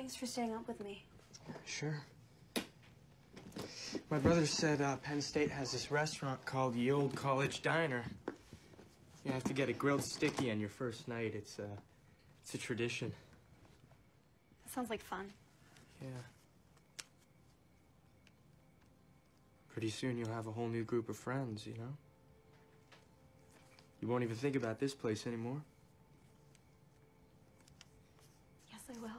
Thanks 0.00 0.16
for 0.16 0.24
staying 0.24 0.54
up 0.54 0.66
with 0.66 0.82
me. 0.82 1.04
Sure. 1.66 1.94
My 4.08 4.16
brother 4.16 4.46
said 4.46 4.80
uh, 4.80 4.96
Penn 4.96 5.20
State 5.20 5.50
has 5.50 5.72
this 5.72 5.90
restaurant 5.90 6.42
called 6.46 6.72
the 6.72 6.90
Old 6.90 7.14
College 7.14 7.60
Diner. 7.60 8.02
You 9.26 9.32
have 9.32 9.44
to 9.44 9.52
get 9.52 9.68
a 9.68 9.74
grilled 9.74 10.02
sticky 10.02 10.50
on 10.50 10.58
your 10.58 10.70
first 10.70 11.06
night. 11.06 11.34
It's 11.34 11.58
a, 11.58 11.68
it's 12.42 12.54
a 12.54 12.58
tradition. 12.58 13.12
That 14.64 14.72
sounds 14.72 14.88
like 14.88 15.02
fun. 15.02 15.30
Yeah. 16.00 16.08
Pretty 19.68 19.90
soon 19.90 20.16
you'll 20.16 20.32
have 20.32 20.46
a 20.46 20.52
whole 20.52 20.68
new 20.68 20.82
group 20.82 21.10
of 21.10 21.18
friends, 21.18 21.66
you 21.66 21.74
know? 21.74 21.92
You 24.00 24.08
won't 24.08 24.24
even 24.24 24.36
think 24.36 24.56
about 24.56 24.80
this 24.80 24.94
place 24.94 25.26
anymore. 25.26 25.60
Yes, 28.72 28.80
I 28.88 28.98
will. 29.02 29.10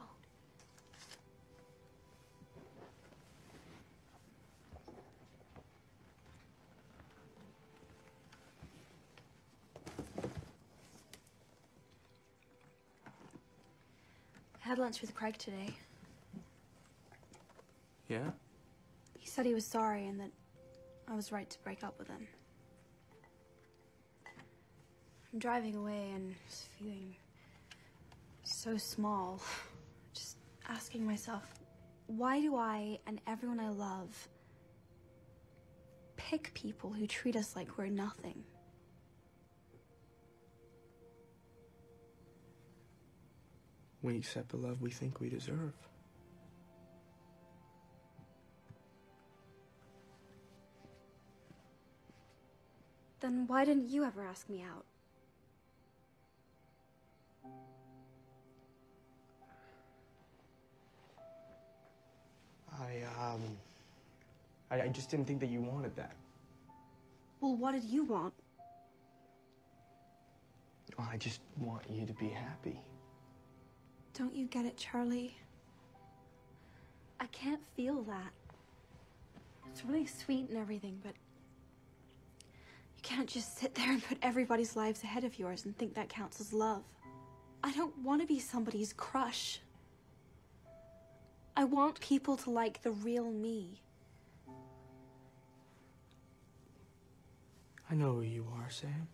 I 14.61 14.61
had 14.72 14.78
lunch 14.78 15.02
with 15.02 15.14
Craig 15.14 15.36
today. 15.36 15.68
Yeah? 18.08 18.30
He 19.18 19.28
said 19.28 19.44
he 19.44 19.52
was 19.52 19.66
sorry 19.66 20.06
and 20.06 20.18
that 20.18 20.30
I 21.06 21.14
was 21.14 21.30
right 21.30 21.50
to 21.50 21.58
break 21.58 21.84
up 21.84 21.98
with 21.98 22.08
him. 22.08 22.26
I'm 25.30 25.38
driving 25.38 25.76
away 25.76 26.12
and 26.14 26.34
just 26.48 26.68
feeling 26.78 27.14
so 28.44 28.78
small. 28.78 29.42
Just 30.14 30.38
asking 30.66 31.04
myself, 31.04 31.42
why 32.06 32.40
do 32.40 32.56
I 32.56 32.98
and 33.06 33.20
everyone 33.26 33.60
I 33.60 33.68
love 33.68 34.28
pick 36.16 36.54
people 36.54 36.90
who 36.90 37.06
treat 37.06 37.36
us 37.36 37.54
like 37.56 37.76
we're 37.76 37.88
nothing? 37.88 38.42
We 44.02 44.16
accept 44.16 44.48
the 44.48 44.56
love 44.56 44.82
we 44.82 44.90
think 44.90 45.20
we 45.20 45.28
deserve. 45.28 45.72
Then 53.20 53.46
why 53.46 53.64
didn't 53.64 53.88
you 53.88 54.04
ever 54.04 54.24
ask 54.24 54.48
me 54.48 54.62
out? 54.62 54.84
I, 62.80 63.02
um. 63.32 63.42
I, 64.72 64.82
I 64.82 64.88
just 64.88 65.10
didn't 65.10 65.26
think 65.26 65.38
that 65.40 65.50
you 65.50 65.60
wanted 65.60 65.94
that. 65.96 66.16
Well, 67.40 67.54
what 67.54 67.72
did 67.72 67.84
you 67.84 68.04
want? 68.04 68.32
I 70.98 71.16
just 71.18 71.40
want 71.58 71.82
you 71.90 72.06
to 72.06 72.12
be 72.14 72.28
happy. 72.28 72.80
Don't 74.14 74.34
you 74.34 74.46
get 74.46 74.66
it, 74.66 74.76
Charlie? 74.76 75.36
I 77.18 77.26
can't 77.26 77.62
feel 77.74 78.02
that. 78.02 78.32
It's 79.70 79.84
really 79.84 80.06
sweet 80.06 80.48
and 80.50 80.58
everything, 80.58 81.00
but 81.02 81.14
you 82.96 83.02
can't 83.02 83.28
just 83.28 83.58
sit 83.58 83.74
there 83.74 83.90
and 83.90 84.04
put 84.04 84.18
everybody's 84.20 84.76
lives 84.76 85.02
ahead 85.02 85.24
of 85.24 85.38
yours 85.38 85.64
and 85.64 85.76
think 85.78 85.94
that 85.94 86.08
counts 86.08 86.40
as 86.40 86.52
love. 86.52 86.82
I 87.64 87.72
don't 87.72 87.96
want 87.98 88.20
to 88.20 88.26
be 88.26 88.38
somebody's 88.38 88.92
crush. 88.92 89.60
I 91.56 91.64
want 91.64 92.00
people 92.00 92.36
to 92.38 92.50
like 92.50 92.82
the 92.82 92.90
real 92.90 93.30
me. 93.30 93.80
I 97.90 97.94
know 97.94 98.14
who 98.14 98.22
you 98.22 98.46
are, 98.58 98.70
Sam. 98.70 99.08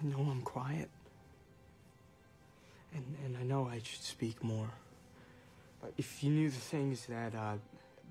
I 0.00 0.06
know 0.06 0.18
I'm 0.30 0.42
quiet. 0.42 0.88
And, 2.94 3.04
and 3.24 3.36
I 3.36 3.42
know 3.42 3.68
I 3.68 3.80
should 3.82 4.02
speak 4.02 4.42
more. 4.42 4.70
But 5.80 5.92
if 5.96 6.22
you 6.22 6.30
knew 6.30 6.50
the 6.50 6.56
things 6.56 7.06
that, 7.06 7.34
uh, 7.34 7.54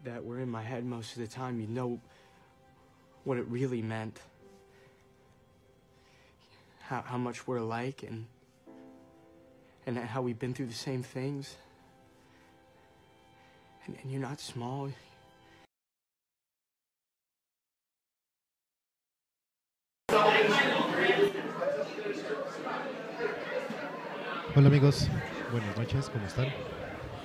that 0.03 0.23
were 0.23 0.39
in 0.39 0.49
my 0.49 0.61
head 0.61 0.85
most 0.85 1.13
of 1.13 1.21
the 1.21 1.27
time, 1.27 1.59
you'd 1.59 1.69
know 1.69 1.99
what 3.23 3.37
it 3.37 3.45
really 3.47 3.81
meant. 3.81 4.19
How, 6.81 7.01
how 7.01 7.17
much 7.17 7.47
we're 7.47 7.57
alike 7.57 8.03
and, 8.03 8.25
and 9.85 9.97
how 9.97 10.21
we've 10.21 10.39
been 10.39 10.53
through 10.53 10.67
the 10.67 10.73
same 10.73 11.03
things. 11.03 11.55
And, 13.85 13.97
and 14.01 14.11
you're 14.11 14.21
not 14.21 14.39
small. 14.39 14.89
Hola 24.57 24.69
amigos, 24.69 25.07
buenas 25.51 25.77
noches, 25.77 26.09
¿cómo 26.09 26.25
están? 26.25 26.47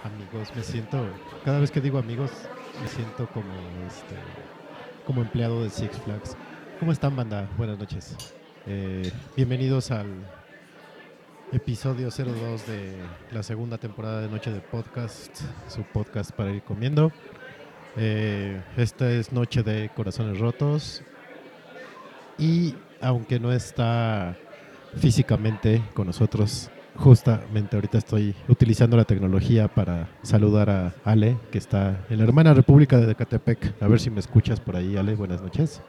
Amigos, 0.05 0.55
me 0.55 0.63
siento, 0.63 1.03
cada 1.47 1.61
vez 1.61 1.71
que 1.71 1.81
digo 1.81 1.97
amigos, 1.97 2.31
me 2.79 2.87
siento 2.87 3.27
como 3.29 3.49
este, 3.89 4.17
como 5.07 5.23
empleado 5.23 5.63
de 5.63 5.71
Six 5.71 5.97
Flags. 6.05 6.37
¿Cómo 6.79 6.93
están, 6.93 7.17
banda? 7.17 7.49
Buenas 7.57 7.79
noches. 7.79 8.15
Eh, 8.67 9.11
bienvenidos 9.35 9.91
al 9.91 10.09
episodio 11.53 12.11
02 12.11 12.67
de 12.67 12.97
la 13.31 13.43
segunda 13.43 13.79
temporada 13.79 14.21
de 14.21 14.29
Noche 14.29 14.51
de 14.51 14.61
Podcast, 14.61 15.35
su 15.69 15.85
podcast 15.85 16.33
para 16.33 16.51
ir 16.51 16.63
comiendo. 16.65 17.13
Eh, 17.97 18.61
esta 18.77 19.11
es 19.11 19.33
Noche 19.33 19.63
de 19.63 19.91
Corazones 19.97 20.39
Rotos 20.39 21.03
y 22.37 22.75
aunque 23.01 23.41
no 23.41 23.55
está 23.55 24.37
físicamente 24.99 25.83
con 25.95 26.09
nosotros, 26.09 26.71
justamente 26.97 27.77
ahorita 27.77 27.99
estoy 27.99 28.35
utilizando 28.49 28.97
la 28.97 29.05
tecnología 29.05 29.69
para 29.69 30.09
saludar 30.23 30.71
a 30.71 30.95
Ale, 31.05 31.39
que 31.51 31.59
está 31.59 32.05
en 32.11 32.19
la 32.19 32.25
hermana 32.25 32.55
República 32.55 32.99
de 32.99 33.13
Ecatepec. 33.13 33.83
A 33.83 33.89
ver 33.89 34.01
si 34.01 34.11
me 34.11 34.21
escuchas 34.21 34.61
por 34.61 34.77
ahí, 34.77 34.97
Ale. 34.97 35.15
Buenas 35.15 35.43
noches. 35.43 35.83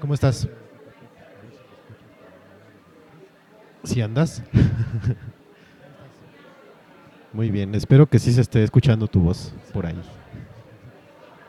¿Cómo 0.00 0.14
estás? 0.14 0.48
¿Sí 3.84 4.00
andas? 4.00 4.42
Muy 7.32 7.50
bien, 7.50 7.74
espero 7.74 8.08
que 8.08 8.18
sí 8.18 8.32
se 8.32 8.40
esté 8.40 8.62
escuchando 8.62 9.06
tu 9.06 9.20
voz 9.20 9.52
por 9.72 9.86
ahí. 9.86 10.00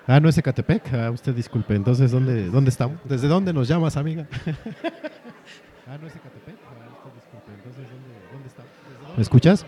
Ah, 0.07 0.19
no 0.19 0.27
es 0.27 0.37
Ecatepec. 0.37 0.93
Ah, 0.93 1.11
usted 1.11 1.35
disculpe. 1.35 1.75
Entonces, 1.75 2.09
¿dónde, 2.09 2.49
dónde 2.49 2.71
estamos? 2.71 2.97
¿Desde 3.03 3.27
dónde 3.27 3.53
nos 3.53 3.67
llamas, 3.67 3.95
amiga? 3.95 4.27
ah, 5.87 5.97
no 6.01 6.07
es 6.07 6.15
Ecatepec. 6.15 6.55
Ah, 6.65 6.97
usted 6.97 7.13
disculpe. 7.13 7.51
Entonces, 7.53 7.85
¿dónde, 7.91 8.15
dónde 8.31 8.47
estamos? 8.47 8.71
¿Me 9.19 9.23
escuchas? 9.23 9.65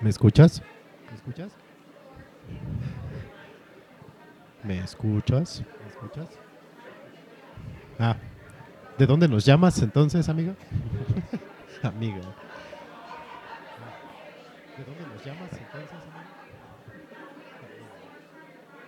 ¿Me 0.00 0.08
escuchas? 0.08 0.62
¿Me 1.10 1.16
escuchas? 1.16 1.52
¿Me 4.62 4.78
escuchas? 4.78 5.64
¿Me 5.82 5.90
escuchas? 5.90 6.28
Ah, 7.98 8.16
¿de 8.96 9.06
dónde 9.06 9.26
nos 9.26 9.44
llamas 9.44 9.82
entonces, 9.82 10.28
amiga? 10.28 10.54
amiga. 11.82 12.20
¿De 14.78 14.84
dónde 14.84 15.14
nos 15.14 15.24
llamas 15.24 15.50
entonces, 15.50 15.90
amiga? 15.90 16.28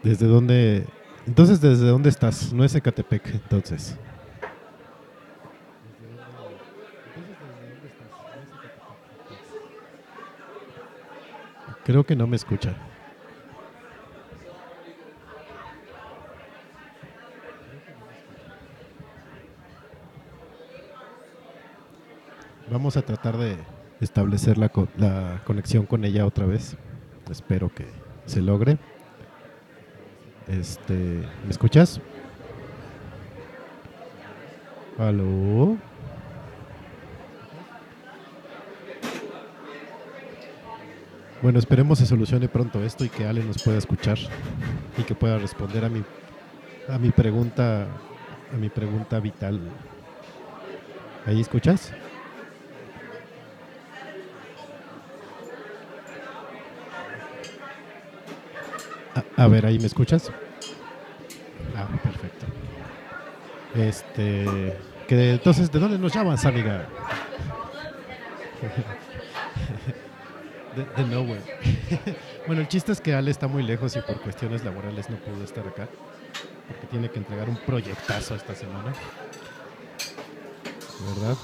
¿Desde 0.05 0.27
dónde? 0.29 0.87
Entonces, 1.27 1.61
¿desde 1.61 1.89
dónde 1.89 2.09
estás? 2.09 2.53
No 2.53 2.63
es 2.63 2.73
Ecatepec, 2.73 3.35
entonces. 3.35 3.99
Creo 11.87 12.03
que 12.03 12.17
no 12.17 12.27
me 12.27 12.35
escucha. 12.35 12.75
Vamos 22.69 22.97
a 22.97 23.03
tratar 23.03 23.37
de 23.37 23.57
establecer 24.01 24.59
la 24.59 25.43
conexión 25.45 25.87
con 25.87 26.05
ella 26.05 26.27
otra 26.27 26.45
vez. 26.45 26.77
Espero 27.31 27.73
que 27.73 27.87
se 28.25 28.43
logre. 28.43 28.79
Este, 30.49 31.23
¿me 31.45 31.51
escuchas? 31.51 32.01
¿Aló? 34.99 35.77
Bueno, 41.43 41.59
esperemos 41.59 41.99
se 41.99 42.07
solucione 42.07 42.49
pronto 42.49 42.83
esto 42.83 43.05
y 43.05 43.09
que 43.09 43.27
Ale 43.27 43.45
nos 43.45 43.63
pueda 43.63 43.79
escuchar 43.79 44.19
y 44.99 45.03
que 45.03 45.15
pueda 45.15 45.39
responder 45.39 45.85
a 45.85 45.89
mi 45.89 46.03
a 46.89 46.99
mi 46.99 47.11
pregunta, 47.11 47.87
a 48.53 48.57
mi 48.57 48.69
pregunta 48.69 49.19
vital. 49.21 49.61
¿Ahí 51.27 51.41
escuchas? 51.41 51.93
A, 59.37 59.49
ver, 59.49 59.67
¿ahí 59.67 59.79
me 59.79 59.87
escuchas? 59.87 60.31
Ah, 61.75 61.89
perfecto. 62.03 62.47
Este, 63.75 64.77
que 65.09 65.33
entonces, 65.33 65.71
¿de 65.73 65.79
dónde 65.79 65.99
nos 65.99 66.13
llamas, 66.15 66.45
amiga? 66.45 66.87
De, 70.77 71.05
nowhere. 71.05 71.43
bueno, 72.47 72.61
el 72.61 72.69
chiste 72.69 72.93
es 72.93 73.01
que 73.01 73.15
Ale 73.15 73.31
está 73.31 73.49
muy 73.49 73.63
lejos 73.63 73.97
y 73.97 74.01
por 74.03 74.21
cuestiones 74.21 74.63
laborales 74.63 75.09
no 75.09 75.17
pudo 75.17 75.43
estar 75.43 75.67
acá. 75.67 75.89
Porque 76.69 76.87
tiene 76.89 77.11
que 77.11 77.19
entregar 77.19 77.49
un 77.49 77.57
proyectazo 77.57 78.35
esta 78.35 78.55
semana. 78.55 78.93
¿Verdad? 81.15 81.37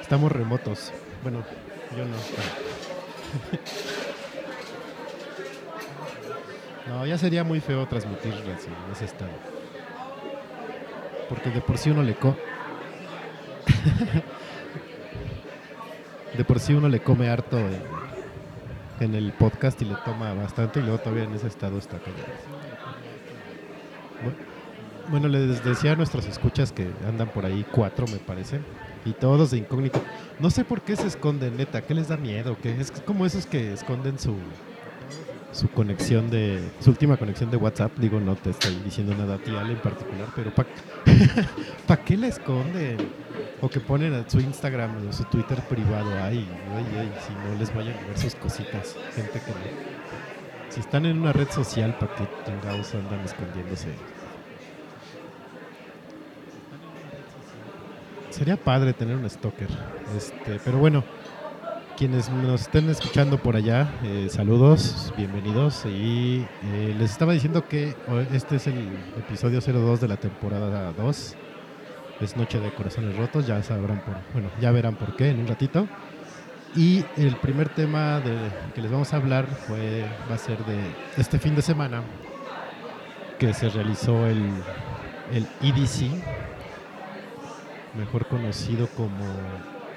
Estamos 0.00 0.32
remotos. 0.32 0.92
Bueno, 1.22 1.44
yo 1.96 2.04
no. 2.04 2.16
No, 6.88 7.06
ya 7.06 7.16
sería 7.16 7.44
muy 7.44 7.60
feo 7.60 7.86
transmitir 7.86 8.34
en 8.34 8.92
ese 8.92 9.04
estado. 9.04 9.30
Porque 11.32 11.50
de 11.50 11.60
por 11.62 11.78
sí 11.78 11.88
uno 11.90 12.02
le 12.02 12.14
co... 12.14 12.36
de 16.36 16.44
por 16.44 16.60
sí 16.60 16.74
uno 16.74 16.88
le 16.90 17.00
come 17.00 17.30
harto 17.30 17.58
en, 19.00 19.14
el 19.14 19.32
podcast 19.32 19.80
y 19.80 19.86
le 19.86 19.94
toma 20.04 20.34
bastante 20.34 20.80
y 20.80 20.82
luego 20.82 20.98
todavía 20.98 21.24
en 21.24 21.32
ese 21.34 21.46
estado 21.46 21.78
está 21.78 21.96
callado. 21.98 22.26
Bu- 24.24 25.10
Bueno, 25.10 25.28
les 25.28 25.64
decía 25.64 25.92
a 25.92 25.96
nuestros 25.96 26.26
escuchas 26.26 26.70
que 26.70 26.90
andan 27.08 27.28
por 27.28 27.46
ahí 27.46 27.64
cuatro, 27.72 28.06
me 28.06 28.18
parece, 28.18 28.60
y 29.06 29.12
todos 29.12 29.50
de 29.52 29.58
incógnito. 29.58 30.02
No 30.38 30.50
sé 30.50 30.64
por 30.64 30.82
qué 30.82 30.96
se 30.96 31.06
esconden, 31.06 31.56
neta, 31.56 31.80
¿qué 31.82 31.94
les 31.94 32.08
da 32.08 32.16
miedo? 32.18 32.56
¿Qué? 32.62 32.78
Es 32.78 32.90
como 32.92 33.24
esos 33.26 33.46
que 33.46 33.72
esconden 33.72 34.18
su, 34.18 34.36
su 35.52 35.68
conexión 35.70 36.30
de, 36.30 36.60
su 36.80 36.90
última 36.90 37.16
conexión 37.16 37.50
de 37.50 37.56
WhatsApp. 37.56 37.92
Digo, 37.98 38.18
no 38.18 38.34
te 38.36 38.50
estoy 38.50 38.74
diciendo 38.84 39.14
nada 39.14 39.36
a 39.36 39.38
ti, 39.38 39.54
Ale, 39.54 39.74
en 39.74 39.80
particular, 39.80 40.28
pero 40.34 40.52
¿para 40.54 42.04
qué 42.04 42.16
la 42.16 42.28
esconden? 42.28 42.96
O 43.60 43.68
que 43.68 43.78
ponen 43.78 44.12
a 44.14 44.28
su 44.28 44.40
Instagram 44.40 45.08
o 45.08 45.12
su 45.12 45.24
Twitter 45.24 45.60
privado. 45.68 46.10
Ay, 46.22 46.48
ay, 46.74 46.86
ay, 46.98 47.12
si 47.26 47.32
no 47.32 47.58
les 47.58 47.72
vayan 47.74 47.96
a 47.96 48.06
ver 48.08 48.18
sus 48.18 48.34
cositas. 48.34 48.96
Gente 49.14 49.40
que 49.40 49.50
no. 49.50 50.02
Si 50.68 50.80
están 50.80 51.06
en 51.06 51.18
una 51.18 51.32
red 51.32 51.48
social, 51.50 51.96
¿para 51.98 52.14
qué 52.14 52.26
chingados 52.44 52.94
andan 52.94 53.20
escondiéndose? 53.20 53.88
Sería 58.30 58.56
padre 58.56 58.94
tener 58.94 59.16
un 59.16 59.28
stalker. 59.28 59.68
Este, 60.16 60.58
pero 60.64 60.78
bueno, 60.78 61.04
quienes 61.96 62.30
nos 62.30 62.62
estén 62.62 62.88
escuchando 62.88 63.38
por 63.38 63.56
allá, 63.56 63.92
eh, 64.02 64.28
saludos, 64.30 65.12
bienvenidos. 65.16 65.84
Y 65.86 66.46
eh, 66.64 66.94
les 66.98 67.10
estaba 67.10 67.32
diciendo 67.32 67.66
que 67.68 67.94
este 68.32 68.56
es 68.56 68.66
el 68.66 68.88
episodio 69.18 69.60
02 69.60 70.00
de 70.00 70.08
la 70.08 70.16
temporada 70.16 70.92
2. 70.92 71.36
Es 72.20 72.36
Noche 72.36 72.60
de 72.60 72.72
Corazones 72.74 73.16
Rotos, 73.16 73.46
ya 73.46 73.62
sabrán 73.62 74.00
por, 74.00 74.14
bueno, 74.32 74.50
ya 74.60 74.70
verán 74.70 74.96
por 74.96 75.16
qué 75.16 75.30
en 75.30 75.40
un 75.40 75.46
ratito. 75.46 75.86
Y 76.74 77.04
el 77.16 77.36
primer 77.36 77.68
tema 77.68 78.22
que 78.74 78.80
les 78.80 78.90
vamos 78.90 79.12
a 79.12 79.16
hablar 79.16 79.46
fue, 79.46 80.06
va 80.30 80.36
a 80.36 80.38
ser 80.38 80.64
de 80.64 80.78
este 81.18 81.38
fin 81.38 81.54
de 81.54 81.62
semana 81.62 82.02
que 83.38 83.52
se 83.52 83.68
realizó 83.68 84.26
el, 84.26 84.42
el 85.32 85.46
EDC, 85.60 86.10
mejor 87.96 88.26
conocido 88.26 88.86
como 88.88 89.24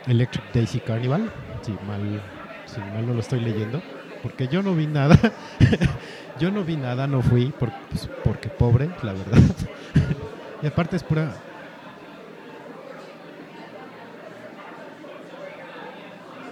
Electric 0.06 0.46
Daisy 0.52 0.81
Carnival, 0.81 1.34
si 1.62 1.80
mal, 1.80 2.24
si 2.66 2.84
mal 2.84 3.06
no 3.06 3.13
lo 3.13 3.19
estoy 3.22 3.40
leyendo, 3.40 3.84
porque 4.22 4.48
yo 4.48 4.62
no 4.63 4.75
vi 4.75 4.88
nada, 4.88 5.18
yo 6.36 6.52
no 6.52 6.63
vi 6.63 6.78
nada, 6.78 7.07
no 7.07 7.22
fui, 7.22 7.52
por- 7.52 7.74
pues, 7.90 8.10
porque 8.22 8.50
pobre, 8.50 8.96
la 9.02 9.13
verdad. 9.13 9.42
y 10.62 10.68
aparte 10.68 10.96
es 10.96 11.04
pura... 11.04 11.44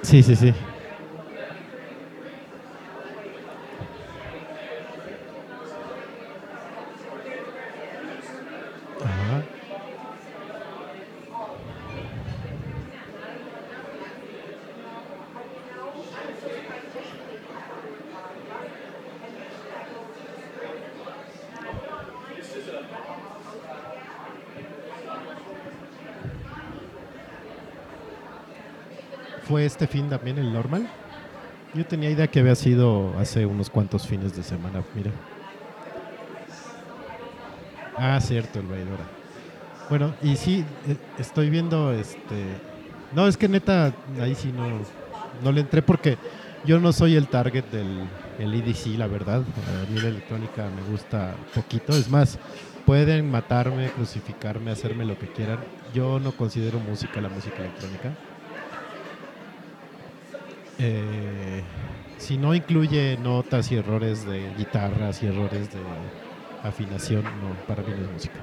Sí, 0.02 0.22
sí, 0.24 0.36
sí. 0.36 0.54
Este 29.74 29.88
fin 29.88 30.08
también 30.08 30.38
el 30.38 30.54
normal? 30.54 30.88
Yo 31.74 31.84
tenía 31.84 32.12
idea 32.12 32.28
que 32.28 32.40
había 32.40 32.54
sido 32.54 33.18
hace 33.18 33.48
unos 33.48 33.72
cuantos 33.72 34.06
fines 34.06 34.36
de 34.36 34.44
semana, 34.44 34.84
mira. 34.94 35.10
Ah, 37.98 38.20
cierto, 38.22 38.60
el 38.60 38.68
Vaidora. 38.68 39.04
Bueno, 39.90 40.14
y 40.22 40.36
sí, 40.36 40.64
eh, 40.88 40.96
estoy 41.18 41.50
viendo 41.50 41.92
este... 41.92 42.46
No, 43.16 43.28
es 43.28 43.36
que 43.36 43.48
neta, 43.48 43.92
ahí 44.22 44.36
sí 44.36 44.52
no, 44.52 44.80
no 45.44 45.52
le 45.52 45.62
entré 45.62 45.82
porque 45.82 46.18
yo 46.66 46.80
no 46.80 46.94
soy 46.94 47.16
el 47.16 47.28
target 47.28 47.66
del 47.72 48.08
el 48.38 48.54
EDC, 48.54 48.98
la 48.98 49.08
verdad. 49.08 49.42
A 49.42 49.92
mí 49.92 50.00
la 50.00 50.10
electrónica 50.10 50.70
me 50.70 50.84
gusta 50.92 51.36
poquito. 51.56 51.94
Es 51.94 52.10
más, 52.10 52.38
pueden 52.86 53.30
matarme, 53.32 53.90
crucificarme, 53.90 54.72
hacerme 54.72 55.06
lo 55.06 55.18
que 55.18 55.28
quieran. 55.28 55.60
Yo 55.96 56.20
no 56.20 56.32
considero 56.32 56.80
música 56.80 57.22
la 57.22 57.30
música 57.30 57.58
electrónica. 57.58 58.16
Eh, 60.86 61.64
si 62.18 62.38
no 62.38 62.54
incluye 62.54 63.18
notas 63.18 63.72
y 63.72 63.76
errores 63.76 64.26
de 64.26 64.54
guitarras 64.58 65.24
y 65.24 65.28
errores 65.28 65.70
de 65.72 65.80
afinación, 66.62 67.24
no, 67.24 67.56
para 67.68 67.84
mí 67.84 67.94
no 67.98 68.06
es 68.06 68.12
música. 68.12 68.40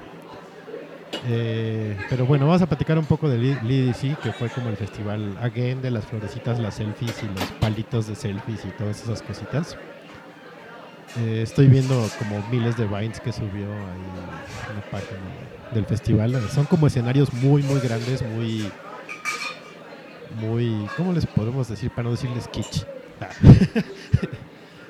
Eh, 1.27 1.95
pero 2.09 2.25
bueno, 2.25 2.47
vamos 2.47 2.63
a 2.63 2.65
platicar 2.65 2.97
un 2.97 3.05
poco 3.05 3.29
del 3.29 3.45
EDC, 3.45 4.19
que 4.19 4.31
fue 4.31 4.49
como 4.49 4.69
el 4.69 4.77
festival 4.77 5.37
again 5.39 5.81
de 5.81 5.91
las 5.91 6.05
florecitas, 6.05 6.59
las 6.59 6.75
selfies 6.75 7.21
y 7.21 7.27
los 7.27 7.51
palitos 7.59 8.07
de 8.07 8.15
selfies 8.15 8.65
y 8.65 8.69
todas 8.69 9.03
esas 9.03 9.21
cositas. 9.21 9.77
Eh, 11.19 11.41
estoy 11.43 11.67
viendo 11.67 12.07
como 12.17 12.43
miles 12.49 12.75
de 12.77 12.87
vines 12.87 13.19
que 13.19 13.31
subió 13.31 13.65
ahí 13.71 14.71
una 14.71 14.81
página 14.89 15.19
del 15.73 15.85
festival. 15.85 16.41
Son 16.49 16.65
como 16.65 16.87
escenarios 16.87 17.31
muy, 17.33 17.61
muy 17.63 17.79
grandes, 17.81 18.23
muy, 18.23 18.71
muy, 20.39 20.87
¿cómo 20.97 21.13
les 21.13 21.25
podemos 21.25 21.67
decir 21.67 21.89
para 21.91 22.03
no 22.03 22.11
decirles 22.11 22.47
kitsch? 22.47 22.83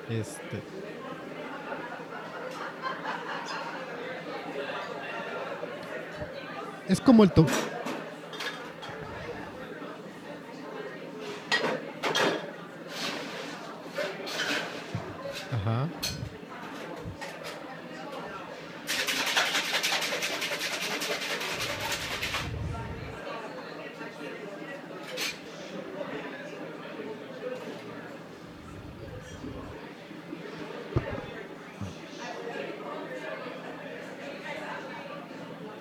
Este, 0.10 0.62
es 6.90 7.00
como 7.00 7.24
el 7.24 7.32
to 7.32 7.46
Ajá. 15.54 15.88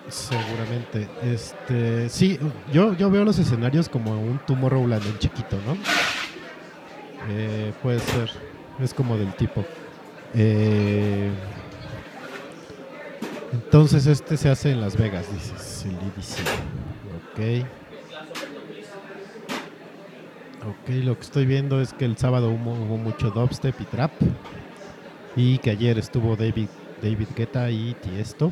Seguramente. 0.09 1.07
Este, 1.23 2.09
sí, 2.21 2.37
yo, 2.71 2.93
yo 2.93 3.09
veo 3.09 3.25
los 3.25 3.39
escenarios 3.39 3.89
como 3.89 4.11
un 4.11 4.37
Tomorrowland 4.45 5.03
en 5.07 5.17
chiquito, 5.17 5.57
¿no? 5.65 5.75
Eh, 7.31 7.73
puede 7.81 7.97
ser. 7.97 8.29
Es 8.79 8.93
como 8.93 9.17
del 9.17 9.33
tipo. 9.33 9.65
Eh, 10.35 11.31
entonces 13.51 14.05
este 14.05 14.37
se 14.37 14.49
hace 14.49 14.69
en 14.69 14.81
Las 14.81 14.97
Vegas, 14.97 15.25
dices, 15.33 15.87
el 15.87 15.95
EDC. 15.95 16.41
Ok. 17.17 17.67
Ok, 20.67 20.89
lo 21.03 21.15
que 21.15 21.21
estoy 21.21 21.47
viendo 21.47 21.81
es 21.81 21.91
que 21.91 22.05
el 22.05 22.17
sábado 22.17 22.51
hubo, 22.51 22.73
hubo 22.73 22.97
mucho 22.97 23.31
dubstep 23.31 23.81
y 23.81 23.85
trap. 23.85 24.11
Y 25.35 25.57
que 25.57 25.71
ayer 25.71 25.97
estuvo 25.97 26.35
David, 26.35 26.69
David 27.01 27.29
Guetta 27.35 27.71
y 27.71 27.95
Tiesto. 27.95 28.51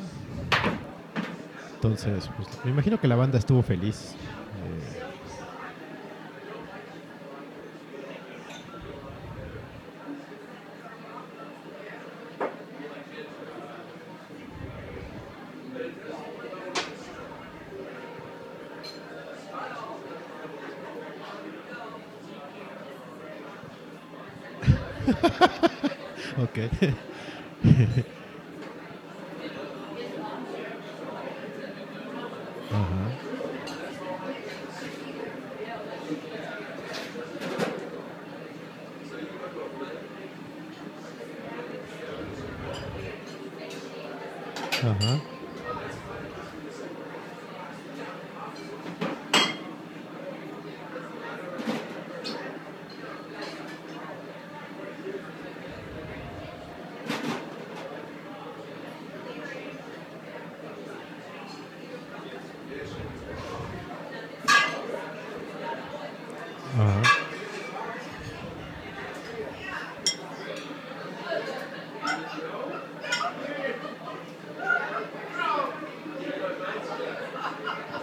Entonces, 1.82 2.30
pues 2.36 2.48
me 2.64 2.72
imagino 2.72 3.00
que 3.00 3.08
la 3.08 3.16
banda 3.16 3.38
estuvo 3.40 3.64
feliz. 3.64 4.20
Eh, 4.52 4.98
ok. 26.38 26.58
Ajá. 32.80 33.06
Ajá. 44.84 45.22
Ajá. 66.78 67.02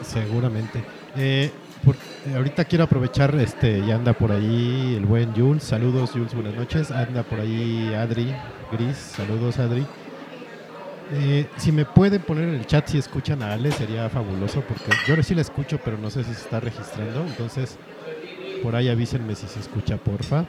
Seguramente. 0.03 0.83
Eh, 1.17 1.51
por- 1.85 1.97
eh, 2.27 2.35
ahorita 2.35 2.56
quiero 2.69 2.85
aprovechar, 2.85 3.35
este, 3.37 3.85
ya 3.87 3.97
anda 3.97 4.13
por 4.13 4.33
ahí 4.33 4.95
el 4.97 5.07
buen 5.07 5.35
Jules. 5.35 5.63
Saludos, 5.63 6.11
Jules, 6.13 6.35
buenas 6.35 6.55
noches. 6.55 6.91
Anda 6.91 7.23
por 7.23 7.41
ahí 7.41 7.93
Adri, 7.95 8.35
Gris. 8.73 8.97
Saludos, 8.97 9.59
Adri. 9.59 9.87
Eh, 11.13 11.47
si 11.57 11.71
me 11.71 11.85
pueden 11.85 12.23
poner 12.23 12.49
en 12.49 12.55
el 12.57 12.67
chat 12.67 12.89
si 12.89 12.99
escuchan 12.99 13.43
a 13.43 13.53
Ale, 13.53 13.71
sería 13.71 14.09
fabuloso, 14.09 14.63
porque 14.63 14.91
yo 15.07 15.23
sí 15.23 15.35
la 15.35 15.43
escucho, 15.43 15.79
pero 15.85 15.97
no 15.99 16.11
sé 16.11 16.25
si 16.25 16.35
se 16.35 16.43
está 16.43 16.61
registrando. 16.61 17.25
Entonces, 17.27 17.79
por 18.63 18.75
ahí 18.75 18.89
avísenme 18.89 19.35
si 19.35 19.47
se 19.47 19.61
escucha, 19.61 19.97
porfa. 19.97 20.45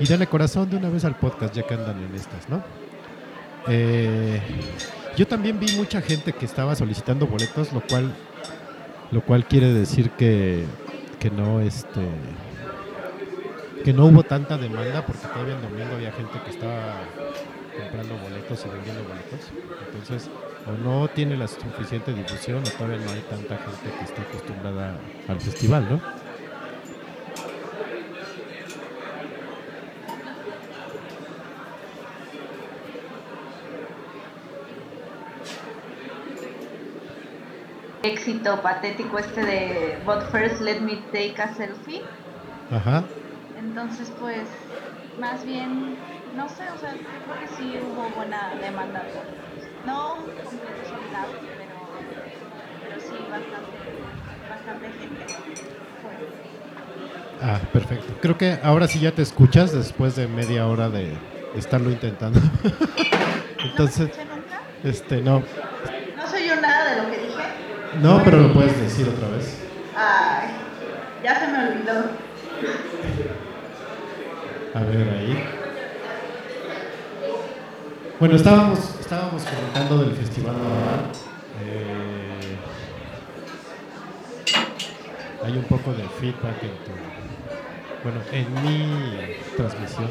Y 0.00 0.06
denle 0.06 0.26
corazón 0.26 0.70
de 0.70 0.76
una 0.76 0.88
vez 0.88 1.04
al 1.04 1.16
podcast, 1.16 1.54
ya 1.54 1.64
que 1.64 1.74
andan 1.74 2.02
en 2.02 2.14
estas, 2.14 2.48
¿no? 2.48 2.62
Eh, 3.68 4.40
yo 5.16 5.26
también 5.26 5.60
vi 5.60 5.76
mucha 5.76 6.00
gente 6.00 6.32
que 6.32 6.46
estaba 6.46 6.74
solicitando 6.74 7.26
boletos, 7.26 7.72
lo 7.72 7.82
cual, 7.82 8.14
lo 9.10 9.20
cual 9.20 9.46
quiere 9.46 9.72
decir 9.72 10.10
que, 10.10 10.64
que 11.22 11.30
no, 11.30 11.60
este, 11.60 12.00
que 13.84 13.92
no 13.92 14.06
hubo 14.06 14.24
tanta 14.24 14.58
demanda, 14.58 15.06
porque 15.06 15.24
todavía 15.28 15.54
el 15.54 15.62
domingo 15.62 15.94
había 15.94 16.10
gente 16.10 16.32
que 16.44 16.50
estaba 16.50 16.96
comprando 17.78 18.18
boletos 18.18 18.66
y 18.66 18.68
vendiendo 18.68 19.04
boletos. 19.04 19.52
Entonces, 19.86 20.28
o 20.66 20.72
no 20.72 21.06
tiene 21.06 21.36
la 21.36 21.46
suficiente 21.46 22.12
difusión, 22.12 22.64
o 22.66 22.70
todavía 22.70 22.98
no 23.06 23.12
hay 23.12 23.20
tanta 23.20 23.56
gente 23.56 23.96
que 23.96 24.04
esté 24.04 24.20
acostumbrada 24.20 24.98
al 25.28 25.40
festival, 25.40 25.86
¿no? 25.88 26.21
Éxito 38.22 38.62
patético 38.62 39.18
este 39.18 39.44
de 39.44 39.98
But 40.06 40.30
First 40.30 40.60
Let 40.60 40.80
Me 40.80 40.96
Take 41.12 41.42
a 41.42 41.52
Selfie. 41.54 42.02
Ajá. 42.70 43.02
Entonces, 43.58 44.12
pues, 44.20 44.46
más 45.18 45.44
bien, 45.44 45.96
no 46.36 46.48
sé, 46.48 46.62
o 46.72 46.78
sea, 46.78 46.92
yo 46.94 47.00
creo 47.00 47.40
que 47.40 47.48
sí 47.56 47.80
hubo 47.82 48.08
buena 48.10 48.54
demanda. 48.60 49.02
No 49.84 50.14
completo 50.14 50.82
soldado, 50.88 51.32
pero, 51.58 51.74
pero 52.84 53.00
sí 53.00 53.16
bastante, 53.28 53.76
bastante 54.48 54.86
gente. 55.00 55.24
fue. 56.00 56.12
Ah, 57.42 57.58
perfecto. 57.72 58.14
Creo 58.20 58.38
que 58.38 58.58
ahora 58.62 58.86
sí 58.86 59.00
ya 59.00 59.10
te 59.12 59.22
escuchas 59.22 59.72
después 59.72 60.14
de 60.14 60.28
media 60.28 60.68
hora 60.68 60.88
de 60.88 61.18
estarlo 61.56 61.90
intentando. 61.90 62.38
Entonces, 63.64 64.10
¿No 64.16 64.24
me 64.24 64.36
nunca? 64.36 64.60
este. 64.84 65.20
No 65.22 65.42
soy 66.30 66.46
yo 66.46 66.60
nada 66.60 66.94
de 66.94 67.02
lo 67.02 67.10
que 67.10 67.18
dije. 67.18 67.32
No, 68.00 68.22
pero 68.24 68.38
lo 68.38 68.52
puedes 68.54 68.80
decir 68.80 69.06
otra 69.08 69.28
vez. 69.28 69.58
Ay, 69.94 70.48
ya 71.22 71.38
se 71.38 71.46
me 71.48 71.68
olvidó. 71.68 72.10
A 74.74 74.80
ver 74.80 75.08
ahí. 75.10 75.44
Bueno, 78.18 78.36
estábamos, 78.36 78.78
estábamos 79.00 79.42
comentando 79.42 79.98
del 80.04 80.12
Festival. 80.14 80.54
Eh, 81.64 82.56
hay 85.44 85.56
un 85.56 85.64
poco 85.64 85.92
de 85.92 86.04
feedback 86.20 86.62
en 86.62 86.70
tu. 86.84 86.92
Bueno, 88.02 88.20
en 88.32 88.54
mi 88.62 89.36
transmisión. 89.56 90.08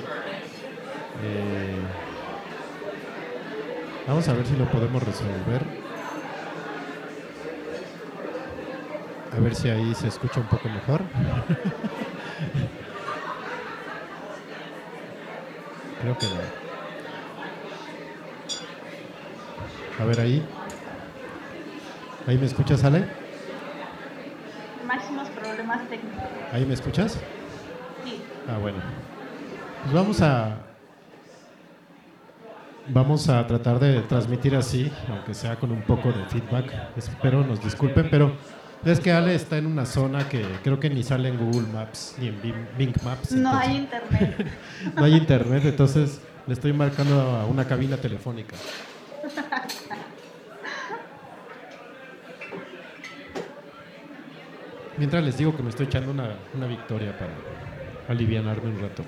Eh, 1.24 1.80
vamos 4.08 4.28
a 4.28 4.34
ver 4.34 4.46
si 4.46 4.56
lo 4.56 4.66
podemos 4.66 5.02
resolver. 5.02 5.81
A 9.32 9.40
ver 9.40 9.56
si 9.56 9.70
ahí 9.70 9.96
se 9.96 10.10
escucha 10.10 10.42
un 10.42 10.48
poco 10.48 10.68
mejor. 10.68 11.02
Creo 16.02 16.18
que 16.18 16.26
no. 16.26 16.34
A 20.02 20.06
ver 20.06 20.20
ahí. 20.20 20.46
¿Ahí 22.28 22.38
me 22.38 22.46
escuchas, 22.46 22.84
Ale? 22.84 23.06
Máximos 24.86 25.30
problemas 25.30 25.88
técnicos. 25.88 26.24
¿Ahí 26.52 26.66
me 26.66 26.74
escuchas? 26.74 27.20
Sí. 28.04 28.22
Ah, 28.50 28.58
bueno. 28.58 28.80
Pues 29.84 29.94
vamos 29.94 30.22
a. 30.22 30.58
Vamos 32.88 33.30
a 33.30 33.46
tratar 33.48 33.80
de 33.80 34.02
transmitir 34.02 34.56
así, 34.56 34.92
aunque 35.08 35.34
sea 35.34 35.56
con 35.56 35.72
un 35.72 35.84
poco 35.84 36.12
de 36.12 36.26
feedback. 36.26 36.74
Espero 36.98 37.46
nos 37.46 37.64
disculpen, 37.64 38.10
pero 38.10 38.36
es 38.86 39.00
que 39.00 39.12
Ale 39.12 39.36
está 39.36 39.58
en 39.58 39.68
una 39.68 39.86
zona 39.86 40.28
que 40.28 40.44
creo 40.64 40.80
que 40.80 40.90
ni 40.90 41.04
sale 41.04 41.30
en 41.30 41.38
Google 41.38 41.68
Maps 41.72 42.16
ni 42.18 42.28
en 42.28 42.42
Bing, 42.78 42.94
Maps. 43.04 43.32
No 43.32 43.50
entonces- 43.50 43.70
hay 43.70 43.78
internet. 43.78 44.48
no 44.96 45.04
hay 45.04 45.14
internet, 45.14 45.64
entonces 45.66 46.20
le 46.48 46.54
estoy 46.54 46.74
marcando 46.74 47.20
a 47.22 47.46
una 47.46 47.66
cabina 47.66 47.98
telefónica. 47.98 48.56
Mientras 54.98 55.24
les 55.24 55.38
digo 55.38 55.56
que 55.56 55.64
me 55.64 55.70
estoy 55.70 55.88
echando 55.88 56.12
una, 56.12 56.36
una 56.56 56.68
victoria 56.68 57.18
para 57.18 57.32
alivianarme 58.10 58.70
un 58.70 58.80
rato. 58.80 59.04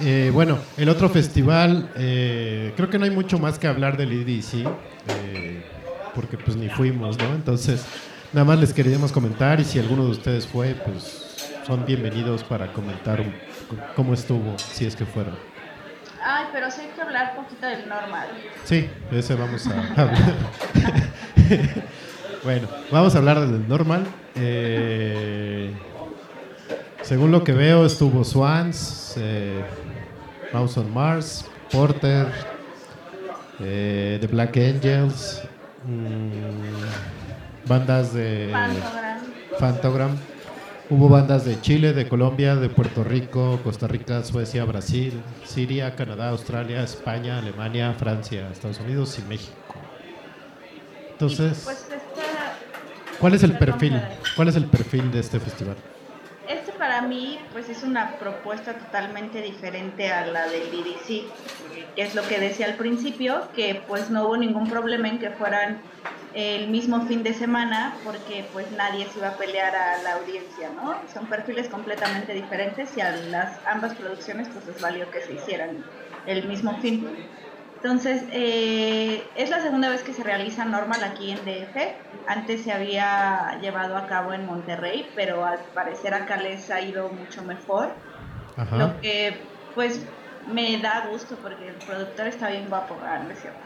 Eh, 0.00 0.30
bueno, 0.32 0.58
el 0.76 0.88
otro 0.88 1.08
festival, 1.08 1.90
eh, 1.96 2.72
creo 2.76 2.90
que 2.90 2.98
no 2.98 3.04
hay 3.04 3.12
mucho 3.12 3.38
más 3.38 3.58
que 3.58 3.68
hablar 3.68 3.96
del 3.96 4.12
EDC, 4.12 4.66
eh, 5.08 5.62
porque 6.14 6.36
pues 6.36 6.56
ni 6.56 6.68
fuimos, 6.68 7.16
¿no? 7.18 7.32
Entonces, 7.34 7.84
nada 8.34 8.44
más 8.44 8.58
les 8.58 8.72
queríamos 8.72 9.12
comentar 9.12 9.60
y 9.60 9.64
si 9.64 9.78
alguno 9.78 10.04
de 10.04 10.10
ustedes 10.10 10.46
fue, 10.46 10.74
pues 10.74 11.48
son 11.66 11.84
bienvenidos 11.86 12.44
para 12.44 12.72
comentar 12.72 13.20
un- 13.20 13.34
cómo 13.96 14.12
estuvo, 14.14 14.56
si 14.58 14.84
es 14.86 14.94
que 14.96 15.06
fueron. 15.06 15.34
Ay, 16.22 16.46
pero 16.52 16.70
sí 16.70 16.82
hay 16.82 16.88
que 16.88 17.00
hablar 17.02 17.34
un 17.36 17.44
poquito 17.44 17.66
del 17.66 17.88
normal. 17.88 18.28
Sí, 18.64 18.88
de 19.10 19.18
ese 19.18 19.34
vamos 19.34 19.66
a 19.66 19.70
hablar. 20.02 20.18
bueno, 22.44 22.68
vamos 22.90 23.14
a 23.14 23.18
hablar 23.18 23.40
del 23.40 23.66
normal. 23.68 24.04
Eh, 24.34 25.72
según 27.02 27.30
lo 27.30 27.44
que 27.44 27.52
veo, 27.52 27.84
estuvo 27.86 28.24
Swans, 28.24 29.14
eh, 29.18 29.62
Mouse 30.52 30.76
on 30.78 30.92
Mars, 30.92 31.44
Porter, 31.70 32.26
eh, 33.60 34.18
The 34.20 34.26
Black 34.26 34.56
Angels, 34.56 35.42
mm, 35.84 37.23
bandas 37.66 38.12
de. 38.12 38.52
Fantogram. 39.58 40.16
Hubo 40.90 41.08
bandas 41.08 41.46
de 41.46 41.58
Chile, 41.62 41.94
de 41.94 42.06
Colombia, 42.08 42.56
de 42.56 42.68
Puerto 42.68 43.04
Rico, 43.04 43.58
Costa 43.64 43.86
Rica, 43.88 44.22
Suecia, 44.22 44.64
Brasil, 44.66 45.22
Siria, 45.44 45.96
Canadá, 45.96 46.28
Australia, 46.28 46.82
España, 46.82 47.38
Alemania, 47.38 47.94
Francia, 47.98 48.50
Estados 48.52 48.80
Unidos 48.80 49.18
y 49.18 49.22
México. 49.22 49.54
Entonces, 51.12 51.62
Pues 51.64 51.78
esta, 51.78 52.58
¿cuál 53.18 53.34
es 53.34 53.42
el 53.42 53.56
perfil? 53.56 53.98
¿Cuál 54.36 54.48
es 54.48 54.56
el 54.56 54.66
perfil 54.66 55.10
de 55.10 55.20
este 55.20 55.40
festival? 55.40 55.76
Para 56.94 57.08
mí 57.08 57.40
pues 57.50 57.68
es 57.68 57.82
una 57.82 58.20
propuesta 58.20 58.74
totalmente 58.74 59.42
diferente 59.42 60.12
a 60.12 60.26
la 60.26 60.46
del 60.46 60.70
DDC, 60.70 61.24
que 61.96 62.02
es 62.02 62.14
lo 62.14 62.22
que 62.22 62.38
decía 62.38 62.66
al 62.66 62.74
principio, 62.74 63.48
que 63.52 63.82
pues 63.88 64.10
no 64.10 64.26
hubo 64.26 64.36
ningún 64.36 64.70
problema 64.70 65.08
en 65.08 65.18
que 65.18 65.30
fueran 65.30 65.80
el 66.34 66.68
mismo 66.68 67.04
fin 67.06 67.24
de 67.24 67.34
semana 67.34 67.96
porque 68.04 68.44
pues 68.52 68.70
nadie 68.70 69.08
se 69.08 69.18
iba 69.18 69.30
a 69.30 69.36
pelear 69.36 69.74
a 69.74 70.04
la 70.04 70.12
audiencia, 70.12 70.70
¿no? 70.70 70.94
Son 71.12 71.26
perfiles 71.26 71.68
completamente 71.68 72.32
diferentes 72.32 72.96
y 72.96 73.00
a 73.00 73.10
las 73.10 73.58
ambas 73.66 73.94
producciones 73.94 74.46
pues 74.50 74.64
les 74.64 74.80
valió 74.80 75.10
que 75.10 75.20
se 75.20 75.32
hicieran 75.32 75.84
el 76.26 76.46
mismo 76.46 76.78
fin. 76.80 77.08
Entonces, 77.84 78.24
eh, 78.32 79.22
es 79.36 79.50
la 79.50 79.60
segunda 79.60 79.90
vez 79.90 80.02
que 80.02 80.14
se 80.14 80.22
realiza 80.22 80.64
normal 80.64 81.04
aquí 81.04 81.32
en 81.32 81.44
DF. 81.44 81.76
Antes 82.26 82.62
se 82.62 82.72
había 82.72 83.58
llevado 83.60 83.98
a 83.98 84.06
cabo 84.06 84.32
en 84.32 84.46
Monterrey, 84.46 85.06
pero 85.14 85.44
al 85.44 85.58
parecer 85.74 86.14
acá 86.14 86.38
les 86.38 86.70
ha 86.70 86.80
ido 86.80 87.10
mucho 87.10 87.42
mejor. 87.42 87.90
Ajá. 88.56 88.78
Lo 88.78 88.98
que, 89.02 89.36
pues, 89.74 90.00
me 90.50 90.78
da 90.78 91.08
gusto 91.10 91.36
porque 91.42 91.68
el 91.68 91.74
productor 91.74 92.28
está 92.28 92.48
bien 92.48 92.70
guapo, 92.70 92.96
ah, 93.04 93.18
¿no 93.22 93.32
es 93.32 93.42
cierto? 93.42 93.60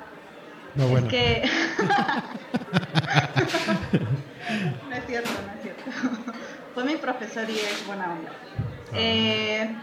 No, 0.74 0.88
bueno. 0.88 1.06
Es 1.06 1.12
que... 1.12 1.48
no 4.88 4.96
es 4.96 5.06
cierto, 5.06 5.30
no 5.46 5.52
es 5.52 5.62
cierto. 5.62 5.84
Fue 6.74 6.82
mi 6.82 6.96
profesor 6.96 7.48
y 7.48 7.56
es 7.56 7.86
buena 7.86 8.14
onda. 8.14 8.32
Ah. 8.32 8.96
Eh, 8.96 9.76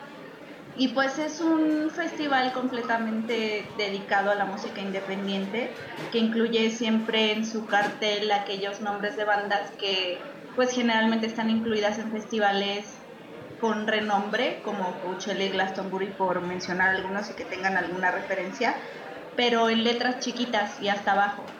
y 0.75 0.89
pues 0.89 1.17
es 1.19 1.39
un 1.41 1.89
festival 1.89 2.51
completamente 2.53 3.73
dedicado 3.77 4.29
a 4.31 4.35
la 4.35 4.45
música 4.45 4.81
independiente, 4.81 5.73
que 6.11 6.19
incluye 6.19 6.69
siempre 6.71 7.31
en 7.31 7.45
su 7.45 7.65
cartel 7.67 8.31
aquellos 8.31 8.81
nombres 8.81 9.15
de 9.15 9.23
bandas 9.25 9.71
que 9.79 10.29
pues 10.53 10.71
generalmente 10.73 11.27
están 11.27 11.49
incluidas 11.49 11.97
en 11.99 12.11
festivales 12.11 13.07
con 13.57 13.87
renombre, 13.87 14.61
como 14.63 14.99
Coachella 14.99 15.45
y 15.45 15.49
Glastonbury, 15.49 16.15
por 16.17 16.41
mencionar 16.41 16.95
algunos 16.95 17.29
y 17.29 17.35
que 17.35 17.45
tengan 17.45 17.77
alguna 17.77 18.11
referencia, 18.11 18.75
pero 19.35 19.69
en 19.69 19.83
letras 19.83 20.19
chiquitas 20.19 20.79
y 20.81 20.89
hasta 20.89 21.13
abajo. 21.13 21.54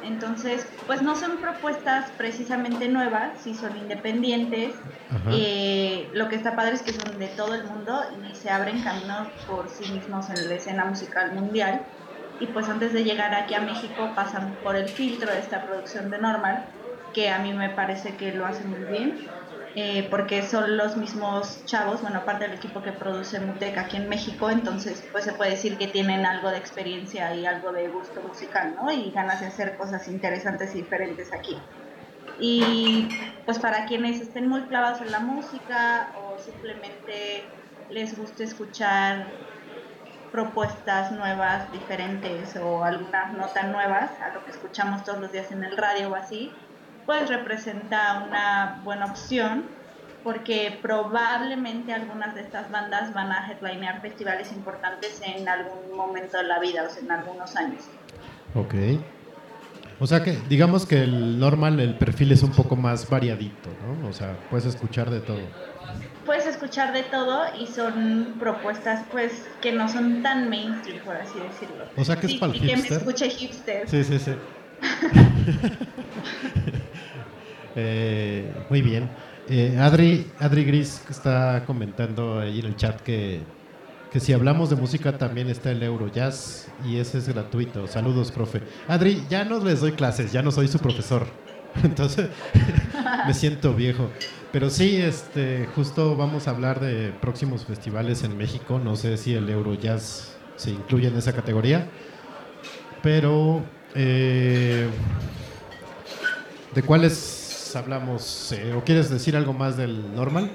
Entonces, 0.00 0.82
pues 0.86 1.02
no 1.02 1.14
son 1.14 1.40
propuestas 1.40 2.12
precisamente 2.16 2.88
nuevas, 2.88 3.42
sí 3.42 3.54
son 3.54 3.76
independientes. 3.76 4.82
Eh, 5.28 6.10
lo 6.14 6.28
que 6.28 6.36
está 6.36 6.56
padre 6.56 6.74
es 6.74 6.82
que 6.82 6.92
son 6.92 7.18
de 7.18 7.28
todo 7.28 7.54
el 7.54 7.64
mundo 7.64 8.00
y 8.22 8.34
se 8.36 8.50
abren 8.50 8.80
caminos 8.82 9.28
por 9.46 9.68
sí 9.68 9.86
mismos 9.88 10.30
en 10.30 10.48
la 10.48 10.54
escena 10.54 10.86
musical 10.86 11.34
mundial. 11.34 11.86
Y 12.38 12.48
pues 12.52 12.68
antes 12.68 12.92
de 12.92 13.04
llegar 13.04 13.34
aquí 13.34 13.54
a 13.54 13.60
México 13.60 14.14
pasan 14.14 14.60
por 14.62 14.74
el 14.76 14.88
filtro 14.88 15.30
de 15.32 15.38
esta 15.40 15.62
producción 15.64 16.10
de 16.10 16.18
Normal, 16.18 16.74
que 17.12 17.28
a 17.28 17.38
mí 17.38 17.52
me 17.52 17.70
parece 17.70 18.16
que 18.16 18.32
lo 18.32 18.46
hacen 18.46 18.70
muy 18.70 18.84
bien, 18.84 19.34
eh, 19.74 20.08
porque 20.10 20.42
son 20.42 20.76
los 20.76 20.96
mismos 20.96 21.64
chavos, 21.64 22.02
bueno, 22.02 22.20
aparte 22.20 22.44
del 22.44 22.56
equipo 22.56 22.82
que 22.82 22.92
produce 22.92 23.38
Mutec 23.38 23.78
aquí 23.78 23.96
en 23.96 24.08
México, 24.08 24.50
entonces 24.50 25.08
pues 25.12 25.24
se 25.24 25.32
puede 25.34 25.52
decir 25.52 25.78
que 25.78 25.86
tienen 25.86 26.26
algo 26.26 26.50
de 26.50 26.58
experiencia 26.58 27.34
y 27.34 27.46
algo 27.46 27.72
de 27.72 27.88
gusto 27.88 28.20
musical, 28.22 28.74
¿no? 28.74 28.90
Y 28.90 29.12
ganas 29.12 29.40
de 29.40 29.46
hacer 29.46 29.76
cosas 29.76 30.08
interesantes 30.08 30.74
y 30.74 30.82
diferentes 30.82 31.32
aquí. 31.32 31.56
Y 32.40 33.08
pues 33.44 33.58
para 33.60 33.86
quienes 33.86 34.20
estén 34.20 34.48
muy 34.48 34.66
clavados 34.66 35.00
en 35.02 35.12
la 35.12 35.20
música 35.20 36.14
o 36.16 36.38
simplemente 36.38 37.44
les 37.88 38.16
guste 38.16 38.44
escuchar 38.44 39.26
propuestas 40.30 41.12
nuevas, 41.12 41.70
diferentes 41.72 42.56
o 42.56 42.84
algunas 42.84 43.34
no 43.34 43.52
tan 43.52 43.72
nuevas 43.72 44.20
a 44.20 44.32
lo 44.32 44.44
que 44.44 44.52
escuchamos 44.52 45.04
todos 45.04 45.20
los 45.20 45.32
días 45.32 45.50
en 45.52 45.64
el 45.64 45.76
radio 45.76 46.10
o 46.10 46.14
así, 46.14 46.69
pues 47.06 47.28
representa 47.28 48.24
una 48.26 48.80
buena 48.84 49.06
opción 49.06 49.64
porque 50.22 50.78
probablemente 50.82 51.94
algunas 51.94 52.34
de 52.34 52.42
estas 52.42 52.70
bandas 52.70 53.14
van 53.14 53.32
a 53.32 53.50
headlinear 53.50 54.02
festivales 54.02 54.52
importantes 54.52 55.20
en 55.24 55.48
algún 55.48 55.96
momento 55.96 56.36
de 56.36 56.44
la 56.44 56.58
vida, 56.58 56.84
o 56.86 56.90
sea, 56.90 57.02
en 57.02 57.10
algunos 57.10 57.56
años. 57.56 57.82
Ok. 58.54 58.74
O 59.98 60.06
sea 60.06 60.22
que, 60.22 60.38
digamos 60.48 60.86
que 60.86 61.02
el 61.02 61.38
normal, 61.38 61.78
el 61.80 61.94
perfil 61.96 62.32
es 62.32 62.42
un 62.42 62.52
poco 62.52 62.76
más 62.76 63.08
variadito, 63.08 63.68
¿no? 64.02 64.08
O 64.08 64.12
sea, 64.12 64.36
puedes 64.50 64.66
escuchar 64.66 65.10
de 65.10 65.20
todo. 65.20 65.40
Puedes 66.24 66.46
escuchar 66.46 66.92
de 66.92 67.02
todo 67.02 67.42
y 67.58 67.66
son 67.66 68.36
propuestas 68.38 69.04
pues 69.10 69.46
que 69.60 69.72
no 69.72 69.88
son 69.88 70.22
tan 70.22 70.48
mainstream, 70.48 71.02
por 71.04 71.16
así 71.16 71.38
decirlo. 71.38 71.84
O 71.96 72.04
sea 72.04 72.16
que 72.16 72.26
es 72.26 72.32
Sí, 72.32 72.38
para 72.38 72.52
el 72.52 72.58
y 72.58 72.60
que 72.60 72.66
me 72.66 72.76
hipster. 72.82 72.98
escuche 72.98 73.30
hipster. 73.30 73.88
Sí, 73.88 74.04
sí, 74.04 74.18
sí. 74.18 74.32
Eh, 77.76 78.52
muy 78.68 78.82
bien. 78.82 79.08
Eh, 79.48 79.76
Adri, 79.78 80.30
Adri 80.38 80.64
Gris 80.64 81.02
está 81.08 81.64
comentando 81.66 82.38
ahí 82.38 82.60
en 82.60 82.66
el 82.66 82.76
chat 82.76 83.00
que, 83.00 83.40
que 84.12 84.20
si 84.20 84.32
hablamos 84.32 84.70
de 84.70 84.76
música 84.76 85.18
también 85.18 85.48
está 85.48 85.70
el 85.70 85.82
Eurojazz 85.82 86.68
y 86.86 86.98
ese 86.98 87.18
es 87.18 87.28
gratuito. 87.28 87.86
Saludos, 87.86 88.30
profe. 88.30 88.62
Adri, 88.88 89.24
ya 89.28 89.44
no 89.44 89.62
les 89.64 89.80
doy 89.80 89.92
clases, 89.92 90.32
ya 90.32 90.42
no 90.42 90.50
soy 90.50 90.68
su 90.68 90.78
profesor. 90.78 91.26
Entonces, 91.82 92.28
me 93.26 93.34
siento 93.34 93.74
viejo. 93.74 94.10
Pero 94.52 94.68
sí, 94.68 94.96
este, 94.96 95.68
justo 95.74 96.16
vamos 96.16 96.48
a 96.48 96.50
hablar 96.50 96.80
de 96.80 97.12
próximos 97.20 97.64
festivales 97.64 98.24
en 98.24 98.36
México. 98.36 98.80
No 98.82 98.96
sé 98.96 99.16
si 99.16 99.34
el 99.34 99.48
Eurojazz 99.48 100.36
se 100.56 100.70
incluye 100.70 101.08
en 101.08 101.16
esa 101.16 101.32
categoría. 101.32 101.88
Pero, 103.02 103.64
eh, 103.94 104.88
¿de 106.74 106.82
cuáles 106.82 107.39
hablamos? 107.76 108.52
Eh, 108.52 108.74
¿O 108.74 108.84
quieres 108.84 109.10
decir 109.10 109.36
algo 109.36 109.52
más 109.52 109.76
del 109.76 110.14
normal? 110.14 110.50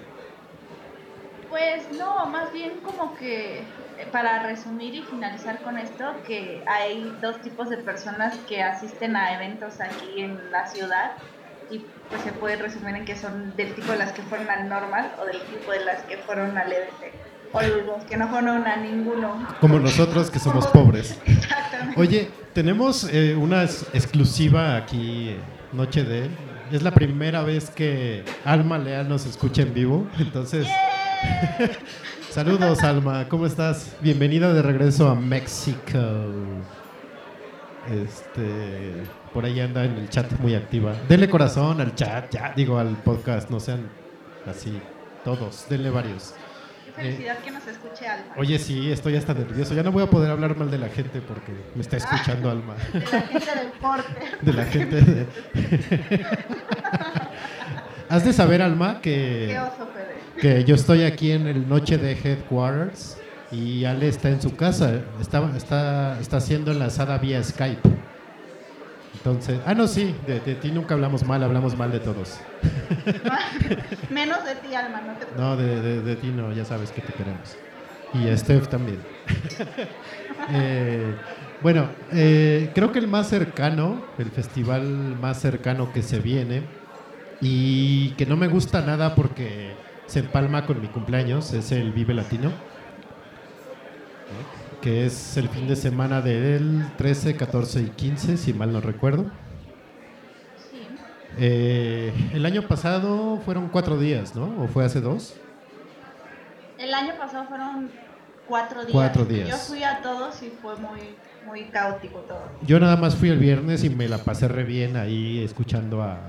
Pues 1.49 1.83
no, 1.97 2.25
más 2.25 2.51
bien 2.51 2.73
como 2.83 3.15
que 3.15 3.59
eh, 3.59 3.63
para 4.11 4.43
resumir 4.43 4.93
y 4.93 5.01
finalizar 5.03 5.61
con 5.61 5.77
esto, 5.77 6.03
que 6.27 6.63
hay 6.67 7.15
dos 7.21 7.41
tipos 7.41 7.69
de 7.69 7.77
personas 7.77 8.35
que 8.47 8.61
asisten 8.61 9.15
a 9.15 9.33
eventos 9.35 9.79
aquí 9.79 10.21
en 10.21 10.51
la 10.51 10.67
ciudad 10.67 11.11
y 11.71 11.79
pues 12.09 12.21
se 12.21 12.31
puede 12.33 12.57
resumir 12.57 12.95
en 12.95 13.05
que 13.05 13.15
son 13.15 13.55
del 13.55 13.73
tipo 13.73 13.91
de 13.91 13.97
las 13.97 14.11
que 14.11 14.21
fueron 14.23 14.49
al 14.49 14.67
normal 14.69 15.13
o 15.21 15.25
del 15.25 15.41
tipo 15.41 15.71
de 15.71 15.83
las 15.85 16.01
que 16.03 16.17
fueron 16.17 16.57
al 16.57 16.71
EDC 16.71 17.13
o 17.53 17.61
los 17.61 18.03
que 18.03 18.17
no 18.17 18.27
fueron 18.27 18.67
a 18.67 18.75
ninguno. 18.75 19.47
Como 19.61 19.79
nosotros 19.79 20.29
que 20.29 20.39
somos 20.39 20.67
pobres. 20.67 21.17
Exactamente. 21.25 21.99
Oye, 21.99 22.31
tenemos 22.53 23.07
eh, 23.11 23.35
una 23.35 23.63
exclusiva 23.63 24.75
aquí, 24.75 25.35
Noche 25.71 26.03
de... 26.03 26.29
Es 26.71 26.81
la 26.81 26.91
primera 26.91 27.43
vez 27.43 27.69
que 27.69 28.23
Alma 28.43 28.79
Leal 28.79 29.07
nos 29.07 29.25
escucha 29.25 29.61
en 29.61 29.73
vivo, 29.73 30.07
entonces... 30.17 30.67
Saludos, 32.31 32.83
Alma, 32.83 33.29
¿cómo 33.29 33.45
estás? 33.45 33.95
Bienvenida 34.01 34.51
de 34.51 34.61
regreso 34.61 35.07
a 35.07 35.15
México. 35.15 35.99
Este, 37.89 39.03
por 39.31 39.45
ahí 39.45 39.59
anda 39.59 39.85
en 39.85 39.91
el 39.91 40.09
chat 40.09 40.31
muy 40.39 40.55
activa. 40.55 40.95
Denle 41.07 41.29
corazón 41.29 41.79
al 41.81 41.93
chat, 41.93 42.33
ya 42.33 42.51
digo 42.55 42.79
al 42.79 42.97
podcast, 42.97 43.49
no 43.51 43.59
sean 43.59 43.87
así, 44.47 44.81
todos, 45.23 45.67
denle 45.69 45.91
varios. 45.91 46.33
Qué 46.95 47.01
felicidad 47.01 47.37
que 47.39 47.51
nos 47.51 47.67
escuche 47.67 48.07
Alma. 48.07 48.33
Oye, 48.37 48.57
sí, 48.59 48.91
estoy 48.91 49.15
hasta 49.15 49.33
nervioso. 49.33 49.73
Ya 49.73 49.83
no 49.83 49.91
voy 49.91 50.03
a 50.03 50.09
poder 50.09 50.31
hablar 50.31 50.55
mal 50.57 50.69
de 50.71 50.77
la 50.77 50.87
gente 50.89 51.21
porque 51.21 51.51
me 51.75 51.81
está 51.81 51.97
escuchando 51.97 52.49
Alma. 52.49 52.75
De 52.93 52.99
la 53.01 53.21
gente 53.21 53.55
del 53.55 53.67
porte. 53.81 54.13
De 54.41 54.53
la 54.53 54.65
gente. 54.65 55.01
de- 55.01 56.25
Has 58.09 58.23
de 58.23 58.33
saber, 58.33 58.61
Alma, 58.61 58.99
Qué 59.01 59.47
que, 59.49 59.59
oso, 59.59 59.89
Fede. 59.93 60.15
que 60.39 60.63
yo 60.63 60.75
estoy 60.75 61.03
aquí 61.03 61.31
en 61.31 61.47
el 61.47 61.67
Noche 61.67 61.97
de 61.97 62.11
Headquarters 62.13 63.17
y 63.51 63.83
Ale 63.85 64.07
está 64.07 64.29
en 64.29 64.41
su 64.41 64.55
casa. 64.55 65.01
Está, 65.19 65.51
está, 65.57 66.19
está 66.19 66.37
haciendo 66.37 66.71
enlazada 66.71 67.17
vía 67.17 67.43
Skype. 67.43 67.89
Entonces, 69.25 69.59
ah, 69.65 69.73
no, 69.73 69.87
sí, 69.87 70.15
de, 70.27 70.39
de 70.39 70.53
ti 70.53 70.69
nunca 70.71 70.93
hablamos 70.93 71.25
mal, 71.25 71.41
hablamos 71.43 71.75
mal 71.75 71.91
de 71.91 71.99
todos. 71.99 72.39
Menos 74.11 74.45
de 74.45 74.55
ti, 74.55 74.75
Alma, 74.75 75.01
no 75.01 75.13
te 75.13 75.25
preocupes. 75.25 75.39
No, 75.41 75.57
de, 75.57 75.81
de- 75.81 76.01
de 76.03 76.15
ti 76.15 76.27
no, 76.27 76.51
ya 76.53 76.63
sabes 76.63 76.91
que 76.91 77.01
te 77.01 77.11
queremos. 77.11 77.57
Y 78.13 78.27
a 78.29 78.37
Steph 78.37 78.67
también. 78.67 78.99
Eh, 80.47 81.15
bueno, 81.59 81.89
eh, 82.11 82.69
creo 82.75 82.91
que 82.91 82.99
el 82.99 83.07
más 83.07 83.29
cercano, 83.29 84.05
el 84.19 84.29
festival 84.29 84.83
más 85.19 85.39
cercano 85.41 85.91
que 85.91 86.03
se 86.03 86.19
viene, 86.19 86.61
y 87.41 88.11
que 88.11 88.27
no 88.27 88.37
me 88.37 88.47
gusta 88.47 88.81
nada 88.81 89.15
porque 89.15 89.87
se 90.05 90.19
empalma 90.19 90.67
con 90.67 90.81
mi 90.81 90.87
cumpleaños, 90.89 91.51
es 91.53 91.71
el 91.71 91.93
Vive 91.93 92.13
Latino, 92.13 92.51
¿no? 92.51 92.74
Que 94.85 95.07
es 95.07 95.35
el 95.35 95.49
fin 95.49 95.67
de 95.67 95.75
semana 95.75 96.21
del 96.21 96.85
13, 96.95 97.35
14 97.35 97.81
y 97.81 97.89
15, 97.89 98.37
si 98.37 98.53
mal 98.53 98.71
no 98.71 98.81
recuerdo. 98.81 99.31
Sí. 100.69 100.77
Eh, 101.39 102.13
el 102.35 102.45
año 102.45 102.61
pasado 102.67 103.41
fueron 103.43 103.69
cuatro 103.69 103.97
días, 103.97 104.35
¿no? 104.35 104.63
¿O 104.63 104.67
fue 104.67 104.85
hace 104.85 105.01
dos? 105.01 105.37
El 106.77 106.93
año 106.93 107.13
pasado 107.17 107.45
fueron 107.45 107.89
cuatro 108.47 108.81
días. 108.81 108.91
Cuatro 108.91 109.25
días. 109.25 109.49
Yo 109.49 109.57
fui 109.57 109.83
a 109.83 110.03
todos 110.03 110.43
y 110.43 110.51
fue 110.61 110.75
muy, 110.75 110.99
muy 111.47 111.63
caótico 111.69 112.19
todo. 112.19 112.47
Yo 112.61 112.79
nada 112.79 112.95
más 112.95 113.15
fui 113.15 113.29
el 113.29 113.39
viernes 113.39 113.83
y 113.83 113.89
me 113.89 114.07
la 114.07 114.19
pasé 114.19 114.47
re 114.47 114.65
bien 114.65 114.97
ahí 114.97 115.43
escuchando 115.43 116.03
a 116.03 116.19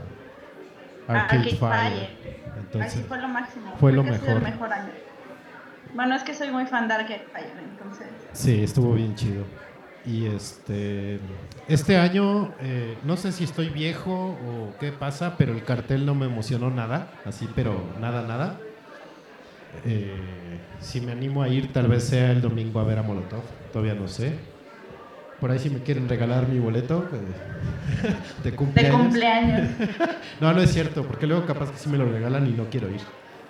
Arcade, 1.09 1.51
Arcade 1.51 1.57
Fire. 1.57 1.59
Fire. 1.59 2.41
Entonces, 2.57 2.93
Así 2.95 3.03
fue 3.03 3.21
lo 3.21 3.29
máximo. 3.29 3.75
fue 3.79 3.93
lo 3.93 4.01
Creo 4.03 4.15
mejor. 4.15 4.37
el 4.39 4.43
mejor 4.45 4.73
año. 4.73 5.06
Bueno, 5.95 6.15
es 6.15 6.23
que 6.23 6.35
soy 6.35 6.51
muy 6.51 6.67
fan 6.67 6.89
de 6.89 6.95
Arcade 6.95 7.27
Fire, 7.33 7.53
entonces. 7.59 8.07
Sí, 8.33 8.63
estuvo 8.63 8.93
bien 8.95 9.15
chido. 9.15 9.45
Y 10.05 10.27
este, 10.27 11.19
este 11.69 11.97
año, 11.97 12.55
eh, 12.61 12.97
no 13.03 13.17
sé 13.17 13.33
si 13.33 13.43
estoy 13.45 13.71
viejo 13.71 14.13
o 14.13 14.75
qué 14.79 14.93
pasa, 14.93 15.37
pero 15.37 15.53
el 15.53 15.65
cartel 15.65 16.07
no 16.07 16.15
me 16.15 16.27
emocionó 16.27 16.71
nada, 16.71 17.11
así, 17.25 17.49
pero 17.57 17.83
nada, 18.01 18.23
nada. 18.23 18.61
Eh, 19.85 20.61
si 20.81 21.01
me 21.01 21.13
animo 21.13 21.43
a 21.43 21.49
ir, 21.49 21.73
tal 21.73 21.89
vez 21.89 22.05
sea 22.05 22.31
el 22.31 22.41
domingo 22.41 22.79
a 22.81 22.85
ver 22.85 22.99
a 22.99 23.03
Molotov, 23.03 23.43
todavía 23.73 23.95
no 23.95 24.07
sé. 24.07 24.35
Por 25.41 25.51
ahí 25.51 25.59
si 25.59 25.69
me 25.71 25.81
quieren 25.83 26.09
regalar 26.09 26.49
mi 26.49 26.59
boleto 26.61 27.09
eh, 27.13 28.13
de 28.45 28.51
De 28.53 28.57
cumpleaños. 28.57 29.01
cumpleaños. 29.03 29.69
No, 30.41 30.53
no 30.53 30.61
es 30.61 30.71
cierto, 30.73 31.03
porque 31.05 31.27
luego 31.27 31.47
capaz 31.47 31.71
que 31.73 31.79
sí 31.79 31.89
me 31.89 31.99
lo 31.99 32.05
regalan 32.11 32.47
y 32.47 32.51
no 32.53 32.67
quiero 32.71 32.89
ir. 32.91 33.01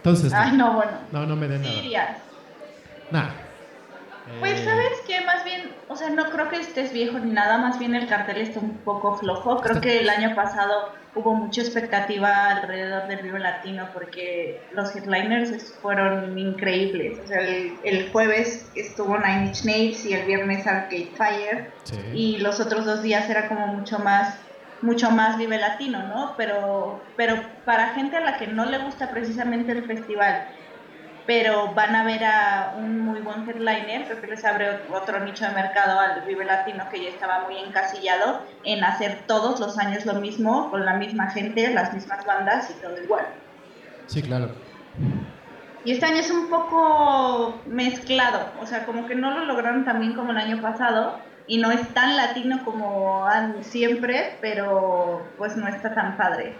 Entonces, 0.06 0.32
no, 0.32 0.38
Ay, 0.38 0.52
no, 0.56 0.72
bueno. 0.74 0.92
no, 1.10 1.26
no 1.26 1.34
me 1.34 1.48
den 1.48 1.62
nada. 1.62 2.18
Nah. 3.10 3.30
Pues 4.40 4.60
Eh, 4.60 4.64
sabes 4.64 5.00
que 5.06 5.20
más 5.24 5.44
bien, 5.44 5.72
o 5.88 5.96
sea, 5.96 6.10
no 6.10 6.24
creo 6.30 6.48
que 6.48 6.56
estés 6.56 6.92
viejo 6.92 7.18
ni 7.18 7.30
nada, 7.32 7.58
más 7.58 7.78
bien 7.78 7.94
el 7.94 8.06
cartel 8.08 8.38
está 8.38 8.60
un 8.60 8.76
poco 8.78 9.16
flojo. 9.16 9.60
Creo 9.60 9.80
que 9.80 10.00
el 10.00 10.08
año 10.08 10.34
pasado 10.34 10.90
hubo 11.14 11.34
mucha 11.34 11.60
expectativa 11.60 12.50
alrededor 12.50 13.08
del 13.08 13.22
Vivo 13.22 13.38
Latino 13.38 13.88
porque 13.92 14.60
los 14.72 14.94
headliners 14.94 15.74
fueron 15.80 16.36
increíbles. 16.38 17.18
O 17.24 17.26
sea, 17.26 17.38
el, 17.40 17.74
el 17.84 18.10
jueves 18.10 18.68
estuvo 18.74 19.16
Nine 19.18 19.46
Inch 19.46 19.64
Nails 19.64 20.04
y 20.06 20.14
el 20.14 20.26
viernes 20.26 20.66
Arcade 20.66 21.10
Fire 21.16 21.70
sí. 21.84 21.98
y 22.12 22.38
los 22.38 22.60
otros 22.60 22.84
dos 22.84 23.02
días 23.02 23.28
era 23.30 23.48
como 23.48 23.66
mucho 23.68 23.98
más 24.00 24.36
mucho 24.86 25.10
más 25.10 25.36
Vive 25.36 25.58
Latino, 25.58 26.02
¿no? 26.04 26.34
Pero, 26.36 27.02
pero 27.16 27.36
para 27.64 27.88
gente 27.90 28.16
a 28.16 28.20
la 28.20 28.38
que 28.38 28.46
no 28.46 28.64
le 28.64 28.78
gusta 28.78 29.10
precisamente 29.10 29.72
el 29.72 29.84
festival, 29.84 30.46
pero 31.26 31.74
van 31.74 31.94
a 31.96 32.04
ver 32.04 32.24
a 32.24 32.74
un 32.78 33.00
muy 33.00 33.20
buen 33.20 33.48
headliner, 33.48 34.04
creo 34.06 34.20
que 34.20 34.28
les 34.28 34.44
abre 34.44 34.80
otro 34.92 35.18
nicho 35.20 35.44
de 35.44 35.50
mercado 35.50 35.98
al 35.98 36.22
Vive 36.22 36.44
Latino 36.44 36.84
que 36.90 37.02
ya 37.02 37.08
estaba 37.08 37.40
muy 37.40 37.58
encasillado 37.58 38.42
en 38.64 38.84
hacer 38.84 39.24
todos 39.26 39.58
los 39.58 39.76
años 39.78 40.06
lo 40.06 40.14
mismo, 40.14 40.70
con 40.70 40.84
la 40.84 40.94
misma 40.94 41.30
gente, 41.30 41.74
las 41.74 41.92
mismas 41.92 42.24
bandas 42.24 42.70
y 42.70 42.74
todo 42.80 43.02
igual. 43.02 43.26
Sí, 44.06 44.22
claro. 44.22 44.52
Y 45.84 45.92
este 45.92 46.06
año 46.06 46.18
es 46.18 46.30
un 46.30 46.48
poco 46.48 47.60
mezclado, 47.66 48.50
o 48.60 48.66
sea, 48.66 48.86
como 48.86 49.06
que 49.06 49.14
no 49.16 49.32
lo 49.32 49.44
lograron 49.44 49.84
tan 49.84 50.00
bien 50.00 50.14
como 50.14 50.30
el 50.30 50.38
año 50.38 50.60
pasado 50.62 51.18
y 51.48 51.58
no 51.58 51.70
es 51.70 51.88
tan 51.94 52.16
latino 52.16 52.64
como 52.64 53.26
han- 53.26 53.62
siempre, 53.64 54.36
pero 54.40 55.22
pues 55.38 55.56
no 55.56 55.68
está 55.68 55.94
tan 55.94 56.16
padre. 56.16 56.54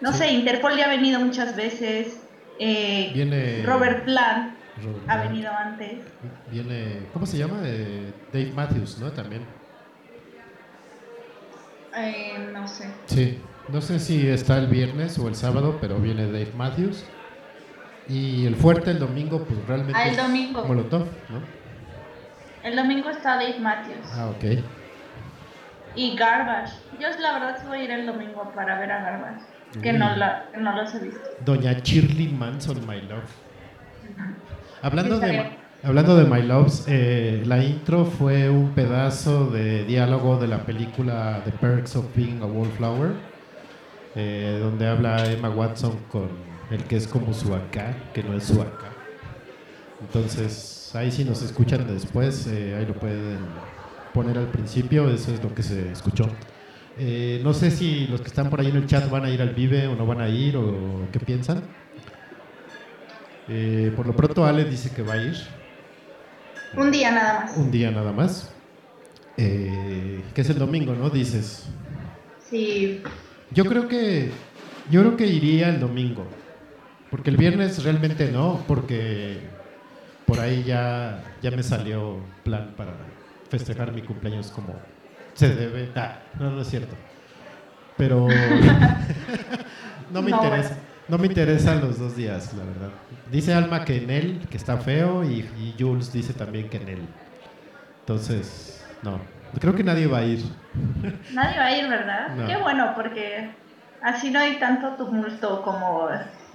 No 0.00 0.12
Sí. 0.12 0.18
sé, 0.18 0.32
Interpol 0.32 0.76
ya 0.76 0.86
ha 0.86 0.88
venido 0.88 1.20
muchas 1.20 1.54
veces, 1.56 2.20
eh, 2.58 3.10
Viene 3.14 3.62
Robert 3.64 4.04
Plant 4.04 4.56
Robert 4.82 5.04
ha 5.08 5.16
venido 5.22 5.50
antes. 5.52 5.98
Viene, 6.50 7.06
¿cómo 7.12 7.26
se 7.26 7.38
llama? 7.38 7.60
Eh, 7.64 8.12
Dave 8.32 8.52
Matthews, 8.54 8.98
¿no? 8.98 9.10
También. 9.12 9.42
Eh, 11.96 12.50
no 12.52 12.66
sé. 12.66 12.88
Sí. 13.06 13.38
No 13.68 13.80
sé 13.80 14.00
si 14.00 14.26
está 14.28 14.58
el 14.58 14.66
viernes 14.66 15.18
o 15.18 15.28
el 15.28 15.34
sábado, 15.34 15.78
pero 15.80 15.96
viene 15.98 16.24
Dave 16.26 16.52
Matthews. 16.56 17.04
Y 18.08 18.46
el 18.46 18.56
fuerte 18.56 18.90
el 18.90 18.98
domingo, 18.98 19.44
pues 19.44 19.64
realmente. 19.66 19.94
Ah, 19.96 20.04
el 20.04 20.10
es 20.12 20.16
domingo. 20.16 20.64
Molotov, 20.64 21.06
¿no? 21.28 21.61
El 22.62 22.76
domingo 22.76 23.10
está 23.10 23.34
Dave 23.36 23.58
Matthews 23.60 24.06
Ah, 24.14 24.26
ok. 24.30 24.44
y 25.96 26.16
Garbage. 26.16 26.72
Yo 27.00 27.08
la 27.20 27.32
verdad 27.32 27.62
voy 27.66 27.78
a 27.80 27.84
ir 27.84 27.90
el 27.90 28.06
domingo 28.06 28.50
para 28.54 28.78
ver 28.78 28.90
a 28.92 29.02
Garbage, 29.02 29.42
que 29.82 29.92
Uy. 29.92 29.98
no, 29.98 30.14
la, 30.16 30.46
que 30.52 30.60
no 30.60 30.74
los 30.76 30.94
he 30.94 30.98
visto. 31.00 31.20
Doña 31.44 31.72
Shirley 31.82 32.28
Manson, 32.28 32.86
My 32.86 33.00
Love. 33.02 33.24
Hablando 34.82 35.18
de, 35.20 35.50
hablando 35.84 36.16
de 36.16 36.24
My 36.24 36.42
Loves, 36.42 36.86
eh, 36.88 37.42
la 37.46 37.62
intro 37.62 38.04
fue 38.04 38.48
un 38.50 38.70
pedazo 38.72 39.46
de 39.50 39.84
diálogo 39.84 40.38
de 40.38 40.48
la 40.48 40.58
película 40.64 41.40
The 41.44 41.52
Perks 41.52 41.94
of 41.96 42.06
Being 42.16 42.42
a 42.42 42.46
Wallflower, 42.46 43.12
eh, 44.16 44.58
donde 44.60 44.88
habla 44.88 45.24
Emma 45.30 45.50
Watson 45.50 45.98
con 46.10 46.28
el 46.70 46.82
que 46.84 46.96
es 46.96 47.06
como 47.06 47.32
su 47.32 47.54
acá, 47.54 47.94
que 48.12 48.22
no 48.24 48.34
es 48.36 48.44
su 48.44 48.60
acá. 48.60 48.88
Entonces, 50.00 50.81
ahí 50.94 51.10
si 51.10 51.24
nos 51.24 51.42
escuchan 51.42 51.86
después, 51.86 52.46
eh, 52.46 52.74
ahí 52.78 52.86
lo 52.86 52.94
pueden 52.94 53.38
poner 54.12 54.38
al 54.38 54.48
principio, 54.48 55.08
eso 55.10 55.32
es 55.32 55.42
lo 55.42 55.54
que 55.54 55.62
se 55.62 55.90
escuchó. 55.92 56.28
Eh, 56.98 57.40
no 57.42 57.54
sé 57.54 57.70
si 57.70 58.06
los 58.08 58.20
que 58.20 58.28
están 58.28 58.50
por 58.50 58.60
ahí 58.60 58.68
en 58.68 58.76
el 58.76 58.86
chat 58.86 59.08
van 59.08 59.24
a 59.24 59.30
ir 59.30 59.40
al 59.40 59.54
Vive 59.54 59.86
o 59.86 59.94
no 59.96 60.04
van 60.06 60.20
a 60.20 60.28
ir 60.28 60.56
o 60.56 61.08
qué 61.10 61.18
piensan. 61.20 61.62
Eh, 63.48 63.92
por 63.96 64.06
lo 64.06 64.14
pronto 64.14 64.44
Ale 64.46 64.64
dice 64.64 64.90
que 64.94 65.02
va 65.02 65.14
a 65.14 65.16
ir 65.16 65.34
Un 66.76 66.90
día 66.90 67.10
nada 67.10 67.40
más. 67.40 67.56
un 67.56 67.70
día 67.70 67.90
nada 67.90 68.12
más. 68.12 68.52
Eh, 69.36 70.22
que 70.34 70.40
es 70.42 70.50
el 70.50 70.58
domingo, 70.58 70.94
¿no? 70.94 71.08
Dices. 71.10 71.64
Sí, 72.50 73.02
Yo 73.50 73.64
creo 73.64 73.88
que 73.88 74.30
yo 74.90 75.00
creo 75.00 75.16
que 75.16 75.26
iría 75.26 75.70
el 75.70 75.80
domingo. 75.80 76.26
Porque 77.10 77.30
el 77.30 77.36
viernes 77.36 77.82
realmente 77.82 78.30
no, 78.30 78.62
porque 78.68 79.38
por 80.32 80.40
ahí 80.44 80.62
ya, 80.64 81.22
ya 81.42 81.50
me 81.50 81.62
salió 81.62 82.18
plan 82.44 82.72
para 82.76 82.92
festejar 83.50 83.92
mi 83.92 84.02
cumpleaños 84.02 84.50
como 84.50 84.74
se 85.34 85.54
debe. 85.54 85.90
Ah, 85.96 86.18
no, 86.38 86.50
no 86.50 86.60
es 86.62 86.68
cierto. 86.68 86.94
Pero 87.96 88.26
no 90.12 90.22
me 90.22 90.30
No, 90.30 90.36
interesa. 90.36 90.68
bueno. 90.70 90.92
No 91.08 91.18
me 91.18 91.26
interesan 91.26 91.80
los 91.80 91.98
dos 91.98 92.16
días, 92.16 92.54
la 92.54 92.64
verdad. 92.64 92.88
Dice 93.30 93.52
Alma 93.52 93.84
que 93.84 93.96
en 93.96 94.08
él, 94.10 94.40
que 94.48 94.56
está 94.56 94.78
feo, 94.78 95.24
y, 95.24 95.40
y 95.58 95.74
Jules 95.78 96.12
dice 96.12 96.32
también 96.32 96.70
que 96.70 96.76
en 96.78 96.88
él. 96.88 97.00
Entonces, 98.00 98.84
no. 99.02 99.20
Creo 99.60 99.74
que 99.74 99.84
nadie 99.84 100.06
va 100.06 100.18
a 100.18 100.24
ir. 100.24 100.42
nadie 101.34 101.58
va 101.58 101.64
a 101.66 101.76
ir, 101.76 101.88
¿verdad? 101.88 102.34
No. 102.36 102.46
Qué 102.46 102.56
bueno, 102.56 102.92
porque 102.94 103.50
así 104.02 104.30
no 104.30 104.40
hay 104.40 104.58
tanto 104.58 104.90
tumulto 104.96 105.62
como 105.62 106.08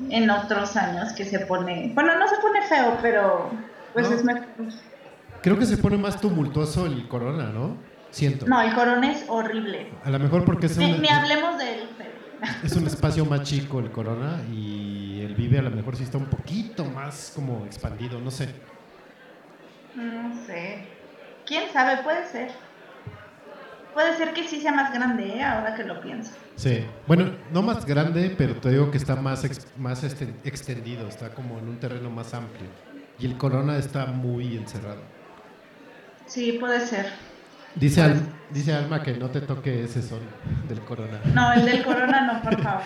en 0.10 0.30
otros 0.30 0.76
años 0.78 1.14
que 1.14 1.26
se 1.26 1.40
pone. 1.42 1.92
Bueno, 1.94 2.18
no 2.18 2.28
se 2.28 2.36
pone 2.38 2.62
feo, 2.64 2.98
pero 3.02 3.50
pues 3.94 4.10
No. 4.10 4.16
es 4.16 4.24
mejor. 4.24 4.48
Creo 5.42 5.58
que 5.58 5.66
se 5.66 5.78
pone 5.78 5.98
más 5.98 6.20
tumultuoso 6.20 6.86
el 6.86 7.08
corona, 7.08 7.46
¿no? 7.50 7.78
Siento. 8.12 8.46
No, 8.48 8.62
el 8.62 8.74
corona 8.74 9.12
es 9.12 9.26
horrible. 9.28 9.92
A 10.04 10.10
lo 10.10 10.20
mejor 10.20 10.46
porque 10.46 10.66
es 10.68 10.78
Ni, 10.78 10.94
un, 10.94 11.02
ni 11.02 11.10
hablemos 11.10 11.58
de 11.58 11.74
él, 11.82 11.90
pero. 11.98 12.12
es 12.64 12.76
un 12.76 12.86
espacio 12.86 13.26
más 13.26 13.42
chico 13.44 13.80
el 13.80 13.92
corona 13.92 14.42
y 14.52 15.22
el 15.26 15.34
vive 15.36 15.58
a 15.60 15.64
lo 15.64 15.72
mejor 15.72 15.96
sí 15.96 16.04
está 16.04 16.18
un 16.18 16.26
poquito 16.28 16.86
más 16.86 17.32
como 17.36 17.66
expandido, 17.66 18.20
no 18.20 18.30
sé. 18.32 18.50
No 19.96 20.36
sé. 20.46 20.86
¿Quién 21.46 21.64
sabe? 21.74 22.04
Puede 22.04 22.26
ser. 22.28 22.52
Puede 23.94 24.16
ser 24.18 24.34
que 24.34 24.44
sí 24.48 24.62
sea 24.62 24.72
más 24.72 24.94
grande, 24.94 25.38
¿eh? 25.38 25.44
ahora 25.44 25.74
que 25.74 25.84
lo 25.84 26.00
pienso. 26.02 26.32
Sí. 26.58 26.84
Bueno, 27.08 27.32
no 27.54 27.62
más 27.62 27.86
grande, 27.86 28.36
pero 28.38 28.56
te 28.56 28.70
digo 28.72 28.92
que 28.92 28.98
está 28.98 29.16
más, 29.16 29.44
ex- 29.46 29.68
más 29.78 30.04
este- 30.04 30.34
extendido, 30.44 31.08
está 31.08 31.30
como 31.30 31.58
en 31.60 31.70
un 31.70 31.80
terreno 31.80 32.10
más 32.10 32.34
amplio. 32.34 32.68
Y 33.20 33.26
el 33.28 33.38
corona 33.38 33.78
está 33.78 34.08
muy 34.08 34.58
encerrado. 34.58 35.02
Sí, 36.26 36.58
puede 36.60 36.82
ser. 36.86 37.06
Dice, 37.76 38.02
Al- 38.02 38.22
dice 38.50 38.74
Alma 38.74 39.02
que 39.02 39.14
no 39.14 39.30
te 39.30 39.42
toque 39.42 39.84
ese 39.84 40.02
sol 40.02 40.20
del 40.68 40.80
corona. 40.82 41.22
No, 41.34 41.54
el 41.54 41.64
del 41.64 41.84
corona 41.84 42.22
no, 42.22 42.42
por 42.42 42.62
favor. 42.62 42.82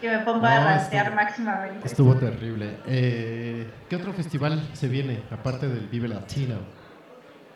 Que 0.00 0.08
me 0.10 0.18
ponga 0.20 0.60
No, 0.60 0.68
a 0.68 0.74
rastear 0.74 1.14
máximamente. 1.14 1.86
Estuvo 1.86 2.14
terrible. 2.16 2.76
Eh, 2.86 3.68
¿Qué 3.88 3.96
otro 3.96 4.12
festival 4.12 4.60
se 4.72 4.88
viene 4.88 5.22
aparte 5.30 5.68
del 5.68 5.86
Vive 5.88 6.08
Latino? 6.08 6.56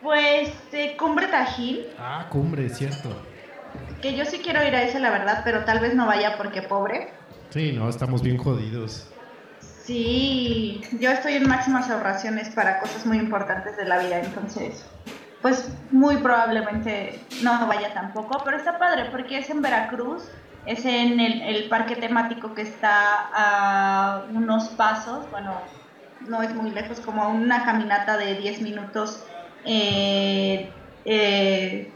Pues 0.01 0.53
de 0.71 0.95
Cumbre 0.97 1.27
Tajín, 1.27 1.79
Ah, 1.99 2.27
cumbre, 2.29 2.69
cierto. 2.69 3.09
Que 4.01 4.15
yo 4.15 4.25
sí 4.25 4.39
quiero 4.39 4.65
ir 4.65 4.75
a 4.75 4.83
ese, 4.83 4.99
la 4.99 5.09
verdad, 5.09 5.41
pero 5.43 5.65
tal 5.65 5.79
vez 5.79 5.95
no 5.95 6.05
vaya 6.05 6.37
porque 6.37 6.61
pobre. 6.61 7.13
Sí, 7.49 7.71
no, 7.71 7.89
estamos 7.89 8.21
bien 8.21 8.37
jodidos. 8.37 9.09
Sí, 9.59 10.81
yo 10.99 11.11
estoy 11.11 11.35
en 11.35 11.47
máximas 11.47 11.89
ahorraciones 11.89 12.49
para 12.49 12.79
cosas 12.79 13.05
muy 13.05 13.17
importantes 13.17 13.77
de 13.77 13.85
la 13.85 13.99
vida, 13.99 14.19
entonces, 14.19 14.85
pues 15.41 15.71
muy 15.91 16.17
probablemente 16.17 17.19
no 17.41 17.65
vaya 17.67 17.93
tampoco, 17.93 18.41
pero 18.43 18.57
está 18.57 18.77
padre 18.77 19.05
porque 19.11 19.37
es 19.37 19.49
en 19.49 19.61
Veracruz, 19.61 20.23
es 20.65 20.83
en 20.83 21.21
el, 21.21 21.41
el 21.41 21.69
parque 21.69 21.95
temático 21.95 22.53
que 22.53 22.63
está 22.63 23.29
a 23.33 24.25
unos 24.29 24.67
pasos, 24.69 25.29
bueno, 25.31 25.53
no 26.27 26.41
es 26.43 26.53
muy 26.53 26.71
lejos, 26.71 26.99
como 26.99 27.29
una 27.29 27.63
caminata 27.63 28.17
de 28.17 28.35
10 28.35 28.61
minutos 28.61 29.23
eh, 29.65 30.69
eh, 31.05 31.91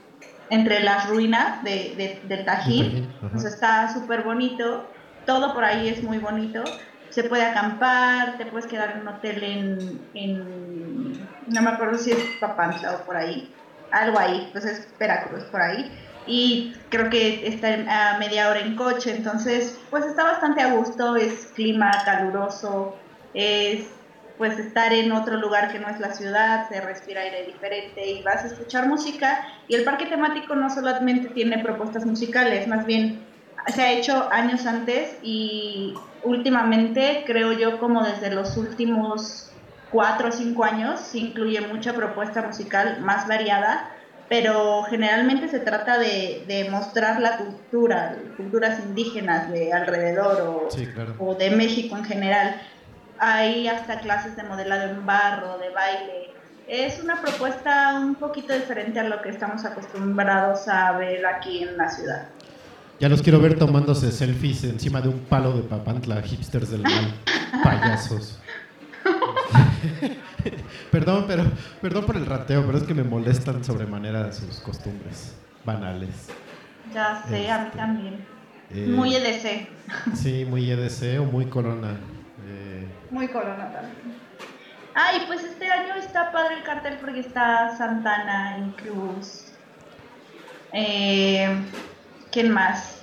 entre 0.51 0.81
las 0.81 1.09
ruinas 1.09 1.63
de, 1.63 1.95
de- 1.97 2.21
del 2.25 2.45
Tajín. 2.45 3.07
O 3.35 3.39
sea, 3.39 3.49
está 3.49 3.93
súper 3.93 4.21
bonito. 4.23 4.91
Todo 5.25 5.53
por 5.53 5.63
ahí 5.63 5.87
es 5.89 6.03
muy 6.03 6.17
bonito. 6.19 6.63
Se 7.09 7.23
puede 7.23 7.43
acampar, 7.45 8.37
te 8.37 8.45
puedes 8.45 8.67
quedar 8.67 8.91
en 8.91 9.01
un 9.01 9.07
hotel 9.07 9.43
en, 9.43 10.09
en- 10.13 11.29
no 11.47 11.61
me 11.61 11.69
acuerdo 11.69 11.97
si 11.97 12.11
es 12.11 12.19
Papantla 12.39 12.95
o 12.97 13.05
por 13.05 13.15
ahí, 13.17 13.53
algo 13.91 14.17
ahí, 14.19 14.49
pues 14.51 14.65
es 14.65 14.97
Veracruz 14.99 15.43
por 15.45 15.61
ahí. 15.61 15.91
Y 16.27 16.73
creo 16.89 17.09
que 17.09 17.47
está 17.47 18.13
a 18.13 18.19
media 18.19 18.49
hora 18.49 18.59
en 18.59 18.75
coche, 18.75 19.15
entonces 19.15 19.79
pues 19.89 20.05
está 20.05 20.23
bastante 20.23 20.61
a 20.61 20.73
gusto, 20.75 21.15
es 21.15 21.47
clima 21.55 21.91
caluroso, 22.05 22.95
es 23.33 24.00
pues 24.41 24.57
estar 24.57 24.91
en 24.91 25.11
otro 25.11 25.37
lugar 25.37 25.71
que 25.71 25.77
no 25.77 25.87
es 25.87 25.99
la 25.99 26.15
ciudad, 26.15 26.67
se 26.67 26.81
respira 26.81 27.21
aire 27.21 27.45
diferente 27.45 28.09
y 28.09 28.23
vas 28.23 28.43
a 28.43 28.47
escuchar 28.47 28.87
música. 28.87 29.45
Y 29.67 29.75
el 29.75 29.83
parque 29.83 30.07
temático 30.07 30.55
no 30.55 30.67
solamente 30.67 31.29
tiene 31.29 31.59
propuestas 31.59 32.07
musicales, 32.07 32.67
más 32.67 32.87
bien 32.87 33.23
se 33.67 33.83
ha 33.83 33.91
hecho 33.91 34.29
años 34.31 34.65
antes 34.65 35.15
y 35.21 35.93
últimamente, 36.23 37.23
creo 37.27 37.51
yo, 37.51 37.77
como 37.79 38.03
desde 38.03 38.33
los 38.33 38.57
últimos 38.57 39.51
cuatro 39.91 40.29
o 40.29 40.31
cinco 40.31 40.63
años, 40.63 40.99
se 41.01 41.19
incluye 41.19 41.61
mucha 41.61 41.93
propuesta 41.93 42.41
musical 42.41 42.99
más 43.01 43.27
variada, 43.27 43.91
pero 44.27 44.81
generalmente 44.89 45.49
se 45.49 45.59
trata 45.59 45.99
de, 45.99 46.45
de 46.47 46.67
mostrar 46.71 47.21
la 47.21 47.37
cultura, 47.37 48.17
culturas 48.37 48.79
indígenas 48.79 49.51
de 49.51 49.71
alrededor 49.71 50.41
o, 50.41 50.71
Sí, 50.71 50.87
claro. 50.87 51.13
o 51.19 51.35
de 51.35 51.51
México 51.51 51.95
en 51.95 52.05
general. 52.05 52.59
Hay 53.23 53.67
hasta 53.67 53.99
clases 53.99 54.35
de 54.35 54.41
modelado 54.41 54.89
en 54.89 55.05
barro, 55.05 55.59
de 55.59 55.69
baile. 55.69 56.31
Es 56.67 57.03
una 57.03 57.21
propuesta 57.21 57.99
un 57.99 58.15
poquito 58.15 58.51
diferente 58.51 58.99
a 58.99 59.03
lo 59.03 59.21
que 59.21 59.29
estamos 59.29 59.63
acostumbrados 59.63 60.67
a 60.67 60.93
ver 60.93 61.23
aquí 61.27 61.61
en 61.61 61.77
la 61.77 61.87
ciudad. 61.87 62.29
Ya 62.99 63.09
los 63.09 63.21
quiero 63.21 63.39
ver 63.39 63.59
tomándose 63.59 64.11
selfies 64.11 64.63
encima 64.63 65.01
de 65.01 65.09
un 65.09 65.19
palo 65.19 65.53
de 65.53 65.61
papantla, 65.61 66.19
hipsters 66.23 66.71
del 66.71 66.81
mal, 66.81 67.13
payasos. 67.63 68.39
perdón, 70.91 71.25
pero 71.27 71.43
perdón 71.79 72.05
por 72.05 72.17
el 72.17 72.25
rateo, 72.25 72.65
pero 72.65 72.79
es 72.79 72.83
que 72.85 72.95
me 72.95 73.03
molestan 73.03 73.63
sobremanera 73.63 74.31
sus 74.31 74.61
costumbres 74.61 75.35
banales. 75.63 76.09
Ya 76.91 77.23
sé, 77.29 77.51
a 77.51 77.59
mí 77.59 77.65
Este, 77.67 77.77
también. 77.77 78.25
Eh, 78.71 78.87
Muy 78.89 79.15
EDC, 79.15 79.67
Sí, 80.15 80.43
muy 80.49 80.71
EDC 80.71 81.19
o 81.19 81.25
muy 81.25 81.45
corona. 81.45 81.97
Muy 83.11 83.27
corona 83.27 83.71
también. 83.71 84.15
Ah, 84.95 85.11
y 85.15 85.25
pues 85.25 85.43
este 85.43 85.69
año 85.69 85.95
está 85.95 86.31
padre 86.31 86.55
el 86.55 86.63
cartel 86.63 86.97
porque 86.99 87.19
está 87.21 87.75
Santana, 87.77 88.57
Incubus. 88.57 89.53
Eh, 90.73 91.47
¿Quién 92.31 92.51
más? 92.51 92.97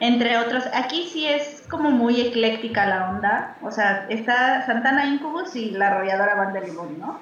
Entre 0.00 0.36
otros, 0.38 0.64
aquí 0.74 1.08
sí 1.12 1.26
es 1.26 1.62
como 1.70 1.90
muy 1.90 2.20
ecléctica 2.20 2.86
la 2.86 3.10
onda. 3.10 3.56
O 3.62 3.70
sea, 3.70 4.06
está 4.08 4.64
Santana, 4.66 5.06
Incubus 5.06 5.54
y 5.54 5.70
la 5.70 5.88
arrolladora 5.88 6.34
Banda 6.34 6.60
Limón, 6.60 6.98
¿no? 6.98 7.20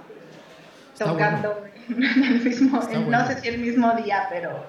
Está 0.92 1.04
Tocando 1.06 1.64
en 1.88 2.02
el 2.24 2.40
mismo, 2.44 2.80
en- 2.90 3.04
bueno. 3.06 3.18
no 3.18 3.26
sé 3.26 3.40
si 3.40 3.48
el 3.48 3.58
mismo 3.58 3.92
día, 3.94 4.26
pero, 4.30 4.64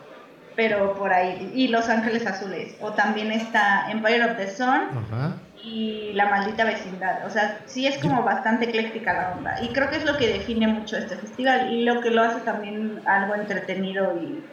pero 0.56 0.94
por 0.96 1.14
ahí. 1.14 1.52
Y 1.54 1.70
Los 1.70 1.88
Ángeles 1.90 2.26
Azules. 2.28 2.76
O 2.82 2.92
también 2.94 3.32
está 3.32 3.90
Empire 3.92 4.26
of 4.26 4.38
the 4.38 4.48
Sun 4.50 4.68
ajá. 5.10 5.34
Y 5.64 6.12
la 6.14 6.28
maldita 6.30 6.64
vecindad. 6.66 7.26
O 7.26 7.30
sea, 7.30 7.60
sí 7.66 7.86
es 7.88 7.98
como 8.00 8.24
bastante 8.24 8.66
ecléctica 8.66 9.14
la 9.14 9.36
onda. 9.38 9.56
Y 9.62 9.70
creo 9.70 9.90
que 9.90 9.98
es 9.98 10.06
lo 10.06 10.18
que 10.18 10.28
define 10.28 10.68
mucho 10.68 10.98
este 10.98 11.16
festival 11.16 11.72
y 11.74 11.84
lo 11.84 12.02
que 12.02 12.10
lo 12.12 12.24
hace 12.24 12.40
también 12.42 13.02
algo 13.06 13.36
entretenido 13.36 14.14
y, 14.22 14.44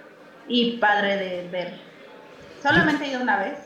y 0.49 0.77
padre 0.79 1.17
de 1.17 1.49
ver. 1.51 1.73
Solamente 2.63 3.05
he 3.05 3.11
ido 3.11 3.23
una 3.23 3.39
vez 3.39 3.59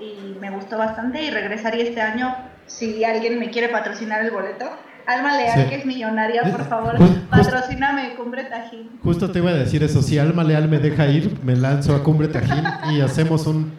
y 0.00 0.38
me 0.40 0.50
gustó 0.50 0.76
bastante 0.76 1.22
y 1.22 1.30
regresaría 1.30 1.84
este 1.84 2.00
año 2.02 2.34
si 2.66 3.04
alguien 3.04 3.38
me 3.38 3.50
quiere 3.50 3.68
patrocinar 3.68 4.24
el 4.24 4.30
boleto. 4.30 4.66
Alma 5.06 5.36
Leal, 5.36 5.64
Sí. 5.64 5.68
que 5.68 5.74
es 5.76 5.84
millonaria, 5.86 6.42
por 6.44 6.66
favor, 6.66 6.96
Just- 6.96 7.12
just- 7.12 7.28
patrocíname 7.28 8.14
Cumbre 8.14 8.44
Tajín. 8.44 8.88
Justo 9.02 9.30
te 9.30 9.38
iba 9.38 9.50
a 9.50 9.54
decir 9.54 9.82
eso. 9.82 10.00
Si 10.00 10.18
Alma 10.18 10.42
Leal 10.44 10.66
me 10.68 10.78
deja 10.78 11.06
ir, 11.06 11.38
me 11.44 11.54
lanzo 11.56 11.94
a 11.94 12.02
Cumbre 12.02 12.28
Tajín 12.28 12.64
y 12.90 13.02
hacemos 13.02 13.46
un 13.46 13.72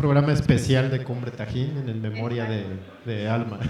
programa 0.00 0.32
especial 0.32 0.90
de 0.90 1.04
Cumbre 1.04 1.30
Tajín 1.30 1.76
en 1.76 1.86
el 1.90 2.00
memoria 2.00 2.44
de, 2.44 2.64
de 3.04 3.28
Alma. 3.28 3.58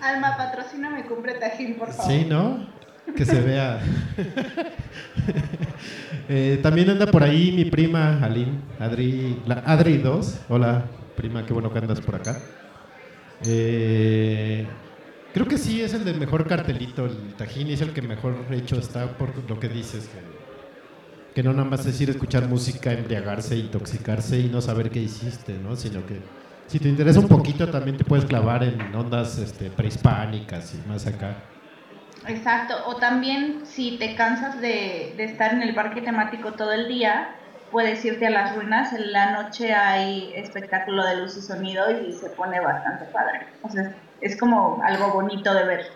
Alma, 0.00 0.34
patrocíname 0.38 1.04
Cumbre 1.04 1.34
Tajín, 1.34 1.74
por 1.74 1.92
favor. 1.92 2.10
Sí, 2.10 2.24
¿no? 2.24 2.66
Que 3.14 3.26
se 3.26 3.40
vea. 3.40 3.80
Eh, 6.26 6.58
también 6.62 6.88
anda 6.88 7.04
por 7.04 7.22
ahí 7.22 7.52
mi 7.52 7.66
prima 7.66 8.18
Aline, 8.24 8.52
Adri, 8.78 9.42
la 9.44 9.56
Adri 9.66 9.98
2. 9.98 10.40
Hola, 10.48 10.86
prima, 11.18 11.44
qué 11.44 11.52
bueno 11.52 11.70
que 11.70 11.80
andas 11.80 12.00
por 12.00 12.14
acá. 12.14 12.40
Eh, 13.44 14.66
creo 15.34 15.46
que 15.46 15.58
sí 15.58 15.82
es 15.82 15.92
el 15.92 16.02
de 16.06 16.14
mejor 16.14 16.46
cartelito, 16.46 17.04
el 17.04 17.34
Tajín, 17.34 17.66
y 17.66 17.74
es 17.74 17.82
el 17.82 17.92
que 17.92 18.00
mejor 18.00 18.36
hecho 18.52 18.78
está 18.78 19.06
por 19.18 19.32
lo 19.46 19.60
que 19.60 19.68
dices. 19.68 20.08
Que, 20.08 20.33
que 21.34 21.42
no 21.42 21.52
nada 21.52 21.68
más 21.68 21.84
es 21.84 22.00
ir 22.00 22.08
a 22.08 22.12
escuchar 22.12 22.48
música, 22.48 22.92
embriagarse, 22.92 23.56
intoxicarse 23.56 24.38
y 24.38 24.48
no 24.48 24.60
saber 24.60 24.90
qué 24.90 25.00
hiciste, 25.00 25.54
¿no? 25.54 25.74
Sino 25.74 26.06
que 26.06 26.20
si 26.66 26.78
te 26.78 26.88
interesa 26.88 27.20
un 27.20 27.28
poquito 27.28 27.68
también 27.68 27.96
te 27.96 28.04
puedes 28.04 28.24
clavar 28.24 28.62
en 28.62 28.94
ondas 28.94 29.38
este, 29.38 29.68
prehispánicas 29.70 30.74
y 30.74 30.88
más 30.88 31.06
acá. 31.06 31.36
Exacto, 32.26 32.74
o 32.86 32.96
también 32.96 33.62
si 33.64 33.98
te 33.98 34.14
cansas 34.14 34.60
de, 34.60 35.12
de 35.16 35.24
estar 35.24 35.52
en 35.52 35.62
el 35.62 35.74
parque 35.74 36.00
temático 36.00 36.52
todo 36.52 36.72
el 36.72 36.88
día, 36.88 37.36
puedes 37.70 38.04
irte 38.04 38.28
a 38.28 38.30
las 38.30 38.54
ruinas. 38.54 38.92
En 38.92 39.12
la 39.12 39.32
noche 39.32 39.74
hay 39.74 40.32
espectáculo 40.34 41.04
de 41.04 41.16
luz 41.16 41.36
y 41.36 41.42
sonido 41.42 41.90
y 41.90 42.12
se 42.12 42.30
pone 42.30 42.60
bastante 42.60 43.06
padre. 43.06 43.48
O 43.62 43.68
sea, 43.68 43.92
es 44.20 44.36
como 44.38 44.80
algo 44.82 45.12
bonito 45.12 45.52
de 45.52 45.64
ver. 45.64 45.86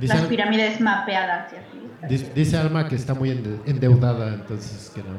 Las 0.00 0.22
pirámides 0.22 0.80
mapeadas 0.80 1.52
y 1.52 1.56
así. 1.56 1.81
Dice- 2.08 2.32
dice 2.34 2.56
Alma 2.56 2.88
que 2.88 2.96
está 2.96 3.14
muy 3.14 3.30
ende- 3.30 3.60
endeudada, 3.66 4.34
entonces 4.34 4.90
que 4.94 5.02
no. 5.02 5.18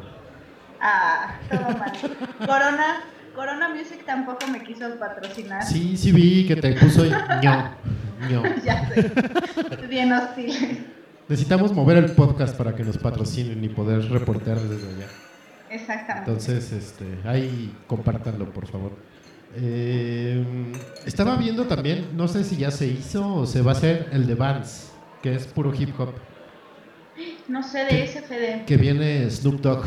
Ah, 0.82 1.36
todo 1.50 1.62
mal. 1.78 1.91
Corona, 2.39 3.02
Corona 3.36 3.69
Music 3.69 4.04
tampoco 4.06 4.48
me 4.48 4.63
quiso 4.63 4.86
patrocinar. 5.00 5.63
Sí, 5.63 5.96
sí 5.98 6.12
vi 6.12 6.46
que 6.48 6.56
te 6.58 6.74
puso 6.74 7.06
ño, 7.06 7.72
ño. 8.30 8.43
ya 8.65 8.89
sé. 8.89 9.12
Bien 9.89 10.12
hostil. 10.12 10.88
Necesitamos 11.30 11.72
mover 11.74 11.98
el 11.98 12.12
podcast 12.12 12.56
para 12.58 12.76
que 12.76 12.84
nos 12.84 12.98
patrocinen 12.98 13.63
y 13.63 13.69
poder 13.69 14.10
reportear 14.10 14.60
desde 14.60 14.88
allá. 14.89 15.08
Exactamente. 15.69 16.30
Entonces, 16.30 16.72
este, 16.74 17.17
ahí 17.24 17.74
compártanlo, 17.88 18.52
por 18.52 18.67
favor. 18.67 18.91
Eh, 19.56 20.43
estaba 21.06 21.36
viendo 21.38 21.65
también, 21.65 22.08
no 22.17 22.28
sé 22.28 22.43
si 22.43 22.58
ya 22.58 22.72
se 22.72 22.88
hizo 22.88 23.36
o 23.36 23.46
se 23.46 23.62
va 23.62 23.72
a 23.72 23.76
hacer 23.76 24.10
el 24.12 24.28
de 24.28 24.36
Vans, 24.36 24.91
que 25.22 25.34
es 25.34 25.48
puro 25.48 25.74
hip 25.74 25.98
hop, 26.00 26.13
No 27.47 27.62
sé 27.63 27.86
de 27.86 28.03
ese 28.06 28.21
Fede. 28.21 28.63
que 28.65 28.77
viene 28.77 29.29
Snoop 29.29 29.62
Dogg. 29.62 29.86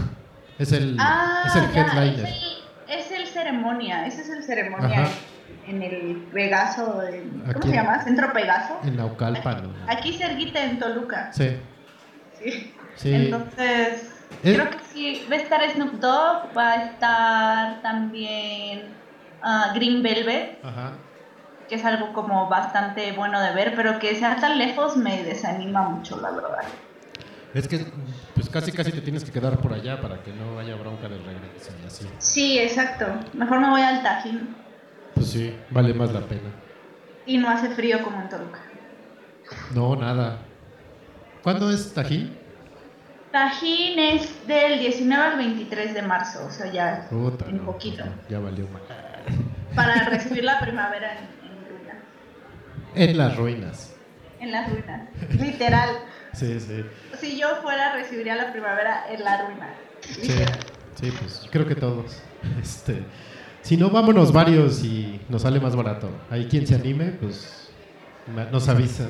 Es 0.58 0.72
el, 0.72 0.96
Ah, 0.98 1.44
es 1.46 1.56
el 1.56 1.72
ya, 1.72 1.80
headliner. 1.86 2.26
Es 2.26 2.32
el, 2.42 2.98
es 2.98 3.10
el 3.12 3.26
ceremonia, 3.26 4.06
ese 4.06 4.22
es 4.22 4.28
el 4.30 4.42
ceremonia 4.42 5.02
Ajá. 5.02 5.10
en 5.66 5.82
el 5.82 6.16
Pegaso, 6.32 7.02
en- 7.02 7.40
¿cómo 7.40 7.50
Aquí. 7.58 7.68
se 7.68 7.74
llama? 7.74 8.02
Centro 8.02 8.32
Pegaso. 8.32 8.78
En 8.84 8.96
Naucalpan. 8.96 9.62
¿no? 9.64 9.70
Aquí 9.92 10.12
cerquita 10.14 10.62
en 10.64 10.78
Toluca. 10.78 11.30
Sí, 11.32 11.56
Sí. 12.38 12.74
sí. 12.96 13.14
Entonces, 13.14 14.10
Eh. 14.42 14.54
creo 14.54 14.70
que 14.70 14.78
sí, 14.92 15.26
va 15.30 15.36
a 15.36 15.38
estar 15.38 15.70
Snoop 15.70 15.92
Dogg, 15.94 16.56
va 16.56 16.70
a 16.72 16.84
estar 16.84 17.82
también 17.82 18.94
ah, 19.42 19.72
Green 19.74 20.02
Velvet, 20.02 20.58
Ajá. 20.64 20.92
que 21.68 21.74
es 21.76 21.84
algo 21.84 22.12
como 22.12 22.48
bastante 22.48 23.12
bueno 23.12 23.40
de 23.40 23.52
ver, 23.52 23.74
pero 23.76 23.98
que 23.98 24.14
sea 24.16 24.36
tan 24.36 24.58
lejos 24.58 24.96
me 24.96 25.22
desanima 25.22 25.82
mucho, 25.82 26.18
la 26.20 26.30
verdad. 26.30 26.62
Es 27.56 27.66
que 27.68 27.78
pues 28.34 28.50
casi 28.50 28.70
casi 28.72 28.92
te 28.92 29.00
tienes 29.00 29.24
que 29.24 29.32
quedar 29.32 29.58
por 29.58 29.72
allá 29.72 30.00
para 30.00 30.22
que 30.22 30.30
no 30.32 30.58
haya 30.58 30.74
bronca 30.76 31.08
de 31.08 31.16
regreso 31.16 31.70
así. 31.86 32.06
Sí, 32.18 32.58
exacto. 32.58 33.06
Mejor 33.32 33.60
me 33.60 33.70
voy 33.70 33.80
al 33.80 34.02
Tajín 34.02 34.54
Pues 35.14 35.28
sí, 35.30 35.56
vale 35.70 35.94
más 35.94 36.12
la 36.12 36.20
pena. 36.20 36.50
y 37.24 37.38
no 37.38 37.48
hace 37.48 37.70
frío 37.70 38.02
como 38.02 38.20
en 38.20 38.28
Toluca. 38.28 38.60
No, 39.74 39.96
nada. 39.96 40.38
¿Cuándo 41.42 41.70
es 41.70 41.94
Tajín? 41.94 42.36
Tajín 43.32 43.98
es 43.98 44.46
del 44.46 44.78
19 44.80 45.22
al 45.24 45.36
23 45.38 45.94
de 45.94 46.02
marzo, 46.02 46.44
o 46.46 46.50
sea, 46.50 46.70
ya 46.70 47.06
Puta, 47.08 47.46
un 47.46 47.58
no, 47.58 47.64
poquito. 47.64 48.02
pues 48.04 48.28
ya 48.28 48.38
valió 48.38 48.66
mal. 48.68 48.82
Para 49.74 50.04
recibir 50.10 50.44
la 50.44 50.60
primavera 50.60 51.12
en, 51.18 51.24
en 51.50 51.68
ruinas. 51.68 51.96
En 52.94 53.16
las 53.18 53.36
ruinas. 53.36 53.94
En 54.40 54.52
las 54.52 54.70
ruinas. 54.70 55.08
Literal. 55.30 55.90
Sí, 56.36 56.60
sí. 56.60 56.84
Si 57.18 57.38
yo 57.38 57.56
fuera, 57.62 57.94
recibiría 57.94 58.36
la 58.36 58.52
primavera 58.52 59.06
en 59.10 59.24
la 59.24 59.46
ruina. 59.46 59.74
Sí, 60.00 60.32
sí, 61.00 61.12
pues 61.18 61.48
creo 61.50 61.66
que 61.66 61.74
todos. 61.74 62.18
Este, 62.62 63.02
si 63.62 63.76
no, 63.76 63.90
vámonos 63.90 64.32
varios 64.32 64.84
y 64.84 65.20
nos 65.28 65.42
sale 65.42 65.58
más 65.60 65.74
barato. 65.74 66.10
Hay 66.30 66.46
quien 66.46 66.66
se 66.66 66.74
anime, 66.74 67.06
pues 67.20 67.70
nos 68.52 68.68
avisan. 68.68 69.08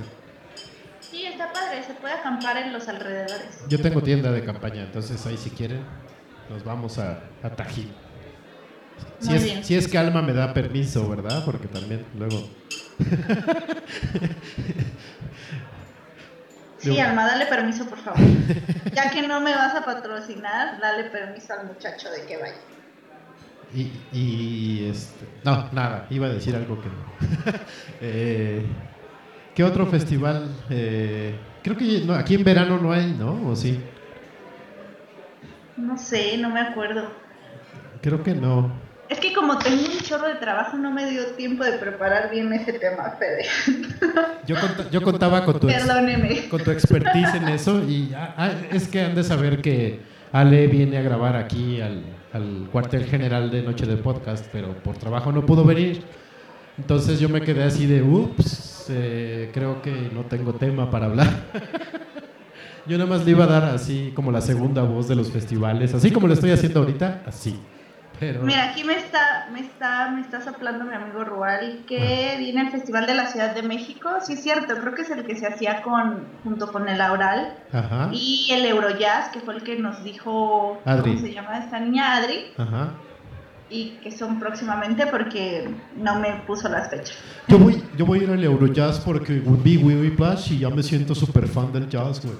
Sí, 1.00 1.24
está 1.26 1.52
padre, 1.52 1.82
se 1.82 1.94
puede 1.94 2.14
acampar 2.14 2.56
en 2.58 2.72
los 2.72 2.88
alrededores. 2.88 3.64
Yo 3.68 3.80
tengo 3.80 4.02
tienda 4.02 4.30
de 4.32 4.44
campaña, 4.44 4.82
entonces 4.82 5.24
ahí 5.26 5.36
si 5.36 5.50
quieren 5.50 5.80
nos 6.48 6.64
vamos 6.64 6.98
a, 6.98 7.20
a 7.42 7.50
Tajín. 7.50 7.90
Si 9.18 9.28
Muy 9.28 9.36
es, 9.36 9.44
bien. 9.44 9.64
si 9.64 9.74
es 9.74 9.88
que 9.88 9.98
Alma 9.98 10.22
me 10.22 10.32
da 10.32 10.54
permiso, 10.54 11.08
¿verdad? 11.08 11.44
Porque 11.44 11.66
también 11.68 12.04
luego... 12.16 12.48
Sí, 16.92 17.00
Alma, 17.00 17.26
dale 17.26 17.46
permiso, 17.46 17.86
por 17.86 17.98
favor. 17.98 18.20
Ya 18.94 19.10
que 19.10 19.26
no 19.26 19.40
me 19.40 19.54
vas 19.54 19.74
a 19.74 19.84
patrocinar, 19.84 20.80
dale 20.80 21.04
permiso 21.10 21.52
al 21.52 21.66
muchacho 21.66 22.10
de 22.10 22.24
que 22.24 22.38
vaya. 22.38 22.54
Y, 23.74 23.92
y, 24.12 24.88
este, 24.88 25.26
no, 25.44 25.68
nada, 25.72 26.06
iba 26.08 26.26
a 26.28 26.30
decir 26.30 26.54
algo 26.56 26.80
que 26.80 26.88
no. 26.88 27.54
Eh, 28.00 28.64
¿Qué 29.54 29.64
otro 29.64 29.86
festival? 29.86 30.54
Eh, 30.70 31.34
creo 31.62 31.76
que 31.76 32.02
no, 32.06 32.14
aquí 32.14 32.34
en 32.34 32.44
verano 32.44 32.78
no 32.78 32.92
hay, 32.92 33.12
¿no? 33.12 33.48
¿O 33.48 33.56
sí? 33.56 33.82
No 35.76 35.96
sé, 35.98 36.36
no 36.38 36.50
me 36.50 36.60
acuerdo. 36.60 37.10
Creo 38.02 38.22
que 38.22 38.34
no. 38.34 38.70
Es 39.08 39.20
que 39.20 39.32
como 39.32 39.58
tengo 39.58 39.82
un 39.82 39.98
chorro 40.00 40.26
de 40.28 40.34
trabajo, 40.34 40.76
no 40.76 40.90
me 40.90 41.08
dio 41.10 41.26
tiempo 41.36 41.64
de 41.64 41.72
preparar 41.78 42.30
bien 42.30 42.52
ese 42.52 42.72
tema, 42.74 43.14
Fede. 43.18 43.46
Yo, 44.46 44.56
yo 44.90 45.02
contaba 45.02 45.44
con 45.44 45.60
tu, 45.60 45.66
Perdóneme. 45.66 46.48
con 46.48 46.62
tu 46.62 46.70
expertise 46.70 47.34
en 47.34 47.48
eso 47.48 47.82
y 47.82 48.12
ah, 48.14 48.50
es 48.70 48.88
que 48.88 49.02
han 49.02 49.14
de 49.14 49.22
saber 49.22 49.60
que 49.60 50.00
Ale 50.32 50.66
viene 50.66 50.98
a 50.98 51.02
grabar 51.02 51.36
aquí 51.36 51.80
al, 51.80 52.02
al 52.32 52.68
cuartel 52.72 53.04
general 53.04 53.50
de 53.50 53.62
Noche 53.62 53.86
de 53.86 53.96
Podcast, 53.96 54.46
pero 54.52 54.74
por 54.74 54.96
trabajo 54.96 55.32
no 55.32 55.46
pudo 55.46 55.64
venir. 55.64 56.02
Entonces 56.78 57.18
yo 57.20 57.28
me 57.28 57.40
quedé 57.40 57.64
así 57.64 57.86
de, 57.86 58.02
ups, 58.02 58.86
eh, 58.90 59.50
creo 59.52 59.80
que 59.82 60.10
no 60.12 60.22
tengo 60.22 60.52
tema 60.54 60.90
para 60.90 61.06
hablar. 61.06 61.28
Yo 62.86 62.96
nada 62.98 63.10
más 63.10 63.24
le 63.24 63.32
iba 63.32 63.44
a 63.44 63.48
dar 63.48 63.64
así 63.64 64.12
como 64.14 64.30
la 64.30 64.40
segunda 64.40 64.82
voz 64.82 65.08
de 65.08 65.16
los 65.16 65.32
festivales, 65.32 65.92
así 65.92 66.12
como 66.12 66.28
lo 66.28 66.34
estoy 66.34 66.52
haciendo 66.52 66.80
ahorita, 66.80 67.22
así. 67.26 67.58
Pero 68.18 68.42
Mira, 68.42 68.70
aquí 68.70 68.82
me 68.82 68.94
está, 68.96 69.48
me 69.52 69.60
está, 69.60 70.10
me 70.10 70.22
está 70.22 70.40
soplando 70.42 70.84
mi 70.84 70.94
amigo 70.94 71.22
Rual 71.24 71.84
que 71.86 72.36
viene 72.38 72.62
el 72.62 72.70
Festival 72.70 73.06
de 73.06 73.14
la 73.14 73.26
Ciudad 73.26 73.54
de 73.54 73.62
México. 73.62 74.08
Sí, 74.22 74.34
es 74.34 74.42
cierto, 74.42 74.74
creo 74.80 74.94
que 74.94 75.02
es 75.02 75.10
el 75.10 75.24
que 75.24 75.36
se 75.36 75.46
hacía 75.46 75.82
con, 75.82 76.24
junto 76.42 76.72
con 76.72 76.88
el 76.88 77.00
Aural. 77.00 77.54
ajá, 77.72 78.08
Y 78.12 78.48
el 78.52 78.64
Eurojazz, 78.64 79.28
que 79.32 79.40
fue 79.40 79.54
el 79.56 79.62
que 79.62 79.78
nos 79.78 80.02
dijo, 80.02 80.80
Adri. 80.84 81.10
¿cómo 81.14 81.26
se 81.26 81.32
llama 81.34 81.58
esta 81.58 81.78
niña? 81.78 82.16
Adri. 82.16 82.46
ajá. 82.56 82.90
Y 83.68 83.98
que 84.02 84.12
son 84.12 84.38
próximamente 84.38 85.08
porque 85.08 85.68
no 85.96 86.20
me 86.20 86.30
puso 86.46 86.68
las 86.68 86.88
fechas. 86.88 87.18
Yo 87.48 87.58
voy, 87.58 87.82
yo 87.96 88.06
voy 88.06 88.20
a 88.20 88.22
ir 88.22 88.30
al 88.30 88.44
Eurojazz 88.44 89.00
porque 89.00 89.42
vi 89.64 89.76
Wii 89.76 90.10
Plus 90.10 90.52
y 90.52 90.60
ya 90.60 90.70
me 90.70 90.84
siento 90.84 91.16
súper 91.16 91.48
fan 91.48 91.72
del 91.72 91.88
jazz, 91.88 92.24
güey. 92.24 92.36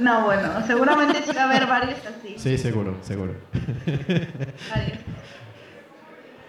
No, 0.00 0.24
bueno, 0.24 0.66
seguramente 0.66 1.22
sí 1.22 1.30
va 1.36 1.42
a 1.42 1.50
haber 1.50 1.66
varios 1.66 1.98
así. 2.06 2.34
Sí, 2.36 2.58
seguro, 2.58 2.96
seguro. 3.02 3.34
Varios. 4.70 4.98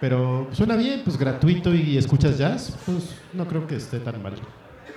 Pero 0.00 0.48
suena 0.52 0.74
bien, 0.74 1.02
pues 1.04 1.16
gratuito 1.16 1.72
y 1.72 1.96
escuchas 1.96 2.36
jazz, 2.38 2.76
pues 2.84 3.14
no 3.32 3.46
creo 3.46 3.66
que 3.66 3.76
esté 3.76 4.00
tan 4.00 4.20
mal. 4.22 4.34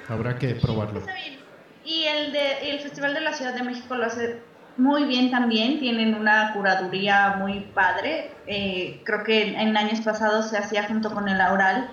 Habrá 0.07 0.37
que 0.37 0.55
probarlo. 0.55 0.99
Está 0.99 1.13
bien. 1.13 1.39
Y 1.83 2.05
el, 2.05 2.31
de, 2.31 2.65
y 2.65 2.69
el 2.71 2.79
Festival 2.79 3.13
de 3.13 3.21
la 3.21 3.33
Ciudad 3.33 3.53
de 3.53 3.61
México 3.61 3.95
lo 3.95 4.05
hace 4.05 4.41
muy 4.77 5.03
bien 5.05 5.29
también. 5.29 5.79
Tienen 5.79 6.15
una 6.15 6.53
curaduría 6.53 7.35
muy 7.37 7.59
padre. 7.75 8.31
Eh, 8.47 9.01
creo 9.03 9.23
que 9.23 9.49
en, 9.49 9.59
en 9.59 9.77
años 9.77 10.01
pasados 10.01 10.49
se 10.49 10.57
hacía 10.57 10.85
junto 10.87 11.13
con 11.13 11.29
el 11.29 11.39
Aural. 11.39 11.91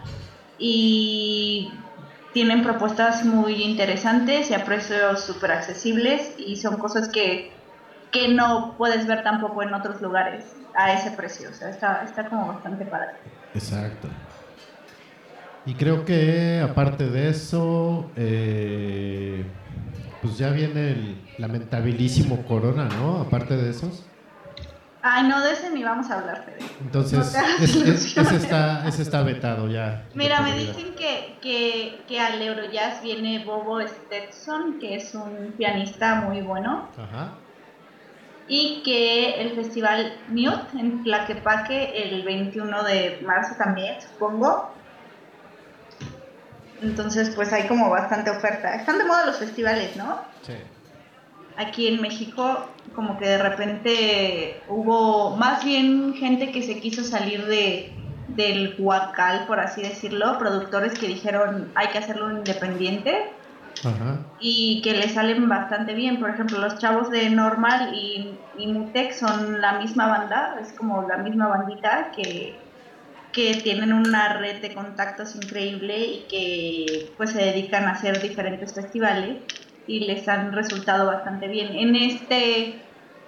Y 0.59 1.70
tienen 2.33 2.62
propuestas 2.62 3.25
muy 3.25 3.62
interesantes 3.62 4.51
y 4.51 4.55
a 4.55 4.64
precios 4.64 5.25
súper 5.25 5.53
accesibles. 5.53 6.35
Y 6.38 6.57
son 6.57 6.77
cosas 6.77 7.09
que, 7.09 7.53
que 8.11 8.29
no 8.29 8.75
puedes 8.79 9.07
ver 9.07 9.23
tampoco 9.23 9.62
en 9.62 9.75
otros 9.75 10.01
lugares 10.01 10.45
a 10.75 10.92
ese 10.92 11.11
precio. 11.12 11.51
O 11.51 11.53
sea, 11.53 11.71
está, 11.71 12.03
está 12.05 12.29
como 12.29 12.49
bastante 12.49 12.85
padre. 12.85 13.12
Exacto. 13.55 14.09
Y 15.64 15.75
creo 15.75 16.05
que 16.05 16.61
aparte 16.61 17.09
de 17.09 17.29
eso, 17.29 18.11
eh, 18.16 19.45
pues 20.21 20.37
ya 20.38 20.51
viene 20.51 20.90
el 20.90 21.16
lamentabilísimo 21.38 22.45
Corona, 22.45 22.88
¿no? 22.88 23.21
Aparte 23.21 23.57
de 23.57 23.71
esos. 23.71 24.05
Ay, 25.05 25.27
no, 25.27 25.41
de 25.43 25.53
ese 25.53 25.71
ni 25.71 25.83
vamos 25.83 26.09
a 26.11 26.21
hablar, 26.21 26.45
Fede. 26.45 26.59
Entonces, 26.81 27.19
No 27.35 27.65
es- 27.65 28.17
ese, 28.17 28.37
está, 28.37 28.87
ese 28.87 29.03
está 29.03 29.23
vetado 29.23 29.69
ya. 29.69 30.05
Mira, 30.15 30.41
me 30.43 30.57
dicen 30.57 30.95
que, 30.95 31.38
que, 31.43 32.03
que 32.07 32.21
al 32.21 32.41
Eurojazz 32.41 33.03
viene 33.03 33.45
Bobo 33.45 33.81
Stetson, 33.81 34.79
que 34.79 34.95
es 34.97 35.12
un 35.15 35.55
pianista 35.59 36.15
muy 36.17 36.41
bueno, 36.43 36.88
Ajá. 36.97 37.33
y 38.47 38.83
que 38.85 39.41
el 39.43 39.57
festival 39.57 40.15
Mute 40.29 40.79
en 40.79 41.03
Tlaquepaque 41.03 42.05
el 42.05 42.23
21 42.23 42.85
de 42.85 43.21
marzo 43.27 43.57
también, 43.59 44.01
supongo. 44.01 44.73
Entonces, 46.81 47.31
pues 47.35 47.53
hay 47.53 47.67
como 47.69 47.91
bastante 47.91 48.31
oferta. 48.31 48.75
Están 48.75 48.99
de 48.99 49.05
moda 49.05 49.27
los 49.27 49.37
festivales, 49.37 49.97
¿no? 49.97 50.21
Sí. 50.43 50.55
Aquí 51.57 51.88
en 51.88 52.01
México 52.01 52.69
como 52.95 53.19
que 53.19 53.27
de 53.27 53.38
repente 53.38 54.61
hubo 54.69 55.37
más 55.37 55.65
bien 55.65 56.15
gente 56.15 56.51
que 56.53 56.62
se 56.62 56.81
quiso 56.81 57.05
salir 57.05 57.47
de 57.47 57.93
del 58.29 58.77
huacal, 58.79 59.45
por 59.47 59.61
así 59.61 59.83
decirlo, 59.83 60.38
productores 60.38 60.99
que 60.99 61.07
dijeron 61.07 61.71
hay 61.75 61.88
que 61.88 61.99
hacerlo 61.99 62.31
independiente 62.31 63.27
Ajá. 63.85 64.21
y 64.41 64.81
que 64.83 64.93
le 64.93 65.09
salen 65.09 65.49
bastante 65.49 65.95
bien. 65.95 66.19
Por 66.19 66.31
ejemplo, 66.31 66.59
los 66.59 66.79
chavos 66.79 67.11
de 67.11 67.29
Normal 67.31 67.93
y, 67.95 68.38
y 68.57 68.67
Mutex 68.69 69.19
son 69.19 69.61
la 69.61 69.79
misma 69.79 70.07
banda, 70.07 70.57
es 70.62 70.73
como 70.73 71.07
la 71.07 71.19
misma 71.19 71.49
bandita 71.49 72.11
que, 72.17 72.59
que 73.33 73.55
tienen 73.62 73.93
una 73.93 74.35
red 74.35 74.62
de 74.62 74.73
contactos 74.73 75.35
increíble 75.35 75.99
y 75.99 76.27
que 76.29 77.12
pues 77.17 77.33
se 77.33 77.43
dedican 77.43 77.85
a 77.85 77.93
hacer 77.93 78.23
diferentes 78.23 78.73
festivales 78.73 79.43
y 79.87 80.01
les 80.01 80.29
han 80.29 80.53
resultado 80.53 81.07
bastante 81.07 81.49
bien. 81.49 81.75
En 81.75 81.97
este 81.97 82.83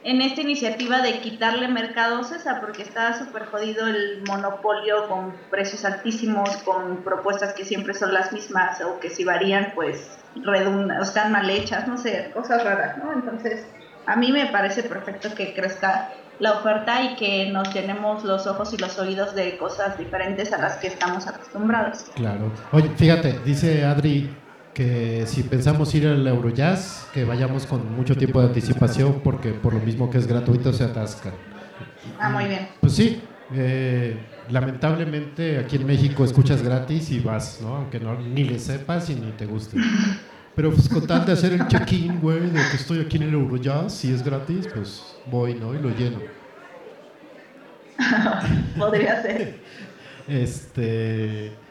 en 0.05 0.21
esta 0.21 0.43
iniciativa 0.43 1.01
de 1.01 1.21
quitarle 1.21 1.67
mercado 1.67 2.21
a 2.21 2.61
porque 2.61 2.83
está 2.83 3.19
súper 3.19 3.47
jodido 3.47 3.87
el 3.87 4.23
monopolio 4.29 5.09
con 5.09 5.33
precios 5.51 5.85
altísimos, 5.87 6.59
con 6.59 6.99
propuestas 6.99 7.55
que 7.55 7.65
siempre 7.65 7.95
son 7.95 8.13
las 8.13 8.31
mismas 8.31 8.83
o 8.83 9.01
que 9.01 9.09
si 9.09 9.25
varían, 9.25 9.73
pues 9.75 10.19
redundan, 10.37 11.01
o 11.01 11.03
están 11.03 11.33
mal 11.33 11.49
hechas, 11.49 11.89
no 11.89 11.97
sé, 11.97 12.31
cosas 12.35 12.63
raras, 12.63 12.99
¿no? 12.99 13.13
Entonces, 13.13 13.67
a 14.05 14.17
mí 14.17 14.31
me 14.31 14.47
parece 14.47 14.83
perfecto 14.83 15.35
que 15.35 15.55
crezca 15.55 16.11
la 16.39 16.53
oferta 16.53 17.03
y 17.03 17.17
que 17.17 17.51
nos 17.51 17.73
llenemos 17.73 18.25
los 18.25 18.47
ojos 18.47 18.75
y 18.75 18.77
los 18.77 18.99
oídos 18.99 19.35
de 19.35 19.57
cosas 19.57 19.97
diferentes 19.97 20.53
a 20.53 20.59
las 20.59 20.77
que 20.77 20.89
estamos 20.89 21.27
acostumbrados. 21.27 22.11
Claro. 22.15 22.53
Oye, 22.73 22.91
fíjate, 22.91 23.39
dice 23.45 23.87
Adri 23.87 24.44
que 24.75 25.25
si 25.27 25.45
pensamos 25.45 25.95
ir 25.95 26.07
al 26.09 26.27
Eurojazz, 26.27 27.07
que 27.15 27.25
vayamos 27.25 27.65
con 27.65 27.95
mucho 27.95 28.17
tiempo 28.17 28.41
de 28.41 28.49
anticipación 28.49 29.21
porque 29.23 29.53
por 29.53 29.73
lo 29.73 29.81
mismo 29.81 30.11
que 30.11 30.19
es 30.19 30.27
gratuito 30.27 30.73
se 30.73 30.85
atasca. 30.85 31.33
Ah, 32.19 32.29
muy 32.29 32.47
bien. 32.47 32.69
Pues 32.81 32.95
sí, 32.95 33.23
eh, 33.55 34.17
lamentablemente 34.51 35.59
aquí 35.59 35.77
en 35.77 35.87
México 35.87 36.25
escuchas 36.25 36.63
gratis 36.63 37.11
y 37.13 37.21
vas, 37.21 37.61
¿no? 37.63 37.77
Aunque 37.77 38.01
no, 38.01 38.19
ni 38.21 38.45
le 38.45 38.59
sepas 38.59 39.09
y 39.11 39.15
ni 39.15 39.31
te 39.33 39.47
guste. 39.47 39.79
Pero 40.57 40.73
pues 40.73 40.89
con 40.89 41.07
tal 41.07 41.25
de 41.25 41.33
hacer 41.33 41.53
el 41.53 41.67
check-in, 41.69 42.21
güey, 42.21 42.41
de 42.41 42.61
que 42.71 42.77
estoy 42.77 43.01
aquí 43.01 43.17
en 43.17 43.25
el 43.25 43.35
Eurojazz, 43.35 43.93
si 43.93 44.13
es 44.13 44.25
gratis, 44.25 44.69
pues 44.75 45.17
voy, 45.27 45.55
¿no? 45.55 45.75
Y 45.75 45.79
lo 45.79 45.91
lleno. 45.91 46.19
Podría 48.79 49.23
ser. 49.23 49.61
Este. 50.27 51.64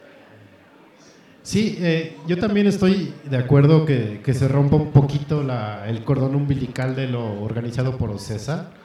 Sí, 1.44 1.76
eh, 1.80 2.22
yo 2.26 2.38
también 2.38 2.66
estoy 2.66 3.20
de 3.24 3.36
acuerdo 3.36 3.84
que, 3.84 4.22
que 4.22 4.32
se 4.32 4.48
rompa 4.48 4.76
un 4.76 4.92
poquito 4.92 5.42
la- 5.42 5.88
el 5.88 6.02
cordón 6.04 6.34
umbilical 6.34 6.96
de 6.96 7.06
lo 7.08 7.40
organizado 7.42 7.98
por 7.98 8.10
Ocesa, 8.10 8.80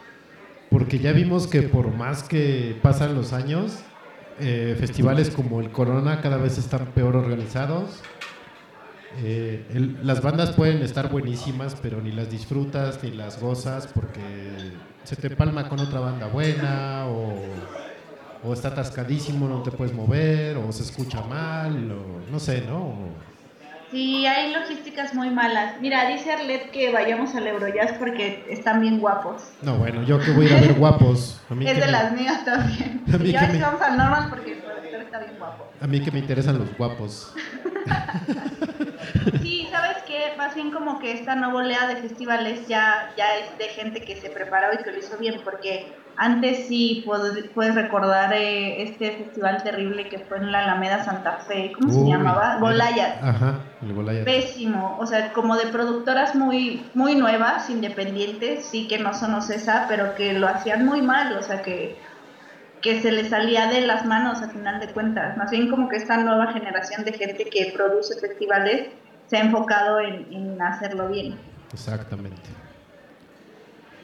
porque 0.70 1.00
ya 1.00 1.14
vimos 1.14 1.48
que 1.48 1.64
por 1.64 1.94
más 1.94 2.24
que 2.24 2.80
pasan 2.84 3.16
los 3.16 3.34
años, 3.34 3.94
eh, 4.38 4.76
festivales 4.80 5.32
como 5.32 5.62
el 5.62 5.72
Corona 5.72 6.22
cada 6.22 6.38
vez 6.38 6.58
están 6.60 6.94
peor 6.94 7.16
organizados. 7.18 8.12
Eh, 9.12 9.68
las 10.02 10.22
bandas 10.22 10.52
pueden 10.52 10.84
estar 10.84 11.10
buenísimas, 11.12 11.76
pero 11.76 12.02
ni 12.02 12.12
las 12.12 12.30
disfrutas 12.30 13.02
ni 13.04 13.12
las 13.12 13.40
gozas 13.40 13.88
porque 13.88 14.92
se 15.04 15.16
te 15.18 15.32
palma 15.32 15.68
con 15.68 15.80
otra 15.80 16.00
banda 16.00 16.28
buena 16.28 17.06
o 17.08 17.79
o 18.44 18.54
está 18.54 18.70
atascadísimo, 18.70 19.48
no 19.48 19.62
te 19.64 19.72
puedes 19.72 19.94
mover, 19.94 20.58
o 20.58 20.72
se 20.72 20.84
escucha 20.84 21.22
mal, 21.24 21.92
o 21.92 22.32
no 22.32 22.40
sé, 22.40 22.62
¿no? 22.62 22.94
Sí, 23.92 24.26
hay 24.28 24.54
logísticas 24.54 25.16
muy 25.16 25.32
malas. 25.32 25.82
Mira, 25.82 26.08
dice 26.08 26.32
Arlet 26.32 26.70
que 26.72 26.92
vayamos 26.92 27.34
al 27.36 27.48
Eurojazz 27.48 27.94
porque 27.98 28.46
están 28.50 28.82
bien 28.82 29.00
guapos. 29.00 29.42
No, 29.64 29.78
bueno, 29.78 30.04
yo 30.04 30.20
que 30.20 30.30
voy 30.32 30.46
a 30.46 30.50
ir 30.50 30.56
a 30.56 30.62
ver 30.62 30.74
guapos. 30.76 31.42
A 31.50 31.56
mí, 31.56 31.66
Es 31.68 31.74
que 31.74 31.80
de 31.82 31.86
me, 31.88 31.92
las 31.92 32.12
mías 32.14 32.46
también. 32.46 33.04
A 33.14 33.18
mí 33.18 33.30
Y 33.30 33.34
que 33.34 33.48
me- 33.48 33.60
vamos 33.60 33.82
al 33.82 33.98
normal 33.98 34.28
porque 34.30 34.54
el 34.54 34.60
productor 34.60 35.02
está 35.02 35.20
bien 35.20 35.38
guapo. 35.40 35.74
a 35.82 35.88
mí 35.88 36.02
que 36.04 36.12
me 36.12 36.20
interesan 36.20 36.60
los 36.60 36.78
guapos. 36.78 37.34
sí, 39.42 39.68
¿sabes 39.72 39.98
qué? 40.08 40.34
Más 40.38 40.54
bien 40.56 40.72
como 40.72 41.00
que 41.00 41.12
esta 41.14 41.36
nueva 41.36 41.56
oleada 41.60 41.88
de 41.88 41.96
festivales 42.02 42.68
ya, 42.68 43.14
ya 43.18 43.38
es 43.38 43.58
de 43.58 43.66
gente 43.70 44.02
que 44.02 44.16
se 44.22 44.30
preparó 44.30 44.68
y 44.80 44.84
que 44.84 44.92
lo 44.92 45.00
hizo 45.00 45.18
bien, 45.18 45.42
porque 45.44 45.96
antes 46.20 46.68
sí 46.68 47.04
puedes 47.06 47.76
recordar 47.76 48.34
eh, 48.34 48.84
este 48.84 49.12
festival 49.12 49.64
terrible 49.64 50.10
que 50.10 50.20
fue 50.20 50.38
en 50.38 50.52
la 50.52 50.60
Alameda 50.60 51.04
Santa 51.06 51.38
Fe, 51.38 51.72
¿cómo 51.72 51.94
se 51.94 52.06
llamaba? 52.06 52.58
Golayas. 52.60 53.24
Ajá, 53.24 53.62
el 53.82 53.94
Golayas. 53.94 54.26
Pésimo, 54.26 54.98
o 55.00 55.06
sea, 55.06 55.32
como 55.32 55.56
de 55.56 55.68
productoras 55.68 56.36
muy, 56.36 56.86
muy 56.94 57.16
nuevas, 57.16 57.70
independientes, 57.70 58.66
sí 58.66 58.88
que 58.90 59.00
no 59.00 59.14
son 59.14 59.34
OCESA, 59.34 59.86
pero 59.88 60.14
que 60.16 60.34
lo 60.34 60.50
hacían 60.50 60.86
muy 60.86 61.02
mal, 61.02 61.38
o 61.38 61.42
sea, 61.42 61.62
que 61.62 61.96
que 62.82 63.02
se 63.02 63.12
le 63.12 63.28
salía 63.28 63.68
de 63.68 63.82
las 63.82 64.06
manos 64.06 64.42
a 64.42 64.50
final 64.50 64.80
de 64.80 64.88
cuentas. 64.94 65.36
Más 65.38 65.52
bien 65.52 65.70
como 65.70 65.90
que 65.90 65.98
esta 65.98 66.18
nueva 66.18 66.54
generación 66.54 67.04
de 67.04 67.12
gente 67.14 67.44
que 67.46 67.74
produce 67.76 68.18
festivales 68.20 68.88
se 69.28 69.38
ha 69.38 69.42
enfocado 69.42 70.00
en, 70.00 70.62
hacerlo 70.62 71.10
bien. 71.10 71.36
Exactamente. 71.74 72.50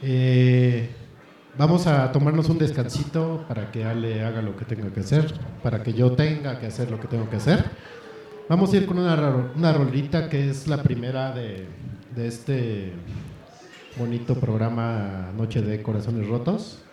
Eh, 0.02 0.90
vamos 1.58 1.88
a 1.88 2.12
tomarnos 2.12 2.50
un 2.50 2.58
descansito 2.58 3.46
para 3.48 3.72
que 3.72 3.86
Ale 3.86 4.24
haga 4.24 4.42
lo 4.42 4.56
que 4.56 4.66
tenga 4.66 4.90
que 4.94 5.00
hacer, 5.00 5.34
para 5.64 5.84
que 5.84 5.94
yo 5.94 6.12
tenga 6.14 6.60
que 6.60 6.68
hacer 6.68 6.92
lo 6.92 7.00
que 7.00 7.08
tengo 7.08 7.30
que 7.30 7.38
hacer. 7.38 7.64
Vamos 8.50 8.74
a 8.74 8.78
ir 8.78 8.86
con 8.86 9.00
una, 9.00 9.16
una 9.56 9.74
rolita 9.74 10.30
que 10.30 10.50
es 10.50 10.68
la 10.68 10.84
primera 10.84 11.32
de, 11.32 11.68
de 12.16 12.28
este 12.28 12.94
bonito 13.98 14.36
programa 14.36 15.32
Noche 15.36 15.62
de 15.62 15.82
Corazones 15.82 16.28
Rotos. 16.28 16.84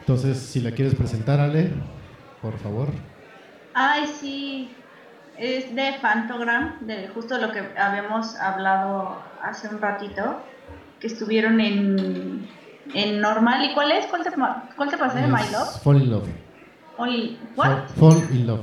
Entonces, 0.00 0.38
si 0.38 0.60
la 0.60 0.72
quieres 0.72 0.94
presentar, 0.94 1.40
Ale, 1.40 1.70
por 2.40 2.58
favor. 2.58 2.88
Ay, 3.74 4.06
sí. 4.06 4.70
Es 5.38 5.74
de 5.74 5.94
Fantogram, 6.00 6.86
de 6.86 7.08
justo 7.08 7.38
lo 7.38 7.52
que 7.52 7.60
habíamos 7.78 8.36
hablado 8.36 9.16
hace 9.42 9.68
un 9.68 9.80
ratito, 9.80 10.40
que 11.00 11.06
estuvieron 11.06 11.58
en, 11.60 12.46
en 12.94 13.20
normal. 13.20 13.64
¿Y 13.64 13.74
cuál 13.74 13.92
es? 13.92 14.06
¿Cuál 14.06 14.22
te, 14.22 14.30
cuál 14.76 14.90
te 14.90 14.98
pasó 14.98 15.16
de 15.16 15.26
My 15.26 15.50
Love? 15.52 15.82
Fall 15.82 16.02
in 16.02 16.10
Love. 16.10 16.28
¿What? 17.56 17.88
Fall, 17.98 18.22
in 18.32 18.46
Love. 18.46 18.60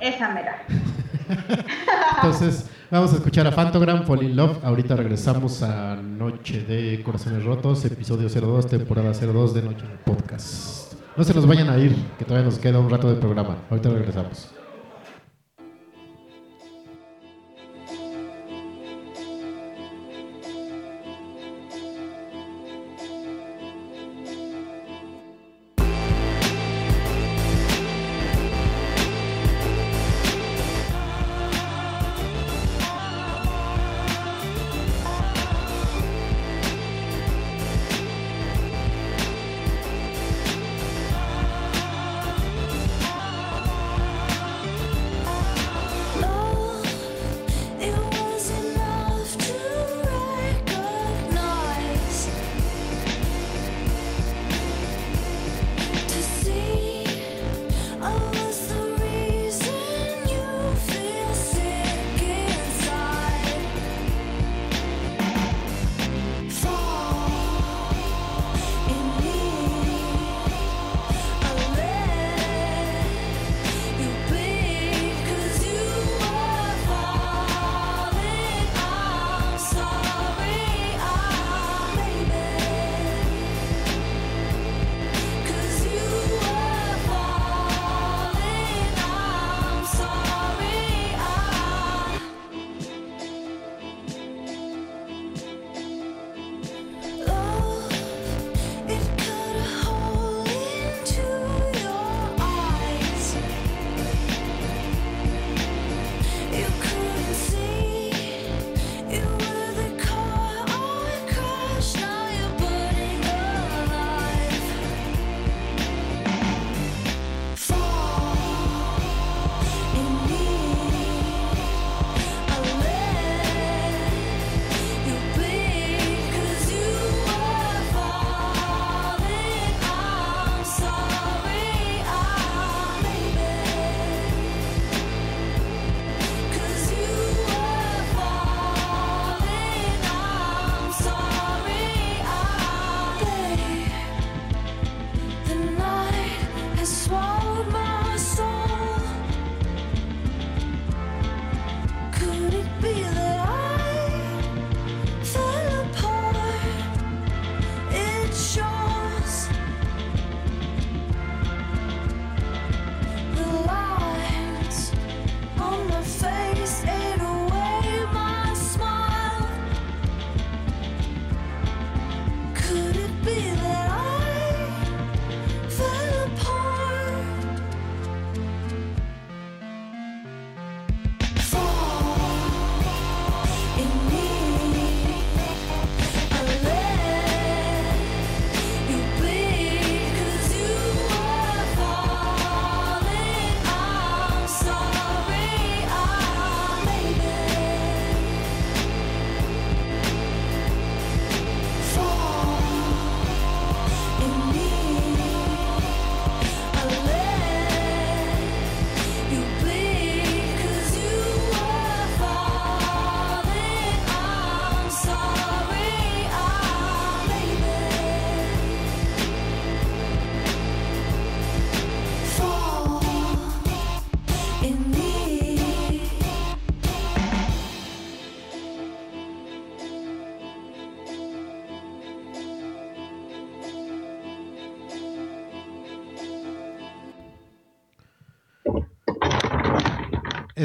Esa 0.00 0.28
mera. 0.30 0.62
Entonces, 2.16 2.68
vamos 2.90 3.12
a 3.12 3.16
escuchar 3.16 3.46
a 3.46 3.52
Fantogram, 3.52 4.04
Fall 4.04 4.24
in 4.24 4.36
Love. 4.36 4.64
Ahorita 4.64 4.96
regresamos 4.96 5.62
a 5.62 5.96
Noche 5.96 6.62
de 6.64 7.02
Corazones 7.02 7.44
Rotos, 7.44 7.84
episodio 7.84 8.28
02, 8.28 8.68
temporada 8.68 9.12
02 9.12 9.54
de 9.54 9.62
Noche 9.62 9.86
de 9.86 9.96
Podcast. 9.98 10.94
No 11.16 11.24
se 11.24 11.32
nos 11.32 11.46
vayan 11.46 11.70
a 11.70 11.78
ir, 11.78 11.94
que 12.18 12.24
todavía 12.24 12.44
nos 12.44 12.58
queda 12.58 12.78
un 12.78 12.90
rato 12.90 13.08
de 13.08 13.20
programa. 13.20 13.56
Ahorita 13.70 13.88
regresamos. 13.88 14.50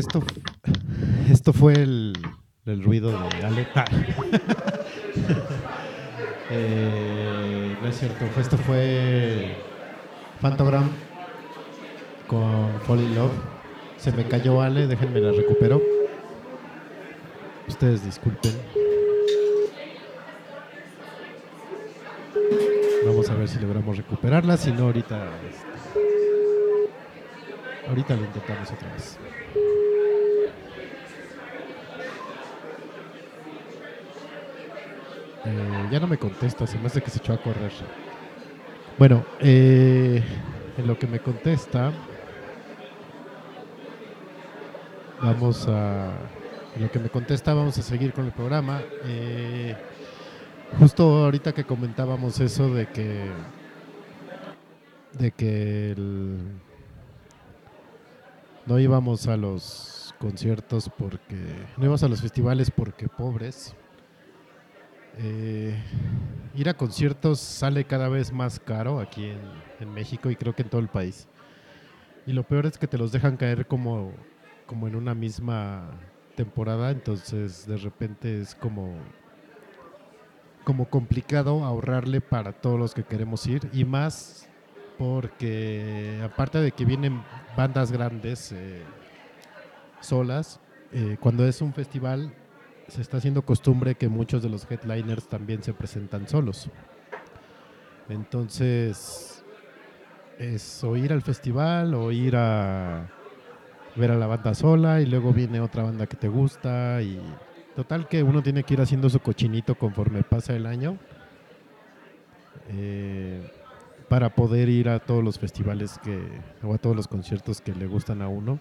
Esto, 0.01 0.23
esto 1.29 1.53
fue 1.53 1.73
el, 1.73 2.13
el 2.65 2.83
ruido 2.83 3.11
de 3.11 3.45
Ale. 3.45 3.67
Eh, 6.53 7.77
no 7.81 7.87
es 7.87 7.97
cierto, 7.97 8.25
esto 8.37 8.57
fue 8.57 9.55
Fantogram 10.41 10.89
con 12.27 12.81
Fall 12.81 12.99
in 12.99 13.15
Love. 13.15 13.31
Se 13.95 14.11
me 14.11 14.25
cayó 14.27 14.61
Ale, 14.61 14.85
déjenme 14.85 15.21
la 15.21 15.31
recupero. 15.31 15.81
Ustedes 17.69 18.03
disculpen. 18.03 18.51
Vamos 23.05 23.29
a 23.29 23.35
ver 23.35 23.47
si 23.47 23.57
logramos 23.57 23.95
recuperarla, 23.95 24.57
si 24.57 24.73
no 24.73 24.83
ahorita 24.87 25.29
ahorita 27.91 28.15
lo 28.15 28.25
intentamos 28.25 28.71
otra 28.71 28.91
vez. 28.93 29.17
Eh, 35.45 35.87
ya 35.91 35.99
no 35.99 36.07
me 36.07 36.17
contesta, 36.17 36.67
se 36.67 36.77
me 36.77 36.87
hace 36.87 37.01
que 37.01 37.09
se 37.09 37.17
echó 37.17 37.33
a 37.33 37.41
correr. 37.41 37.71
Bueno, 38.97 39.25
eh, 39.39 40.23
en 40.77 40.87
lo 40.87 40.99
que 40.99 41.07
me 41.07 41.19
contesta, 41.19 41.91
vamos 45.21 45.67
a. 45.67 46.11
En 46.75 46.83
lo 46.83 46.91
que 46.91 46.99
me 46.99 47.09
contesta, 47.09 47.53
vamos 47.53 47.77
a 47.77 47.81
seguir 47.81 48.13
con 48.13 48.25
el 48.25 48.31
programa. 48.31 48.81
Eh, 49.05 49.75
justo 50.79 51.03
ahorita 51.25 51.53
que 51.53 51.63
comentábamos 51.63 52.39
eso 52.39 52.73
de 52.73 52.87
que. 52.87 53.31
de 55.13 55.31
que 55.31 55.95
no 58.67 58.79
íbamos 58.79 59.27
a 59.27 59.37
los 59.37 60.13
conciertos 60.19 60.91
porque. 60.95 61.35
no 61.77 61.85
íbamos 61.85 62.03
a 62.03 62.07
los 62.07 62.21
festivales 62.21 62.69
porque 62.69 63.07
pobres 63.07 63.75
eh, 65.17 65.75
ir 66.55 66.69
a 66.69 66.73
conciertos 66.73 67.39
sale 67.39 67.85
cada 67.85 68.09
vez 68.09 68.31
más 68.31 68.59
caro 68.59 68.99
aquí 68.99 69.33
en, 69.79 69.93
México 69.93 70.29
y 70.29 70.35
creo 70.35 70.53
que 70.53 70.61
en 70.61 70.69
todo 70.69 70.79
el 70.81 70.87
país. 70.87 71.27
Y 72.27 72.33
lo 72.33 72.43
peor 72.43 72.67
es 72.67 72.77
que 72.77 72.87
te 72.87 72.99
los 72.99 73.11
dejan 73.11 73.35
caer 73.35 73.65
como, 73.65 74.13
como 74.67 74.87
en 74.87 74.95
una 74.95 75.15
misma 75.15 75.89
temporada, 76.35 76.91
entonces 76.91 77.65
de 77.65 77.77
repente 77.77 78.41
es 78.41 78.53
como, 78.53 78.95
como 80.63 80.87
complicado 80.87 81.63
ahorrarle 81.63 82.21
para 82.21 82.53
todos 82.53 82.79
los 82.79 82.93
que 82.93 83.03
queremos 83.03 83.47
ir 83.47 83.67
y 83.73 83.85
más 83.85 84.47
porque 84.99 86.21
aparte 86.23 86.59
de 86.59 86.71
que 86.71 86.85
vienen 86.85 87.23
bandas 87.57 87.91
grandes 87.91 88.51
eh, 88.51 88.83
solas, 89.99 90.59
eh, 90.91 91.17
cuando 91.19 91.47
es 91.47 91.59
un 91.61 91.73
festival 91.73 92.31
se 92.91 93.01
está 93.01 93.17
haciendo 93.17 93.43
costumbre 93.43 93.95
que 93.95 94.09
muchos 94.09 94.43
de 94.43 94.49
los 94.49 94.69
headliners 94.69 95.27
también 95.27 95.63
se 95.63 95.73
presentan 95.73 96.27
solos. 96.27 96.69
Entonces, 98.09 99.45
es 100.37 100.83
o 100.83 100.97
ir 100.97 101.13
al 101.13 101.21
festival 101.21 101.93
o 101.93 102.11
ir 102.11 102.35
a 102.35 103.09
ver 103.95 104.11
a 104.11 104.15
la 104.15 104.27
banda 104.27 104.53
sola 104.53 104.99
y 104.99 105.05
luego 105.05 105.31
viene 105.31 105.61
otra 105.61 105.83
banda 105.83 106.05
que 106.05 106.17
te 106.17 106.27
gusta 106.27 107.01
y 107.01 107.21
total 107.77 108.09
que 108.09 108.23
uno 108.23 108.43
tiene 108.43 108.63
que 108.63 108.73
ir 108.73 108.81
haciendo 108.81 109.09
su 109.09 109.19
cochinito 109.19 109.75
conforme 109.75 110.23
pasa 110.23 110.53
el 110.53 110.65
año 110.65 110.97
eh, 112.69 113.49
para 114.09 114.35
poder 114.35 114.67
ir 114.67 114.89
a 114.89 114.99
todos 114.99 115.23
los 115.23 115.39
festivales 115.39 115.97
que 116.03 116.19
o 116.61 116.73
a 116.73 116.77
todos 116.77 116.95
los 116.95 117.07
conciertos 117.07 117.61
que 117.61 117.73
le 117.73 117.87
gustan 117.87 118.21
a 118.21 118.27
uno. 118.27 118.59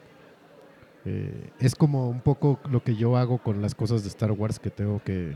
Eh, 1.04 1.50
es 1.58 1.74
como 1.74 2.08
un 2.10 2.20
poco 2.20 2.60
lo 2.70 2.82
que 2.82 2.94
yo 2.94 3.16
hago 3.16 3.38
con 3.38 3.62
las 3.62 3.74
cosas 3.74 4.02
de 4.02 4.08
Star 4.08 4.32
Wars 4.32 4.58
que 4.58 4.70
tengo 4.70 5.02
que, 5.02 5.34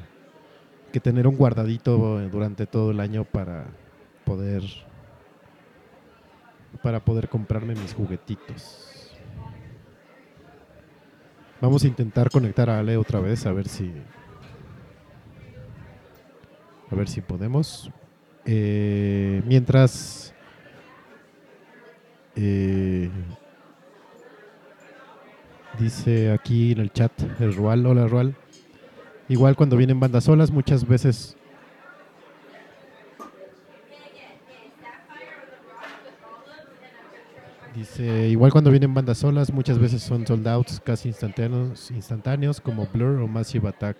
tener 1.03 1.27
un 1.27 1.37
guardadito 1.37 2.21
durante 2.29 2.67
todo 2.67 2.93
el 2.93 3.01
año 3.01 3.25
para 3.25 3.67
poder 4.25 4.63
para 6.83 7.05
poder 7.05 7.29
comprarme 7.29 7.75
mis 7.75 7.95
juguetitos. 7.95 9.11
Vamos 11.61 11.83
a 11.83 11.89
intentar 11.89 12.31
conectar 12.31 12.71
a 12.71 12.79
Ale 12.79 12.97
otra 12.97 13.21
vez 13.21 13.45
a 13.47 13.53
ver 13.53 13.67
si 13.67 13.93
a 16.91 16.95
ver 16.95 17.09
si 17.09 17.21
podemos. 17.23 17.91
Eh, 18.45 19.43
mientras 19.47 20.35
eh, 22.37 23.11
Dice 25.79 26.31
aquí 26.31 26.73
en 26.73 26.79
el 26.79 26.93
chat 26.93 27.13
el 27.41 27.55
Rual, 27.55 27.85
hola 27.87 28.07
Rual. 28.07 28.35
Igual 29.29 29.57
cuando 29.57 29.77
vienen 29.77 29.99
bandas 29.99 30.25
solas, 30.25 30.51
muchas 30.51 30.87
veces 30.87 31.37
Dice, 37.75 38.29
igual 38.29 38.53
cuando 38.53 38.71
vienen 38.71 38.95
bandas 38.95 39.19
solas, 39.19 39.53
muchas 39.53 39.81
veces 39.81 40.01
son 40.01 40.25
sold 40.25 40.47
outs 40.47 40.81
casi 40.81 41.09
instantáneos, 41.09 41.91
instantáneos 41.91 42.61
como 42.61 42.87
Blur 42.87 43.21
o 43.21 43.27
Massive 43.27 43.69
Attack. 43.69 43.97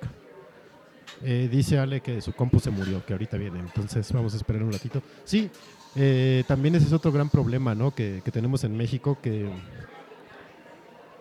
Eh, 1.25 1.49
dice 1.51 1.79
Ale 1.79 2.01
que 2.01 2.21
su 2.21 2.33
compu 2.33 2.61
se 2.61 2.71
murió, 2.71 3.05
que 3.05 3.15
ahorita 3.15 3.37
viene, 3.37 3.59
entonces 3.59 4.13
vamos 4.13 4.33
a 4.35 4.37
esperar 4.37 4.63
un 4.63 4.73
ratito. 4.73 5.03
Sí, 5.25 5.51
eh, 5.97 6.45
también 6.47 6.77
ese 6.77 6.87
es 6.87 6.93
otro 6.93 7.11
gran 7.11 7.29
problema 7.29 7.75
¿no? 7.75 7.93
que, 7.93 8.23
que 8.25 8.31
tenemos 8.31 8.63
en 8.63 8.77
México, 8.77 9.19
que 9.21 9.49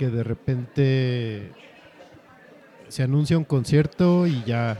que 0.03 0.09
de 0.09 0.23
repente 0.23 1.51
se 2.89 3.03
anuncia 3.03 3.37
un 3.37 3.45
concierto 3.45 4.27
y 4.27 4.43
ya 4.43 4.77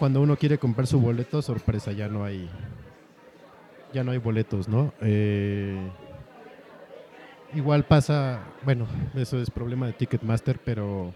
cuando 0.00 0.20
uno 0.20 0.36
quiere 0.36 0.58
comprar 0.58 0.88
su 0.88 1.00
boleto, 1.00 1.40
sorpresa, 1.42 1.92
ya 1.92 2.08
no 2.08 2.24
hay 2.24 2.50
ya 3.92 4.02
no 4.02 4.10
hay 4.10 4.18
boletos, 4.18 4.68
¿no? 4.68 4.92
Eh, 5.00 5.78
igual 7.54 7.84
pasa, 7.84 8.40
bueno, 8.64 8.88
eso 9.14 9.40
es 9.40 9.48
problema 9.48 9.86
de 9.86 9.92
Ticketmaster, 9.92 10.58
pero 10.64 11.14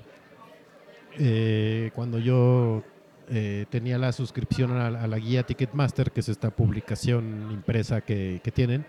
eh, 1.19 1.91
cuando 1.97 2.21
yo 2.21 2.85
eh, 3.29 3.67
tenía 3.71 3.99
la 3.99 4.13
suscripción 4.13 4.71
a, 4.71 5.09
la 5.09 5.19
guía 5.19 5.43
Ticketmaster, 5.43 6.13
que 6.13 6.21
es 6.21 6.29
esta 6.29 6.51
publicación 6.51 7.49
impresa 7.51 8.03
que, 8.03 8.41
que 8.45 8.53
tienen, 8.53 8.87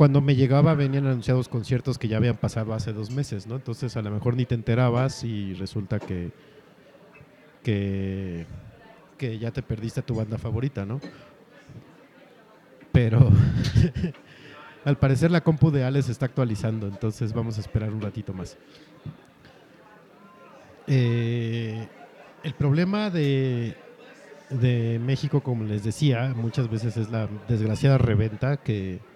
cuando 0.00 0.22
me 0.22 0.34
llegaba 0.34 0.72
venían 0.72 1.06
anunciados 1.06 1.50
conciertos 1.50 1.98
que 1.98 2.08
ya 2.08 2.16
habían 2.16 2.38
pasado 2.38 2.72
hace 2.72 2.94
dos 2.94 3.10
meses, 3.10 3.46
¿no? 3.46 3.56
Entonces 3.56 3.98
a 3.98 4.00
lo 4.00 4.10
mejor 4.10 4.34
ni 4.34 4.46
te 4.46 4.54
enterabas 4.54 5.24
y 5.24 5.52
resulta 5.52 5.98
que, 5.98 6.30
que, 7.62 8.46
que 9.18 9.38
ya 9.38 9.50
te 9.50 9.60
perdiste 9.60 10.00
a 10.00 10.02
tu 10.02 10.14
banda 10.14 10.38
favorita, 10.38 10.86
¿no? 10.86 11.00
Pero 12.90 13.30
al 14.86 14.96
parecer 14.96 15.30
la 15.30 15.42
compu 15.42 15.70
de 15.70 15.84
Alex 15.84 16.08
está 16.08 16.24
actualizando, 16.24 16.86
entonces 16.86 17.34
vamos 17.34 17.58
a 17.58 17.60
esperar 17.60 17.92
un 17.92 18.00
ratito 18.00 18.32
más. 18.32 18.56
Eh, 20.86 21.86
el 22.42 22.54
problema 22.54 23.10
de, 23.10 23.76
de 24.48 24.98
México, 24.98 25.42
como 25.42 25.64
les 25.64 25.84
decía, 25.84 26.32
muchas 26.34 26.70
veces 26.70 26.96
es 26.96 27.10
la 27.10 27.28
desgraciada 27.46 27.98
reventa 27.98 28.56
que 28.56 29.09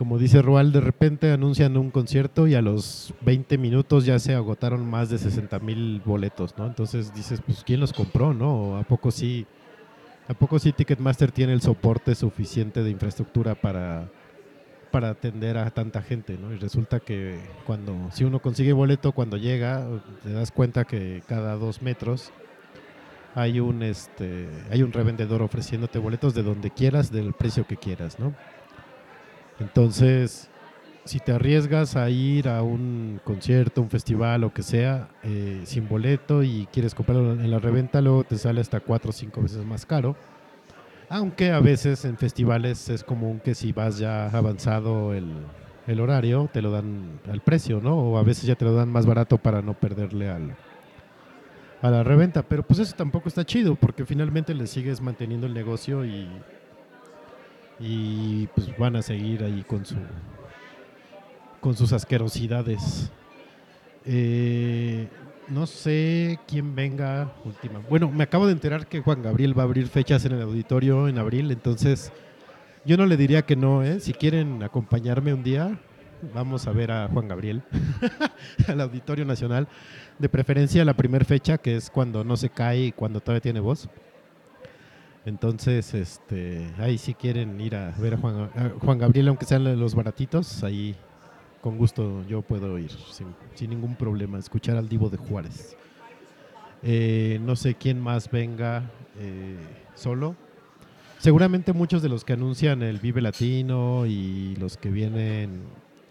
como 0.00 0.16
dice 0.16 0.40
Rual, 0.40 0.72
de 0.72 0.80
repente 0.80 1.30
anuncian 1.30 1.76
un 1.76 1.90
concierto 1.90 2.46
y 2.46 2.54
a 2.54 2.62
los 2.62 3.12
20 3.20 3.58
minutos 3.58 4.06
ya 4.06 4.18
se 4.18 4.34
agotaron 4.34 4.88
más 4.88 5.10
de 5.10 5.18
60 5.18 5.58
mil 5.58 6.00
boletos, 6.02 6.56
¿no? 6.56 6.64
Entonces 6.64 7.12
dices, 7.12 7.42
pues, 7.44 7.62
¿quién 7.64 7.80
los 7.80 7.92
compró, 7.92 8.32
no? 8.32 8.78
¿A 8.78 8.82
poco 8.82 9.10
sí, 9.10 9.46
a 10.26 10.32
poco 10.32 10.58
sí 10.58 10.72
Ticketmaster 10.72 11.32
tiene 11.32 11.52
el 11.52 11.60
soporte 11.60 12.14
suficiente 12.14 12.82
de 12.82 12.88
infraestructura 12.88 13.54
para, 13.54 14.08
para 14.90 15.10
atender 15.10 15.58
a 15.58 15.70
tanta 15.70 16.00
gente, 16.00 16.38
¿no? 16.38 16.50
Y 16.54 16.56
resulta 16.56 17.00
que 17.00 17.38
cuando, 17.66 17.94
si 18.10 18.24
uno 18.24 18.40
consigue 18.40 18.72
boleto, 18.72 19.12
cuando 19.12 19.36
llega, 19.36 19.86
te 20.22 20.32
das 20.32 20.50
cuenta 20.50 20.86
que 20.86 21.22
cada 21.28 21.56
dos 21.56 21.82
metros 21.82 22.32
hay 23.34 23.60
un, 23.60 23.82
este, 23.82 24.48
hay 24.70 24.82
un 24.82 24.94
revendedor 24.94 25.42
ofreciéndote 25.42 25.98
boletos 25.98 26.32
de 26.32 26.42
donde 26.42 26.70
quieras, 26.70 27.12
del 27.12 27.34
precio 27.34 27.66
que 27.66 27.76
quieras, 27.76 28.18
¿no? 28.18 28.34
Entonces, 29.60 30.48
si 31.04 31.18
te 31.18 31.32
arriesgas 31.32 31.96
a 31.96 32.08
ir 32.10 32.48
a 32.48 32.62
un 32.62 33.20
concierto, 33.24 33.82
un 33.82 33.90
festival, 33.90 34.44
o 34.44 34.52
que 34.52 34.62
sea, 34.62 35.08
eh, 35.22 35.60
sin 35.64 35.88
boleto 35.88 36.42
y 36.42 36.66
quieres 36.72 36.94
comprarlo 36.94 37.32
en 37.32 37.50
la 37.50 37.58
reventa, 37.58 38.00
luego 38.00 38.24
te 38.24 38.36
sale 38.38 38.60
hasta 38.60 38.80
cuatro 38.80 39.10
o 39.10 39.12
cinco 39.12 39.42
veces 39.42 39.64
más 39.64 39.86
caro. 39.86 40.16
Aunque 41.08 41.50
a 41.50 41.60
veces 41.60 42.04
en 42.04 42.16
festivales 42.16 42.88
es 42.88 43.02
común 43.02 43.40
que 43.40 43.54
si 43.54 43.72
vas 43.72 43.98
ya 43.98 44.28
avanzado 44.28 45.12
el, 45.12 45.26
el 45.86 46.00
horario, 46.00 46.48
te 46.52 46.62
lo 46.62 46.70
dan 46.70 47.20
al 47.28 47.40
precio, 47.40 47.80
¿no? 47.82 47.96
O 47.96 48.18
a 48.18 48.22
veces 48.22 48.44
ya 48.44 48.54
te 48.54 48.64
lo 48.64 48.74
dan 48.74 48.88
más 48.88 49.06
barato 49.06 49.36
para 49.36 49.60
no 49.60 49.74
perderle 49.74 50.28
al, 50.28 50.54
a 51.82 51.90
la 51.90 52.04
reventa. 52.04 52.42
Pero 52.42 52.62
pues 52.62 52.78
eso 52.78 52.94
tampoco 52.94 53.28
está 53.28 53.44
chido, 53.44 53.74
porque 53.74 54.06
finalmente 54.06 54.54
le 54.54 54.68
sigues 54.68 55.00
manteniendo 55.00 55.48
el 55.48 55.54
negocio 55.54 56.04
y 56.04 56.28
y 57.80 58.46
pues 58.48 58.76
van 58.78 58.96
a 58.96 59.02
seguir 59.02 59.42
ahí 59.42 59.64
con 59.66 59.84
su 59.84 59.96
con 61.60 61.76
sus 61.76 61.92
asquerosidades. 61.92 63.10
Eh, 64.04 65.08
no 65.48 65.66
sé 65.66 66.38
quién 66.46 66.74
venga 66.74 67.32
última. 67.44 67.80
Bueno, 67.88 68.10
me 68.10 68.24
acabo 68.24 68.46
de 68.46 68.52
enterar 68.52 68.86
que 68.86 69.00
Juan 69.00 69.22
Gabriel 69.22 69.58
va 69.58 69.62
a 69.62 69.66
abrir 69.66 69.88
fechas 69.88 70.24
en 70.24 70.32
el 70.32 70.42
auditorio 70.42 71.08
en 71.08 71.18
abril, 71.18 71.50
entonces 71.50 72.12
yo 72.84 72.96
no 72.96 73.04
le 73.04 73.16
diría 73.16 73.42
que 73.42 73.56
no, 73.56 73.82
¿eh? 73.82 74.00
Si 74.00 74.12
quieren 74.14 74.62
acompañarme 74.62 75.34
un 75.34 75.42
día, 75.42 75.78
vamos 76.34 76.66
a 76.66 76.72
ver 76.72 76.90
a 76.90 77.08
Juan 77.08 77.28
Gabriel 77.28 77.62
al 78.68 78.80
Auditorio 78.80 79.24
Nacional. 79.24 79.68
De 80.18 80.28
preferencia 80.28 80.84
la 80.84 80.94
primera 80.94 81.24
fecha, 81.24 81.58
que 81.58 81.76
es 81.76 81.90
cuando 81.90 82.24
no 82.24 82.36
se 82.36 82.48
cae 82.48 82.86
y 82.86 82.92
cuando 82.92 83.20
todavía 83.20 83.42
tiene 83.42 83.60
voz. 83.60 83.88
Entonces, 85.26 85.94
este, 85.94 86.66
ahí 86.78 86.96
si 86.98 87.14
quieren 87.14 87.60
ir 87.60 87.76
a 87.76 87.90
ver 87.98 88.14
a 88.14 88.16
Juan, 88.16 88.50
Juan 88.80 88.98
Gabriel, 88.98 89.28
aunque 89.28 89.44
sean 89.44 89.78
los 89.78 89.94
baratitos, 89.94 90.64
ahí 90.64 90.96
con 91.60 91.76
gusto 91.76 92.24
yo 92.26 92.42
puedo 92.42 92.78
ir 92.78 92.90
sin, 92.90 93.34
sin 93.54 93.70
ningún 93.70 93.96
problema, 93.96 94.38
escuchar 94.38 94.76
al 94.76 94.88
Divo 94.88 95.10
de 95.10 95.18
Juárez. 95.18 95.76
Eh, 96.82 97.38
no 97.42 97.56
sé 97.56 97.74
quién 97.74 98.00
más 98.00 98.30
venga 98.30 98.90
eh, 99.18 99.58
solo. 99.94 100.36
Seguramente 101.18 101.74
muchos 101.74 102.00
de 102.00 102.08
los 102.08 102.24
que 102.24 102.32
anuncian 102.32 102.82
el 102.82 102.98
Vive 102.98 103.20
Latino 103.20 104.06
y 104.06 104.56
los 104.56 104.78
que 104.78 104.90
vienen 104.90 105.64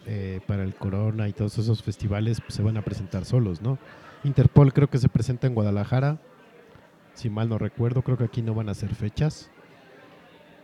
eh, 0.05 0.39
para 0.45 0.63
el 0.63 0.75
Corona 0.75 1.27
y 1.27 1.33
todos 1.33 1.57
esos 1.57 1.81
festivales 1.81 2.41
pues, 2.41 2.53
se 2.53 2.61
van 2.61 2.77
a 2.77 2.83
presentar 2.83 3.25
solos, 3.25 3.61
¿no? 3.61 3.79
Interpol 4.23 4.71
creo 4.71 4.89
que 4.89 4.99
se 4.99 5.09
presenta 5.09 5.47
en 5.47 5.55
Guadalajara, 5.55 6.19
si 7.19 7.29
mal 7.29 7.49
no 7.49 7.57
recuerdo, 7.57 8.01
creo 8.01 8.17
que 8.17 8.23
aquí 8.23 8.41
no 8.41 8.53
van 8.53 8.69
a 8.69 8.71
hacer 8.71 8.95
fechas. 8.95 9.49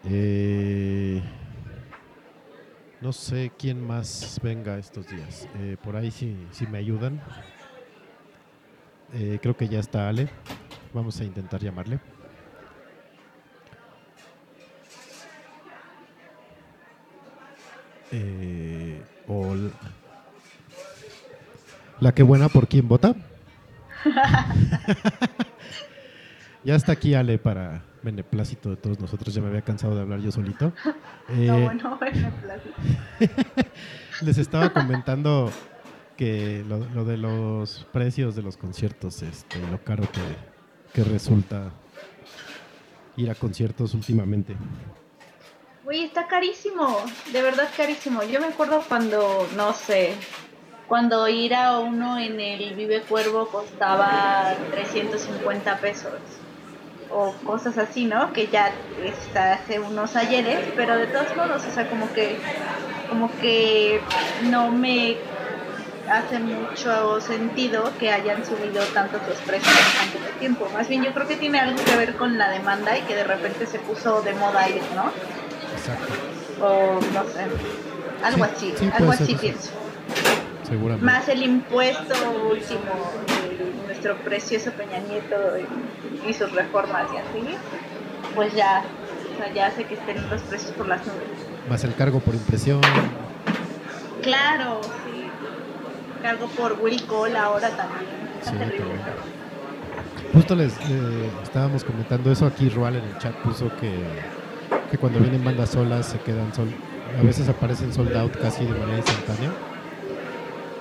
Eh, 0.06 1.22
no 3.02 3.12
sé 3.12 3.52
quién 3.60 3.86
más 3.86 4.40
venga 4.42 4.78
estos 4.78 5.06
días. 5.06 5.50
Eh, 5.60 5.76
por 5.84 5.98
ahí 5.98 6.12
si, 6.12 6.48
si 6.52 6.66
me 6.66 6.78
ayudan. 6.78 7.22
Eh, 9.14 9.38
creo 9.42 9.58
que 9.58 9.68
ya 9.68 9.80
está 9.80 10.08
Ale. 10.08 10.30
Vamos 10.94 11.20
a 11.20 11.26
intentar 11.26 11.60
llamarle. 11.62 12.00
Eh, 18.14 19.04
la 22.00 22.14
que 22.14 22.24
buena 22.24 22.48
por 22.48 22.70
quién 22.70 22.88
vota. 22.88 23.14
ya 26.66 26.76
está 26.76 26.94
aquí 26.94 27.14
Ale 27.14 27.38
para 27.38 27.84
beneplácito 28.02 28.70
de 28.70 28.76
todos 28.76 29.00
nosotros. 29.00 29.34
Ya 29.34 29.42
me 29.42 29.48
había 29.48 29.62
cansado 29.62 29.96
de 29.96 30.02
hablar 30.02 30.20
yo 30.20 30.32
solito. 30.32 30.74
No, 31.28 31.36
Eh, 31.36 31.64
bueno, 31.64 31.98
bueno, 32.00 32.32
plástico. 32.40 32.76
les 34.22 34.38
estaba 34.38 34.70
comentando 34.72 35.52
que 36.18 36.64
lo, 36.68 36.86
lo 36.94 37.04
de 37.04 37.18
los 37.18 37.88
precios 37.92 38.36
de 38.36 38.44
los 38.44 38.58
conciertos, 38.58 39.24
este, 39.24 39.58
lo 39.72 39.84
caro 39.84 40.04
que, 40.04 40.22
que 40.94 41.04
resulta 41.04 41.72
ir 43.18 43.32
a 43.32 43.34
conciertos 43.34 43.96
últimamente. 43.96 44.56
Güey, 45.84 46.04
está 46.04 46.28
carísimo, 46.28 47.00
de 47.34 47.42
verdad 47.42 47.70
carísimo. 47.76 48.22
Yo 48.22 48.40
me 48.40 48.48
acuerdo 48.48 48.84
cuando, 48.88 49.48
no 49.56 49.74
sé, 49.74 50.14
cuando 50.88 51.28
ir 51.28 51.56
a 51.56 51.80
uno 51.80 52.20
en 52.20 52.40
el 52.40 52.76
Vive 52.76 53.02
Cuervo 53.02 53.48
costaba 53.48 54.54
350 54.70 55.80
pesos 55.80 56.14
o 57.12 57.34
cosas 57.46 57.78
así, 57.78 58.06
¿no? 58.06 58.34
Que 58.34 58.48
ya 58.48 58.72
está 59.04 59.54
hace 59.54 59.80
unos 59.80 60.16
ayeres, 60.16 60.60
pero 60.76 60.98
de 60.98 61.08
todos 61.08 61.36
modos, 61.36 61.64
o 61.66 61.72
sea, 61.72 61.90
como 61.90 62.12
que, 62.14 62.38
como 63.10 63.30
que 63.40 64.02
no 64.50 64.72
me 64.72 65.18
hace 66.10 66.40
mucho 66.40 67.20
sentido 67.20 67.92
que 68.00 68.12
hayan 68.12 68.46
subido 68.46 68.84
tantos 68.94 69.22
los 69.28 69.38
precios 69.40 69.74
en 69.76 70.12
tan 70.12 70.22
poco 70.22 70.40
tiempo. 70.40 70.70
Más 70.74 70.88
bien 70.88 71.04
yo 71.04 71.14
creo 71.14 71.28
que 71.28 71.36
tiene 71.36 71.60
algo 71.60 71.84
que 71.84 71.96
ver 71.96 72.16
con 72.16 72.38
la 72.38 72.50
demanda 72.50 72.98
y 72.98 73.02
que 73.02 73.16
de 73.16 73.24
repente 73.24 73.66
se 73.66 73.80
puso 73.80 74.22
de 74.22 74.34
moda 74.34 74.70
ir, 74.70 74.82
¿no? 74.96 75.12
Exacto. 75.76 76.14
o 76.62 77.00
no 77.14 77.24
sé, 77.30 77.46
algo 78.24 78.46
Sí, 78.46 78.52
así, 78.56 78.74
sí, 78.78 78.90
algo 78.94 79.14
ser 79.14 79.24
así 79.24 79.36
pienso. 79.36 79.72
Seguramente. 80.68 81.06
Más 81.06 81.28
el 81.30 81.44
impuesto 81.44 82.16
último 82.50 83.12
de 83.28 83.55
nuestro 83.96 84.16
precioso 84.24 84.72
Peña 84.72 85.00
Nieto 85.00 85.36
y, 85.58 86.30
y 86.30 86.34
sus 86.34 86.52
reformas 86.52 87.08
y 87.14 87.18
así, 87.18 87.56
pues 88.36 88.54
ya, 88.54 88.84
o 89.34 89.38
sea, 89.38 89.54
ya 89.54 89.68
hace 89.68 89.86
que 89.86 89.94
estén 89.96 90.30
los 90.30 90.42
precios 90.42 90.72
por 90.72 90.88
las 90.88 91.00
nubes. 91.06 91.70
Más 91.70 91.84
el 91.84 91.96
cargo 91.96 92.20
por 92.20 92.36
impresión. 92.36 92.82
Claro, 94.22 94.82
sí. 94.84 95.28
Cargo 96.22 96.48
por 96.48 96.74
Will 96.82 97.06
Cole 97.06 97.38
ahora 97.38 97.70
también. 97.70 98.06
Está 98.40 98.52
Sí, 98.52 98.58
terrible. 98.58 98.86
Justo 100.34 100.56
les 100.56 100.74
eh, 100.74 101.30
estábamos 101.44 101.84
comentando 101.84 102.32
eso 102.32 102.46
aquí. 102.46 102.70
Rual 102.70 102.96
en 102.98 103.04
el 103.06 103.18
chat 103.20 103.34
puso 103.36 103.72
que, 103.78 103.92
que 104.92 104.98
cuando 104.98 105.20
vienen 105.20 105.44
bandas 105.44 105.70
solas 105.70 106.08
se 106.08 106.20
quedan 106.20 106.54
sol. 106.54 106.68
A 107.18 107.24
veces 107.24 107.48
aparecen 107.48 107.94
sold 107.94 108.16
out 108.18 108.36
casi 108.42 108.66
de 108.66 108.74
manera 108.74 108.98
instantánea. 108.98 109.52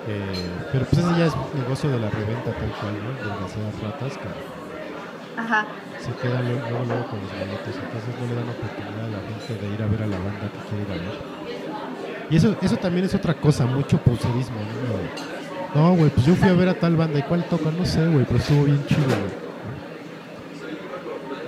Eh, 0.06 0.66
pero 0.72 0.84
pues 0.86 1.02
ese 1.04 1.14
ya 1.18 1.26
es 1.26 1.34
negocio 1.54 1.90
de 1.90 1.98
la 1.98 2.10
reventa 2.10 2.52
tal 2.52 2.74
cual, 2.76 2.94
¿no? 3.02 3.12
Desgraciadas 3.30 3.80
ratas 3.80 4.18
que 4.18 4.28
Ajá. 5.36 5.66
se 5.96 6.12
quedan 6.14 6.46
luego, 6.46 6.62
luego, 6.68 6.84
luego 6.84 7.08
con 7.10 7.20
los 7.22 7.30
boletos. 7.34 7.74
Entonces 7.80 8.14
no 8.18 8.26
le 8.26 8.34
dan 8.34 8.48
oportunidad 8.48 9.06
a 9.06 9.08
la 9.08 9.20
gente 9.22 9.56
de 9.56 9.72
ir 9.72 9.82
a 9.82 9.86
ver 9.86 10.02
a 10.02 10.06
la 10.06 10.18
banda 10.18 10.50
que 10.50 10.60
quiere 10.68 10.82
ir 10.82 10.90
a 10.92 10.96
ver. 10.96 11.14
Y 12.30 12.36
eso, 12.36 12.56
eso 12.60 12.76
también 12.76 13.06
es 13.06 13.14
otra 13.14 13.34
cosa, 13.34 13.66
mucho 13.66 13.98
pauserismo, 13.98 14.56
¿no? 14.66 15.14
No, 15.74 15.94
güey, 15.96 16.10
pues 16.10 16.26
yo 16.26 16.34
fui 16.36 16.48
a 16.48 16.52
ver 16.54 16.68
a 16.68 16.74
tal 16.74 16.96
banda 16.96 17.18
y 17.18 17.22
cuál 17.22 17.44
toca, 17.48 17.70
no 17.70 17.84
sé, 17.84 18.08
güey, 18.08 18.24
pero 18.24 18.38
estuvo 18.38 18.64
bien 18.64 18.84
chido, 18.84 19.04
güey. 19.04 19.32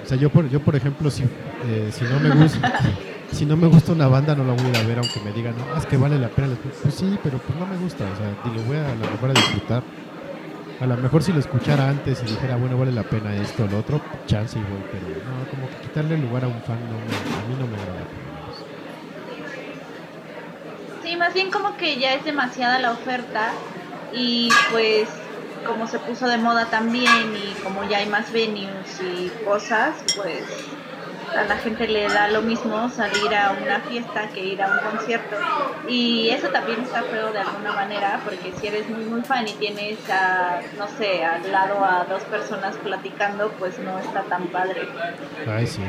O 0.03 0.09
sea, 0.09 0.17
yo 0.17 0.31
por, 0.31 0.49
yo 0.49 0.61
por 0.61 0.77
ejemplo, 0.77 1.11
si, 1.11 1.25
eh, 1.65 1.91
si 1.93 2.05
no 2.07 2.21
me 2.21 2.31
gusta, 2.31 2.61
si 3.33 3.45
no 3.47 3.57
me 3.57 3.66
gusta 3.66 3.93
una 3.93 4.09
banda, 4.09 4.35
no 4.35 4.45
la 4.45 4.53
voy 4.53 4.74
a 4.77 4.83
ver, 4.87 4.99
aunque 4.99 5.20
me 5.20 5.33
digan, 5.33 5.55
no, 5.57 5.77
es 5.77 5.87
que 5.87 5.97
vale 5.97 6.18
la 6.18 6.29
pena. 6.29 6.57
Pues 6.83 6.95
sí, 6.95 7.18
pero 7.22 7.39
pues 7.39 7.59
no 7.59 7.66
me 7.66 7.77
gusta, 7.77 8.05
o 8.05 8.16
sea, 8.16 8.37
digo, 8.45 8.62
voy 8.66 8.77
a, 8.77 8.93
a 8.93 8.95
lo 8.95 9.11
mejor 9.11 9.31
a 9.31 9.35
disfrutar. 9.35 9.83
A 10.79 10.87
lo 10.87 10.97
mejor 10.99 11.22
si 11.22 11.33
lo 11.33 11.41
escuchara 11.41 11.89
antes 11.89 12.22
y 12.22 12.27
dijera, 12.27 12.57
bueno, 12.57 12.77
vale 12.79 12.93
la 12.93 13.03
pena 13.03 13.35
esto 13.35 13.64
o 13.64 13.66
lo 13.66 13.79
otro, 13.79 14.01
chance 14.27 14.59
y 14.59 14.62
voy, 14.62 14.85
pero 14.93 15.07
no, 15.24 15.49
como 15.51 15.68
que 15.70 15.77
quitarle 15.79 16.18
lugar 16.18 16.45
a 16.45 16.49
un 16.49 16.62
fan, 16.62 16.79
no, 16.91 16.97
a 16.97 17.45
mí 17.49 17.57
no 17.59 17.66
me 17.66 17.77
agrada. 17.77 18.01
lo. 18.01 18.27
Sí, 21.03 21.16
más 21.16 21.33
bien 21.33 21.51
como 21.51 21.77
que 21.77 21.99
ya 21.99 22.14
es 22.14 22.24
demasiada 22.24 22.79
la 22.79 22.93
oferta 22.93 23.53
y 24.12 24.51
pues 24.70 25.09
como 25.66 25.87
se 25.87 25.99
puso 25.99 26.29
de 26.29 26.37
moda 26.37 26.66
también 26.66 27.35
y 27.35 27.55
como 27.62 27.89
ya 27.89 27.99
hay 27.99 28.07
más 28.07 28.31
venues 28.33 29.01
y 29.01 29.31
cosas, 29.45 29.97
pues 30.16 30.45
a 31.35 31.45
la 31.45 31.57
gente 31.57 31.89
le 31.89 32.09
da 32.09 32.29
lo 32.29 32.43
mismo 32.43 32.89
salir 32.89 33.35
a 33.35 33.57
una 33.62 33.81
fiesta 33.81 34.29
que 34.29 34.45
ir 34.45 34.62
a 34.62 34.70
un 34.70 34.91
concierto. 34.91 35.37
Y 35.89 36.29
eso 36.31 36.49
también 36.49 36.81
está 36.81 37.03
feo 37.03 37.33
de 37.33 37.41
alguna 37.41 37.72
manera, 37.72 38.20
porque 38.24 38.53
si 38.59 38.66
eres 38.66 38.89
muy 38.89 39.05
muy 39.05 39.22
fan 39.22 39.47
y 39.49 39.53
tienes 39.55 39.99
a, 40.11 40.61
no 40.79 40.87
sé, 40.99 41.24
al 41.24 41.51
lado 41.51 41.85
a 41.85 42.05
dos 42.05 42.22
personas 42.24 42.77
platicando, 42.77 43.51
pues 43.59 43.79
no 43.79 43.99
está 43.99 44.22
tan 44.22 44.47
padre. 44.49 44.89
Ay, 45.47 45.66
sí. 45.66 45.83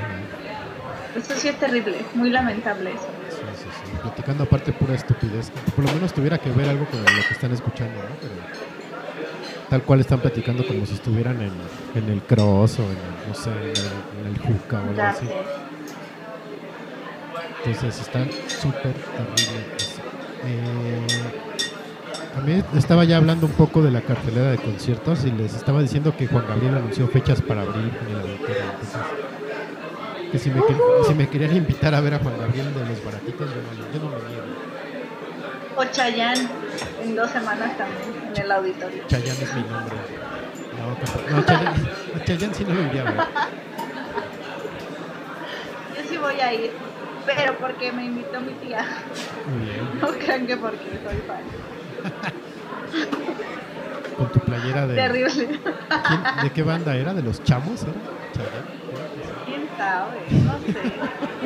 Eso 1.15 1.33
sí 1.35 1.47
es 1.47 1.59
terrible, 1.59 1.97
muy 2.13 2.29
lamentable 2.29 2.91
eso. 2.91 3.07
Sí, 3.29 3.37
sí, 3.55 3.69
sí. 3.85 3.97
Platicando 4.01 4.43
aparte 4.43 4.71
pura 4.73 4.93
estupidez. 4.93 5.51
Por 5.75 5.85
lo 5.85 5.91
menos 5.93 6.13
tuviera 6.13 6.37
que 6.37 6.51
ver 6.51 6.69
algo 6.69 6.85
con 6.85 6.99
lo 6.99 7.05
que 7.05 7.33
están 7.33 7.51
escuchando, 7.51 7.97
¿no? 8.03 8.15
Pero 8.21 8.35
tal 9.69 9.83
cual 9.83 9.99
están 9.99 10.19
platicando 10.19 10.65
como 10.65 10.85
si 10.85 10.93
estuvieran 10.93 11.41
en, 11.41 11.51
en 11.95 12.09
el 12.09 12.21
cross 12.21 12.79
o 12.79 12.83
en, 12.83 12.89
el, 12.89 13.27
no 13.27 13.33
sé, 13.33 13.49
en 13.49 13.57
el, 13.59 14.21
en 14.21 14.27
el 14.33 14.37
juca 14.39 14.81
o 14.81 14.89
algo 14.89 15.01
así. 15.01 15.27
Entonces 17.65 17.99
está 17.99 18.25
súper 18.47 18.93
terrible 18.93 19.65
eso. 19.77 20.01
Eh, 20.45 21.07
a 22.37 22.41
mí 22.41 22.63
estaba 22.77 23.03
ya 23.03 23.17
hablando 23.17 23.47
un 23.47 23.51
poco 23.53 23.81
de 23.81 23.91
la 23.91 24.01
cartelera 24.01 24.51
de 24.51 24.57
conciertos 24.57 25.25
y 25.25 25.31
les 25.31 25.55
estaba 25.55 25.81
diciendo 25.81 26.15
que 26.15 26.27
Juan 26.27 26.45
Gabriel 26.47 26.75
anunció 26.75 27.07
fechas 27.07 27.41
para 27.41 27.63
abril 27.63 27.91
en 28.01 28.15
el 28.15 28.21
auditorio. 28.21 28.55
Entonces, 28.73 29.01
que 30.31 30.39
si 30.39 30.49
me, 30.51 30.61
si 31.07 31.13
me 31.15 31.27
querían 31.27 31.55
invitar 31.55 31.95
a 31.95 32.01
ver 32.01 32.13
a 32.13 32.19
Juan 32.19 32.37
Gabriel 32.39 32.73
de 32.73 32.85
los 32.85 33.03
baratitos, 33.03 33.49
yo 33.49 33.55
no, 33.55 33.93
yo 33.93 33.99
no 33.99 34.17
me 34.17 34.29
niego. 34.29 34.43
O 35.77 35.83
Chayanne 35.85 36.47
en 37.03 37.15
dos 37.15 37.29
semanas 37.31 37.77
también 37.77 38.26
en 38.37 38.43
el 38.45 38.51
auditorio. 38.51 39.03
Chayanne 39.07 39.43
es 39.43 39.53
mi 39.55 39.61
nombre. 39.63 39.95
No, 41.31 41.43
Chayanne, 41.43 41.89
a 42.15 42.23
Chayanne 42.23 42.53
sí 42.53 42.63
no 42.65 42.73
lo 42.73 42.81
iría 42.83 43.01
a 43.01 43.05
ver. 43.05 43.15
Yo 45.95 46.03
sí 46.09 46.17
voy 46.17 46.39
a 46.39 46.53
ir, 46.53 46.71
pero 47.25 47.57
porque 47.57 47.91
me 47.91 48.05
invitó 48.05 48.39
mi 48.39 48.53
tía. 48.53 48.85
Muy 49.47 49.65
bien. 49.65 49.99
No 50.01 50.07
crean 50.09 50.47
que 50.47 50.57
porque 50.57 50.77
soy 51.03 51.17
fan. 51.27 51.41
Con 54.17 54.31
tu 54.31 54.39
playera 54.39 54.87
de... 54.87 54.95
Terrible. 54.95 55.31
¿quién- 56.07 56.23
¿De 56.43 56.51
qué 56.51 56.63
banda 56.63 56.95
era? 56.95 57.13
¿De 57.13 57.21
los 57.21 57.43
chamos? 57.43 57.83
¿Era? 57.83 57.91
Chayanne. 58.33 58.77
¿Quién 59.45 59.67
sabe? 59.77 60.17
No 60.43 60.59
sé. 60.73 60.91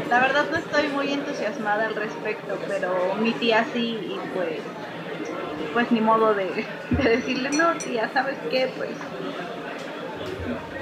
La 0.10 0.20
verdad 0.20 0.46
no 0.52 0.58
estoy 0.58 0.88
muy 0.90 1.12
entusiasmada 1.14 1.86
al 1.88 1.96
respecto, 1.96 2.58
pero 2.68 3.16
mi 3.22 3.32
tía 3.34 3.66
sí 3.74 3.98
y 4.04 4.20
pues 4.36 4.60
pues 5.74 5.92
ni 5.92 6.02
modo 6.02 6.34
de, 6.34 6.66
de 6.92 7.04
decirle, 7.10 7.50
no, 7.52 7.74
tía, 7.78 8.10
¿sabes 8.14 8.38
qué? 8.50 8.72
Pues 8.78 8.90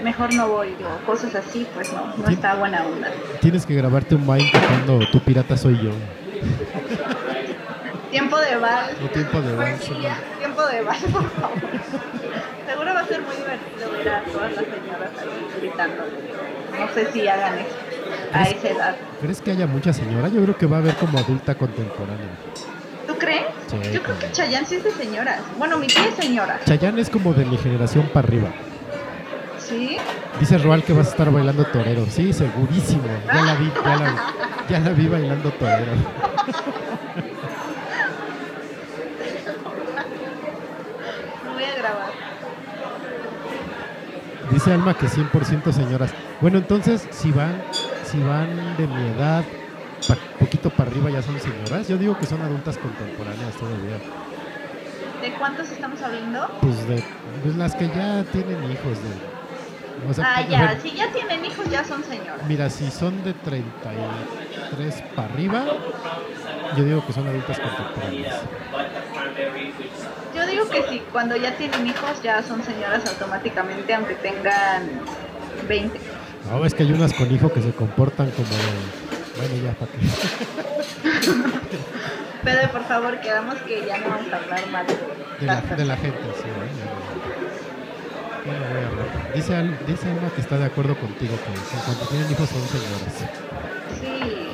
mejor 0.03 0.33
no 0.33 0.47
voy, 0.47 0.75
o 0.83 1.05
cosas 1.05 1.35
así, 1.35 1.67
pues 1.73 1.91
no, 1.93 2.05
no 2.17 2.27
Sí. 2.27 2.33
está 2.33 2.55
buena 2.55 2.83
onda. 2.85 3.09
Tienes 3.41 3.65
que 3.65 3.75
grabarte 3.75 4.15
un 4.15 4.25
Vine 4.25 4.49
tocando 4.51 4.99
Tu 5.11 5.19
pirata 5.19 5.57
soy 5.57 5.77
yo. 5.83 5.91
Tiempo 8.11 8.37
de 8.39 8.55
vals. 8.57 8.93
O 9.03 9.07
tiempo 9.09 9.41
de 9.41 9.55
vals, 9.55 9.77
Pues, 9.85 9.91
¿no? 9.91 10.01
ya, 10.01 10.17
Tiempo 10.39 10.65
de 10.65 10.81
vals, 10.81 11.03
por 11.03 11.29
favor. 11.29 11.59
Seguro 12.67 12.93
va 12.93 12.99
a 13.01 13.05
ser 13.05 13.21
muy 13.21 13.35
divertido 13.35 13.91
ver 13.91 14.09
a 14.09 14.23
todas 14.23 14.55
las 14.55 14.65
señoras 14.65 15.11
ahí 15.19 15.47
gritando. 15.61 16.03
No 16.79 16.93
sé 16.93 17.11
si 17.11 17.27
hagan 17.27 17.59
eso 17.59 17.75
a 18.33 18.43
esa 18.43 18.69
edad. 18.69 18.95
¿Crees 19.21 19.41
que 19.41 19.51
haya 19.51 19.67
mucha 19.67 19.91
señora? 19.93 20.27
Yo 20.29 20.41
creo 20.43 20.57
que 20.57 20.65
va 20.65 20.77
a 20.77 20.79
haber 20.79 20.95
como 20.95 21.17
adulta 21.19 21.55
contemporánea. 21.55 22.29
Yo 23.71 24.01
creo 24.01 24.17
que 24.17 24.31
Chayanne 24.31 24.65
sí 24.65 24.75
es 24.75 24.83
de 24.83 24.91
señoras. 24.91 25.41
Bueno, 25.57 25.77
mi 25.77 25.87
tía 25.87 26.07
es 26.07 26.15
señora. 26.15 26.59
Chayanne 26.65 27.01
es 27.01 27.09
como 27.09 27.33
de 27.33 27.45
mi 27.45 27.57
generación 27.57 28.09
para 28.13 28.27
arriba. 28.27 28.49
¿Sí? 29.59 29.97
Dice 30.39 30.57
Roal 30.57 30.83
que 30.83 30.93
vas 30.93 31.07
a 31.07 31.09
estar 31.11 31.31
bailando 31.31 31.63
torero. 31.65 32.05
Sí, 32.09 32.33
segurísimo. 32.33 33.03
Ya 33.27 33.41
la 33.41 33.55
vi, 33.55 33.71
ya 33.83 33.95
la, 33.95 34.33
ya 34.69 34.79
la 34.79 34.89
vi 34.91 35.07
bailando 35.07 35.51
torero. 35.51 35.91
Voy 41.53 41.63
a 41.63 41.75
grabar. 41.75 42.09
Dice 44.51 44.73
Alma 44.73 44.95
que 44.95 45.05
100% 45.07 45.71
señoras. 45.71 46.11
Bueno, 46.41 46.57
entonces, 46.57 47.07
si 47.11 47.31
van, 47.31 47.61
si 48.03 48.19
van 48.21 48.77
de 48.77 48.87
mi 48.87 49.07
edad, 49.09 49.43
poquito 50.39 50.69
para 50.69 50.89
arriba 50.89 51.09
ya 51.09 51.21
son 51.21 51.39
señoras. 51.39 51.87
Yo 51.87 51.97
digo 51.97 52.17
que 52.17 52.25
son 52.25 52.41
adultas 52.41 52.77
contemporáneas 52.77 53.55
todavía. 53.55 53.97
¿De 55.21 55.33
cuántos 55.37 55.69
estamos 55.69 56.01
hablando? 56.01 56.49
Pues 56.61 56.87
de 56.87 57.03
pues 57.43 57.55
las 57.55 57.75
que 57.75 57.87
ya 57.87 58.23
tienen 58.31 58.63
hijos. 58.71 58.97
De, 59.03 60.09
o 60.09 60.13
sea, 60.13 60.33
Ah, 60.37 60.41
ya, 60.47 60.61
ver, 60.61 60.81
si 60.81 60.91
ya 60.91 61.11
tienen 61.11 61.43
hijos 61.43 61.69
ya 61.69 61.83
son 61.83 62.03
señoras. 62.03 62.47
Mira, 62.47 62.69
si 62.69 62.89
son 62.89 63.21
de 63.23 63.33
33 63.33 65.03
para 65.15 65.27
arriba, 65.33 65.65
yo 66.77 66.83
digo 66.85 67.05
que 67.05 67.13
son 67.13 67.27
adultas 67.27 67.59
contemporáneas. 67.59 68.41
Yo 70.35 70.47
digo 70.47 70.69
que 70.69 70.83
si 70.87 70.99
cuando 71.11 71.35
ya 71.35 71.55
tienen 71.57 71.85
hijos 71.87 72.21
ya 72.23 72.41
son 72.43 72.63
señoras 72.63 73.05
automáticamente, 73.07 73.93
aunque 73.93 74.15
tengan 74.15 74.83
20. 75.67 75.99
No, 76.49 76.65
es 76.65 76.73
que 76.73 76.83
hay 76.83 76.93
unas 76.93 77.13
con 77.13 77.29
hijo 77.31 77.51
que 77.51 77.61
se 77.61 77.71
comportan 77.71 78.31
como 78.31 78.47
de, 78.47 79.18
bueno, 79.39 79.55
ya 79.63 79.71
para 79.73 79.91
qué. 79.91 79.97
Pero 82.43 82.71
por 82.71 82.83
favor, 82.85 83.19
quedamos 83.21 83.55
que 83.59 83.85
ya 83.85 83.97
no 83.99 84.09
vamos 84.09 84.33
a 84.33 84.37
hablar 84.37 84.67
mal 84.69 84.85
de 84.87 84.95
la, 85.45 85.61
de 85.61 85.85
la 85.85 85.95
gente, 85.97 86.19
sí. 86.35 86.43
¿eh? 86.47 86.69
Ya 88.45 88.53
no 88.53 88.65
voy 88.73 88.83
a 88.83 88.87
hablar. 88.87 89.07
Dice, 89.33 89.61
dice 89.87 90.09
Alma 90.09 90.29
que 90.35 90.41
está 90.41 90.57
de 90.57 90.65
acuerdo 90.65 90.97
contigo, 90.97 91.35
que 91.37 91.49
en 91.75 91.81
cuanto 91.83 92.05
tienen 92.07 92.29
hijos 92.31 92.49
son 92.49 92.67
señoras. 92.67 93.13
Sí. 94.01 94.49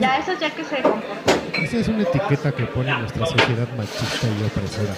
Ya, 0.00 0.18
eso 0.18 0.32
ya 0.40 0.50
que 0.50 0.64
se 0.64 0.82
comportan. 0.82 1.38
Esa 1.54 1.76
es 1.78 1.88
una 1.88 2.02
etiqueta 2.02 2.50
que 2.52 2.64
pone 2.64 2.92
nuestra 2.98 3.26
sociedad 3.26 3.68
machista 3.76 4.26
y 4.26 4.42
opresora. 4.44 4.94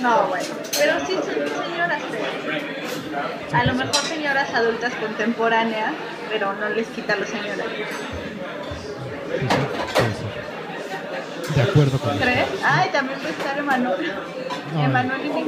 No, 0.00 0.26
bueno. 0.28 0.46
Pero 0.78 1.00
sí 1.06 1.12
son 1.14 1.64
señoras. 1.64 2.02
pero- 2.10 3.58
A 3.58 3.64
lo 3.64 3.74
mejor 3.74 3.96
señoras 3.96 4.52
adultas 4.54 4.92
contemporáneas, 4.94 5.92
pero 6.30 6.52
no 6.54 6.68
les 6.70 6.86
quita 6.88 7.16
los 7.16 7.28
señores. 7.28 7.64
Puede. 9.94 10.44
De 11.54 11.62
acuerdo 11.62 11.98
con 11.98 12.10
eso. 12.14 12.22
¿Crees? 12.22 12.46
Ay, 12.64 12.88
también 12.92 13.20
a 13.24 13.28
estar 13.28 13.58
Emanuel. 13.58 14.12
No, 14.74 14.84
Emanuel 14.84 15.26
y 15.26 15.28
ver. 15.28 15.44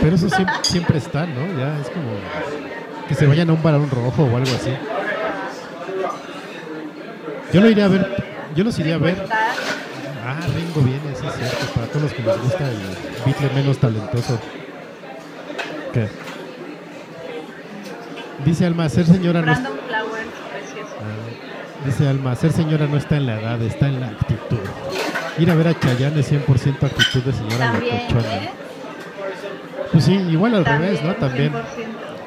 Pero 0.00 0.14
eso 0.16 0.28
siempre, 0.28 0.54
siempre 0.62 0.98
está, 0.98 1.26
¿no? 1.26 1.46
Ya 1.58 1.80
es 1.80 1.88
como 1.90 2.10
que 3.08 3.14
se 3.14 3.26
vayan 3.26 3.50
a 3.50 3.52
un 3.54 3.62
balón 3.62 3.90
rojo 3.90 4.22
o 4.22 4.36
algo 4.36 4.54
así. 4.54 4.70
Yo 7.52 7.60
lo 7.60 7.70
iría 7.70 7.84
a 7.86 7.88
ver, 7.88 8.24
yo 8.54 8.64
los 8.64 8.78
iría 8.78 8.94
a 8.96 8.98
ver. 8.98 9.26
Ah, 10.26 10.40
Ringo 10.54 10.80
viene, 10.80 11.14
sí 11.14 11.26
es 11.26 11.34
cierto, 11.34 11.66
para 11.74 11.86
todos 11.88 12.02
los 12.02 12.12
que 12.14 12.22
les 12.22 12.40
gusta 12.42 12.70
el 12.70 12.78
Beatle 13.26 13.50
menos 13.54 13.78
talentoso. 13.78 14.38
¿Qué? 15.92 16.08
Dice 18.44 18.66
Alma, 18.66 18.88
ser 18.88 19.06
señora 19.06 19.40
no 19.40 19.46
Brandon 19.46 19.72
Flowers, 19.86 20.28
precioso. 20.50 20.94
Ah, 21.00 21.84
dice 21.84 22.08
Alma, 22.08 22.34
ser 22.36 22.52
señora 22.52 22.86
no 22.86 22.96
está 22.96 23.16
en 23.16 23.26
la 23.26 23.40
edad, 23.40 23.60
está 23.62 23.86
en 23.88 24.00
la 24.00 24.08
actitud. 24.08 24.58
Ir 25.38 25.50
a 25.50 25.54
ver 25.54 25.68
a 25.68 25.78
Chayanne 25.78 26.20
es 26.20 26.32
100% 26.32 26.82
actitud 26.84 27.22
de 27.22 27.32
señora 27.32 27.72
También. 27.72 27.96
¿eh? 27.96 28.50
Pues 29.92 30.04
sí, 30.04 30.14
igual 30.14 30.54
al 30.54 30.64
También, 30.64 30.92
revés, 30.96 31.04
¿no? 31.04 31.14
También 31.16 31.52
100%. 31.52 31.56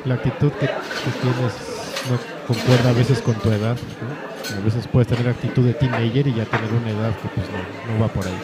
la 0.05 0.13
actitud 0.15 0.51
que, 0.51 0.67
que 0.67 1.11
tienes 1.21 1.76
no 2.09 2.17
concuerda 2.47 2.89
a 2.89 2.93
veces 2.93 3.21
con 3.21 3.35
tu 3.35 3.51
edad. 3.51 3.75
¿no? 4.01 4.57
A 4.57 4.63
veces 4.63 4.87
puedes 4.87 5.07
tener 5.07 5.27
actitud 5.27 5.63
de 5.65 5.73
teenager 5.73 6.27
y 6.27 6.33
ya 6.33 6.45
tener 6.45 6.71
una 6.71 6.89
edad 6.89 7.11
que 7.21 7.27
pues 7.29 7.47
no, 7.49 7.93
no 7.93 7.99
va 8.01 8.07
por 8.07 8.25
ahí. 8.25 8.37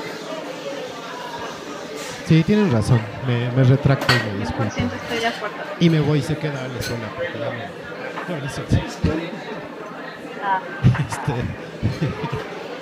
Sí, 2.27 2.43
tienen 2.43 2.71
razón. 2.71 2.99
Me, 3.27 3.51
me 3.51 3.63
retracto 3.63 4.13
y 4.13 4.31
me 4.31 4.39
disculpo. 4.39 4.71
100% 4.73 4.89
estoy 5.01 5.19
de 5.19 5.27
acuerdo. 5.27 5.55
Y 5.79 5.89
me 5.89 5.99
voy 5.99 6.19
y 6.19 6.21
se 6.21 6.37
queda 6.37 6.63
Ale 6.63 6.81
sola. 6.81 7.07
no, 8.29 8.37
no 8.37 8.49
sé. 8.49 8.61
Ah, 10.43 10.59
Este, 11.09 11.33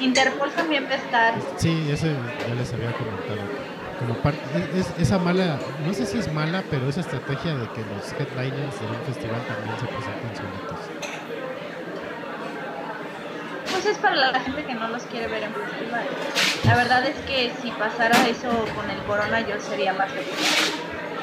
Interpol 0.06 0.50
también 0.52 0.86
va 0.86 0.92
a 0.92 0.96
estar. 0.96 1.34
sí, 1.58 1.88
eso 1.92 2.08
ya 2.08 2.56
les 2.56 2.74
había 2.74 2.92
comentado. 2.94 3.38
Como 4.00 4.16
parte, 4.16 4.40
es, 4.76 4.88
es- 4.88 4.94
esa 5.00 5.20
mala, 5.20 5.60
no 5.86 5.94
sé 5.94 6.08
si 6.08 6.18
es 6.18 6.32
mala, 6.34 6.64
pero 6.72 6.90
esa 6.90 7.02
estrategia 7.02 7.54
de 7.56 7.68
que 7.70 7.82
los 7.82 8.12
headliners 8.14 8.80
de 8.80 8.88
un 8.88 9.02
festival 9.06 9.42
también 9.46 9.76
se 9.80 9.86
presentan 9.86 10.36
solitos. 10.36 10.71
Pues 13.72 13.86
es 13.86 13.98
para 13.98 14.16
la 14.16 14.40
gente 14.40 14.66
que 14.66 14.74
no 14.74 14.88
los 14.90 15.04
quiere 15.04 15.28
ver 15.28 15.44
en 15.44 15.54
festival. 15.54 16.06
La 16.66 16.76
verdad 16.76 17.06
es 17.06 17.16
que 17.26 17.52
si 17.62 17.72
pasara 17.72 18.28
eso 18.28 18.50
con 18.76 18.90
el 18.90 18.98
corona, 19.08 19.42
yo 19.42 19.60
sería 19.60 19.94
más 19.94 20.12
feliz. 20.12 20.74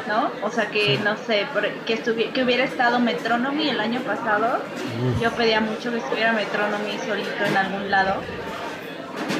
¿No? 0.06 0.30
O 0.42 0.50
sea 0.50 0.68
que, 0.68 0.98
no 1.04 1.18
sé, 1.18 1.46
que, 1.86 2.30
que 2.32 2.42
hubiera 2.42 2.64
estado 2.64 2.98
Metronomy 2.98 3.68
el 3.68 3.78
año 3.78 4.00
pasado. 4.00 4.56
Uf. 4.56 5.20
Yo 5.20 5.30
pedía 5.32 5.60
mucho 5.60 5.90
que 5.90 5.98
estuviera 5.98 6.32
Metronomy 6.32 6.98
solito 7.06 7.44
en 7.44 7.56
algún 7.56 7.90
lado. 7.90 8.22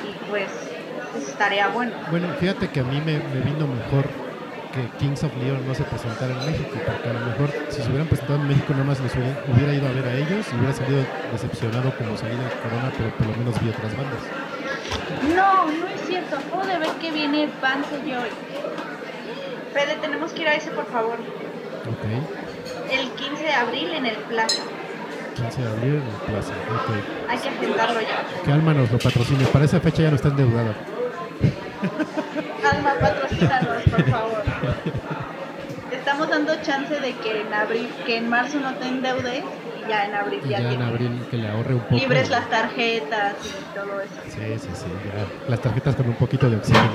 Y 0.06 0.28
pues, 0.28 0.50
pues, 1.12 1.26
estaría 1.26 1.68
bueno. 1.68 1.92
Bueno, 2.10 2.28
fíjate 2.38 2.68
que 2.68 2.80
a 2.80 2.84
mí 2.84 3.00
me, 3.00 3.18
me 3.18 3.40
vino 3.40 3.66
mejor 3.66 4.27
que 4.72 4.86
Kings 4.98 5.24
of 5.24 5.32
Leon 5.36 5.66
no 5.66 5.74
se 5.74 5.82
presentara 5.84 6.32
en 6.32 6.46
México, 6.50 6.76
porque 6.86 7.08
a 7.08 7.12
lo 7.12 7.20
mejor 7.26 7.48
si 7.70 7.82
se 7.82 7.88
hubieran 7.88 8.06
presentado 8.06 8.40
en 8.40 8.48
México 8.48 8.66
nada 8.72 8.84
más 8.84 9.00
los 9.00 9.14
hubiera, 9.14 9.42
hubiera 9.48 9.72
ido 9.74 9.88
a 9.88 9.92
ver 9.92 10.06
a 10.06 10.14
ellos 10.14 10.46
y 10.52 10.56
hubiera 10.56 10.74
salido 10.74 11.04
decepcionado 11.32 11.92
como 11.96 12.16
salida 12.16 12.44
de 12.44 12.54
Corona, 12.62 12.92
pero 12.96 13.10
por 13.16 13.26
lo 13.26 13.36
menos 13.36 13.60
vi 13.62 13.70
otras 13.70 13.96
bandas. 13.96 14.22
No, 15.34 15.66
no 15.66 15.86
es 15.88 16.00
cierto. 16.06 16.36
Acabo 16.36 16.66
de 16.66 16.78
ver 16.78 16.88
que 17.00 17.10
viene 17.10 17.48
Vance 17.62 17.96
Joy. 18.04 18.30
Fede, 19.72 19.96
tenemos 20.00 20.32
que 20.32 20.42
ir 20.42 20.48
a 20.48 20.54
ese, 20.54 20.70
por 20.70 20.86
favor. 20.86 21.14
Ok, 21.14 22.04
El 22.92 23.08
15 23.10 23.42
de 23.42 23.52
abril 23.52 23.92
en 23.94 24.06
el 24.06 24.16
Plaza. 24.16 24.62
15 25.36 25.62
de 25.62 25.68
abril 25.68 25.94
en 25.94 26.02
el 26.02 26.20
Plaza. 26.26 26.52
Ok, 26.52 27.30
Hay 27.30 27.38
que 27.38 27.48
agendarlo 27.48 28.00
ya. 28.00 28.42
que 28.44 28.52
Alma 28.52 28.74
nos 28.74 28.90
lo 28.90 28.98
patrocine. 28.98 29.44
Para 29.46 29.64
esa 29.64 29.80
fecha 29.80 30.02
ya 30.02 30.10
no 30.10 30.16
está 30.16 30.28
endeudada. 30.28 30.74
Alma, 32.72 32.92
patrocínanos, 33.00 33.82
por 33.84 34.02
favor. 34.10 34.37
Estamos 36.28 36.46
dando 36.46 36.62
chance 36.62 37.00
de 37.00 37.14
que 37.14 37.40
en 37.40 37.54
abril, 37.54 37.88
que 38.04 38.18
en 38.18 38.28
marzo 38.28 38.60
no 38.60 38.74
te 38.74 38.86
endeudes 38.86 39.42
y 39.82 39.88
ya 39.88 40.04
en 40.04 40.14
abril 40.14 40.40
Y 40.44 40.48
ya, 40.50 40.58
ya 40.60 40.64
en 40.64 40.68
tienes 40.76 40.88
abril 40.88 41.26
que 41.30 41.36
le 41.38 41.48
ahorre 41.48 41.74
un 41.74 41.80
poco. 41.80 41.94
libres 41.94 42.28
las 42.28 42.50
tarjetas 42.50 43.34
y 43.46 43.74
todo 43.74 44.00
eso. 44.02 44.14
Sí, 44.28 44.58
sí, 44.58 44.68
sí, 44.74 44.86
ya. 45.06 45.48
Las 45.50 45.60
tarjetas 45.62 45.96
con 45.96 46.06
un 46.06 46.16
poquito 46.16 46.50
de 46.50 46.56
oxígeno. 46.56 46.90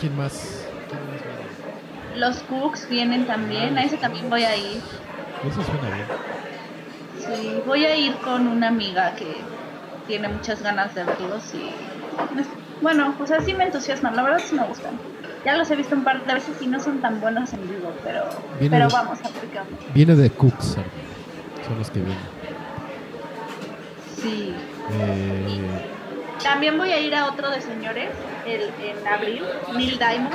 ¿Quién 0.00 0.16
más? 0.16 0.66
¿Quién 0.88 1.00
más 1.06 1.22
viene? 1.22 2.20
Los 2.20 2.38
Cooks 2.42 2.88
vienen 2.88 3.24
también, 3.28 3.78
a 3.78 3.84
ese 3.84 3.96
también 3.96 4.28
voy 4.28 4.42
a 4.42 4.56
ir. 4.56 4.80
Eso 5.48 5.62
suena 5.62 5.94
bien. 5.94 6.06
Sí, 7.20 7.62
voy 7.64 7.84
a 7.84 7.94
ir 7.94 8.16
con 8.16 8.48
una 8.48 8.66
amiga 8.68 9.14
que 9.14 9.36
tiene 10.08 10.26
muchas 10.26 10.62
ganas 10.62 10.96
de 10.96 11.04
verlos 11.04 11.54
y 11.54 11.70
bueno, 12.82 13.14
o 13.20 13.26
sea, 13.28 13.40
sí 13.40 13.54
me 13.54 13.62
entusiasman, 13.66 14.16
la 14.16 14.24
verdad 14.24 14.40
sí 14.44 14.56
me 14.56 14.64
gustan. 14.64 14.98
Ya 15.44 15.56
los 15.56 15.70
he 15.70 15.76
visto 15.76 15.94
un 15.96 16.04
par 16.04 16.24
de 16.24 16.34
veces 16.34 16.54
y 16.60 16.66
no 16.68 16.78
son 16.80 17.00
tan 17.00 17.20
buenos 17.20 17.52
en 17.52 17.62
vivo, 17.68 17.92
pero, 18.04 18.24
Viene 18.60 18.76
pero 18.76 18.88
de- 18.88 18.94
vamos 18.94 19.18
a. 19.20 19.92
Viene 19.92 20.14
de 20.14 20.30
Cooks, 20.30 20.64
son 21.66 21.78
los 21.78 21.90
que 21.90 21.98
vienen. 22.00 22.18
Sí. 24.20 24.54
Eh, 24.92 25.86
También 26.42 26.78
voy 26.78 26.90
a 26.92 27.00
ir 27.00 27.14
a 27.14 27.26
otro 27.26 27.50
de 27.50 27.60
señores 27.60 28.10
el, 28.46 28.62
en 28.84 29.06
abril, 29.06 29.42
Neil 29.74 29.98
Diamond. 29.98 30.34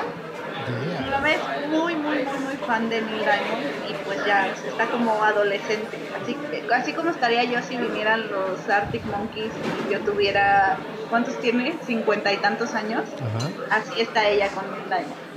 Mi 1.04 1.10
mamá 1.10 1.30
es 1.32 1.70
muy, 1.70 1.96
muy, 1.96 2.24
muy, 2.24 2.40
muy 2.40 2.56
fan 2.66 2.90
de 2.90 3.02
Neil 3.02 3.20
Diamond 3.20 3.90
y 3.90 3.94
pues 4.06 4.26
ya 4.26 4.48
está 4.48 4.86
como 4.88 5.24
adolescente. 5.24 5.98
Así, 6.22 6.36
así 6.74 6.94
como 6.94 7.12
estaría 7.12 7.44
yo 7.44 7.62
si 7.62 7.78
vinieran 7.78 8.30
los 8.30 8.68
Arctic 8.70 9.06
Monkeys 9.06 9.52
y 9.88 9.94
yo 9.94 10.00
tuviera 10.02 10.78
¿cuántos 11.10 11.40
tiene? 11.40 11.76
Cincuenta 11.86 12.34
y 12.34 12.38
tantos 12.38 12.74
años. 12.74 13.04
Ajá. 13.16 13.80
Así 13.80 14.02
está 14.02 14.28
ella 14.28 14.50
con 14.50 14.70
Neil 14.72 14.86
Diamond. 14.88 15.28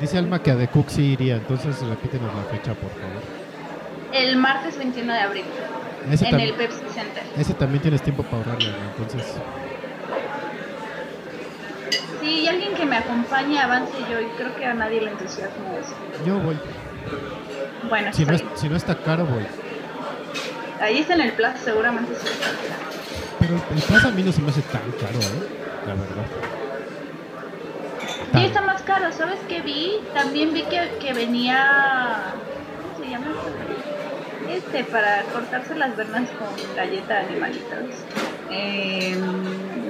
Dice 0.00 0.18
Alma 0.18 0.42
que 0.42 0.50
a 0.50 0.56
The 0.56 0.68
Cook 0.68 0.90
sí 0.90 1.12
iría, 1.12 1.36
entonces 1.36 1.80
repítenos 1.80 2.34
la 2.34 2.42
fecha, 2.44 2.74
por 2.74 2.90
favor. 2.90 3.22
El 4.12 4.36
martes 4.36 4.76
21 4.78 5.12
de 5.12 5.18
abril, 5.18 5.44
Ese, 6.10 6.28
en 6.28 6.40
el 6.40 6.52
Pepsi 6.54 6.82
Center. 6.94 7.22
ese 7.36 7.54
también 7.54 7.82
tienes 7.82 8.02
tiempo 8.02 8.22
para 8.22 8.38
ahorrarle, 8.38 8.72
entonces. 8.90 9.36
Sí, 12.26 12.40
y 12.40 12.48
alguien 12.48 12.74
que 12.74 12.84
me 12.84 12.96
acompañe 12.96 13.60
avance 13.60 13.92
yo, 14.10 14.20
y 14.20 14.26
creo 14.36 14.52
que 14.56 14.64
a 14.66 14.74
nadie 14.74 15.00
le 15.00 15.10
entusiasma 15.12 15.76
eso. 15.80 15.94
Yo 16.26 16.40
voy. 16.40 16.58
Bueno, 17.88 18.12
Si 18.12 18.24
no, 18.24 18.32
es- 18.34 18.42
si 18.56 18.68
no 18.68 18.74
está 18.76 18.96
caro, 18.96 19.24
voy. 19.26 19.46
ahí 20.80 20.98
está 20.98 21.14
en 21.14 21.20
el 21.20 21.32
plazo, 21.34 21.58
seguramente 21.64 22.12
sí 22.16 22.26
está 22.26 22.46
caro. 22.46 22.82
Pero 23.38 23.54
el, 23.76 23.80
plaza 23.82 24.08
a 24.08 24.10
mí 24.10 24.24
no 24.24 24.32
se 24.32 24.42
me 24.42 24.50
hace 24.50 24.62
tan 24.62 24.82
caro, 25.00 25.20
¿eh? 25.20 25.48
La 25.86 25.94
verdad. 25.94 26.26
Sí, 28.34 28.44
está 28.44 28.60
más 28.62 28.82
caro. 28.82 29.12
¿Sabes 29.12 29.38
qué 29.48 29.60
vi? 29.60 30.00
También 30.12 30.52
vi 30.52 30.62
que, 30.64 30.96
que 31.00 31.12
venía. 31.14 32.34
¿Cómo 32.92 33.04
se 33.04 33.08
llama? 33.10 33.26
Este, 34.50 34.82
para 34.82 35.22
cortarse 35.32 35.76
las 35.76 35.96
venas 35.96 36.28
con 36.30 36.74
galleta 36.76 37.14
de 37.14 37.20
animalitos. 37.20 37.78
Eh, 38.50 39.16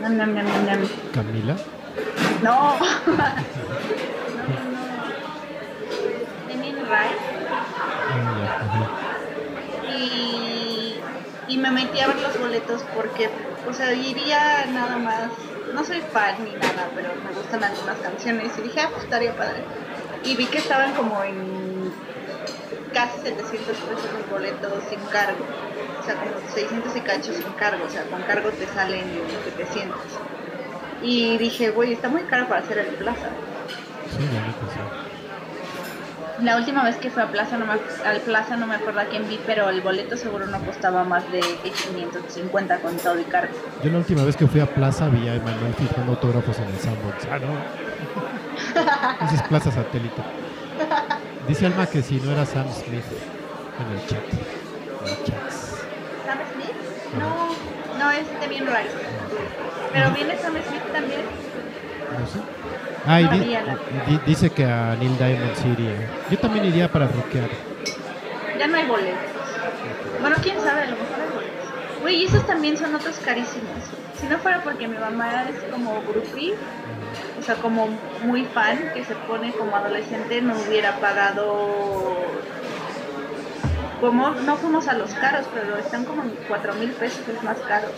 nam, 0.02 0.16
nam, 0.18 0.34
nam, 0.34 0.46
nam. 0.66 0.88
Camila. 1.14 1.56
No. 2.42 2.78
no, 2.78 2.86
no, 8.22 8.38
ya, 8.42 8.60
ajá. 8.60 8.90
Y, 9.82 11.00
y 11.48 11.58
me 11.58 11.70
metí 11.70 12.00
a 12.00 12.08
ver 12.08 12.20
los 12.20 12.38
boletos 12.38 12.82
porque, 12.94 13.30
o 13.68 13.72
sea, 13.72 13.92
iría 13.92 14.66
nada 14.66 14.96
más. 14.98 15.30
No 15.72 15.84
soy 15.84 16.00
fan 16.00 16.44
ni 16.44 16.52
nada, 16.52 16.90
pero 16.94 17.14
me 17.16 17.32
gustan 17.32 17.64
algunas 17.64 17.98
canciones. 17.98 18.56
Y 18.58 18.62
dije, 18.62 18.80
ah, 18.80 18.88
pues 18.90 19.04
estaría 19.04 19.36
padre. 19.36 19.64
Y 20.24 20.36
vi 20.36 20.46
que 20.46 20.58
estaban 20.58 20.94
como 20.94 21.22
en 21.22 21.92
casi 22.92 23.20
700 23.20 23.76
pesos 23.76 24.12
los 24.12 24.30
boletos 24.30 24.72
sin 24.88 25.00
cargo. 25.06 25.44
O 26.00 26.04
sea, 26.04 26.14
como 26.14 26.30
600 26.54 26.96
y 26.96 27.00
cacho 27.00 27.32
sin 27.32 27.52
cargo. 27.54 27.84
O 27.84 27.90
sea, 27.90 28.04
con 28.04 28.22
cargo 28.22 28.50
te 28.50 28.66
salen 28.68 29.04
700. 29.44 29.98
Y 31.02 31.38
dije, 31.38 31.70
güey, 31.70 31.92
está 31.92 32.08
muy 32.08 32.22
caro 32.22 32.48
para 32.48 32.60
hacer 32.60 32.78
el 32.78 32.94
plaza. 32.94 33.28
Sí, 34.10 34.24
la. 34.32 34.56
La 36.42 36.58
última 36.58 36.84
vez 36.84 36.96
que 36.96 37.08
fui 37.08 37.22
a 37.22 37.32
plaza 37.32 37.56
no 37.56 37.64
me, 37.64 37.72
al 37.72 38.20
plaza 38.20 38.56
no 38.58 38.66
me 38.66 38.74
acuerdo 38.74 39.00
a 39.00 39.04
quién 39.04 39.26
vi, 39.26 39.40
pero 39.46 39.70
el 39.70 39.80
boleto 39.80 40.18
seguro 40.18 40.46
no 40.46 40.60
costaba 40.60 41.02
más 41.02 41.30
de 41.32 41.40
550 41.40 42.78
con 42.80 42.94
todo 42.98 43.18
y 43.18 43.24
cargo. 43.24 43.54
Yo 43.82 43.90
la 43.90 43.98
última 43.98 44.22
vez 44.22 44.36
que 44.36 44.46
fui 44.46 44.60
a 44.60 44.66
Plaza 44.66 45.08
vi 45.08 45.28
a 45.28 45.36
Emanuel 45.36 45.72
firmando 45.74 46.12
autógrafos 46.12 46.58
en 46.58 46.64
el 46.64 46.78
Sandbox. 46.78 47.26
Ah, 47.30 47.38
no. 47.38 49.24
Esa 49.26 49.34
es 49.34 49.42
Plaza 49.44 49.70
Satélite. 49.70 50.22
Dice 51.48 51.66
Alma 51.66 51.86
que 51.86 52.02
si 52.02 52.20
no 52.20 52.30
era 52.32 52.44
Sam 52.44 52.66
Smith 52.70 53.04
en 53.80 53.98
el 53.98 54.06
chat. 54.06 54.22
En 55.04 55.08
el 55.08 55.24
chat. 55.24 55.50
¿Sam 56.26 56.38
Smith? 56.52 56.76
No, 57.18 57.98
no 57.98 58.10
es 58.10 58.40
de 58.40 58.46
bien 58.46 58.66
Rice. 58.66 59.15
Pero 59.96 60.10
viene 60.14 60.36
Sam 60.38 60.52
Smith 60.68 60.92
también. 60.92 61.20
No 62.18 62.26
sé. 62.26 62.38
Ah, 63.06 63.20
y 63.20 63.28
di- 63.28 63.56
di- 64.08 64.20
dice 64.26 64.50
que 64.50 64.64
a 64.64 64.96
Neil 64.98 65.16
Diamond 65.16 65.54
sí 65.54 65.68
iría. 65.68 65.92
Yo 66.30 66.38
también 66.38 66.64
iría 66.66 66.90
para 66.90 67.06
rockear. 67.06 67.48
Ya 68.58 68.66
no 68.66 68.76
hay 68.76 68.84
boletos. 68.86 69.18
Bueno, 70.20 70.36
quién 70.42 70.60
sabe, 70.60 70.82
a 70.82 70.86
lo 70.86 70.92
mejor 70.92 71.20
hay 71.22 71.34
boletos. 71.34 72.00
Güey, 72.02 72.16
y 72.16 72.24
esos 72.26 72.46
también 72.46 72.76
son 72.76 72.94
otros 72.94 73.16
carísimos. 73.24 73.84
Si 74.20 74.26
no 74.26 74.38
fuera 74.38 74.60
porque 74.62 74.88
mi 74.88 74.96
mamá 74.98 75.44
es 75.48 75.56
como 75.70 76.02
groupie, 76.02 76.54
o 77.38 77.42
sea, 77.42 77.54
como 77.56 77.88
muy 78.24 78.44
fan, 78.46 78.90
que 78.94 79.04
se 79.04 79.14
pone 79.14 79.52
como 79.52 79.76
adolescente, 79.76 80.40
no 80.42 80.54
hubiera 80.66 80.96
pagado. 80.96 82.16
Como 84.00 84.30
no 84.30 84.56
fuimos 84.56 84.88
a 84.88 84.94
los 84.94 85.10
caros, 85.14 85.46
pero 85.54 85.78
están 85.78 86.04
como 86.04 86.22
en 86.22 86.30
4 86.48 86.74
mil 86.74 86.90
pesos, 86.90 87.20
es 87.28 87.42
más 87.42 87.56
caros. 87.60 87.92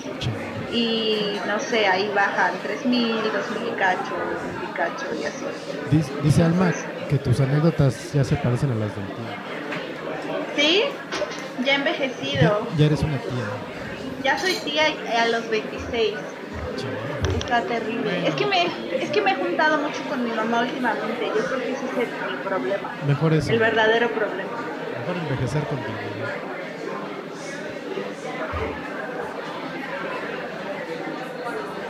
Y 0.72 1.36
no 1.46 1.58
sé, 1.58 1.86
ahí 1.86 2.10
bajan 2.14 2.52
3 2.62 2.86
mil, 2.86 3.16
2 3.16 3.60
mil 3.60 3.72
y 3.72 3.76
cacho, 3.76 4.14
mil 4.60 4.70
y 4.70 4.72
cacho 4.74 5.06
y 5.20 5.24
así. 5.24 5.44
Dice, 5.90 6.12
dice 6.22 6.44
Alma 6.44 6.72
que 7.08 7.18
tus 7.18 7.40
anécdotas 7.40 8.12
ya 8.12 8.22
se 8.22 8.36
parecen 8.36 8.70
a 8.70 8.74
las 8.76 8.94
del 8.94 9.06
tío. 9.06 9.24
¿Sí? 10.56 10.82
Ya 11.64 11.74
envejecido. 11.74 12.68
ya 12.76 12.86
eres 12.86 13.00
una 13.02 13.18
tía. 13.18 13.44
Ya 14.22 14.38
soy 14.38 14.54
tía 14.64 14.84
a 15.20 15.28
los 15.28 15.48
26. 15.50 16.14
Che. 16.76 17.38
Está 17.38 17.62
terrible. 17.62 18.28
Es 18.28 18.34
que 18.34 18.46
me, 18.46 18.66
es 19.02 19.10
que 19.10 19.20
me 19.20 19.32
he 19.32 19.34
juntado 19.34 19.78
mucho 19.78 20.00
con 20.08 20.22
mi 20.22 20.30
mamá 20.30 20.60
últimamente. 20.60 21.26
Yo 21.26 21.44
creo 21.44 21.58
que 21.58 21.72
ese 21.72 21.84
es 21.86 21.92
el, 21.96 22.34
el 22.34 22.38
problema. 22.40 22.94
Mejor 23.06 23.32
eso. 23.32 23.50
El 23.52 23.58
verdadero 23.58 24.10
problema. 24.10 24.77
Mejor 25.08 25.22
envejecer 25.22 25.64
contigo. 25.64 25.98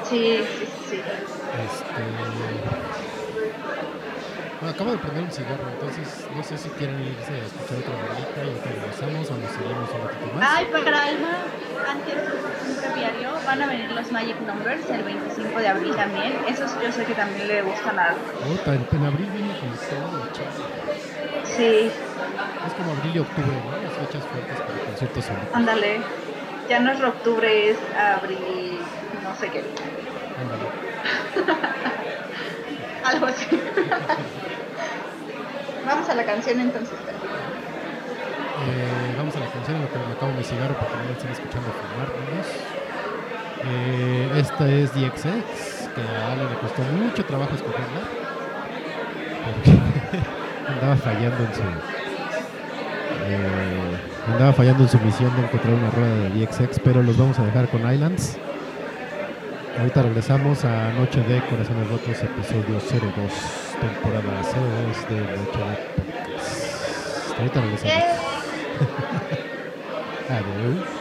Sí, 0.09 0.39
sí, 0.39 0.69
sí. 0.89 0.97
Este... 0.97 2.03
Bueno, 4.61 4.75
acabo 4.75 4.91
de 4.93 4.99
prender 4.99 5.25
un 5.25 5.33
cigarro, 5.33 5.69
entonces 5.69 6.27
no 6.35 6.45
sé 6.45 6.59
si 6.59 6.69
quieren 6.71 7.01
irse 7.01 7.33
a 7.33 7.45
escuchar 7.45 7.79
otra 7.79 7.95
bolita 7.95 8.39
y 8.39 8.49
ahorita 8.49 8.71
regresamos 8.71 9.31
o 9.31 9.37
nos 9.37 9.51
seguimos 9.51 9.91
un 9.91 10.07
ratito 10.07 10.35
más. 10.35 10.51
Ay, 10.57 10.67
para 10.73 11.03
Alma, 11.03 11.35
antes 11.91 12.15
un 12.69 12.77
breviario, 12.77 13.31
van 13.45 13.63
a 13.63 13.67
venir 13.67 13.91
los 13.91 14.13
Magic 14.13 14.41
Numbers 14.47 14.91
el 14.91 15.03
25 15.03 15.59
de 15.59 15.69
abril 15.69 15.97
también. 15.97 16.35
Esos 16.49 16.71
yo 16.81 16.93
sé 16.93 17.05
que 17.05 17.15
también 17.15 17.49
le 17.49 17.63
gustan 17.63 17.99
a 17.99 18.15
Puta, 18.15 18.75
en, 18.75 19.05
abril 19.05 19.29
viene 19.33 19.59
con 19.59 19.71
todo, 19.71 20.33
chaval. 20.33 20.89
Sí, 21.45 21.91
como 22.79 22.93
abril 22.93 23.17
y 23.17 23.19
octubre, 23.19 23.53
¿no? 23.53 23.77
Las 23.83 23.93
fechas 23.93 24.25
fuertes 24.25 24.61
para 24.61 24.79
conciertos 24.87 25.25
ándale. 25.53 26.01
Ya 26.69 26.81
no 26.81 26.93
es 26.93 27.01
octubre, 27.01 27.71
es 27.71 27.79
abril, 27.97 28.79
no 29.23 29.35
sé 29.37 29.49
qué. 29.51 29.65
Ándale. 30.41 30.65
Algo 33.05 33.27
así. 33.27 33.47
Vamos 35.87 36.09
a 36.09 36.15
la 36.15 36.25
canción 36.25 36.61
entonces. 36.61 36.95
Eh, 38.67 39.15
vamos 39.17 39.35
a 39.37 39.41
la 39.41 39.47
canción 39.47 39.77
en 39.77 39.83
lo 39.83 39.93
que 39.93 39.99
me 39.99 40.13
acabo 40.13 40.33
mi 40.33 40.43
cigarro 40.43 40.75
porque 40.75 40.97
no 40.97 41.05
me 41.05 41.13
están 41.13 41.31
escuchando 41.31 41.71
fumar. 41.71 42.09
Eh, 43.65 44.31
esta 44.37 44.69
es 44.69 44.93
DXX, 44.95 45.89
que 45.95 46.03
a 46.03 46.33
Ale 46.33 46.45
le 46.45 46.59
costó 46.59 46.83
mucho 46.83 47.25
trabajo 47.25 47.55
escogerla. 47.55 48.03
Porque 49.45 49.71
andaba 50.69 50.97
fallando 50.97 51.45
en 51.45 51.55
su. 51.55 51.63
Eh, 53.27 54.33
andaba 54.33 54.53
fallando 54.53 54.85
en 54.85 54.89
su 54.89 54.99
misión 55.01 55.35
de 55.37 55.43
encontrar 55.43 55.75
una 55.75 55.91
rueda 55.91 56.15
de 56.15 56.31
DXX, 56.31 56.81
pero 56.81 57.03
los 57.03 57.17
vamos 57.17 57.39
a 57.39 57.45
dejar 57.45 57.69
con 57.69 57.81
Islands. 57.93 58.39
Ahorita 59.79 60.03
regresamos 60.03 60.65
a 60.65 60.93
Noche 60.93 61.23
de 61.23 61.41
Corazones 61.47 61.89
Rotos, 61.89 62.23
episodio 62.23 62.81
02, 62.81 63.13
temporada 63.81 64.43
02 64.43 65.09
de 65.09 65.21
Noche 65.21 65.59
de 65.59 65.77
Podcast. 65.95 67.39
Ahorita 67.39 67.61
regresamos. 67.61 68.05
Adiós. 70.29 70.98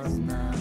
was 0.00 0.18
not. 0.18 0.51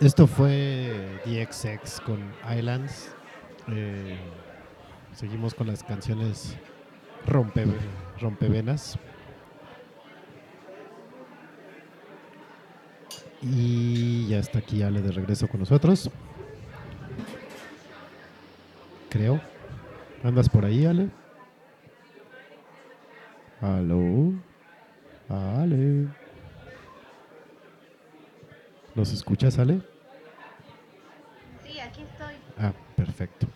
Esto 0.00 0.26
fue 0.26 1.20
DXX 1.26 2.00
con 2.00 2.20
Islands. 2.56 3.10
Eh, 3.68 4.16
seguimos 5.12 5.52
con 5.52 5.66
las 5.66 5.84
canciones 5.84 6.56
rompe, 7.26 7.66
rompevenas. 8.18 8.98
Y 13.42 14.26
ya 14.28 14.38
está 14.38 14.60
aquí 14.60 14.82
Ale 14.82 15.02
de 15.02 15.12
regreso 15.12 15.46
con 15.48 15.60
nosotros. 15.60 16.10
Creo. 19.10 19.38
¿Andas 20.24 20.48
por 20.48 20.64
ahí, 20.64 20.86
Ale? 20.86 21.10
¿Aló? 23.60 24.32
Ale. 25.28 26.08
¿Nos 28.94 29.12
escuchas, 29.12 29.58
Ale? 29.58 29.89
Ah, 32.60 32.72
perfecto. 32.96 33.46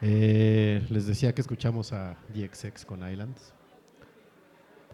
Eh, 0.00 0.84
les 0.90 1.06
decía 1.06 1.34
que 1.34 1.40
escuchamos 1.42 1.92
a 1.92 2.16
DXX 2.34 2.84
con 2.84 3.08
Islands. 3.08 3.52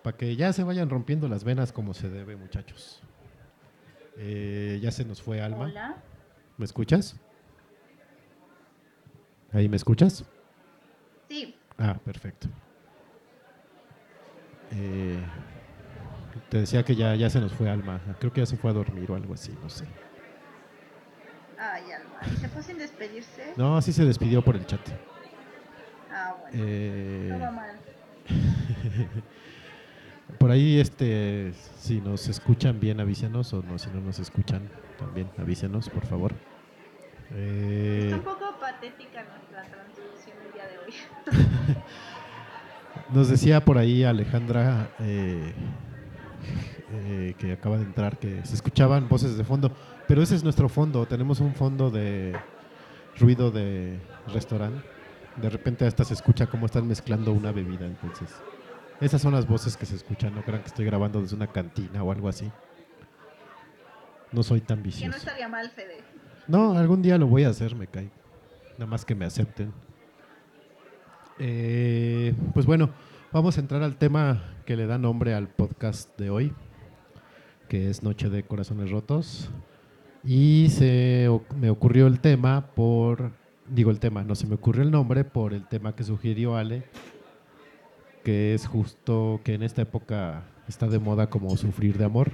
Para 0.02 0.16
que 0.16 0.34
ya 0.36 0.52
se 0.52 0.64
vayan 0.64 0.90
rompiendo 0.90 1.28
las 1.28 1.44
venas 1.44 1.72
como 1.72 1.94
se 1.94 2.10
debe, 2.10 2.36
muchachos. 2.36 3.00
Eh, 4.16 4.78
ya 4.82 4.90
se 4.90 5.04
nos 5.04 5.22
fue 5.22 5.40
Alma. 5.40 5.64
Hola. 5.64 5.96
¿Me 6.58 6.64
escuchas? 6.64 7.16
¿Ahí 9.52 9.68
me 9.68 9.76
escuchas? 9.76 10.24
Sí, 11.28 11.56
Ah, 11.78 11.98
perfecto. 12.04 12.48
Eh, 14.72 15.18
te 16.48 16.58
decía 16.58 16.84
que 16.84 16.94
ya, 16.96 17.14
ya 17.14 17.30
se 17.30 17.40
nos 17.40 17.52
fue 17.52 17.68
Alma. 17.70 18.00
Creo 18.20 18.32
que 18.32 18.40
ya 18.40 18.46
se 18.46 18.56
fue 18.56 18.70
a 18.70 18.74
dormir 18.74 19.10
o 19.10 19.14
algo 19.16 19.34
así, 19.34 19.56
no 19.62 19.68
sé. 19.70 19.84
Ay, 21.72 21.92
Alma. 21.92 22.18
¿Y 22.32 22.36
se 22.36 22.48
fue 22.48 22.62
sin 22.62 22.78
despedirse? 22.78 23.52
No, 23.56 23.76
así 23.76 23.92
se 23.92 24.04
despidió 24.04 24.42
por 24.42 24.56
el 24.56 24.66
chat. 24.66 24.80
Ah, 26.12 26.36
bueno. 26.40 26.56
Eh, 26.58 27.28
No 27.32 27.38
va 27.40 27.50
mal. 27.50 27.76
Por 30.38 30.50
ahí, 30.50 30.80
este, 30.80 31.52
si 31.78 32.00
nos 32.00 32.28
escuchan 32.28 32.80
bien, 32.80 33.00
avísenos, 33.00 33.52
o 33.52 33.62
no, 33.62 33.78
si 33.78 33.88
no 33.90 34.00
nos 34.00 34.18
escuchan, 34.18 34.68
también 34.98 35.28
avísenos, 35.38 35.88
por 35.88 36.06
favor. 36.06 36.32
Eh, 37.34 38.02
Está 38.04 38.16
un 38.16 38.22
poco 38.24 38.58
patética 38.60 39.24
nuestra 39.24 39.62
transmisión 39.62 40.36
el 40.46 40.52
día 40.52 40.66
de 40.66 40.78
hoy. 40.78 41.76
nos 43.14 43.28
decía 43.28 43.64
por 43.64 43.78
ahí 43.78 44.02
Alejandra, 44.04 44.90
eh, 45.00 45.52
eh, 46.92 47.34
que 47.38 47.52
acaba 47.52 47.76
de 47.78 47.84
entrar, 47.84 48.18
que 48.18 48.44
se 48.44 48.54
escuchaban 48.54 49.08
voces 49.08 49.36
de 49.36 49.44
fondo, 49.44 49.72
pero 50.08 50.22
ese 50.22 50.34
es 50.34 50.44
nuestro 50.44 50.68
fondo, 50.68 51.06
tenemos 51.06 51.40
un 51.40 51.54
fondo 51.54 51.90
de 51.90 52.36
ruido 53.18 53.50
de 53.50 53.98
restaurante. 54.32 54.82
De 55.36 55.50
repente 55.50 55.86
hasta 55.86 56.04
se 56.04 56.14
escucha 56.14 56.46
cómo 56.46 56.66
están 56.66 56.86
mezclando 56.86 57.32
una 57.32 57.52
bebida, 57.52 57.86
entonces... 57.86 58.28
Esas 59.00 59.20
son 59.20 59.32
las 59.34 59.46
voces 59.48 59.76
que 59.76 59.86
se 59.86 59.96
escuchan, 59.96 60.34
no 60.34 60.42
crean 60.42 60.62
que 60.62 60.68
estoy 60.68 60.84
grabando 60.86 61.20
desde 61.20 61.34
una 61.34 61.48
cantina 61.48 62.02
o 62.04 62.12
algo 62.12 62.28
así. 62.28 62.50
No 64.30 64.42
soy 64.44 64.60
tan 64.60 64.78
Que 64.78 64.82
no 64.82 64.84
vicioso. 64.84 65.16
estaría 65.18 65.48
mal, 65.48 65.68
Fede. 65.70 65.98
No, 66.46 66.78
algún 66.78 67.02
día 67.02 67.18
lo 67.18 67.26
voy 67.26 67.42
a 67.42 67.48
hacer, 67.48 67.74
me 67.74 67.88
cae. 67.88 68.10
Nada 68.78 68.86
más 68.86 69.04
que 69.04 69.16
me 69.16 69.24
acepten. 69.24 69.72
Eh, 71.38 72.34
pues 72.54 72.66
bueno, 72.66 72.90
vamos 73.32 73.56
a 73.56 73.60
entrar 73.60 73.82
al 73.82 73.96
tema 73.96 74.44
que 74.64 74.76
le 74.76 74.86
da 74.86 74.96
nombre 74.96 75.34
al 75.34 75.48
podcast 75.48 76.16
de 76.18 76.30
hoy, 76.30 76.52
que 77.68 77.90
es 77.90 78.02
Noche 78.04 78.30
de 78.30 78.44
Corazones 78.44 78.90
Rotos. 78.90 79.50
Y 80.26 80.68
se 80.70 81.28
me 81.56 81.68
ocurrió 81.68 82.06
el 82.06 82.20
tema 82.20 82.68
por, 82.74 83.32
digo 83.68 83.90
el 83.90 84.00
tema, 84.00 84.24
no 84.24 84.34
se 84.34 84.46
me 84.46 84.54
ocurrió 84.54 84.82
el 84.82 84.90
nombre 84.90 85.24
por 85.24 85.52
el 85.52 85.66
tema 85.66 85.94
que 85.94 86.02
sugirió 86.02 86.56
Ale, 86.56 86.84
que 88.22 88.54
es 88.54 88.66
justo 88.66 89.40
que 89.44 89.54
en 89.54 89.62
esta 89.62 89.82
época 89.82 90.44
está 90.66 90.88
de 90.88 90.98
moda 90.98 91.28
como 91.28 91.54
sufrir 91.56 91.98
de 91.98 92.06
amor. 92.06 92.32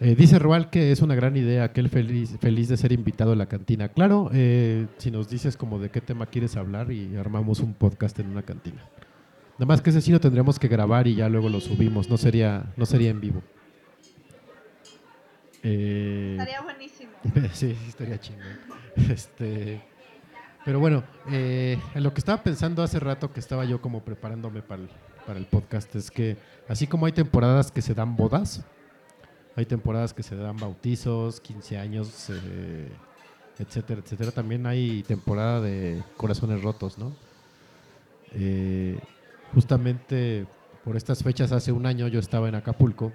Eh, 0.00 0.14
dice 0.14 0.38
Roal 0.38 0.68
que 0.68 0.92
es 0.92 1.00
una 1.00 1.14
gran 1.14 1.36
idea, 1.36 1.64
aquel 1.64 1.88
feliz, 1.88 2.36
feliz 2.40 2.68
de 2.68 2.76
ser 2.76 2.92
invitado 2.92 3.32
a 3.32 3.36
la 3.36 3.46
cantina. 3.46 3.88
Claro, 3.88 4.30
eh, 4.32 4.86
si 4.96 5.10
nos 5.10 5.28
dices 5.28 5.56
como 5.56 5.78
de 5.78 5.90
qué 5.90 6.00
tema 6.00 6.26
quieres 6.26 6.56
hablar 6.56 6.90
y 6.90 7.16
armamos 7.16 7.60
un 7.60 7.74
podcast 7.74 8.18
en 8.18 8.28
una 8.28 8.42
cantina. 8.42 8.82
Nada 9.58 9.66
más 9.66 9.80
que 9.80 9.90
ese 9.90 10.02
sí 10.02 10.10
lo 10.10 10.20
tendríamos 10.20 10.58
que 10.58 10.68
grabar 10.68 11.06
y 11.06 11.14
ya 11.16 11.28
luego 11.28 11.48
lo 11.48 11.60
subimos, 11.60 12.10
no 12.10 12.18
sería, 12.18 12.72
no 12.76 12.84
sería 12.84 13.10
en 13.10 13.20
vivo. 13.20 13.42
Eh, 15.68 16.36
Estaría 16.38 16.60
buenísimo. 16.60 17.10
sí, 17.52 17.74
sí, 17.74 17.88
estaría 17.88 18.18
chingón. 18.20 18.46
Este, 19.10 19.82
pero 20.64 20.80
bueno, 20.80 21.04
eh, 21.30 21.78
en 21.94 22.02
lo 22.02 22.14
que 22.14 22.20
estaba 22.20 22.42
pensando 22.42 22.82
hace 22.82 22.98
rato 22.98 23.30
que 23.32 23.40
estaba 23.40 23.64
yo 23.66 23.80
como 23.82 24.02
preparándome 24.02 24.62
para 24.62 24.82
el, 24.82 24.88
para 25.26 25.38
el 25.38 25.44
podcast 25.46 25.94
es 25.96 26.10
que 26.10 26.38
así 26.66 26.86
como 26.86 27.04
hay 27.04 27.12
temporadas 27.12 27.70
que 27.70 27.82
se 27.82 27.94
dan 27.94 28.16
bodas, 28.16 28.64
hay 29.54 29.66
temporadas 29.66 30.14
que 30.14 30.22
se 30.22 30.34
dan 30.34 30.56
bautizos, 30.56 31.40
15 31.40 31.78
años, 31.78 32.30
eh, 32.30 32.88
etcétera, 33.58 34.00
etcétera. 34.02 34.30
También 34.30 34.66
hay 34.66 35.02
temporada 35.02 35.60
de 35.60 36.02
corazones 36.16 36.62
rotos, 36.62 36.96
¿no? 36.96 37.14
Eh, 38.32 38.98
justamente 39.52 40.46
por 40.84 40.96
estas 40.96 41.22
fechas, 41.22 41.52
hace 41.52 41.72
un 41.72 41.86
año 41.86 42.08
yo 42.08 42.20
estaba 42.20 42.48
en 42.48 42.54
Acapulco 42.54 43.12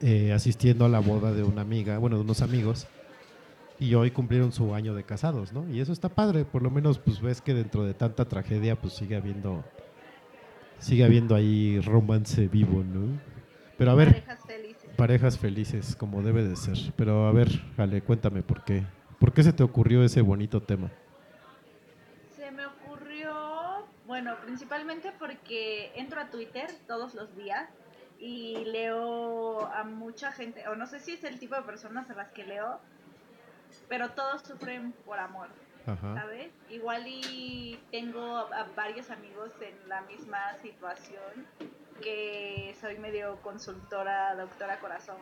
eh, 0.00 0.32
asistiendo 0.32 0.84
a 0.84 0.88
la 0.88 1.00
boda 1.00 1.32
de 1.32 1.42
una 1.42 1.62
amiga, 1.62 1.98
bueno, 1.98 2.16
de 2.16 2.22
unos 2.22 2.42
amigos, 2.42 2.86
y 3.78 3.94
hoy 3.94 4.10
cumplieron 4.10 4.52
su 4.52 4.74
año 4.74 4.94
de 4.94 5.04
casados, 5.04 5.52
¿no? 5.52 5.68
Y 5.70 5.80
eso 5.80 5.92
está 5.92 6.08
padre, 6.08 6.44
por 6.44 6.62
lo 6.62 6.70
menos 6.70 6.98
pues 6.98 7.20
ves 7.20 7.40
que 7.40 7.54
dentro 7.54 7.84
de 7.84 7.94
tanta 7.94 8.26
tragedia 8.26 8.76
pues 8.76 8.92
sigue 8.94 9.16
habiendo, 9.16 9.64
sigue 10.78 11.04
habiendo 11.04 11.34
ahí 11.34 11.80
romance 11.80 12.46
vivo, 12.48 12.82
¿no? 12.84 13.18
Pero 13.78 13.90
a 13.92 13.94
ver, 13.94 14.08
Parejas 14.08 14.44
felices. 14.46 14.90
parejas 14.96 15.38
felices, 15.38 15.96
como 15.96 16.22
debe 16.22 16.42
de 16.44 16.56
ser. 16.56 16.76
Pero 16.96 17.26
a 17.26 17.32
ver, 17.32 17.48
Ale, 17.78 18.02
cuéntame 18.02 18.42
por 18.42 18.62
qué. 18.64 18.84
¿Por 19.18 19.32
qué 19.32 19.42
se 19.42 19.52
te 19.54 19.62
ocurrió 19.62 20.02
ese 20.04 20.20
bonito 20.20 20.62
tema? 20.62 20.90
Se 22.36 22.50
me 22.50 22.66
ocurrió, 22.66 23.86
bueno, 24.06 24.34
principalmente 24.44 25.12
porque 25.18 25.92
entro 25.96 26.20
a 26.20 26.30
Twitter 26.30 26.70
todos 26.86 27.14
los 27.14 27.34
días 27.36 27.68
y 28.20 28.64
leo 28.66 29.66
a 29.66 29.82
mucha 29.84 30.30
gente, 30.30 30.68
o 30.68 30.76
no 30.76 30.86
sé 30.86 31.00
si 31.00 31.14
es 31.14 31.24
el 31.24 31.38
tipo 31.38 31.56
de 31.56 31.62
personas 31.62 32.08
a 32.10 32.14
las 32.14 32.30
que 32.32 32.44
leo, 32.44 32.78
pero 33.88 34.10
todos 34.10 34.42
sufren 34.42 34.92
por 35.04 35.18
amor. 35.18 35.48
Ajá. 35.86 36.14
¿sabes? 36.14 36.52
Igual 36.68 37.04
y 37.06 37.80
tengo 37.90 38.36
a 38.36 38.64
varios 38.76 39.10
amigos 39.10 39.50
en 39.62 39.88
la 39.88 40.02
misma 40.02 40.38
situación, 40.60 41.46
que 42.02 42.76
soy 42.80 42.98
medio 42.98 43.36
consultora, 43.42 44.34
doctora 44.34 44.78
corazón, 44.78 45.16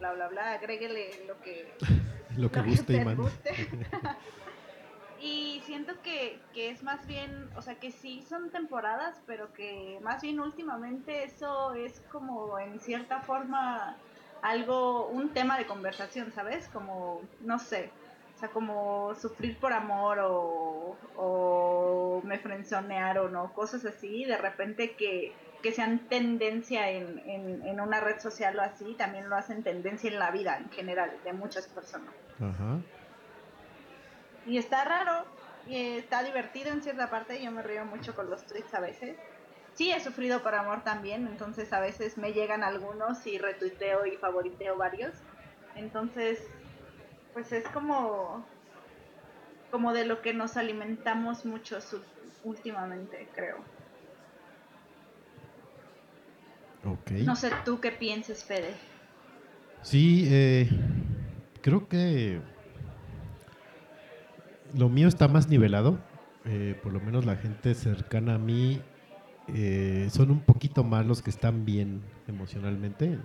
bla, 0.00 0.12
bla, 0.12 0.28
bla, 0.28 0.52
agréguele 0.52 1.24
lo 1.26 1.40
que, 1.40 1.72
Lo 2.36 2.50
que 2.50 2.58
lo 2.60 2.64
que 2.64 2.70
guste 2.70 2.92
y 2.92 2.96
te 2.98 3.04
mande. 3.04 3.22
guste. 3.22 3.50
y 5.20 5.60
siento 5.64 5.92
que, 6.02 6.40
que 6.54 6.70
es 6.70 6.82
más 6.82 7.06
bien, 7.06 7.50
o 7.56 7.62
sea, 7.62 7.74
que 7.74 7.90
sí 7.90 8.24
son 8.28 8.50
temporadas, 8.50 9.20
pero 9.26 9.52
que 9.52 9.98
más 10.02 10.22
bien 10.22 10.40
últimamente 10.40 11.24
eso 11.24 11.74
es 11.74 12.00
como 12.10 12.58
en 12.58 12.80
cierta 12.80 13.20
forma 13.20 13.96
algo, 14.42 15.08
un 15.08 15.30
tema 15.30 15.58
de 15.58 15.66
conversación, 15.66 16.32
¿sabes? 16.32 16.68
Como, 16.68 17.20
no 17.40 17.58
sé, 17.58 17.90
o 18.34 18.38
sea, 18.38 18.48
como 18.48 19.14
sufrir 19.14 19.58
por 19.58 19.74
amor 19.74 20.20
o, 20.20 20.96
o 21.16 22.22
me 22.24 22.38
frenzonearon 22.38 23.36
o 23.36 23.52
cosas 23.52 23.84
así, 23.84 24.24
de 24.24 24.38
repente 24.38 24.92
que, 24.96 25.34
que 25.62 25.72
sean 25.72 25.98
tendencia 26.08 26.90
en, 26.90 27.18
en, 27.26 27.66
en 27.66 27.80
una 27.80 28.00
red 28.00 28.18
social 28.20 28.58
o 28.58 28.62
así, 28.62 28.94
también 28.94 29.28
lo 29.28 29.36
hacen 29.36 29.62
tendencia 29.62 30.10
en 30.10 30.18
la 30.18 30.30
vida 30.30 30.56
en 30.56 30.70
general 30.70 31.12
de 31.24 31.34
muchas 31.34 31.68
personas. 31.68 32.14
Ajá. 32.40 32.80
Y 34.50 34.58
está 34.58 34.84
raro, 34.84 35.26
y 35.68 35.76
está 35.98 36.24
divertido 36.24 36.72
en 36.72 36.82
cierta 36.82 37.08
parte, 37.08 37.40
yo 37.40 37.52
me 37.52 37.62
río 37.62 37.84
mucho 37.84 38.16
con 38.16 38.28
los 38.28 38.44
tweets 38.46 38.74
a 38.74 38.80
veces. 38.80 39.16
Sí, 39.74 39.92
he 39.92 40.00
sufrido 40.00 40.42
por 40.42 40.56
amor 40.56 40.82
también, 40.82 41.28
entonces 41.28 41.72
a 41.72 41.78
veces 41.78 42.18
me 42.18 42.32
llegan 42.32 42.64
algunos 42.64 43.24
y 43.28 43.38
retuiteo 43.38 44.06
y 44.06 44.16
favoriteo 44.16 44.76
varios. 44.76 45.12
Entonces, 45.76 46.40
pues 47.32 47.52
es 47.52 47.64
como 47.68 48.44
como 49.70 49.92
de 49.92 50.04
lo 50.04 50.20
que 50.20 50.34
nos 50.34 50.56
alimentamos 50.56 51.44
mucho 51.44 51.78
últimamente, 52.42 53.28
creo. 53.32 53.58
Ok. 56.84 57.12
No 57.24 57.36
sé 57.36 57.52
tú 57.64 57.80
qué 57.80 57.92
pienses, 57.92 58.42
Fede. 58.42 58.74
Sí, 59.82 60.26
eh, 60.28 60.68
creo 61.62 61.86
que 61.86 62.40
lo 64.74 64.88
mío 64.88 65.08
está 65.08 65.28
más 65.28 65.48
nivelado. 65.48 65.98
eh, 66.46 66.78
por 66.82 66.92
lo 66.92 67.00
menos 67.00 67.26
la 67.26 67.36
gente 67.36 67.74
cercana 67.74 68.34
a 68.36 68.38
mí 68.38 68.80
eh, 69.48 70.08
son 70.10 70.30
un 70.30 70.40
poquito 70.40 70.84
más 70.84 71.04
los 71.04 71.20
que 71.22 71.30
están 71.30 71.64
bien 71.66 72.02
emocionalmente 72.28 73.18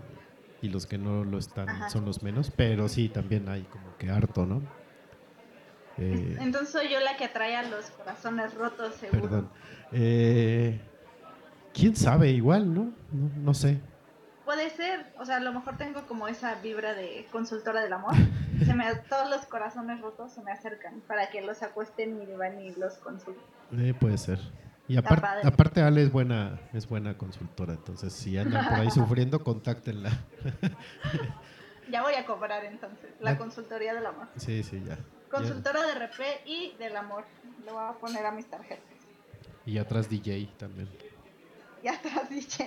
y 0.62 0.70
los 0.70 0.86
que 0.86 0.98
no 0.98 1.24
lo 1.24 1.38
están 1.38 1.70
Ajá. 1.70 1.90
son 1.90 2.04
los 2.06 2.24
menos. 2.24 2.52
Pero 2.52 2.90
sí, 2.90 3.08
también 3.10 3.48
hay 3.50 3.64
como 3.64 3.96
que 3.98 4.10
harto, 4.10 4.46
¿no? 4.46 4.62
Eh, 5.98 6.38
Entonces 6.42 6.70
soy 6.70 6.90
yo 6.92 7.00
la 7.00 7.16
que 7.16 7.26
atrae 7.26 7.56
a 7.56 7.64
los 7.64 7.86
corazones 7.92 8.54
rotos, 8.56 8.96
seguro. 8.96 9.22
perdón. 9.22 9.50
Eh, 9.94 10.80
¿Quién 11.74 11.96
sabe? 11.96 12.32
Igual, 12.32 12.74
¿no? 12.74 12.92
No, 13.12 13.30
no 13.38 13.54
sé. 13.54 13.80
Puede 14.46 14.70
ser, 14.70 15.12
o 15.18 15.26
sea, 15.26 15.38
a 15.38 15.40
lo 15.40 15.52
mejor 15.52 15.76
tengo 15.78 16.06
como 16.08 16.28
esa 16.28 16.56
vibra 16.62 16.94
de 16.94 17.28
consultora 17.32 17.82
del 17.82 17.94
amor. 17.94 18.14
Se 18.64 18.74
me, 18.74 18.86
todos 19.10 19.30
los 19.30 19.46
corazones 19.48 20.00
rotos 20.02 20.34
se 20.34 20.42
me 20.44 20.52
acercan 20.52 21.02
para 21.08 21.30
que 21.30 21.42
los 21.42 21.64
acuesten 21.64 22.22
y 22.22 22.36
van 22.36 22.62
y 22.62 22.72
los 22.76 22.94
consulten. 22.96 23.44
Eh, 23.78 23.94
puede 24.00 24.18
ser. 24.18 24.40
Y 24.88 24.98
Está 24.98 25.42
aparte, 25.44 25.82
Ale 25.82 26.04
es 26.04 26.12
buena, 26.12 26.60
es 26.72 26.88
buena 26.88 27.18
consultora, 27.18 27.74
entonces 27.74 28.14
si 28.14 28.38
andan 28.38 28.70
por 28.70 28.80
ahí 28.80 28.92
sufriendo, 28.92 29.44
contáctenla. 29.44 30.12
Ya 31.92 32.02
voy 32.02 32.16
a 32.16 32.26
cobrar 32.26 32.66
entonces, 32.66 33.12
la 33.20 33.38
consultoría 33.38 33.94
del 33.94 34.08
amor. 34.08 34.28
Sí, 34.38 34.64
sí, 34.64 34.84
ya. 34.84 34.98
Consultora 35.30 35.86
de 35.86 36.08
RP 36.08 36.20
y 36.46 36.74
del 36.80 36.96
amor. 36.96 37.26
Lo 37.64 37.74
voy 37.74 37.84
a 37.88 37.94
poner 37.94 38.26
a 38.26 38.32
mis 38.32 38.48
tarjetas. 38.48 38.84
Y 39.68 39.78
atrás 39.78 40.10
DJ 40.10 40.50
también. 40.58 40.90
Y 41.84 41.88
atrás 41.88 42.28
dije, 42.30 42.66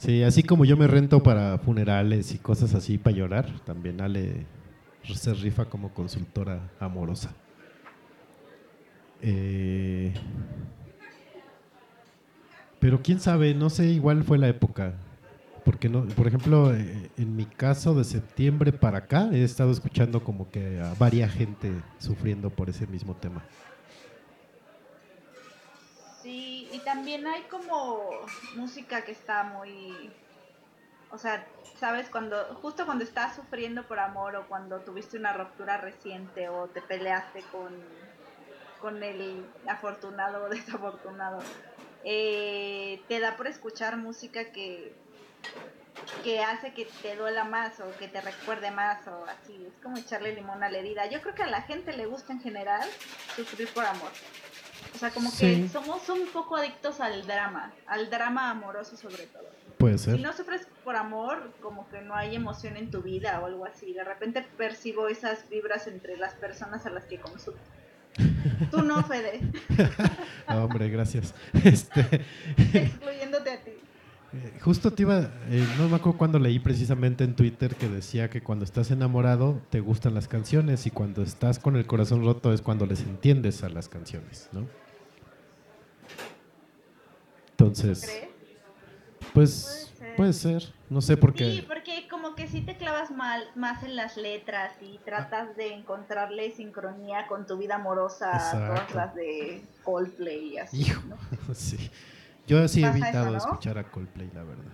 Sí, 0.00 0.22
así 0.22 0.42
como 0.42 0.64
yo 0.64 0.78
me 0.78 0.86
rento 0.86 1.22
para 1.22 1.58
funerales 1.58 2.32
y 2.32 2.38
cosas 2.38 2.74
así 2.74 2.96
para 2.96 3.14
llorar, 3.14 3.60
también 3.66 4.00
Ale 4.00 4.46
se 5.04 5.34
rifa 5.34 5.66
como 5.66 5.92
consultora 5.92 6.70
amorosa. 6.80 7.34
Eh, 9.20 10.14
pero 12.78 13.02
quién 13.02 13.20
sabe, 13.20 13.52
no 13.52 13.68
sé, 13.68 13.88
igual 13.88 14.24
fue 14.24 14.38
la 14.38 14.48
época. 14.48 14.94
Porque 15.66 15.90
no, 15.90 16.06
por 16.06 16.26
ejemplo, 16.26 16.74
eh, 16.74 17.10
en 17.18 17.36
mi 17.36 17.44
caso 17.44 17.94
de 17.94 18.04
septiembre 18.04 18.72
para 18.72 18.98
acá 18.98 19.28
he 19.30 19.44
estado 19.44 19.70
escuchando 19.70 20.24
como 20.24 20.50
que 20.50 20.80
a 20.80 20.94
varias 20.94 21.30
gente 21.30 21.70
sufriendo 21.98 22.48
por 22.48 22.70
ese 22.70 22.86
mismo 22.86 23.14
tema. 23.16 23.44
Sí, 26.22 26.68
y 26.69 26.69
también 26.80 27.26
hay 27.26 27.42
como 27.44 28.10
música 28.56 29.02
que 29.02 29.12
está 29.12 29.42
muy... 29.44 30.12
O 31.10 31.18
sea, 31.18 31.46
sabes, 31.78 32.08
cuando 32.08 32.36
justo 32.62 32.86
cuando 32.86 33.02
estás 33.02 33.34
sufriendo 33.34 33.82
por 33.84 33.98
amor 33.98 34.36
o 34.36 34.46
cuando 34.46 34.80
tuviste 34.80 35.16
una 35.16 35.32
ruptura 35.32 35.76
reciente 35.78 36.48
o 36.48 36.68
te 36.68 36.80
peleaste 36.82 37.42
con, 37.50 37.74
con 38.80 39.02
el 39.02 39.44
afortunado 39.66 40.44
o 40.44 40.48
desafortunado, 40.50 41.40
eh, 42.04 43.02
te 43.08 43.18
da 43.18 43.36
por 43.36 43.48
escuchar 43.48 43.96
música 43.96 44.52
que, 44.52 44.94
que 46.22 46.40
hace 46.40 46.72
que 46.74 46.86
te 47.02 47.16
duela 47.16 47.44
más 47.44 47.80
o 47.80 47.90
que 47.98 48.08
te 48.08 48.20
recuerde 48.20 48.70
más 48.70 49.06
o 49.08 49.24
así. 49.26 49.66
Es 49.66 49.82
como 49.82 49.96
echarle 49.96 50.34
limón 50.34 50.62
a 50.62 50.70
la 50.70 50.78
herida. 50.78 51.06
Yo 51.06 51.20
creo 51.22 51.34
que 51.34 51.42
a 51.42 51.48
la 51.48 51.62
gente 51.62 51.92
le 51.92 52.06
gusta 52.06 52.32
en 52.32 52.40
general 52.40 52.88
sufrir 53.34 53.68
por 53.72 53.84
amor. 53.84 54.10
O 54.94 54.98
sea, 54.98 55.10
como 55.10 55.30
Sí. 55.30 55.62
que 55.62 55.68
somos 55.68 56.08
un 56.08 56.26
poco 56.28 56.56
adictos 56.56 57.00
al 57.00 57.26
drama, 57.26 57.72
al 57.86 58.10
drama 58.10 58.50
amoroso 58.50 58.96
sobre 58.96 59.26
todo. 59.26 59.48
Puede 59.78 59.96
ser. 59.98 60.16
Si 60.16 60.22
no 60.22 60.32
sufres 60.34 60.66
por 60.84 60.94
amor, 60.96 61.52
como 61.62 61.88
que 61.88 62.02
no 62.02 62.14
hay 62.14 62.34
emoción 62.34 62.76
en 62.76 62.90
tu 62.90 63.00
vida 63.02 63.40
o 63.40 63.46
algo 63.46 63.64
así. 63.64 63.92
De 63.94 64.04
repente 64.04 64.42
percibo 64.58 65.08
esas 65.08 65.48
vibras 65.48 65.86
entre 65.86 66.16
las 66.18 66.34
personas 66.34 66.84
a 66.84 66.90
las 66.90 67.04
que 67.04 67.18
consulto. 67.18 67.60
Tú 68.70 68.82
no, 68.82 69.02
Fede, 69.04 69.40
hombre, 70.48 70.90
gracias. 70.90 71.34
Este, 71.64 72.24
excluyéndote 72.74 73.50
a 73.50 73.60
ti. 73.60 73.72
Eh, 74.32 74.58
Justo 74.60 74.92
te 74.92 75.02
iba, 75.02 75.18
eh, 75.48 75.66
no 75.76 75.88
me 75.88 75.96
acuerdo 75.96 76.16
cuando 76.18 76.38
leí 76.38 76.58
precisamente 76.60 77.24
en 77.24 77.34
Twitter 77.34 77.74
que 77.74 77.88
decía 77.88 78.30
que 78.30 78.42
cuando 78.42 78.64
estás 78.64 78.90
enamorado 78.92 79.60
te 79.70 79.80
gustan 79.80 80.14
las 80.14 80.28
canciones 80.28 80.86
y 80.86 80.90
cuando 80.90 81.22
estás 81.22 81.58
con 81.58 81.76
el 81.76 81.86
corazón 81.86 82.24
roto 82.24 82.52
es 82.52 82.62
cuando 82.62 82.86
les 82.86 83.00
entiendes 83.00 83.64
a 83.64 83.68
las 83.68 83.88
canciones, 83.88 84.48
¿no? 84.52 84.66
Entonces, 87.52 88.02
¿Crees? 88.04 88.28
pues 89.34 89.92
Puede 89.98 90.08
ser. 90.08 90.16
puede 90.16 90.32
ser, 90.32 90.74
no 90.88 91.00
sé 91.00 91.16
por 91.16 91.34
qué. 91.34 91.50
Sí, 91.50 91.62
porque 91.66 92.08
como 92.08 92.34
que 92.34 92.46
sí 92.48 92.62
te 92.62 92.76
clavas 92.76 93.10
mal, 93.10 93.42
más 93.54 93.82
en 93.82 93.96
las 93.96 94.16
letras 94.16 94.72
y 94.80 94.98
tratas 95.04 95.56
de 95.56 95.74
encontrarle 95.74 96.52
sincronía 96.52 97.26
con 97.26 97.46
tu 97.46 97.58
vida 97.58 97.74
amorosa, 97.76 98.32
Exacto. 98.32 98.74
todas 98.74 98.94
las 98.94 99.14
de 99.14 99.62
Coldplay 99.84 100.54
y 100.54 100.58
así. 100.58 100.80
Hijo, 100.82 101.02
¿no? 101.08 101.16
sí. 101.54 101.90
Yo 102.50 102.66
sí 102.66 102.82
he 102.82 102.88
eso, 102.88 102.96
evitado 102.96 103.30
¿no? 103.30 103.36
escuchar 103.38 103.78
a 103.78 103.84
Coldplay, 103.84 104.28
la 104.34 104.42
verdad. 104.42 104.64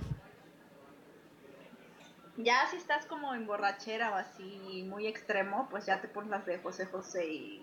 Ya 2.39 2.67
si 2.71 2.77
estás 2.77 3.05
como 3.07 3.35
en 3.35 3.47
borrachera 3.47 4.13
o 4.13 4.15
así 4.15 4.87
muy 4.89 5.07
extremo, 5.07 5.69
pues 5.71 5.85
ya 5.87 6.01
te 6.01 6.09
pones 6.09 6.31
las 6.31 6.47
de 6.47 6.59
José 6.59 6.87
José 6.87 7.27
y, 7.31 7.63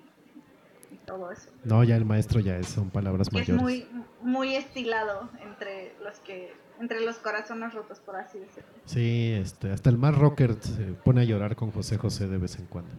y 0.92 0.98
todo 1.06 1.32
eso. 1.32 1.50
No, 1.64 1.84
ya 1.84 1.96
el 1.96 2.06
maestro 2.06 2.40
ya 2.40 2.58
es, 2.58 2.68
son 2.68 2.90
palabras 2.92 3.30
Que 3.30 3.40
es 3.42 3.50
mayores. 3.50 3.62
muy, 3.62 3.88
muy 4.22 4.56
estilado 4.56 5.30
entre 5.42 5.96
los 6.04 6.20
que, 6.20 6.54
entre 6.80 7.02
los 7.02 7.18
corazones 7.18 7.74
rotos, 7.74 8.00
por 8.00 8.16
así 8.16 8.38
decirlo. 8.40 8.70
Sí, 8.86 9.32
este, 9.40 9.72
hasta 9.72 9.90
el 9.90 9.98
más 9.98 10.16
rocker 10.16 10.56
se 10.62 10.94
pone 10.94 11.22
a 11.22 11.24
llorar 11.24 11.56
con 11.56 11.72
José 11.72 11.98
José 11.98 12.28
de 12.28 12.38
vez 12.38 12.58
en 12.60 12.66
cuando. 12.68 12.92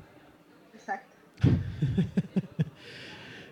Exacto. 0.74 1.08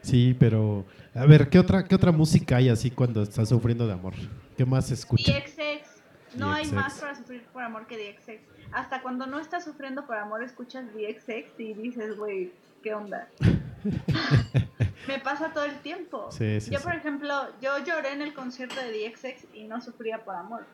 Sí, 0.03 0.37
pero 0.39 0.85
a 1.15 1.27
ver, 1.27 1.49
¿qué 1.51 1.59
otra, 1.59 1.85
qué 1.85 1.95
otra 1.95 2.13
música 2.13 2.57
hay 2.57 2.69
así 2.69 2.91
cuando 2.91 3.23
estás 3.23 3.49
sufriendo 3.49 3.87
de 3.87 3.93
amor? 3.93 4.15
¿Qué 4.57 4.65
más 4.65 4.87
se 4.87 4.95
escucha? 4.95 5.33
DXX. 5.33 5.93
No 6.37 6.51
hay 6.51 6.71
más 6.73 6.99
para 6.99 7.15
sufrir 7.15 7.43
por 7.53 7.63
amor 7.63 7.87
que 7.87 7.97
DXX. 7.97 8.43
Hasta 8.73 9.03
cuando 9.03 9.27
no 9.27 9.39
estás 9.39 9.65
sufriendo 9.65 10.07
por 10.07 10.17
amor, 10.17 10.43
escuchas 10.43 10.87
DXX 10.95 11.61
y 11.61 11.75
dices, 11.75 12.17
güey, 12.17 12.53
¿qué 12.83 12.95
onda? 12.95 13.29
Me 15.09 15.19
pasa 15.19 15.53
todo 15.53 15.65
el 15.65 15.79
tiempo. 15.81 16.31
Sí, 16.31 16.61
sí, 16.61 16.71
yo, 16.71 16.79
sí. 16.79 16.85
por 16.85 16.95
ejemplo, 16.95 17.49
yo 17.61 17.79
lloré 17.85 18.13
en 18.13 18.23
el 18.23 18.33
concierto 18.33 18.77
de 18.81 18.93
DXX 18.93 19.55
y 19.55 19.65
no 19.65 19.81
sufría 19.81 20.25
por 20.25 20.37
amor. 20.37 20.65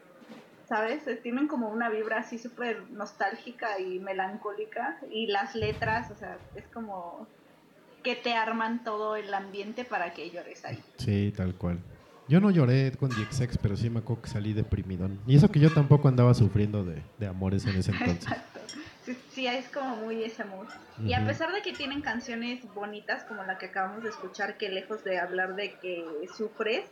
¿Sabes? 0.69 1.07
Eh, 1.09 1.17
Tienen 1.17 1.49
como 1.49 1.71
una 1.71 1.89
vibra 1.89 2.19
así 2.19 2.39
súper 2.39 2.83
nostálgica 2.91 3.81
y 3.81 3.99
melancólica. 3.99 4.99
Y 5.11 5.27
las 5.27 5.55
letras, 5.55 6.11
o 6.11 6.17
sea, 6.17 6.37
es 6.55 6.67
como 6.69 7.27
que 8.03 8.17
te 8.17 8.35
arman 8.35 8.85
todo 8.85 9.17
el 9.17 9.33
ambiente 9.33 9.85
para 9.85 10.13
que 10.13 10.31
llores 10.31 10.65
ahí. 10.65 10.83
Sí, 10.97 11.33
tal 11.37 11.55
cual. 11.55 11.79
Yo 12.29 12.41
no 12.41 12.51
lloré 12.51 12.93
con 12.93 13.09
DXX, 13.09 13.57
pero 13.59 13.77
sí 13.77 13.89
me 13.89 14.01
acuerdo 14.01 14.23
que 14.23 14.29
salí 14.29 14.53
deprimidón. 14.53 15.19
Y 15.27 15.37
eso 15.37 15.51
que 15.51 15.61
yo 15.61 15.73
tampoco 15.73 16.09
andaba 16.09 16.35
sufriendo 16.35 16.85
de, 16.85 17.03
de 17.19 17.27
amores 17.27 17.65
en 17.65 17.77
ese 17.77 17.91
entonces. 17.93 18.25
Exacto. 18.25 18.61
Sí, 19.03 19.17
sí, 19.31 19.47
es 19.47 19.69
como 19.69 19.97
muy 19.97 20.23
ese 20.23 20.45
mood. 20.45 20.67
Y 21.03 21.15
a 21.15 21.25
pesar 21.25 21.53
de 21.55 21.63
que 21.63 21.73
tienen 21.73 22.03
canciones 22.03 22.63
bonitas 22.75 23.25
como 23.25 23.43
la 23.45 23.57
que 23.57 23.67
acabamos 23.67 24.03
de 24.03 24.11
escuchar, 24.11 24.59
que 24.59 24.69
lejos 24.69 25.03
de 25.05 25.19
hablar 25.19 25.55
de 25.55 25.73
que 25.75 26.05
sufres, 26.37 26.85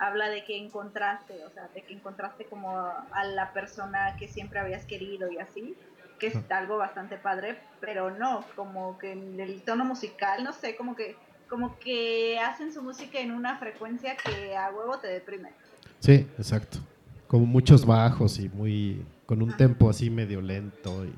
habla 0.00 0.28
de 0.28 0.42
que 0.44 0.58
encontraste, 0.58 1.44
o 1.44 1.50
sea, 1.50 1.68
de 1.74 1.82
que 1.82 1.92
encontraste 1.92 2.46
como 2.46 2.76
a 2.78 3.24
la 3.24 3.52
persona 3.52 4.16
que 4.18 4.26
siempre 4.26 4.58
habías 4.58 4.84
querido 4.86 5.30
y 5.30 5.38
así, 5.38 5.76
que 6.20 6.28
es 6.28 6.36
algo 6.50 6.76
bastante 6.76 7.16
padre, 7.16 7.58
pero 7.80 8.10
no, 8.10 8.44
como 8.54 8.98
que 8.98 9.12
en 9.12 9.40
el 9.40 9.62
tono 9.62 9.84
musical, 9.84 10.44
no 10.44 10.52
sé, 10.52 10.76
como 10.76 10.94
que 10.94 11.16
como 11.48 11.80
que 11.80 12.38
hacen 12.38 12.72
su 12.72 12.80
música 12.80 13.18
en 13.18 13.32
una 13.32 13.58
frecuencia 13.58 14.16
que 14.16 14.56
a 14.56 14.70
huevo 14.70 14.98
te 14.98 15.08
deprime. 15.08 15.50
Sí, 15.98 16.28
exacto. 16.38 16.78
Como 17.26 17.44
muchos 17.44 17.84
bajos 17.84 18.38
y 18.38 18.48
muy 18.48 19.04
con 19.26 19.42
un 19.42 19.48
Ajá. 19.48 19.58
tempo 19.58 19.90
así 19.90 20.10
medio 20.10 20.40
lento 20.40 21.04
y 21.04 21.12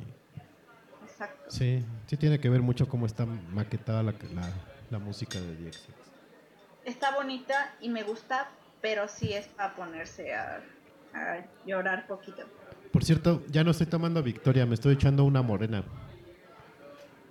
Exacto. 1.05 1.51
sí, 1.51 1.85
sí 2.07 2.17
tiene 2.17 2.41
que 2.41 2.49
ver 2.49 2.63
mucho 2.63 2.89
cómo 2.89 3.05
está 3.05 3.27
maquetada 3.27 4.03
la, 4.03 4.13
la, 4.35 4.49
la 4.91 4.99
música 4.99 5.39
de 5.39 5.55
DXX. 5.55 5.89
Está 6.85 7.15
bonita 7.15 7.75
y 7.81 7.91
me 7.91 8.03
gusta, 8.03 8.49
pero 8.81 9.09
sí 9.09 9.35
es 9.35 9.47
para 9.49 9.75
ponerse 9.75 10.35
a, 10.35 10.63
a 11.13 11.45
llorar 11.67 12.07
poquito. 12.07 12.47
Por 12.93 13.05
cierto, 13.05 13.43
ya 13.51 13.65
no 13.65 13.71
estoy 13.71 13.87
tomando 13.87 14.23
Victoria, 14.23 14.67
me 14.67 14.75
estoy 14.75 14.95
echando 14.95 15.25
una 15.25 15.43
morena. 15.43 15.83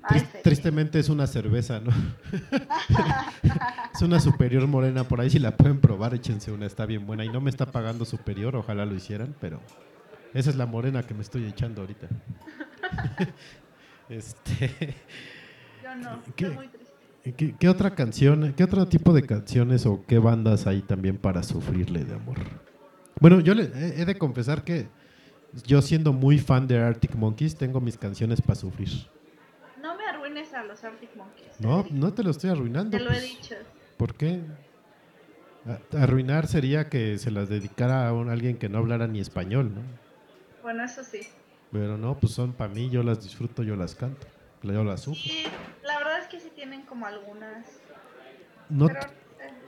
Ay, 0.03 0.19
Tris- 0.19 0.29
sí. 0.31 0.37
tristemente 0.43 0.99
es 0.99 1.09
una 1.09 1.27
cerveza, 1.27 1.79
¿no? 1.79 1.91
es 3.93 4.01
una 4.01 4.19
superior 4.19 4.65
morena, 4.67 5.03
por 5.03 5.21
ahí 5.21 5.29
si 5.29 5.37
la 5.37 5.55
pueden 5.55 5.79
probar, 5.79 6.15
échense 6.15 6.51
una, 6.51 6.65
está 6.65 6.85
bien 6.87 7.05
buena. 7.05 7.23
Y 7.23 7.29
no 7.29 7.39
me 7.41 7.51
está 7.51 7.67
pagando 7.67 8.05
superior, 8.05 8.55
ojalá 8.55 8.85
lo 8.85 8.95
hicieran, 8.95 9.35
pero 9.39 9.59
esa 10.33 10.49
es 10.49 10.55
la 10.55 10.65
morena 10.65 11.03
que 11.03 11.13
me 11.13 11.21
estoy 11.21 11.45
echando 11.45 11.81
ahorita. 11.81 12.07
este, 14.09 14.95
Yo 15.83 15.95
no, 15.95 16.21
¿Qué? 16.35 16.45
estoy 16.45 16.55
muy 16.55 16.67
triste. 16.69 16.91
¿qué, 17.37 17.55
qué 17.59 17.69
otra 17.69 17.93
canción, 17.93 18.53
qué 18.57 18.63
otro 18.63 18.87
tipo 18.87 19.13
de 19.13 19.21
canciones 19.23 19.85
o 19.85 20.03
qué 20.07 20.17
bandas 20.17 20.65
hay 20.65 20.81
también 20.81 21.17
para 21.17 21.43
sufrirle 21.43 22.03
de 22.05 22.15
amor? 22.15 22.37
Bueno, 23.19 23.39
yo 23.39 23.53
le, 23.53 23.65
he 24.01 24.05
de 24.05 24.17
confesar 24.17 24.63
que 24.63 24.87
yo 25.65 25.81
siendo 25.81 26.13
muy 26.13 26.39
fan 26.39 26.67
de 26.67 26.79
Arctic 26.79 27.15
Monkeys, 27.15 27.55
tengo 27.55 27.81
mis 27.81 27.97
canciones 27.97 28.41
para 28.41 28.55
sufrir. 28.55 28.89
No 29.81 29.95
me 29.97 30.05
arruines 30.05 30.53
a 30.53 30.63
los 30.63 30.83
Arctic 30.83 31.15
Monkeys. 31.15 31.59
No, 31.59 31.83
Federico. 31.83 31.95
no 31.95 32.13
te 32.13 32.23
lo 32.23 32.31
estoy 32.31 32.49
arruinando. 32.49 32.97
Te 32.97 33.03
lo 33.03 33.09
he 33.11 33.13
pues. 33.13 33.23
dicho. 33.23 33.55
¿Por 33.97 34.15
qué? 34.15 34.41
Arruinar 35.95 36.47
sería 36.47 36.89
que 36.89 37.17
se 37.17 37.29
las 37.29 37.49
dedicara 37.49 38.07
a 38.07 38.13
un, 38.13 38.29
alguien 38.29 38.57
que 38.57 38.67
no 38.67 38.79
hablara 38.79 39.07
ni 39.07 39.19
español, 39.19 39.71
¿no? 39.75 39.81
Bueno, 40.63 40.83
eso 40.83 41.03
sí. 41.03 41.21
Pero 41.71 41.97
no, 41.97 42.17
pues 42.17 42.33
son 42.33 42.53
para 42.53 42.73
mí, 42.73 42.89
yo 42.89 43.03
las 43.03 43.21
disfruto, 43.21 43.63
yo 43.63 43.75
las 43.75 43.95
canto, 43.95 44.27
yo 44.63 44.83
las 44.83 45.01
sufro. 45.01 45.21
Y 45.23 45.43
la 45.83 45.99
verdad 45.99 46.19
es 46.19 46.27
que 46.27 46.39
sí 46.39 46.51
tienen 46.55 46.83
como 46.83 47.05
algunas. 47.05 47.65
No, 48.69 48.87
pero, 48.87 49.01
eh, 49.01 49.05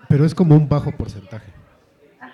pero 0.10 0.26
es 0.26 0.34
como 0.34 0.56
un 0.56 0.68
bajo 0.68 0.92
porcentaje. 0.92 1.52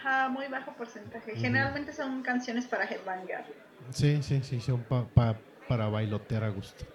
Ajá, 0.10 0.30
muy 0.30 0.48
bajo 0.48 0.74
porcentaje. 0.74 1.36
Generalmente 1.36 1.94
son 1.94 2.22
canciones 2.22 2.66
para 2.66 2.86
headbanger. 2.86 3.46
Sí, 3.92 4.22
sí, 4.24 4.42
sí, 4.44 4.60
son 4.60 4.84
pa- 4.84 5.08
pa- 5.08 5.38
para 5.68 5.88
bailotear 5.88 6.44
a 6.44 6.50
gusto. 6.50 6.86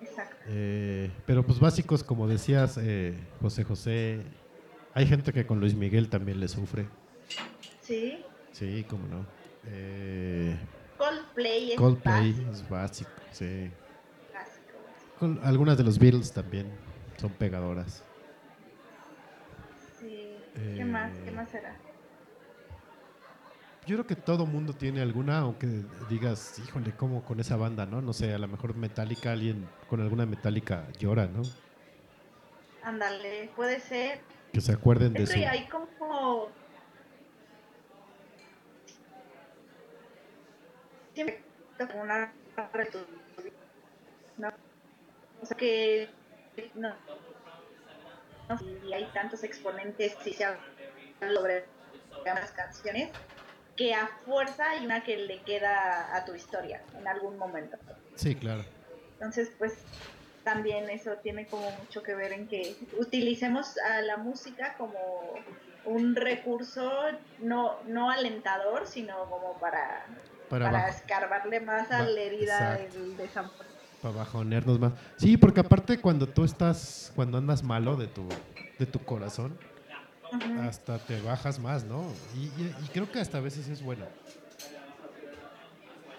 Exacto. 0.00 0.36
Eh, 0.48 1.10
pero 1.26 1.44
pues 1.44 1.58
básicos, 1.60 2.02
como 2.02 2.26
decías, 2.28 2.78
eh, 2.80 3.14
José 3.40 3.64
José, 3.64 4.22
hay 4.94 5.06
gente 5.06 5.32
que 5.32 5.46
con 5.46 5.60
Luis 5.60 5.74
Miguel 5.74 6.08
también 6.08 6.40
le 6.40 6.48
sufre. 6.48 6.88
Sí. 7.80 8.24
Sí, 8.52 8.84
cómo 8.88 9.06
no. 9.08 9.26
Eh, 9.66 10.56
Coldplay 10.98 11.72
es 11.72 11.76
Coldplay 11.78 12.32
básico, 12.32 12.52
es 12.52 12.68
básico, 12.68 13.10
sí. 13.30 13.70
básico, 14.32 14.78
básico. 14.86 15.18
Con 15.18 15.40
algunas 15.44 15.76
de 15.78 15.84
los 15.84 15.98
Beatles 15.98 16.32
también 16.32 16.66
son 17.16 17.30
pegadoras. 17.32 18.02
Sí. 20.00 20.36
¿Qué 20.76 20.84
más? 20.84 21.12
¿Qué 21.24 21.30
Eh, 21.30 21.32
más 21.32 21.48
será? 21.50 21.76
Yo 23.84 23.96
creo 23.96 24.06
que 24.06 24.14
todo 24.14 24.46
mundo 24.46 24.74
tiene 24.74 25.02
alguna, 25.02 25.38
aunque 25.38 25.66
digas, 26.08 26.56
híjole, 26.60 26.92
¿cómo 26.96 27.24
con 27.24 27.40
esa 27.40 27.56
banda, 27.56 27.84
no? 27.84 28.00
No 28.00 28.12
sé, 28.12 28.32
a 28.32 28.38
lo 28.38 28.46
mejor 28.46 28.76
Metallica, 28.76 29.32
alguien 29.32 29.68
con 29.88 30.00
alguna 30.00 30.24
Metallica 30.24 30.86
llora, 31.00 31.26
¿no? 31.26 31.42
Ándale, 32.84 33.50
puede 33.56 33.80
ser. 33.80 34.20
Que 34.52 34.60
se 34.60 34.72
acuerden 34.72 35.12
de 35.14 35.24
Es 35.24 35.30
su... 35.30 35.34
que 35.34 35.46
hay 35.46 35.66
como. 35.66 36.48
Siempre 41.14 41.42
como 41.76 42.02
una. 42.02 42.32
¿no? 44.38 44.48
O 45.40 45.46
sea 45.46 45.56
que. 45.56 46.08
No. 46.74 46.94
no 48.48 48.58
y 48.88 48.92
hay 48.92 49.06
tantos 49.12 49.42
exponentes 49.42 50.16
si 50.22 50.34
se 50.34 50.44
habla 50.44 50.62
sobre 51.34 51.64
las 52.24 52.52
canciones 52.52 53.10
que 53.76 53.94
a 53.94 54.06
fuerza 54.24 54.70
hay 54.70 54.84
una 54.84 55.02
que 55.02 55.16
le 55.16 55.40
queda 55.42 56.14
a 56.14 56.24
tu 56.24 56.34
historia 56.34 56.82
en 56.98 57.08
algún 57.08 57.38
momento. 57.38 57.76
Sí, 58.14 58.34
claro. 58.34 58.64
Entonces, 59.14 59.50
pues 59.58 59.78
también 60.44 60.90
eso 60.90 61.12
tiene 61.22 61.46
como 61.46 61.70
mucho 61.70 62.02
que 62.02 62.14
ver 62.14 62.32
en 62.32 62.48
que 62.48 62.76
utilicemos 62.98 63.78
a 63.78 64.02
la 64.02 64.16
música 64.16 64.74
como 64.76 64.98
un 65.84 66.14
recurso 66.14 66.90
no, 67.40 67.76
no 67.86 68.10
alentador, 68.10 68.86
sino 68.86 69.24
como 69.30 69.54
para, 69.58 70.06
Para, 70.48 70.70
para, 70.70 70.88
escarbarle 70.88 71.60
más 71.60 71.90
a 71.90 72.02
la 72.02 72.20
herida 72.20 72.76
del 72.76 73.16
desamor. 73.16 73.52
para 74.00 74.14
bajonearnos 74.14 74.78
más. 74.78 74.92
Sí, 75.16 75.36
porque 75.36 75.60
aparte 75.60 76.00
cuando 76.00 76.28
tú 76.28 76.44
estás, 76.44 77.12
cuando 77.14 77.38
andas 77.38 77.62
malo 77.62 77.96
de 77.96 78.06
tu, 78.06 78.28
de 78.78 78.86
tu 78.86 78.98
corazón, 79.04 79.56
Hasta 80.32 80.98
te 81.04 81.20
bajas 81.20 81.58
más, 81.58 81.84
¿no? 81.84 82.06
Y, 82.34 82.46
y- 82.46 82.76
y 82.84 82.88
creo 82.90 83.10
que 83.10 83.20
hasta 83.20 83.38
a 83.38 83.40
veces 83.40 83.68
es 83.68 83.82
bueno. 83.82 84.06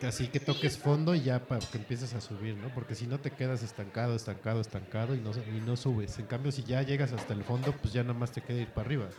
Así 0.02 0.28
que 0.32 0.40
toques 0.42 0.78
fondo 0.78 1.16
y 1.16 1.22
ya 1.24 1.48
para 1.48 1.62
que 1.70 1.78
empieces 1.78 2.14
a 2.14 2.20
subir, 2.22 2.58
¿no? 2.58 2.74
Porque 2.74 2.94
si 2.94 3.08
no 3.08 3.22
te 3.22 3.32
quedas 3.36 3.64
estancado, 3.64 4.16
estancado, 4.16 4.60
estancado 4.60 5.16
y 5.16 5.22
no, 5.22 5.32
y 5.48 5.62
no 5.62 5.78
subes. 5.78 6.20
En 6.20 6.28
cambio, 6.28 6.52
si 6.52 6.64
ya 6.64 6.82
llegas 6.84 7.14
hasta 7.14 7.34
el 7.34 7.44
fondo, 7.44 7.80
pues 7.82 7.94
ya 7.94 8.04
nada 8.04 8.14
más 8.20 8.34
te 8.34 8.44
queda 8.44 8.58
ir 8.60 8.74
para 8.74 8.86
arriba. 8.86 9.10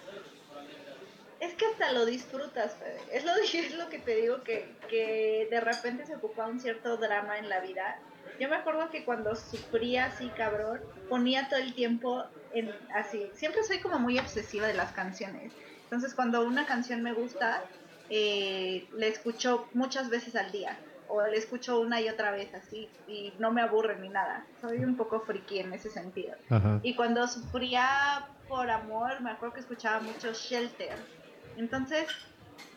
Es 1.41 1.55
que 1.57 1.67
hasta 1.67 1.93
lo 1.93 2.07
disfrutas, 2.07 2.79
Fede. 2.79 3.07
Es 3.11 3.25
lo, 3.25 3.33
es 3.55 3.75
lo 3.75 3.89
que 3.89 3.99
te 4.01 4.15
digo 4.17 4.43
que, 4.45 4.85
que 4.89 5.49
de 5.51 5.61
repente 5.61 6.07
se 6.07 6.17
ocupa 6.17 6.47
un 6.49 6.61
cierto 6.61 6.97
drama 6.97 7.39
en 7.39 7.49
la 7.49 7.61
vida. 7.61 8.01
Yo 8.39 8.49
me 8.49 8.57
acuerdo 8.57 8.91
que 8.91 9.05
cuando 9.05 9.35
sufría 9.37 10.07
así, 10.07 10.35
cabrón, 10.35 10.81
ponía 11.09 11.49
todo 11.49 11.61
el 11.61 11.75
tiempo 11.75 12.25
en 12.55 12.73
así. 12.95 13.31
Siempre 13.35 13.63
soy 13.63 13.79
como 13.79 13.99
muy 13.99 14.19
obsesiva 14.19 14.67
de 14.67 14.75
las 14.75 14.93
canciones. 14.93 15.53
Entonces, 15.85 16.15
cuando 16.15 16.47
una 16.47 16.67
canción 16.67 17.03
me 17.03 17.13
gusta, 17.13 17.65
eh, 18.09 18.89
la 18.95 19.07
escucho 19.07 19.69
muchas 19.75 20.11
veces 20.11 20.37
al 20.37 20.51
día. 20.53 20.79
O 21.09 21.21
la 21.21 21.35
escucho 21.35 21.81
una 21.81 22.01
y 22.01 22.09
otra 22.09 22.31
vez 22.31 22.53
así. 22.55 22.89
Y 23.07 23.33
no 23.39 23.53
me 23.53 23.61
aburre 23.61 23.99
ni 24.01 24.09
nada. 24.09 24.47
Soy 24.61 24.79
un 24.79 24.97
poco 24.97 25.21
friki 25.21 25.59
en 25.59 25.75
ese 25.75 25.91
sentido. 25.91 26.35
Ajá. 26.51 26.81
Y 26.83 26.95
cuando 26.97 27.27
sufría 27.29 28.27
por 28.49 28.71
amor, 28.71 29.21
me 29.21 29.31
acuerdo 29.31 29.55
que 29.55 29.61
escuchaba 29.61 30.01
mucho 30.01 30.33
Shelter. 30.33 30.97
Entonces, 31.57 32.09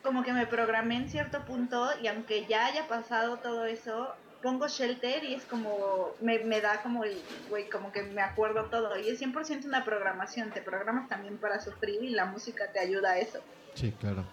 como 0.02 0.24
que 0.24 0.34
me 0.34 0.48
programé 0.48 0.98
en 0.98 1.10
cierto 1.10 1.44
punto 1.46 1.90
y 2.02 2.08
aunque 2.08 2.46
ya 2.46 2.68
haya 2.68 2.88
pasado 2.88 3.38
todo 3.38 3.66
eso, 3.66 4.14
pongo 4.48 4.70
Shelter 4.70 5.26
y 5.26 5.34
es 5.34 5.44
como, 5.44 6.14
me, 6.22 6.40
me 6.40 6.62
da 6.62 6.82
como 6.82 7.04
el, 7.04 7.18
güey, 7.50 7.70
como 7.70 7.92
que 7.92 8.02
me 8.02 8.22
acuerdo 8.22 8.64
todo. 8.70 8.98
Y 8.98 9.10
es 9.10 9.22
100% 9.22 9.66
una 9.66 9.84
programación, 9.84 10.52
te 10.52 10.62
programas 10.62 11.10
también 11.10 11.36
para 11.36 11.60
sufrir 11.60 12.02
y 12.02 12.12
la 12.12 12.28
música 12.28 12.64
te 12.72 12.80
ayuda 12.80 13.12
a 13.12 13.20
eso. 13.20 13.40
Sí, 13.76 13.92
claro. 13.92 14.24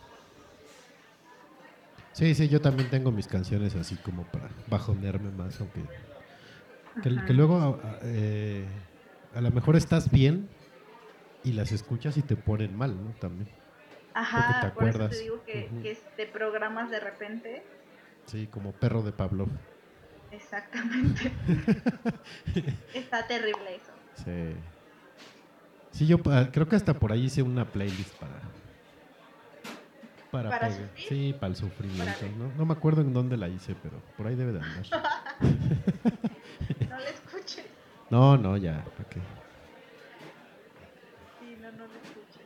Sí, 2.12 2.32
sí, 2.36 2.49
yo 2.49 2.61
también 2.61 2.89
tengo 2.91 3.11
mis 3.11 3.27
canciones 3.27 3.74
así 3.74 3.97
como 3.97 4.23
para 4.31 4.51
bajonearme 4.69 5.32
más, 5.32 5.61
aunque... 5.61 5.82
Que, 7.03 7.32
luego 7.32 7.57
a, 7.57 7.99
eh, 8.05 8.69
a 9.35 9.41
lo 9.41 9.51
mejor 9.51 9.74
estás 9.74 10.09
bien 10.12 10.49
y 11.43 11.55
las 11.55 11.73
escuchas 11.73 12.16
y 12.16 12.23
te 12.23 12.36
ponen 12.36 12.78
mal, 12.78 12.97
¿no? 12.97 13.11
También. 13.15 13.49
Ajá, 14.15 14.61
te 14.61 14.69
por 14.70 14.85
eso 14.85 15.03
acuerdas. 15.03 15.11
te 15.11 15.24
digo 15.24 15.43
que 15.45 15.99
te 16.16 16.27
programas 16.27 16.89
de 16.89 17.01
repente. 17.01 17.65
Sí, 18.27 18.47
como 18.47 18.70
perro 18.73 19.03
de 19.03 19.11
Pablo. 19.11 19.49
Exactamente. 20.35 21.32
Está 22.94 23.27
terrible 23.27 23.77
eso. 23.77 23.93
Sí. 24.24 24.56
Sí, 25.93 26.06
yo 26.06 26.19
pa- 26.23 26.51
creo 26.51 26.69
que 26.69 26.77
hasta 26.77 26.94
por 26.94 27.12
ahí 27.12 27.24
hice 27.27 27.43
una 27.43 27.65
playlist 27.65 28.15
para... 28.16 28.40
Para, 30.31 30.51
¿Para 30.51 30.70
sufrir? 30.73 31.09
Sí, 31.09 31.32
para 31.39 31.51
el 31.51 31.56
sufrimiento. 31.56 32.27
¿no? 32.36 32.51
no 32.56 32.66
me 32.66 32.73
acuerdo 32.73 33.02
en 33.02 33.12
dónde 33.12 33.36
la 33.36 33.48
hice, 33.48 33.77
pero 33.81 34.01
por 34.16 34.27
ahí 34.27 34.35
debe 34.35 34.52
de 34.52 34.61
andar. 34.61 34.85
No 36.90 36.98
le 36.98 37.11
escuches. 37.11 37.65
No, 38.11 38.36
no, 38.36 38.56
ya, 38.56 38.85
¿para 38.97 39.09
qué? 39.11 39.20
Sí, 41.40 41.56
no, 41.61 41.70
no 41.73 41.86
le 41.86 41.98
escuches. 41.98 42.43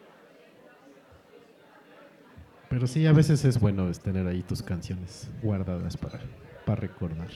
Pero 2.68 2.86
sí, 2.86 3.06
a 3.06 3.12
veces 3.12 3.44
es 3.44 3.58
bueno 3.60 3.90
tener 3.92 4.26
ahí 4.26 4.42
tus 4.42 4.62
canciones 4.62 5.28
guardadas 5.42 5.96
para, 5.96 6.20
para 6.66 6.80
recordar. 6.80 7.28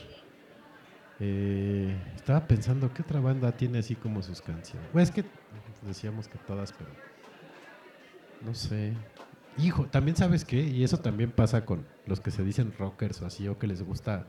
Eh, 1.20 1.96
estaba 2.16 2.46
pensando, 2.46 2.92
¿qué 2.92 3.02
otra 3.02 3.20
banda 3.20 3.52
tiene 3.52 3.78
así 3.78 3.94
como 3.94 4.22
sus 4.22 4.40
canciones? 4.40 4.88
Pues 4.92 5.08
es 5.08 5.14
que 5.14 5.24
decíamos 5.82 6.28
que 6.28 6.38
todas, 6.38 6.72
pero 6.72 6.90
no 8.44 8.54
sé. 8.54 8.94
Hijo, 9.58 9.86
también 9.86 10.16
sabes 10.16 10.44
qué, 10.44 10.60
y 10.60 10.82
eso 10.82 10.98
también 10.98 11.30
pasa 11.30 11.64
con 11.64 11.86
los 12.06 12.20
que 12.20 12.30
se 12.30 12.42
dicen 12.42 12.72
rockers 12.78 13.20
o 13.22 13.26
así, 13.26 13.46
o 13.48 13.58
que 13.58 13.66
les 13.66 13.82
gusta, 13.82 14.26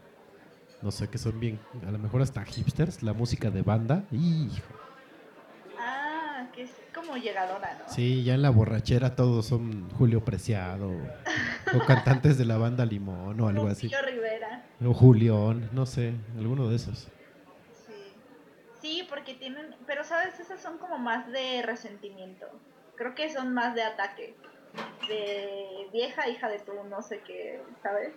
no 0.81 0.91
sé, 0.91 1.07
que 1.07 1.17
son 1.17 1.39
bien, 1.39 1.59
a 1.87 1.91
lo 1.91 1.97
mejor 1.97 2.21
hasta 2.21 2.43
hipsters, 2.43 3.01
la 3.03 3.13
música 3.13 3.49
de 3.49 3.61
banda. 3.61 4.05
Hijo. 4.11 4.73
Que 6.55 6.63
es 6.63 6.71
como 6.93 7.17
llegadora, 7.17 7.79
¿no? 7.79 7.91
Sí, 7.93 8.23
ya 8.23 8.35
en 8.35 8.41
la 8.43 8.51
borrachera 8.51 9.15
todos 9.15 9.47
son 9.47 9.89
Julio 9.91 10.23
Preciado 10.23 10.91
o 11.73 11.79
cantantes 11.87 12.37
de 12.37 12.45
la 12.45 12.57
banda 12.57 12.85
Limón 12.85 13.39
o 13.41 13.47
algo 13.47 13.67
así. 13.67 13.87
Lupillo 13.87 14.05
Rivera. 14.05 14.63
O 14.85 14.93
Julión, 14.93 15.69
no 15.73 15.85
sé, 15.85 16.13
alguno 16.37 16.69
de 16.69 16.75
esos. 16.75 17.07
Sí. 17.87 17.93
Sí, 18.81 19.07
porque 19.09 19.33
tienen, 19.33 19.75
pero 19.87 20.03
sabes, 20.03 20.39
esas 20.39 20.61
son 20.61 20.77
como 20.77 20.99
más 20.99 21.31
de 21.31 21.63
resentimiento. 21.63 22.45
Creo 22.95 23.15
que 23.15 23.31
son 23.33 23.53
más 23.53 23.73
de 23.73 23.83
ataque. 23.83 24.35
De 25.07 25.87
vieja 25.91 26.29
hija 26.29 26.49
de 26.49 26.59
tu 26.59 26.71
no 26.89 27.01
sé 27.01 27.21
qué, 27.25 27.61
¿sabes? 27.81 28.13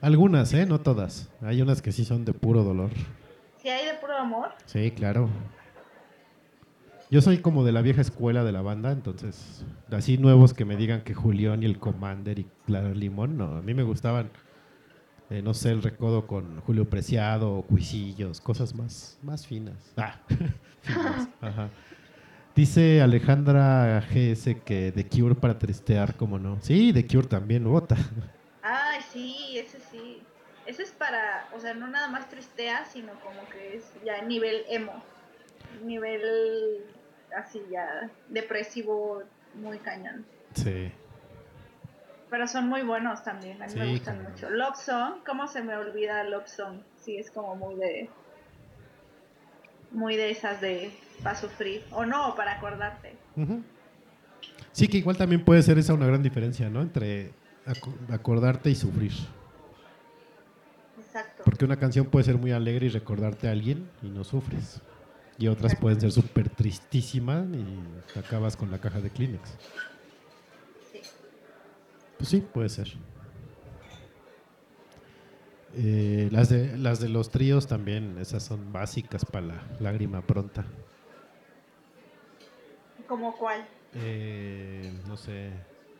Algunas, 0.00 0.52
¿eh? 0.54 0.66
No 0.66 0.80
todas. 0.80 1.28
Hay 1.42 1.60
unas 1.62 1.82
que 1.82 1.90
sí 1.92 2.04
son 2.04 2.24
de 2.24 2.32
puro 2.34 2.62
dolor. 2.62 2.90
Si 3.58 3.68
hay 3.68 3.84
de 3.86 3.94
puro 3.94 4.16
amor, 4.16 4.50
Sí, 4.66 4.90
claro. 4.92 5.28
Yo 7.10 7.20
soy 7.20 7.38
como 7.38 7.64
de 7.64 7.72
la 7.72 7.82
vieja 7.82 8.02
escuela 8.02 8.44
de 8.44 8.52
la 8.52 8.62
banda, 8.62 8.92
entonces, 8.92 9.64
así 9.90 10.16
nuevos 10.16 10.54
que 10.54 10.64
me 10.64 10.76
digan 10.76 11.02
que 11.02 11.12
Julián 11.12 11.64
y 11.64 11.66
el 11.66 11.80
Commander 11.80 12.38
y 12.38 12.46
Clara 12.66 12.90
Limón, 12.90 13.36
no, 13.36 13.56
a 13.56 13.62
mí 13.62 13.74
me 13.74 13.82
gustaban, 13.82 14.30
eh, 15.28 15.42
no 15.42 15.52
sé, 15.52 15.72
el 15.72 15.82
recodo 15.82 16.28
con 16.28 16.60
Julio 16.60 16.88
Preciado 16.88 17.62
Cuisillos, 17.62 18.40
cosas 18.40 18.76
más, 18.76 19.18
más 19.22 19.44
finas. 19.44 19.92
Ah, 19.96 20.20
finas, 20.82 21.28
ajá. 21.40 21.70
Dice 22.54 23.02
Alejandra 23.02 24.00
GS 24.08 24.62
que 24.64 24.92
The 24.92 25.08
Cure 25.08 25.34
para 25.34 25.58
tristear, 25.58 26.14
como 26.14 26.38
no. 26.38 26.58
Sí, 26.60 26.92
The 26.92 27.08
Cure 27.08 27.26
también 27.26 27.64
vota. 27.64 27.96
Ay, 28.62 29.00
sí, 29.12 29.58
ese 29.58 29.80
sí. 29.80 30.22
Ese 30.64 30.84
es 30.84 30.92
para, 30.92 31.48
o 31.56 31.58
sea, 31.58 31.74
no 31.74 31.88
nada 31.88 32.06
más 32.08 32.28
tristea, 32.28 32.84
sino 32.84 33.14
como 33.24 33.48
que 33.48 33.78
es 33.78 33.92
ya 34.04 34.22
nivel 34.22 34.62
emo. 34.68 35.02
Nivel 35.84 36.84
así 37.36 37.62
ya 37.70 38.10
depresivo, 38.28 39.22
muy 39.54 39.78
cañón. 39.78 40.24
Sí. 40.54 40.92
Pero 42.30 42.46
son 42.46 42.68
muy 42.68 42.82
buenos 42.82 43.24
también, 43.24 43.60
a 43.62 43.66
mí 43.66 43.74
me 43.74 43.90
gustan 43.92 44.22
mucho. 44.22 44.48
Love 44.50 44.76
Song, 44.76 45.14
¿cómo 45.26 45.48
se 45.48 45.62
me 45.62 45.76
olvida 45.76 46.22
Love 46.24 46.46
Song? 46.48 46.80
Sí, 46.96 47.16
es 47.16 47.30
como 47.30 47.56
muy 47.56 47.74
de... 47.74 48.08
Muy 49.90 50.14
de 50.16 50.30
esas 50.30 50.60
de 50.60 50.92
para 51.24 51.34
sufrir. 51.36 51.84
O 51.90 52.06
no, 52.06 52.36
para 52.36 52.52
acordarte. 52.52 53.16
Sí, 54.70 54.86
que 54.86 54.98
igual 54.98 55.16
también 55.16 55.44
puede 55.44 55.62
ser 55.62 55.78
esa 55.78 55.94
una 55.94 56.06
gran 56.06 56.22
diferencia, 56.22 56.70
¿no? 56.70 56.80
Entre 56.82 57.32
aco- 57.66 57.92
acordarte 58.12 58.70
y 58.70 58.76
sufrir. 58.76 59.10
Exacto. 61.00 61.42
Porque 61.44 61.64
una 61.64 61.76
canción 61.76 62.06
puede 62.06 62.24
ser 62.24 62.36
muy 62.36 62.52
alegre 62.52 62.86
y 62.86 62.88
recordarte 62.90 63.48
a 63.48 63.50
alguien 63.50 63.90
y 64.00 64.08
no 64.10 64.22
sufres. 64.22 64.80
Y 65.40 65.48
otras 65.48 65.74
pueden 65.74 65.98
ser 65.98 66.12
súper 66.12 66.50
tristísimas 66.50 67.46
y 67.48 68.18
acabas 68.18 68.58
con 68.58 68.70
la 68.70 68.78
caja 68.78 69.00
de 69.00 69.08
Kleenex. 69.08 69.48
Sí. 70.92 71.00
Pues 72.18 72.28
sí, 72.28 72.42
puede 72.42 72.68
ser. 72.68 72.92
Eh, 75.76 76.28
las, 76.30 76.50
de, 76.50 76.76
las 76.76 77.00
de 77.00 77.08
los 77.08 77.30
tríos 77.30 77.66
también, 77.66 78.18
esas 78.20 78.42
son 78.42 78.70
básicas 78.70 79.24
para 79.24 79.46
la 79.46 79.62
lágrima 79.80 80.20
pronta. 80.20 80.66
¿Como 83.08 83.34
cuál? 83.38 83.66
Eh, 83.94 84.92
no 85.08 85.16
sé. 85.16 85.52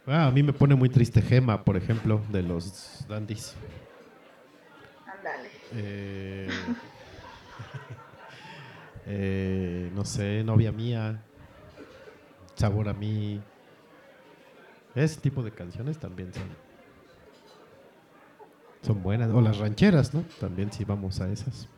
Ah, 0.06 0.26
a 0.26 0.30
mí 0.30 0.42
me 0.42 0.52
pone 0.52 0.74
muy 0.74 0.90
triste 0.90 1.22
Gema, 1.22 1.64
por 1.64 1.78
ejemplo, 1.78 2.20
de 2.30 2.42
los 2.42 3.06
Dandies. 3.08 3.54
Ándale. 5.06 5.48
Eh, 5.72 6.50
eh, 9.06 9.90
no 9.94 10.04
sé, 10.04 10.42
novia 10.44 10.72
mía, 10.72 11.22
sabor 12.54 12.88
a 12.88 12.92
mí. 12.92 13.40
Ese 14.94 15.20
tipo 15.20 15.42
de 15.42 15.52
canciones 15.52 15.98
también 15.98 16.32
son, 16.34 16.48
son 18.82 19.02
buenas. 19.02 19.30
O 19.30 19.40
las 19.40 19.58
rancheras, 19.58 20.12
¿no? 20.14 20.22
También 20.40 20.72
sí 20.72 20.84
vamos 20.84 21.20
a 21.20 21.30
esas. 21.30 21.68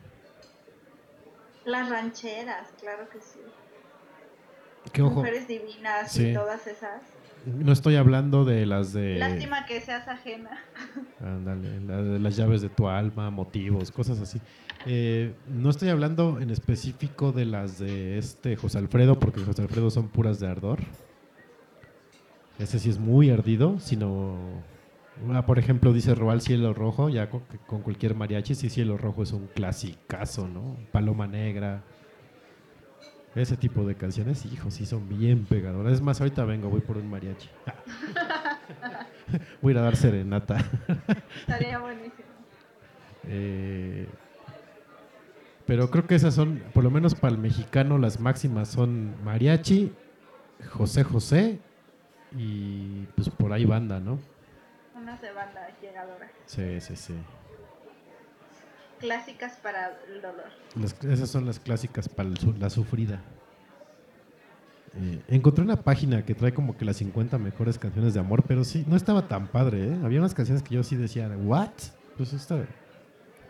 Las 1.65 1.89
rancheras, 1.89 2.69
claro 2.79 3.07
que 3.09 3.19
sí. 3.21 3.39
Ojo, 5.01 5.15
Mujeres 5.15 5.47
divinas 5.47 6.11
Sí. 6.11 6.29
y 6.29 6.33
todas 6.33 6.67
esas. 6.67 7.01
No 7.45 7.71
estoy 7.71 7.95
hablando 7.95 8.45
de 8.45 8.65
las 8.65 8.93
de... 8.93 9.17
Lástima 9.17 9.65
que 9.65 9.81
seas 9.81 10.07
ajena. 10.07 10.63
Ándale, 11.19 11.79
la 11.81 12.01
de 12.01 12.19
las 12.19 12.35
llaves 12.35 12.61
de 12.61 12.69
tu 12.69 12.87
alma, 12.87 13.29
motivos, 13.29 13.91
cosas 13.91 14.19
así. 14.19 14.39
Eh, 14.85 15.33
no 15.47 15.69
estoy 15.69 15.89
hablando 15.89 16.39
en 16.39 16.49
específico 16.49 17.31
de 17.31 17.45
las 17.45 17.79
de 17.79 18.17
este 18.17 18.55
José 18.55 18.77
Alfredo, 18.77 19.19
porque 19.19 19.41
José 19.41 19.61
Alfredo 19.61 19.89
son 19.89 20.09
puras 20.09 20.39
de 20.39 20.47
ardor. 20.47 20.79
Ese 22.59 22.79
sí 22.79 22.89
es 22.89 22.99
muy 22.99 23.29
ardido, 23.29 23.79
sino... 23.79 24.37
ah, 25.33 25.45
por 25.45 25.59
ejemplo, 25.59 25.91
dice 25.91 26.15
Roal 26.15 26.41
Cielo 26.41 26.73
Rojo, 26.73 27.09
ya 27.09 27.29
con, 27.29 27.43
con 27.65 27.81
cualquier 27.81 28.15
mariachi, 28.15 28.55
sí, 28.55 28.69
Cielo 28.69 28.97
Rojo 28.97 29.23
es 29.23 29.31
un 29.31 29.47
clasicazo, 29.47 30.47
¿no? 30.47 30.77
Paloma 30.91 31.27
Negra. 31.27 31.83
Ese 33.35 33.57
tipo 33.57 33.83
de 33.85 33.95
canciones, 33.95 34.45
hijo, 34.45 34.69
sí 34.69 34.85
son 34.85 35.09
bien 35.09 35.45
pegadoras. 35.45 35.93
Es 35.93 36.01
más, 36.01 36.21
ahorita 36.21 36.45
vengo, 36.45 36.69
voy 36.69 36.81
por 36.81 36.97
un 36.97 37.09
mariachi. 37.09 37.49
voy 39.61 39.71
a 39.71 39.73
ir 39.73 39.77
a 39.79 39.81
dar 39.81 39.95
serenata. 39.95 40.57
Estaría 41.39 41.79
buenísimo. 41.79 42.27
Eh, 43.25 44.07
pero 45.65 45.89
creo 45.89 46.05
que 46.05 46.15
esas 46.15 46.35
son, 46.35 46.61
por 46.73 46.83
lo 46.83 46.91
menos 46.91 47.15
para 47.15 47.33
el 47.33 47.39
mexicano, 47.39 47.97
las 47.97 48.19
máximas 48.19 48.67
son 48.69 49.15
mariachi, 49.23 49.91
José 50.69 51.03
José 51.03 51.59
y 52.35 53.05
pues 53.15 53.29
por 53.29 53.53
ahí 53.53 53.65
banda, 53.65 53.99
¿no? 53.99 54.19
Unas 54.95 55.21
de 55.21 55.31
banda 55.31 55.69
llegadora. 55.81 56.29
Sí, 56.45 56.79
sí, 56.81 56.95
sí. 56.95 57.15
Clásicas 59.03 59.57
para 59.61 59.99
el 60.07 60.21
dolor. 60.21 60.45
Esas 61.11 61.29
son 61.29 61.45
las 61.45 61.59
clásicas 61.59 62.07
para 62.07 62.29
el 62.29 62.37
la 62.57 62.69
sufrida. 62.69 63.21
Eh, 64.95 65.21
encontré 65.27 65.61
una 65.61 65.75
página 65.75 66.23
que 66.23 66.33
trae 66.33 66.53
como 66.53 66.77
que 66.77 66.85
las 66.85 66.95
50 66.95 67.37
mejores 67.37 67.77
canciones 67.77 68.13
de 68.13 68.21
amor, 68.21 68.45
pero 68.47 68.63
sí, 68.63 68.85
no 68.87 68.95
estaba 68.95 69.27
tan 69.27 69.47
padre, 69.47 69.87
¿eh? 69.87 69.99
Había 70.05 70.19
unas 70.19 70.33
canciones 70.33 70.63
que 70.63 70.75
yo 70.75 70.83
sí 70.83 70.95
decía, 70.95 71.27
¿what? 71.35 71.71
Pues 72.15 72.31
esta, 72.31 72.65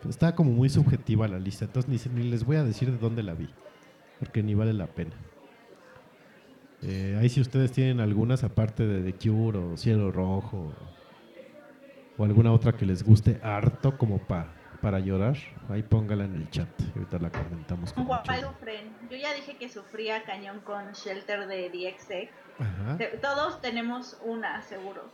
estaba 0.08 0.34
como 0.34 0.50
muy 0.50 0.68
subjetiva 0.68 1.28
la 1.28 1.38
lista, 1.38 1.66
entonces 1.66 2.10
ni, 2.10 2.20
ni 2.20 2.28
les 2.28 2.44
voy 2.44 2.56
a 2.56 2.64
decir 2.64 2.90
de 2.90 2.98
dónde 2.98 3.22
la 3.22 3.34
vi, 3.34 3.48
porque 4.18 4.42
ni 4.42 4.54
vale 4.54 4.72
la 4.72 4.88
pena. 4.88 5.12
Eh, 6.82 7.16
ahí 7.20 7.28
si 7.28 7.40
ustedes 7.40 7.70
tienen 7.70 8.00
algunas, 8.00 8.42
aparte 8.42 8.84
de 8.88 9.12
The 9.12 9.16
Cure 9.16 9.58
o 9.58 9.76
Cielo 9.76 10.10
Rojo, 10.10 10.72
o 12.18 12.24
alguna 12.24 12.50
otra 12.50 12.72
que 12.72 12.86
les 12.86 13.04
guste 13.04 13.38
harto 13.40 13.96
como 13.96 14.18
pa, 14.18 14.48
para 14.84 14.98
llorar, 15.00 15.34
ahí 15.70 15.82
póngala 15.82 16.24
en 16.26 16.34
el 16.34 16.50
chat, 16.50 16.68
y 16.78 16.98
ahorita 16.98 17.18
la 17.18 17.30
comentamos. 17.30 17.92
con 17.94 18.04
mucho 18.04 18.20
¿Cuál 18.26 18.40
gusto. 18.40 18.52
sufren? 18.52 18.94
Yo 19.10 19.16
ya 19.16 19.32
dije 19.32 19.56
que 19.56 19.70
sufría 19.70 20.22
cañón 20.24 20.60
con 20.60 20.92
Shelter 20.92 21.46
de 21.46 21.70
DXX. 21.70 22.98
Te- 22.98 23.16
Todos 23.22 23.62
tenemos 23.62 24.18
una, 24.22 24.60
seguro. 24.60 25.10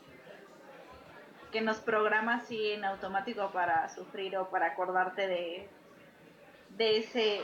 Que 1.52 1.60
nos 1.60 1.76
programa 1.78 2.34
así 2.34 2.72
en 2.72 2.84
automático 2.84 3.48
para 3.52 3.88
sufrir 3.90 4.36
o 4.38 4.50
para 4.50 4.66
acordarte 4.66 5.28
de, 5.28 5.68
de 6.76 6.98
ese 6.98 7.40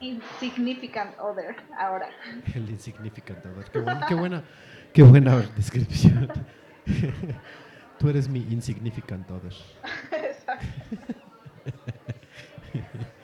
insignificant 0.00 1.18
other 1.18 1.54
ahora. 1.78 2.08
El 2.54 2.70
insignificant 2.70 3.44
other. 3.44 3.70
Qué, 3.70 3.78
buen- 3.80 4.00
qué 4.08 4.14
buena, 4.14 4.44
qué 4.94 5.02
buena 5.02 5.36
descripción. 5.56 6.32
Tú 7.98 8.08
eres 8.08 8.26
mi 8.28 8.40
insignificant 8.40 9.30
other. 9.30 9.52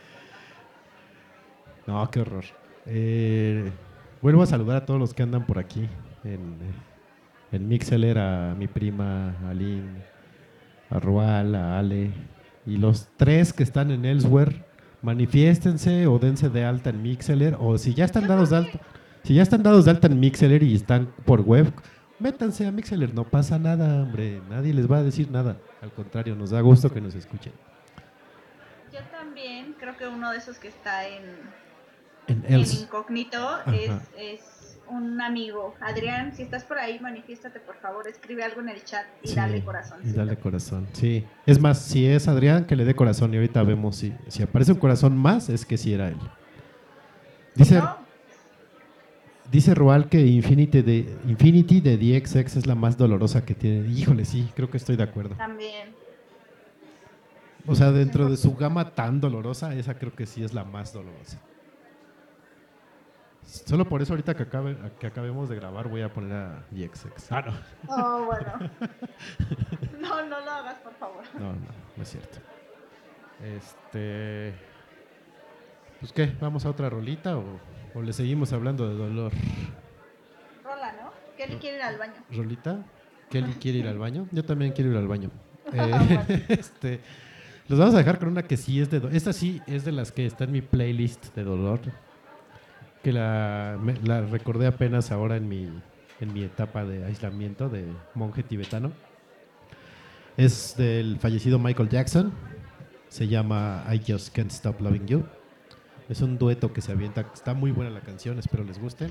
No, 1.86 2.10
qué 2.10 2.20
horror. 2.20 2.44
Eh, 2.86 3.70
vuelvo 4.22 4.42
a 4.42 4.46
saludar 4.46 4.76
a 4.78 4.86
todos 4.86 4.98
los 4.98 5.12
que 5.12 5.22
andan 5.22 5.46
por 5.46 5.58
aquí 5.58 5.88
en, 6.24 7.68
Mixeler, 7.68 8.18
a 8.18 8.54
mi 8.58 8.66
prima 8.66 9.36
Aline, 9.48 10.02
a 10.90 10.98
Rual, 10.98 11.54
a 11.54 11.78
Ale 11.78 12.10
y 12.66 12.78
los 12.78 13.08
tres 13.16 13.52
que 13.52 13.62
están 13.62 13.90
en 13.90 14.04
Elsewhere, 14.04 14.64
manifiéstense 15.02 16.06
o 16.06 16.18
dense 16.18 16.48
de 16.48 16.64
alta 16.64 16.90
en 16.90 17.02
Mixeler 17.02 17.56
o 17.60 17.78
si 17.78 17.94
ya 17.94 18.06
están 18.06 18.26
dados 18.26 18.50
de 18.50 18.56
alta, 18.56 18.80
si 19.22 19.34
ya 19.34 19.42
están 19.42 19.62
dados 19.62 19.84
de 19.84 19.92
alta 19.92 20.08
en 20.08 20.18
Mixeler 20.18 20.62
y 20.62 20.74
están 20.74 21.12
por 21.24 21.42
web, 21.42 21.72
métanse 22.18 22.66
a 22.66 22.72
Mixeler, 22.72 23.14
no 23.14 23.24
pasa 23.24 23.58
nada, 23.58 24.02
hombre, 24.02 24.40
nadie 24.50 24.74
les 24.74 24.90
va 24.90 24.98
a 24.98 25.02
decir 25.02 25.30
nada, 25.30 25.58
al 25.80 25.92
contrario, 25.92 26.34
nos 26.34 26.50
da 26.50 26.60
gusto 26.60 26.90
que 26.90 27.00
nos 27.00 27.14
escuchen. 27.14 27.52
Creo 29.84 29.98
que 29.98 30.08
uno 30.08 30.30
de 30.30 30.38
esos 30.38 30.56
que 30.56 30.68
está 30.68 31.06
en, 31.06 31.24
En 32.26 32.60
incógnito 32.60 33.58
es, 33.66 33.90
es 34.16 34.78
un 34.88 35.20
amigo. 35.20 35.74
Adrián, 35.78 36.34
si 36.34 36.42
estás 36.42 36.64
por 36.64 36.78
ahí, 36.78 36.98
manifiéstate 37.00 37.60
por 37.60 37.76
favor, 37.76 38.08
escribe 38.08 38.44
algo 38.44 38.62
en 38.62 38.70
el 38.70 38.82
chat 38.82 39.04
y 39.22 39.28
Sí, 39.28 39.34
dale 39.34 39.62
corazón. 39.62 39.98
Y 40.02 40.12
dale 40.12 40.38
corazón, 40.38 40.88
sí. 40.94 41.26
Es 41.44 41.60
más, 41.60 41.82
si 41.82 42.06
es 42.06 42.28
Adrián, 42.28 42.64
que 42.64 42.76
le 42.76 42.86
dé 42.86 42.96
corazón 42.96 43.34
y 43.34 43.36
ahorita 43.36 43.62
vemos 43.62 43.96
si, 43.96 44.14
si 44.28 44.42
aparece 44.42 44.72
un 44.72 44.78
corazón 44.78 45.18
más, 45.18 45.50
es 45.50 45.66
que 45.66 45.76
sí 45.76 45.92
era 45.92 46.08
él. 46.08 46.16
Dice, 47.54 47.76
¿No? 47.76 47.98
dice 49.52 49.74
Roal 49.74 50.08
que 50.08 50.24
Infinity 50.24 50.80
de, 50.80 51.14
Infinity 51.28 51.82
de 51.82 51.98
DXX 51.98 52.56
es 52.56 52.66
la 52.66 52.74
más 52.74 52.96
dolorosa 52.96 53.44
que 53.44 53.54
tiene. 53.54 53.86
Híjole, 53.90 54.24
sí, 54.24 54.48
creo 54.56 54.70
que 54.70 54.78
estoy 54.78 54.96
de 54.96 55.02
acuerdo. 55.02 55.34
También. 55.34 56.03
O 57.66 57.74
sea, 57.74 57.90
dentro 57.92 58.28
de 58.28 58.36
su 58.36 58.54
gama 58.54 58.94
tan 58.94 59.20
dolorosa, 59.20 59.74
esa 59.74 59.94
creo 59.94 60.14
que 60.14 60.26
sí 60.26 60.44
es 60.44 60.52
la 60.52 60.64
más 60.64 60.92
dolorosa. 60.92 61.38
Solo 63.42 63.88
por 63.88 64.02
eso 64.02 64.12
ahorita 64.12 64.34
que, 64.34 64.42
acabe, 64.44 64.76
que 64.98 65.06
acabemos 65.06 65.48
de 65.48 65.56
grabar 65.56 65.88
voy 65.88 66.02
a 66.02 66.12
poner 66.12 66.32
a 66.32 66.64
DXX. 66.70 67.32
Ah, 67.32 67.42
no. 67.42 67.52
Oh, 67.88 68.24
bueno. 68.26 68.70
No, 70.00 70.22
no 70.26 70.40
lo 70.40 70.50
hagas, 70.50 70.78
por 70.80 70.92
favor. 70.96 71.24
No, 71.32 71.54
no, 71.54 71.66
no 71.96 72.02
es 72.02 72.10
cierto. 72.10 72.38
Este. 73.42 74.52
Pues 75.98 76.12
qué, 76.12 76.30
¿vamos 76.38 76.66
a 76.66 76.68
otra 76.68 76.90
rolita 76.90 77.38
o, 77.38 77.44
o 77.94 78.02
le 78.02 78.12
seguimos 78.12 78.52
hablando 78.52 78.86
de 78.86 78.96
dolor? 78.96 79.32
Rola, 80.62 80.92
¿no? 80.92 81.10
Kelly 81.38 81.56
quiere 81.56 81.78
ir 81.78 81.82
al 81.82 81.96
baño. 81.96 82.14
¿Rolita? 82.30 82.84
¿Kelly 83.30 83.54
quiere 83.54 83.78
ir 83.78 83.88
al 83.88 83.98
baño? 83.98 84.28
Yo 84.30 84.44
también 84.44 84.72
quiero 84.72 84.90
ir 84.90 84.96
al 84.96 85.08
baño. 85.08 85.30
Eh, 85.72 86.44
este, 86.50 87.00
los 87.68 87.78
vamos 87.78 87.94
a 87.94 87.98
dejar 87.98 88.18
con 88.18 88.28
una 88.28 88.42
que 88.42 88.56
sí 88.56 88.80
es 88.80 88.90
de 88.90 89.00
dolor. 89.00 89.16
Esta 89.16 89.32
sí 89.32 89.62
es 89.66 89.84
de 89.84 89.92
las 89.92 90.12
que 90.12 90.26
está 90.26 90.44
en 90.44 90.52
mi 90.52 90.60
playlist 90.60 91.34
de 91.34 91.44
dolor. 91.44 91.80
Que 93.02 93.12
la, 93.12 93.78
recordé 94.30 94.66
apenas 94.66 95.10
ahora 95.10 95.36
en 95.36 95.48
mi, 95.48 95.68
en 96.20 96.32
mi 96.34 96.42
etapa 96.42 96.84
de 96.84 97.04
aislamiento 97.04 97.68
de 97.70 97.86
monje 98.14 98.42
tibetano. 98.42 98.92
Es 100.36 100.74
del 100.76 101.18
fallecido 101.18 101.58
Michael 101.58 101.88
Jackson. 101.88 102.32
Se 103.08 103.28
llama 103.28 103.84
I 103.90 104.00
Just 104.06 104.34
Can't 104.34 104.50
Stop 104.50 104.80
Loving 104.82 105.06
You. 105.06 105.24
Es 106.08 106.20
un 106.20 106.36
dueto 106.36 106.72
que 106.72 106.82
se 106.82 106.92
avienta. 106.92 107.30
Está 107.32 107.54
muy 107.54 107.70
buena 107.70 107.90
la 107.90 108.00
canción, 108.00 108.38
espero 108.38 108.64
les 108.64 108.78
guste. 108.78 109.08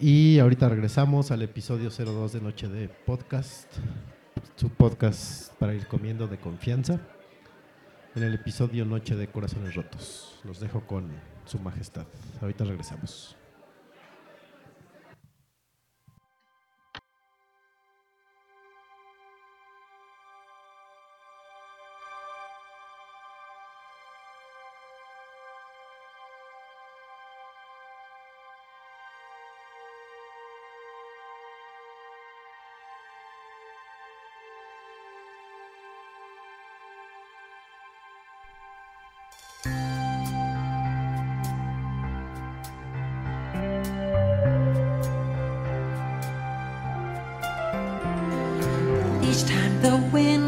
Y 0.00 0.38
ahorita 0.38 0.68
regresamos 0.68 1.30
al 1.30 1.42
episodio 1.42 1.90
02 1.90 2.32
de 2.32 2.40
Noche 2.40 2.68
de 2.68 2.88
Podcast. 2.88 3.70
Su 4.56 4.70
podcast 4.70 5.52
para 5.54 5.74
ir 5.74 5.86
comiendo 5.88 6.26
de 6.26 6.38
confianza. 6.38 7.00
En 8.18 8.24
el 8.24 8.34
episodio 8.34 8.84
Noche 8.84 9.14
de 9.14 9.28
Corazones 9.28 9.76
Rotos. 9.76 10.40
Los 10.42 10.58
dejo 10.58 10.84
con 10.88 11.08
su 11.44 11.60
majestad. 11.60 12.04
Ahorita 12.40 12.64
regresamos. 12.64 13.37
The 49.82 49.96
wind 50.12 50.47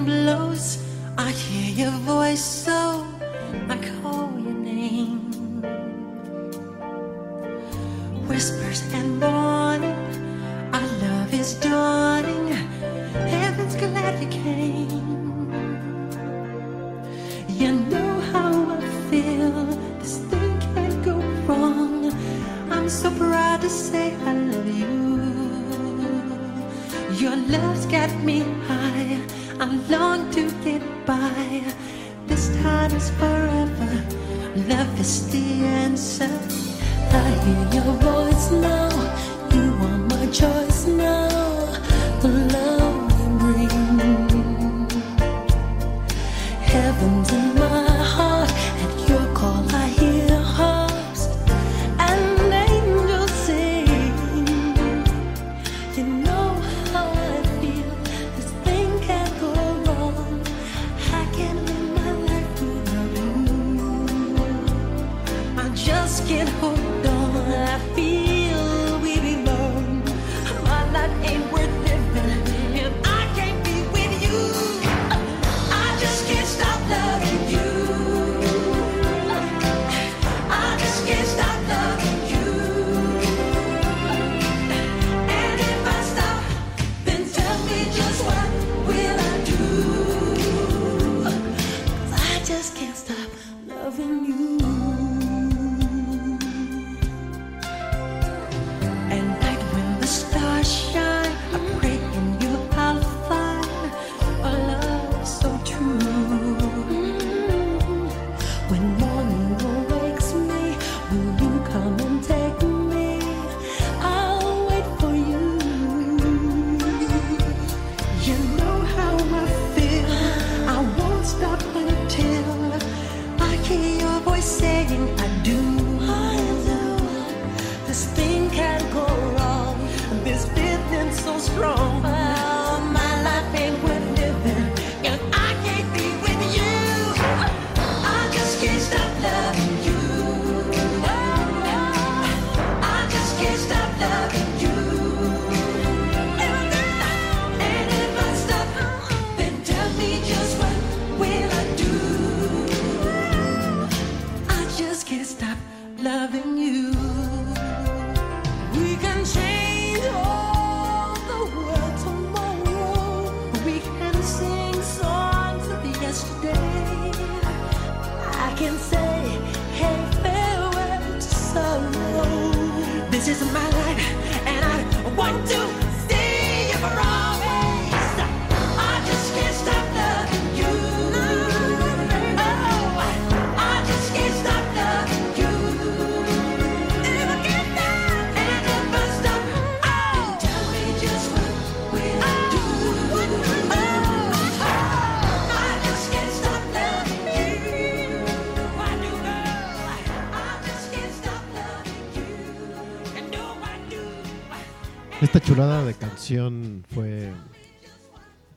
Esta 205.61 205.69
chulada 205.69 205.85
de 205.85 205.95
canción 205.95 206.85
fue 206.89 207.35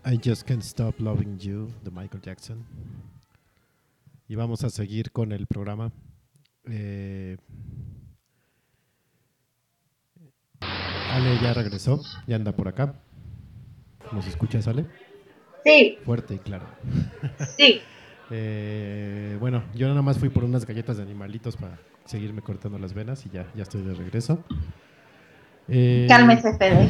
I 0.05 0.21
Just 0.23 0.47
Can't 0.47 0.63
Stop 0.63 1.01
Loving 1.01 1.37
You 1.37 1.69
de 1.83 1.91
Michael 1.91 2.21
Jackson. 2.21 2.65
Y 4.29 4.35
vamos 4.35 4.63
a 4.63 4.69
seguir 4.69 5.11
con 5.11 5.33
el 5.33 5.45
programa. 5.45 5.91
Eh, 6.63 7.35
Ale 10.61 11.37
ya 11.41 11.53
regresó, 11.53 12.01
ya 12.25 12.37
anda 12.37 12.53
por 12.53 12.69
acá. 12.69 12.95
¿Nos 14.13 14.25
escuchas, 14.25 14.69
Ale? 14.69 14.85
Sí, 15.65 15.97
Fuerte 16.05 16.35
y 16.35 16.39
claro. 16.39 16.67
sí. 17.57 17.81
Eh, 18.35 19.37
bueno, 19.39 19.63
yo 19.75 19.87
nada 19.89 20.01
más 20.01 20.17
fui 20.17 20.29
por 20.29 20.43
unas 20.45 20.65
galletas 20.65 20.97
de 20.97 21.03
animalitos 21.03 21.55
para 21.57 21.77
seguirme 22.05 22.41
cortando 22.41 22.79
las 22.79 22.93
venas 22.93 23.25
y 23.25 23.29
ya, 23.29 23.51
ya 23.53 23.63
estoy 23.63 23.83
de 23.83 23.93
regreso. 23.93 24.43
Eh, 25.67 26.05
Cálmese, 26.07 26.57
Fede. 26.57 26.89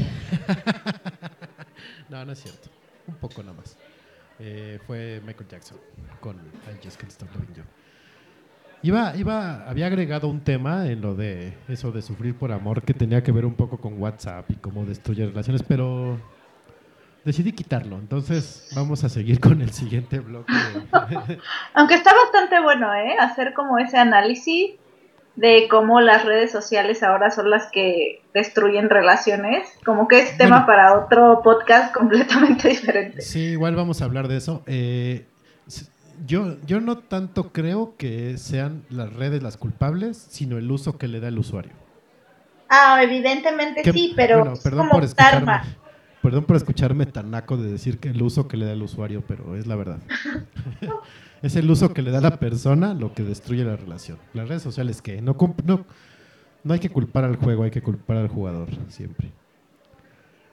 no, 2.10 2.26
no 2.26 2.32
es 2.32 2.40
cierto. 2.42 2.70
Un 3.08 3.16
poco 3.16 3.44
nada 3.44 3.58
más. 3.58 3.78
Eh, 4.40 4.80
fue 4.86 5.22
Michael 5.26 5.48
Jackson 5.48 5.78
con 6.20 6.36
I 6.38 6.84
Just 6.84 6.98
Can't 6.98 7.12
Stop 7.12 7.30
Loving 7.36 7.56
You. 7.56 7.64
Iba, 8.82 9.16
iba, 9.16 9.70
había 9.70 9.86
agregado 9.86 10.28
un 10.28 10.42
tema 10.42 10.88
en 10.88 11.02
lo 11.02 11.16
de 11.16 11.54
eso 11.70 11.92
de 11.92 12.02
sufrir 12.02 12.36
por 12.36 12.52
amor 12.52 12.82
que 12.82 12.94
tenía 12.94 13.24
que 13.24 13.32
ver 13.32 13.46
un 13.46 13.54
poco 13.54 13.78
con 13.78 14.02
WhatsApp 14.02 14.52
y 14.52 14.56
cómo 14.56 14.86
destruye 14.86 15.26
relaciones, 15.26 15.64
pero 15.64 16.20
decidí 17.24 17.54
quitarlo. 17.54 17.98
Entonces 17.98 18.70
vamos 18.76 19.04
a 19.06 19.10
seguir 19.10 19.40
con 19.40 19.62
el 19.62 19.72
siguiente 19.72 20.20
bloque. 20.20 20.52
Aunque 21.74 21.94
está 21.94 22.12
bastante 22.14 22.60
bueno, 22.62 22.94
¿eh? 22.94 23.16
Hacer 23.20 23.54
como 23.54 23.78
ese 23.78 23.98
análisis 23.98 24.72
de 25.36 25.68
cómo 25.70 26.00
las 26.00 26.26
redes 26.26 26.52
sociales 26.52 27.02
ahora 27.04 27.32
son 27.32 27.50
las 27.50 27.72
que 27.72 28.22
destruyen 28.34 28.90
relaciones. 28.90 29.68
Como 29.86 30.08
que 30.08 30.20
es 30.20 30.38
tema 30.38 30.58
Bueno. 30.62 30.66
para 30.68 31.00
otro 31.00 31.42
podcast 31.44 31.94
completamente 31.98 32.70
diferente. 32.70 33.22
Sí, 33.22 33.40
igual 33.52 33.76
vamos 33.76 34.02
a 34.02 34.06
hablar 34.06 34.28
de 34.28 34.38
eso. 34.38 34.64
Eh, 34.68 35.26
yo, 36.28 36.56
yo 36.68 36.80
no 36.80 37.00
tanto 37.00 37.52
creo 37.52 37.96
que 37.98 38.38
sean 38.38 38.84
las 38.90 39.12
redes 39.14 39.42
las 39.42 39.58
culpables, 39.58 40.18
sino 40.30 40.58
el 40.60 40.70
uso 40.72 40.98
que 40.98 41.08
le 41.08 41.20
da 41.20 41.30
el 41.30 41.40
usuario. 41.40 41.72
Ah, 42.70 43.02
evidentemente 43.04 43.82
Que- 43.82 43.92
sí, 43.92 44.14
pero 44.16 44.40
bueno, 44.40 44.54
perdón 44.64 44.80
como 44.88 44.92
por 44.92 45.04
escucharme, 45.04 45.46
karma. 45.46 45.64
perdón 46.22 46.44
por 46.46 46.56
escucharme 46.56 47.06
tan 47.08 47.32
naco 47.32 47.58
de 47.58 47.72
decir 47.72 48.00
que 48.00 48.10
el 48.10 48.22
uso 48.22 48.48
que 48.48 48.58
le 48.58 48.66
da 48.66 48.72
el 48.74 48.82
usuario, 48.84 49.24
pero 49.28 49.56
es 49.56 49.66
la 49.68 49.76
verdad. 49.76 49.98
es 51.44 51.58
el 51.58 51.70
uso 51.70 51.94
que 51.94 52.02
le 52.02 52.10
da 52.10 52.22
la 52.22 52.40
persona 52.40 52.94
lo 52.94 53.14
que 53.14 53.22
destruye 53.22 53.66
la 53.66 53.76
relación. 53.76 54.18
Las 54.34 54.48
redes 54.48 54.64
sociales 54.64 55.02
que 55.02 55.22
no, 55.22 55.36
no, 55.66 55.86
no 56.64 56.74
hay 56.74 56.80
que 56.80 56.90
culpar 56.90 57.26
al 57.26 57.36
juego, 57.36 57.64
hay 57.64 57.72
que 57.72 57.84
culpar 57.84 58.18
al 58.18 58.30
jugador 58.30 58.70
siempre. 58.88 59.32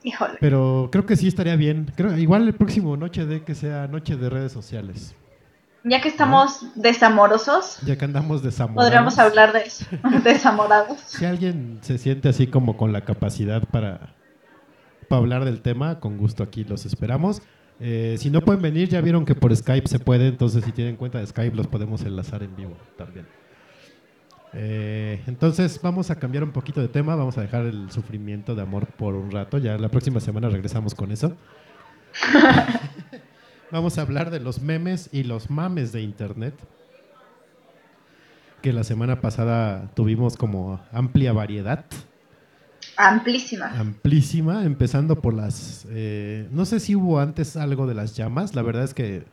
Híjole. 0.03 0.39
Pero 0.41 0.89
creo 0.91 1.07
que 1.07 1.15
sí 1.15 1.29
estaría 1.29 1.55
bien. 1.55 1.93
Creo, 1.95 2.17
igual 2.19 2.47
el 2.49 2.55
próximo 2.55 2.97
noche 2.97 3.25
de 3.25 3.45
que 3.45 3.55
sea 3.55 3.87
noche 3.87 4.17
de 4.17 4.29
redes 4.29 4.51
sociales. 4.51 5.15
Ya 5.85 6.01
que 6.01 6.09
estamos 6.09 6.67
desamorosos, 6.75 7.81
Ya 7.87 7.97
que 7.97 8.05
andamos 8.05 8.43
desamorados. 8.43 8.85
podríamos 8.85 9.19
hablar 9.19 9.53
de 9.53 9.61
eso. 9.61 9.87
Desamorados. 10.25 10.99
Si 11.07 11.25
alguien 11.25 11.79
se 11.83 11.99
siente 11.99 12.29
así 12.29 12.49
como 12.49 12.77
con 12.77 12.93
la 12.93 13.03
capacidad 13.03 13.62
para, 13.69 14.15
para 15.09 15.21
hablar 15.21 15.45
del 15.45 15.62
tema, 15.62 16.01
con 16.01 16.19
gusto 16.19 16.43
aquí 16.43 16.65
los 16.65 16.85
esperamos. 16.85 17.41
Eh, 17.81 18.16
si 18.19 18.31
no 18.31 18.43
pueden 18.43 18.61
venir, 18.61 18.89
ya 18.89 19.01
vieron 19.01 19.24
que 19.24 19.35
por 19.35 19.57
Skype 19.57 19.89
se 19.89 19.98
puede, 19.98 20.28
entonces 20.28 20.65
si 20.65 20.73
tienen 20.73 20.97
cuenta 20.97 21.19
de 21.19 21.27
Skype 21.27 21.57
los 21.57 21.66
podemos 21.66 22.02
enlazar 22.02 22.43
en 22.43 22.55
vivo 22.55 22.77
también. 22.97 23.27
Eh, 24.52 25.23
entonces 25.27 25.81
vamos 25.81 26.11
a 26.11 26.16
cambiar 26.16 26.44
un 26.44 26.51
poquito 26.51 26.81
de 26.81 26.89
tema, 26.89 27.15
vamos 27.15 27.39
a 27.39 27.43
dejar 27.43 27.66
el 27.66 27.90
sufrimiento 27.90 28.55
de 28.55 28.62
amor 28.62 28.86
por 28.86 29.15
un 29.15 29.31
rato, 29.31 29.59
ya 29.59 29.78
la 29.78 29.89
próxima 29.89 30.20
semana 30.20 30.51
regresamos 30.51 30.94
con 30.94 31.11
eso. 31.11 31.35
vamos 33.70 33.97
a 33.97 34.02
hablar 34.02 34.31
de 34.31 34.40
los 34.40 34.61
memes 34.61 35.09
y 35.12 35.23
los 35.23 35.48
mames 35.48 35.93
de 35.93 36.02
Internet 36.02 36.55
que 38.61 38.73
la 38.73 38.85
semana 38.85 39.20
pasada 39.20 39.90
tuvimos 39.94 40.36
como 40.36 40.81
amplia 40.93 41.32
variedad, 41.32 41.86
Amplísima. 43.09 43.66
amplísima, 43.78 44.64
empezando 44.64 45.20
por 45.20 45.35
las... 45.35 45.86
eh, 45.90 46.47
no 46.51 46.64
sé 46.66 46.81
si 46.81 46.94
hubo 46.94 47.18
antes 47.20 47.56
algo 47.56 47.86
de 47.86 47.94
las 47.94 48.14
llamas, 48.16 48.55
la 48.55 48.62
verdad 48.62 48.85
es 48.85 48.94
que 48.94 49.24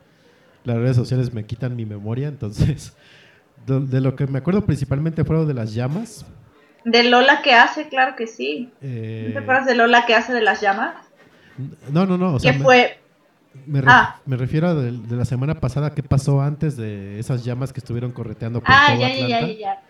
las 0.64 0.76
redes 0.78 0.96
sociales 0.96 1.32
me 1.34 1.44
quitan 1.44 1.76
mi 1.76 1.84
memoria, 1.86 2.28
entonces 2.28 2.94
de, 3.66 4.00
lo 4.00 4.16
que 4.16 4.26
me 4.26 4.38
acuerdo 4.38 4.64
principalmente 4.64 5.24
fue 5.24 5.36
lo 5.36 5.46
de 5.46 5.54
las 5.54 5.74
llamas. 5.74 6.24
De 6.84 7.04
Lola 7.04 7.42
que 7.42 7.52
hace, 7.52 7.88
claro 7.88 8.16
que 8.16 8.26
sí. 8.26 8.70
eh, 8.80 9.24
¿No 9.28 9.32
te 9.34 9.38
acuerdas 9.40 9.66
de 9.66 9.74
Lola 9.74 10.06
que 10.06 10.14
hace 10.14 10.32
de 10.32 10.40
las 10.42 10.60
llamas? 10.60 10.94
no, 11.90 12.06
no, 12.06 12.16
no, 12.16 12.34
o 12.34 12.38
sea, 12.40 12.52
que 12.52 12.60
fue 12.60 12.98
me 13.66 13.80
re- 13.80 13.88
Ah. 13.90 14.20
me 14.26 14.36
refiero 14.36 14.68
a 14.68 14.74
de, 14.74 14.92
de 14.92 15.16
la 15.16 15.24
semana 15.24 15.54
pasada, 15.60 15.90
¿qué 15.94 16.02
pasó 16.02 16.40
antes 16.40 16.76
de 16.76 17.18
esas 17.18 17.44
llamas 17.44 17.72
que 17.72 17.80
estuvieron 17.80 18.12
correteando 18.12 18.60
por 18.60 18.70
Ah, 18.72 18.90
todo 18.92 19.00
ya, 19.00 19.14
ya, 19.14 19.40
ya, 19.40 19.52
ya. 19.52 19.82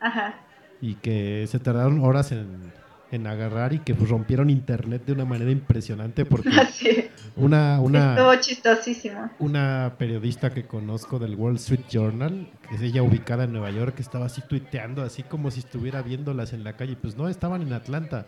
Ajá. 0.00 0.34
y 0.80 0.94
que 0.94 1.46
se 1.50 1.58
tardaron 1.58 2.00
horas 2.00 2.30
en, 2.32 2.72
en 3.10 3.26
agarrar 3.26 3.72
y 3.72 3.78
que 3.78 3.94
pues, 3.94 4.10
rompieron 4.10 4.50
internet 4.50 5.04
de 5.06 5.12
una 5.12 5.24
manera 5.24 5.50
impresionante 5.50 6.24
porque 6.24 6.50
una, 7.36 7.80
una, 7.80 8.40
chistosísimo. 8.40 9.30
una 9.38 9.94
periodista 9.98 10.50
que 10.50 10.66
conozco 10.66 11.18
del 11.18 11.36
Wall 11.36 11.56
Street 11.56 11.84
Journal, 11.88 12.48
que 12.68 12.74
es 12.74 12.82
ella 12.82 13.02
ubicada 13.02 13.44
en 13.44 13.52
Nueva 13.52 13.70
York, 13.70 14.00
estaba 14.00 14.26
así 14.26 14.42
tuiteando, 14.48 15.02
así 15.02 15.22
como 15.22 15.50
si 15.50 15.60
estuviera 15.60 16.02
viéndolas 16.02 16.52
en 16.52 16.64
la 16.64 16.76
calle. 16.76 16.96
Pues 16.96 17.16
no, 17.16 17.28
estaban 17.28 17.62
en 17.62 17.72
Atlanta. 17.72 18.26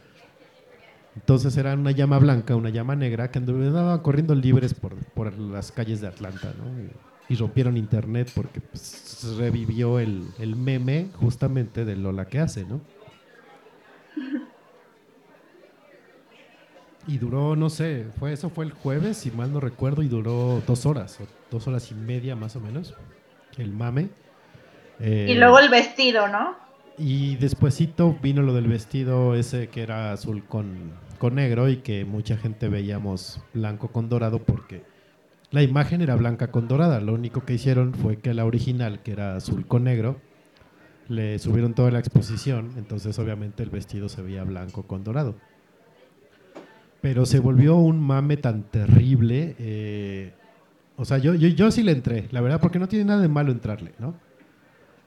Entonces 1.17 1.57
era 1.57 1.75
una 1.75 1.91
llama 1.91 2.19
blanca, 2.19 2.55
una 2.55 2.71
llama 2.71 2.95
negra, 2.95 3.31
que 3.31 3.39
andaban 3.39 3.99
corriendo 4.01 4.35
libres 4.37 4.75
por, 4.75 4.95
por 4.95 5.37
las 5.37 5.73
calles 5.73 6.01
de 6.01 6.07
Atlanta, 6.07 6.55
¿no? 6.57 6.81
Y, 6.81 6.91
y 7.29 7.37
rompieron 7.37 7.77
internet 7.77 8.31
porque 8.35 8.61
pues, 8.61 9.35
revivió 9.37 9.99
el, 9.99 10.29
el 10.39 10.55
meme 10.55 11.09
justamente 11.15 11.85
de 11.85 11.97
Lola 11.97 12.27
que 12.27 12.39
hace, 12.39 12.65
¿no? 12.65 12.81
Y 17.09 17.19
duró, 17.19 17.57
no 17.57 17.71
sé, 17.71 18.07
fue 18.19 18.33
eso 18.33 18.51
fue 18.51 18.67
el 18.67 18.73
jueves, 18.73 19.17
si 19.17 19.31
mal 19.33 19.53
no 19.53 19.59
recuerdo, 19.61 20.03
y 20.03 20.09
duró 20.09 20.63
dos 20.67 20.87
horas, 20.87 21.19
o 21.21 21.27
dos 21.51 21.67
horas 21.67 21.91
y 21.91 21.95
media 21.95 22.37
más 22.37 22.55
o 22.55 22.61
menos, 22.61 22.95
el 23.57 23.73
mame. 23.73 24.11
Eh, 25.01 25.27
Y 25.31 25.35
luego 25.35 25.59
el 25.59 25.71
vestido, 25.71 26.29
¿no? 26.29 26.69
y 26.99 27.37
despuesito 27.37 28.19
vino 28.21 28.43
lo 28.43 28.53
del 28.53 28.67
vestido 28.67 29.35
ese 29.37 29.69
que 29.69 29.83
era 29.83 30.13
azul 30.13 30.45
con, 30.45 30.93
con 31.19 31.37
negro 31.37 31.69
y 31.69 31.77
que 31.77 32.05
mucha 32.05 32.37
gente 32.37 32.69
veíamos 32.69 33.41
blanco 33.55 33.89
con 33.93 34.09
dorado 34.09 34.41
porque 34.41 34.83
la 35.51 35.63
imagen 35.63 36.03
era 36.03 36.17
blanca 36.17 36.51
con 36.51 36.69
dorada. 36.69 37.01
Lo 37.01 37.15
único 37.15 37.45
que 37.45 37.55
hicieron 37.55 37.95
fue 37.95 38.19
que 38.19 38.35
la 38.35 38.45
original, 38.45 39.01
que 39.03 39.13
era 39.13 39.37
azul 39.37 39.65
con 39.67 39.85
negro, 39.85 40.21
le 41.09 41.39
subieron 41.39 41.75
toda 41.75 41.91
la 41.91 42.01
exposición, 42.01 42.73
entonces 42.77 43.19
obviamente 43.19 43.63
el 43.63 43.71
vestido 43.71 44.09
se 44.09 44.21
veía 44.21 44.45
blanco 44.45 44.83
con 44.83 45.05
dorado. 45.05 45.37
Pero 47.01 47.27
se 47.27 47.39
volvió 47.39 47.77
un 47.77 48.01
mame 48.01 48.37
tan 48.37 48.65
terrible. 48.65 49.55
eh, 49.59 50.33
o 50.97 51.05
sea, 51.05 51.19
yo, 51.19 51.35
yo, 51.35 51.49
yo 51.49 51.71
sí 51.71 51.85
le 51.85 51.93
entré, 51.93 52.27
la 52.33 52.41
verdad, 52.41 52.61
porque 52.61 52.81
no 52.81 52.89
tiene 52.89 53.05
nada 53.05 53.23
de 53.23 53.29
malo 53.29 53.53
entrarle, 53.53 53.93
¿no? 54.01 54.15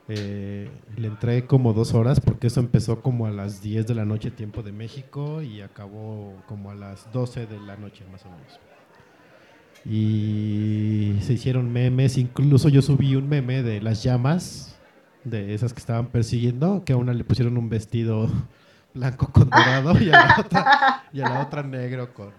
Eh, 0.07 0.69
le 0.97 1.07
entré 1.07 1.45
como 1.45 1.73
dos 1.73 1.93
horas 1.93 2.19
porque 2.19 2.47
eso 2.47 2.59
empezó 2.59 3.01
como 3.01 3.27
a 3.27 3.31
las 3.31 3.61
10 3.61 3.87
de 3.87 3.95
la 3.95 4.03
noche 4.03 4.31
tiempo 4.31 4.63
de 4.63 4.71
México 4.71 5.41
y 5.41 5.61
acabó 5.61 6.33
como 6.47 6.71
a 6.71 6.75
las 6.75 7.11
12 7.13 7.45
de 7.45 7.59
la 7.61 7.77
noche 7.77 8.03
más 8.11 8.25
o 8.25 8.29
menos. 8.29 8.59
Y 9.85 11.15
se 11.21 11.33
hicieron 11.33 11.71
memes, 11.71 12.17
incluso 12.17 12.69
yo 12.69 12.81
subí 12.81 13.15
un 13.15 13.29
meme 13.29 13.63
de 13.63 13.81
las 13.81 14.03
llamas, 14.03 14.77
de 15.23 15.53
esas 15.53 15.73
que 15.73 15.79
estaban 15.79 16.07
persiguiendo, 16.07 16.83
que 16.85 16.93
a 16.93 16.97
una 16.97 17.13
le 17.13 17.23
pusieron 17.23 17.57
un 17.57 17.69
vestido 17.69 18.29
blanco 18.93 19.31
con 19.31 19.49
dorado 19.49 19.99
y 19.99 20.09
a 20.09 20.13
la 20.13 20.35
otra, 20.39 21.03
y 21.13 21.21
a 21.21 21.29
la 21.29 21.41
otra 21.41 21.63
negro 21.63 22.13
con, 22.13 22.31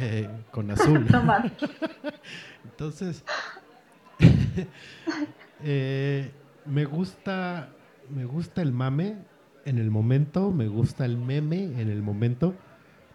eh, 0.00 0.28
con 0.50 0.70
azul. 0.70 1.06
No 1.10 1.22
mames. 1.22 1.52
Entonces, 2.64 3.24
eh, 5.62 6.30
me 6.66 6.84
gusta, 6.84 7.68
me 8.10 8.24
gusta 8.24 8.62
el 8.62 8.72
mame 8.72 9.16
en 9.64 9.78
el 9.78 9.90
momento, 9.90 10.50
me 10.50 10.68
gusta 10.68 11.04
el 11.04 11.16
meme 11.16 11.64
en 11.80 11.88
el 11.90 12.02
momento, 12.02 12.54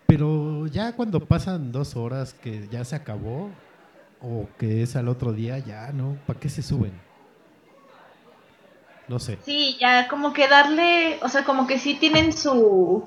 pero 0.08 0.68
ya 0.68 0.96
cuando 0.96 1.20
pasan 1.20 1.72
dos 1.72 1.96
horas 1.96 2.34
que 2.34 2.68
ya 2.70 2.84
se 2.84 2.96
acabó 2.96 3.50
o 4.22 4.48
que 4.58 4.82
es 4.84 4.96
al 4.96 5.08
otro 5.08 5.34
día, 5.34 5.60
ya 5.60 5.92
no, 5.92 6.18
¿para 6.26 6.40
qué 6.40 6.50
se 6.50 6.62
suben? 6.62 7.09
No 9.10 9.20
sé. 9.20 9.38
Sí, 9.44 9.78
ya 9.80 10.08
como 10.08 10.34
que 10.34 10.48
darle, 10.48 11.18
o 11.22 11.30
sea, 11.30 11.44
como 11.44 11.68
que 11.68 11.80
sí 11.80 11.96
tienen 11.96 12.32
su, 12.32 13.04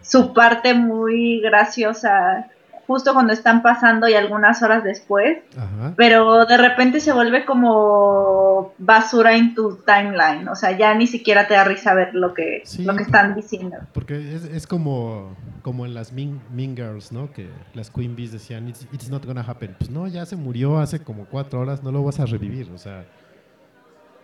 su 0.00 0.32
parte 0.32 0.74
muy 0.74 1.40
graciosa 1.40 2.48
justo 2.86 3.14
cuando 3.14 3.32
están 3.32 3.62
pasando 3.62 4.08
y 4.08 4.14
algunas 4.14 4.62
horas 4.62 4.84
después, 4.84 5.38
Ajá. 5.56 5.94
pero 5.96 6.44
de 6.46 6.56
repente 6.56 7.00
se 7.00 7.12
vuelve 7.12 7.44
como 7.44 8.74
basura 8.78 9.36
en 9.36 9.54
tu 9.54 9.76
timeline, 9.86 10.46
o 10.48 10.56
sea, 10.56 10.76
ya 10.76 10.92
ni 10.94 11.06
siquiera 11.06 11.46
te 11.46 11.54
da 11.54 11.64
risa 11.64 11.94
ver 11.94 12.14
lo 12.14 12.34
que, 12.34 12.62
Sí, 12.64 12.84
lo 12.84 12.94
que 12.96 13.04
están 13.04 13.34
diciendo. 13.34 13.76
Porque 13.92 14.34
es, 14.34 14.44
es 14.44 14.66
como, 14.66 15.34
como 15.62 15.86
en 15.86 15.94
las 15.94 16.12
mean, 16.12 16.40
Mean 16.52 16.76
Girls, 16.76 17.12
¿no? 17.12 17.32
Que 17.32 17.48
las 17.74 17.90
Queen 17.90 18.16
Bees 18.16 18.32
decían, 18.32 18.68
it's, 18.68 18.86
it's 18.92 19.08
not 19.08 19.24
gonna 19.24 19.42
happen. 19.46 19.74
Pues 19.78 19.90
no, 19.90 20.06
ya 20.08 20.26
se 20.26 20.36
murió 20.36 20.78
hace 20.78 21.00
como 21.00 21.24
cuatro 21.26 21.60
horas, 21.60 21.82
no 21.82 21.92
lo 21.92 22.02
vas 22.02 22.20
a 22.20 22.26
revivir. 22.26 22.70
O 22.74 22.78
sea, 22.78 23.04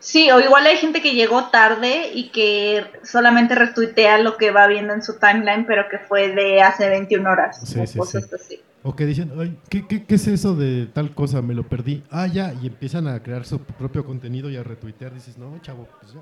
Sí, 0.01 0.31
o 0.31 0.39
igual 0.41 0.65
hay 0.67 0.77
gente 0.77 1.03
que 1.03 1.15
llegó 1.15 1.47
tarde 1.51 2.11
y 2.15 2.29
que 2.31 2.87
solamente 3.03 3.55
retuitea 3.57 4.19
lo 4.19 4.37
que 4.37 4.51
va 4.53 4.67
viendo 4.69 4.95
en 4.95 5.03
su 5.03 5.19
timeline, 5.19 5.67
pero 5.67 5.89
que 5.89 5.99
fue 5.99 6.29
de 6.35 6.63
hace 6.63 6.89
21 6.89 7.29
horas. 7.31 7.61
Sí, 7.69 7.81
o 7.81 7.87
sí, 7.87 7.99
cosas 7.99 8.25
sí. 8.25 8.35
así. 8.35 8.61
o 8.85 8.95
que 8.95 9.07
dicen, 9.07 9.33
ay, 9.39 9.59
¿qué, 9.69 9.87
qué, 9.89 10.05
qué 10.05 10.15
es 10.15 10.29
eso 10.29 10.55
de 10.55 10.87
tal 10.87 11.15
cosa? 11.15 11.43
Me 11.43 11.53
lo 11.55 11.65
perdí. 11.65 12.05
Ah, 12.13 12.29
ya, 12.29 12.55
y 12.63 12.69
empiezan 12.69 13.09
a 13.09 13.21
crear 13.23 13.45
su 13.45 13.59
propio 13.61 14.05
contenido 14.05 14.49
y 14.51 14.57
a 14.57 14.63
retuitear. 14.63 15.13
Dices, 15.13 15.37
no, 15.37 15.59
chavo, 15.63 15.89
pues 16.01 16.13
ya, 16.13 16.21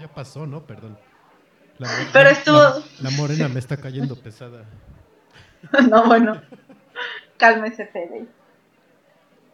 ya 0.00 0.08
pasó, 0.08 0.46
¿no? 0.46 0.62
Perdón. 0.64 0.96
La, 1.78 1.88
Pero 2.12 2.28
estuvo- 2.30 2.58
La, 2.58 2.82
la 3.00 3.10
morena 3.10 3.48
me 3.48 3.58
está 3.58 3.76
cayendo 3.78 4.14
pesada. 4.14 4.64
no, 5.90 6.06
bueno. 6.06 6.40
Cálmese, 7.36 7.86
Fede. 7.86 8.26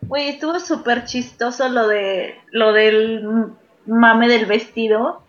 Güey, 0.03 0.29
estuvo 0.31 0.59
súper 0.61 1.05
chistoso 1.05 1.69
lo 1.69 1.89
de 1.89 2.37
lo 2.53 2.73
del 2.73 3.53
mame 3.87 4.29
del 4.29 4.47
vestido. 4.47 5.23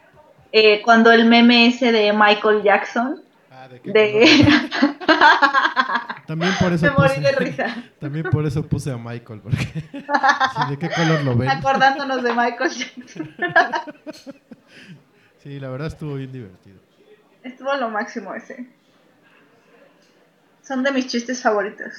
eh, 0.51 0.81
cuando 0.83 1.11
el 1.11 1.25
meme 1.25 1.67
ese 1.67 1.91
de 1.91 2.13
Michael 2.13 2.61
Jackson. 2.63 3.21
Ah, 3.51 3.67
¿de 3.67 3.81
qué 3.81 3.91
De... 3.91 4.25
También 6.27 6.51
por 6.59 6.71
eso 6.73 6.85
Me 6.85 6.91
morí 6.91 7.15
puse- 7.15 7.21
de 7.21 7.31
risa. 7.33 7.75
También 7.99 8.29
por 8.29 8.45
eso 8.45 8.63
puse 8.65 8.91
a 8.91 8.97
Michael, 8.97 9.41
porque 9.41 9.57
sí, 9.65 10.69
¿de 10.69 10.77
qué 10.79 10.89
color 10.89 11.23
lo 11.23 11.35
ven? 11.35 11.49
Acordándonos 11.49 12.23
de 12.23 12.33
Michael 12.33 12.69
Jackson. 12.71 13.35
Sí, 15.43 15.59
la 15.59 15.69
verdad 15.69 15.87
estuvo 15.87 16.15
bien 16.15 16.31
divertido. 16.31 16.79
Estuvo 17.43 17.73
lo 17.75 17.89
máximo 17.89 18.33
ese. 18.35 18.67
Son 20.63 20.83
de 20.83 20.91
mis 20.91 21.07
chistes 21.07 21.41
favoritos. 21.41 21.91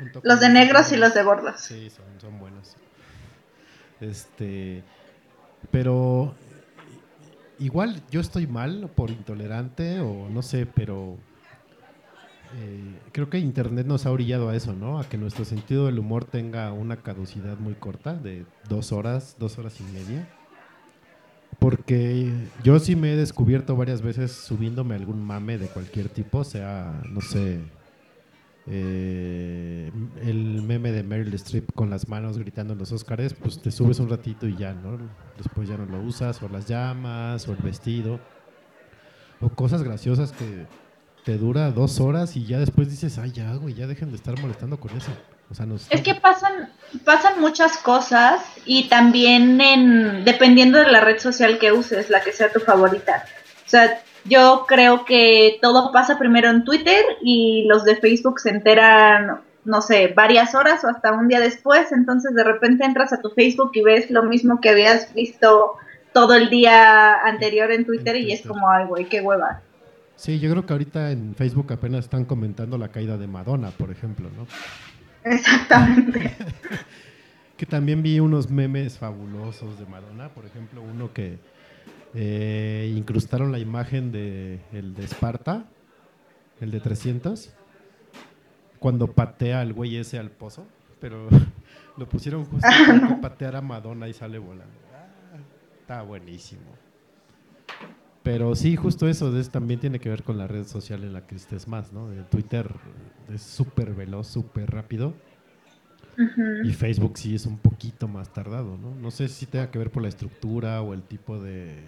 Junto 0.00 0.20
Los 0.24 0.40
de 0.40 0.48
negros 0.48 0.90
y 0.90 0.96
los 0.96 1.14
de 1.14 1.22
gordos. 1.22 1.44
gordos. 1.44 1.60
Sí, 1.60 1.88
son, 1.90 2.04
son 2.20 2.40
buenos. 2.40 2.74
Este, 4.00 4.82
pero 5.70 6.34
igual 7.58 8.02
yo 8.10 8.20
estoy 8.20 8.46
mal 8.46 8.90
por 8.96 9.10
intolerante 9.10 10.00
o 10.00 10.28
no 10.28 10.42
sé, 10.42 10.66
pero 10.66 11.18
eh, 12.56 12.98
creo 13.12 13.30
que 13.30 13.38
Internet 13.38 13.86
nos 13.86 14.06
ha 14.06 14.10
orillado 14.10 14.48
a 14.48 14.56
eso, 14.56 14.72
¿no? 14.72 14.98
A 14.98 15.08
que 15.08 15.18
nuestro 15.18 15.44
sentido 15.44 15.86
del 15.86 15.98
humor 15.98 16.24
tenga 16.24 16.72
una 16.72 16.96
caducidad 16.96 17.58
muy 17.58 17.74
corta, 17.74 18.14
de 18.14 18.44
dos 18.68 18.92
horas, 18.92 19.36
dos 19.38 19.58
horas 19.58 19.78
y 19.80 19.84
media. 19.84 20.26
Porque 21.58 22.32
yo 22.64 22.78
sí 22.78 22.96
me 22.96 23.12
he 23.12 23.16
descubierto 23.16 23.76
varias 23.76 24.00
veces 24.00 24.32
subiéndome 24.32 24.94
algún 24.94 25.22
mame 25.22 25.58
de 25.58 25.66
cualquier 25.66 26.08
tipo, 26.08 26.42
sea, 26.42 27.02
no 27.10 27.20
sé, 27.20 27.60
eh, 28.70 29.90
el 30.22 30.62
meme 30.62 30.92
de 30.92 31.02
Meryl 31.02 31.34
Streep 31.34 31.72
con 31.74 31.90
las 31.90 32.08
manos 32.08 32.38
gritando 32.38 32.72
en 32.74 32.78
los 32.78 32.92
Óscares, 32.92 33.34
pues 33.34 33.60
te 33.60 33.70
subes 33.70 33.98
un 33.98 34.08
ratito 34.08 34.46
y 34.46 34.56
ya, 34.56 34.72
¿no? 34.72 34.98
Después 35.36 35.68
ya 35.68 35.76
no 35.76 35.86
lo 35.86 36.00
usas, 36.00 36.42
o 36.42 36.48
las 36.48 36.66
llamas, 36.66 37.48
o 37.48 37.52
el 37.52 37.58
vestido, 37.58 38.20
o 39.40 39.48
cosas 39.48 39.82
graciosas 39.82 40.32
que 40.32 40.66
te 41.24 41.36
dura 41.36 41.70
dos 41.70 42.00
horas 42.00 42.36
y 42.36 42.46
ya 42.46 42.58
después 42.58 42.88
dices, 42.88 43.18
ay, 43.18 43.32
ya, 43.32 43.52
güey, 43.54 43.74
ya 43.74 43.86
dejen 43.86 44.10
de 44.10 44.16
estar 44.16 44.38
molestando 44.40 44.78
con 44.78 44.96
eso. 44.96 45.10
Es 45.90 46.02
que 46.02 46.14
pasan, 46.14 46.70
pasan 47.04 47.40
muchas 47.40 47.76
cosas 47.78 48.40
y 48.66 48.88
también 48.88 49.60
en, 49.60 50.24
dependiendo 50.24 50.78
de 50.78 50.92
la 50.92 51.00
red 51.00 51.18
social 51.18 51.58
que 51.58 51.72
uses, 51.72 52.08
la 52.08 52.20
que 52.20 52.32
sea 52.32 52.52
tu 52.52 52.60
favorita. 52.60 53.24
O 53.66 53.68
sea, 53.68 54.00
yo 54.24 54.64
creo 54.68 55.04
que 55.04 55.58
todo 55.62 55.92
pasa 55.92 56.18
primero 56.18 56.50
en 56.50 56.64
Twitter 56.64 57.04
y 57.22 57.66
los 57.68 57.84
de 57.84 57.96
Facebook 57.96 58.40
se 58.40 58.50
enteran, 58.50 59.40
no 59.64 59.82
sé, 59.82 60.08
varias 60.08 60.54
horas 60.54 60.84
o 60.84 60.88
hasta 60.88 61.12
un 61.12 61.28
día 61.28 61.40
después. 61.40 61.92
Entonces 61.92 62.34
de 62.34 62.44
repente 62.44 62.84
entras 62.84 63.12
a 63.12 63.20
tu 63.20 63.30
Facebook 63.30 63.70
y 63.74 63.82
ves 63.82 64.10
lo 64.10 64.22
mismo 64.22 64.60
que 64.60 64.70
habías 64.70 65.12
visto 65.14 65.76
todo 66.12 66.34
el 66.34 66.50
día 66.50 67.14
anterior 67.24 67.70
en 67.70 67.86
Twitter 67.86 68.16
y 68.16 68.32
es 68.32 68.46
como, 68.46 68.68
ay, 68.68 68.86
güey, 68.86 69.08
qué 69.08 69.20
hueva. 69.20 69.62
Sí, 70.16 70.38
yo 70.38 70.50
creo 70.50 70.66
que 70.66 70.72
ahorita 70.74 71.12
en 71.12 71.34
Facebook 71.34 71.72
apenas 71.72 72.04
están 72.04 72.26
comentando 72.26 72.76
la 72.76 72.88
caída 72.88 73.16
de 73.16 73.26
Madonna, 73.26 73.70
por 73.70 73.90
ejemplo, 73.90 74.28
¿no? 74.36 74.46
Exactamente. 75.24 76.36
Que 77.56 77.66
también 77.66 78.02
vi 78.02 78.20
unos 78.20 78.48
memes 78.48 78.96
fabulosos 78.96 79.78
de 79.78 79.84
Madonna, 79.84 80.30
por 80.30 80.46
ejemplo, 80.46 80.80
uno 80.80 81.12
que 81.12 81.38
eh, 82.14 82.92
incrustaron 82.96 83.52
la 83.52 83.58
imagen 83.58 84.12
de 84.12 84.60
el 84.72 84.94
de 84.94 85.04
Esparta, 85.04 85.66
el 86.60 86.70
de 86.70 86.80
300, 86.80 87.50
cuando 88.78 89.12
patea 89.12 89.60
al 89.60 89.72
güey 89.72 89.96
ese 89.96 90.18
al 90.18 90.30
pozo, 90.30 90.66
pero 91.00 91.28
lo 91.96 92.08
pusieron 92.08 92.44
justo 92.44 92.66
para 92.86 93.08
que 93.08 93.14
pateara 93.16 93.58
a 93.58 93.62
Madonna 93.62 94.08
y 94.08 94.12
sale 94.12 94.38
volando. 94.38 94.74
Ah, 94.92 95.38
está 95.80 96.02
buenísimo. 96.02 96.62
Pero 98.22 98.54
sí, 98.54 98.76
justo 98.76 99.08
eso 99.08 99.36
es, 99.38 99.50
también 99.50 99.80
tiene 99.80 99.98
que 99.98 100.10
ver 100.10 100.22
con 100.22 100.36
la 100.36 100.46
red 100.46 100.66
social 100.66 101.04
en 101.04 101.14
la 101.14 101.26
que 101.26 101.36
estés 101.36 101.66
más, 101.66 101.92
¿no? 101.92 102.08
Twitter 102.30 102.70
es 103.32 103.40
súper 103.42 103.94
veloz, 103.94 104.26
súper 104.26 104.70
rápido. 104.70 105.14
Y 106.64 106.72
Facebook 106.72 107.16
sí 107.16 107.34
es 107.34 107.46
un 107.46 107.56
poquito 107.56 108.06
más 108.08 108.30
tardado, 108.30 108.76
¿no? 108.76 108.94
No 108.94 109.10
sé 109.10 109.28
si 109.28 109.46
tenga 109.46 109.70
que 109.70 109.78
ver 109.78 109.90
por 109.90 110.02
la 110.02 110.08
estructura 110.08 110.82
o 110.82 110.92
el 110.92 111.02
tipo 111.02 111.40
de... 111.40 111.78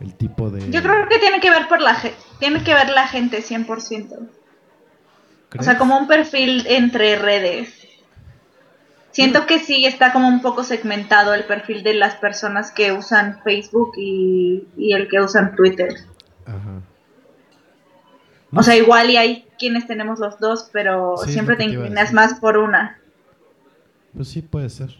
El 0.00 0.14
tipo 0.14 0.50
de... 0.50 0.70
Yo 0.70 0.82
creo 0.82 1.08
que 1.08 1.18
tiene 1.18 1.40
que 1.40 1.50
ver 1.50 1.68
por 1.68 1.80
la 1.80 2.00
tiene 2.38 2.62
que 2.62 2.74
ver 2.74 2.90
la 2.90 3.06
gente 3.08 3.42
100%. 3.42 4.12
O 4.12 4.28
¿Crees? 5.48 5.64
sea, 5.64 5.78
como 5.78 5.98
un 5.98 6.06
perfil 6.06 6.64
entre 6.68 7.16
redes. 7.16 7.74
Siento 9.10 9.46
que 9.46 9.58
sí 9.58 9.86
está 9.86 10.12
como 10.12 10.28
un 10.28 10.42
poco 10.42 10.62
segmentado 10.62 11.34
el 11.34 11.44
perfil 11.44 11.82
de 11.82 11.94
las 11.94 12.14
personas 12.16 12.70
que 12.70 12.92
usan 12.92 13.40
Facebook 13.42 13.92
y, 13.96 14.68
y 14.76 14.92
el 14.92 15.08
que 15.08 15.20
usan 15.20 15.56
Twitter. 15.56 15.94
Ajá. 16.46 16.82
O 18.54 18.62
sea, 18.62 18.76
igual 18.76 19.10
y 19.10 19.16
hay 19.16 19.46
quienes 19.58 19.86
tenemos 19.86 20.20
los 20.20 20.38
dos, 20.38 20.70
pero 20.72 21.16
Sí, 21.24 21.32
siempre 21.32 21.56
te 21.56 21.64
inclinas 21.64 22.12
más 22.12 22.34
por 22.34 22.56
una. 22.56 22.98
Pues 24.14 24.28
sí, 24.28 24.40
puede 24.42 24.70
ser. 24.70 24.94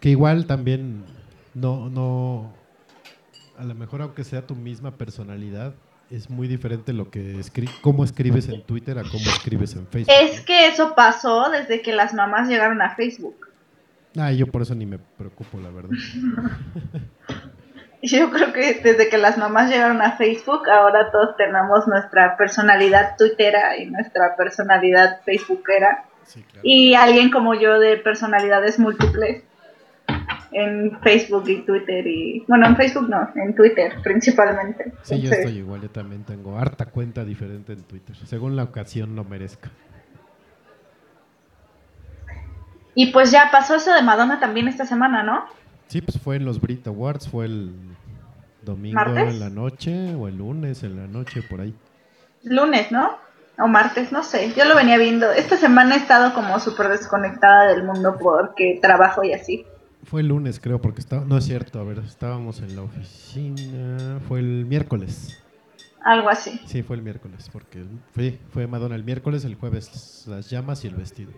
Que 0.00 0.10
igual 0.10 0.46
también 0.46 1.04
no, 1.54 1.88
no... 1.90 2.52
A 3.58 3.64
lo 3.64 3.74
mejor 3.74 4.02
aunque 4.02 4.24
sea 4.24 4.46
tu 4.46 4.54
misma 4.54 4.96
personalidad, 4.96 5.74
es 6.10 6.30
muy 6.30 6.46
diferente 6.46 6.92
lo 6.92 7.10
que 7.10 7.38
escri 7.40 7.68
cómo 7.80 8.04
escribes 8.04 8.48
en 8.48 8.62
Twitter 8.62 8.98
a 8.98 9.02
cómo 9.02 9.24
escribes 9.26 9.74
en 9.74 9.86
Facebook. 9.86 10.14
Es 10.20 10.40
que 10.42 10.68
eso 10.68 10.94
pasó 10.94 11.50
desde 11.50 11.82
que 11.82 11.92
las 11.92 12.14
mamás 12.14 12.48
llegaron 12.48 12.80
a 12.82 12.94
Facebook. 12.94 13.48
Ah, 14.16 14.32
yo 14.32 14.46
por 14.46 14.62
eso 14.62 14.74
ni 14.74 14.86
me 14.86 14.98
preocupo, 14.98 15.60
la 15.60 15.70
verdad. 15.70 15.90
Yo 18.02 18.30
creo 18.30 18.52
que 18.52 18.74
desde 18.74 19.08
que 19.08 19.18
las 19.18 19.36
mamás 19.36 19.70
llegaron 19.70 20.00
a 20.00 20.12
Facebook, 20.12 20.68
ahora 20.68 21.10
todos 21.10 21.36
tenemos 21.36 21.88
nuestra 21.88 22.36
personalidad 22.36 23.16
twittera 23.16 23.76
y 23.78 23.86
nuestra 23.86 24.36
personalidad 24.36 25.22
facebookera. 25.24 26.04
Sí, 26.24 26.42
claro. 26.42 26.60
Y 26.62 26.94
alguien 26.94 27.30
como 27.30 27.54
yo 27.54 27.80
de 27.80 27.96
personalidades 27.96 28.78
múltiples 28.78 29.42
en 30.56 30.98
Facebook 31.02 31.48
y 31.48 31.62
Twitter 31.62 32.06
y... 32.06 32.42
Bueno, 32.48 32.66
en 32.66 32.76
Facebook 32.76 33.08
no, 33.10 33.28
en 33.34 33.54
Twitter 33.54 33.92
principalmente. 34.02 34.92
Sí, 35.02 35.20
yo 35.20 35.30
estoy 35.30 35.58
igual, 35.58 35.82
yo 35.82 35.90
también 35.90 36.24
tengo 36.24 36.58
harta 36.58 36.86
cuenta 36.86 37.24
diferente 37.24 37.74
en 37.74 37.82
Twitter, 37.82 38.16
según 38.24 38.56
la 38.56 38.62
ocasión 38.62 39.14
lo 39.14 39.24
merezca. 39.24 39.70
Y 42.94 43.12
pues 43.12 43.30
ya 43.30 43.50
pasó 43.52 43.74
eso 43.74 43.92
de 43.92 44.00
Madonna 44.00 44.40
también 44.40 44.68
esta 44.68 44.86
semana, 44.86 45.22
¿no? 45.22 45.44
Sí, 45.88 46.00
pues 46.00 46.18
fue 46.18 46.36
en 46.36 46.46
los 46.46 46.58
Brit 46.58 46.86
Awards, 46.86 47.28
fue 47.28 47.44
el 47.44 47.74
domingo 48.62 48.94
¿Martes? 48.94 49.34
en 49.34 49.40
la 49.40 49.50
noche 49.50 50.14
o 50.14 50.26
el 50.26 50.38
lunes 50.38 50.82
en 50.82 50.96
la 50.96 51.06
noche, 51.06 51.42
por 51.42 51.60
ahí. 51.60 51.74
Lunes, 52.42 52.90
¿no? 52.90 53.18
O 53.58 53.68
martes, 53.68 54.10
no 54.10 54.22
sé. 54.22 54.52
Yo 54.56 54.64
lo 54.64 54.74
venía 54.74 54.96
viendo. 54.96 55.30
Esta 55.30 55.56
semana 55.58 55.94
he 55.94 55.98
estado 55.98 56.32
como 56.34 56.58
súper 56.58 56.88
desconectada 56.88 57.68
del 57.68 57.84
mundo 57.84 58.16
porque 58.18 58.78
trabajo 58.80 59.22
y 59.22 59.34
así. 59.34 59.66
Fue 60.06 60.20
el 60.20 60.28
lunes, 60.28 60.60
creo, 60.60 60.80
porque 60.80 61.00
estaba, 61.00 61.24
no 61.24 61.36
es 61.36 61.44
cierto, 61.44 61.80
a 61.80 61.84
ver, 61.84 61.98
estábamos 61.98 62.60
en 62.60 62.76
la 62.76 62.82
oficina, 62.82 64.20
fue 64.28 64.38
el 64.38 64.64
miércoles. 64.64 65.42
Algo 66.04 66.28
así. 66.28 66.60
Sí, 66.64 66.84
fue 66.84 66.94
el 66.94 67.02
miércoles, 67.02 67.50
porque 67.52 67.82
fue, 68.14 68.38
fue 68.52 68.68
Madonna 68.68 68.94
el 68.94 69.02
miércoles, 69.02 69.44
el 69.44 69.56
jueves 69.56 70.24
las 70.28 70.48
llamas 70.48 70.84
y 70.84 70.88
el 70.88 70.94
vestido. 70.94 71.32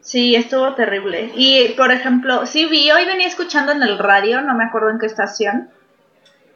Sí, 0.00 0.36
estuvo 0.36 0.72
terrible. 0.74 1.32
Y, 1.34 1.70
por 1.76 1.90
ejemplo, 1.90 2.46
sí 2.46 2.66
vi, 2.66 2.92
hoy 2.92 3.06
venía 3.06 3.26
escuchando 3.26 3.72
en 3.72 3.82
el 3.82 3.98
radio, 3.98 4.40
no 4.40 4.54
me 4.54 4.64
acuerdo 4.64 4.90
en 4.90 5.00
qué 5.00 5.06
estación, 5.06 5.70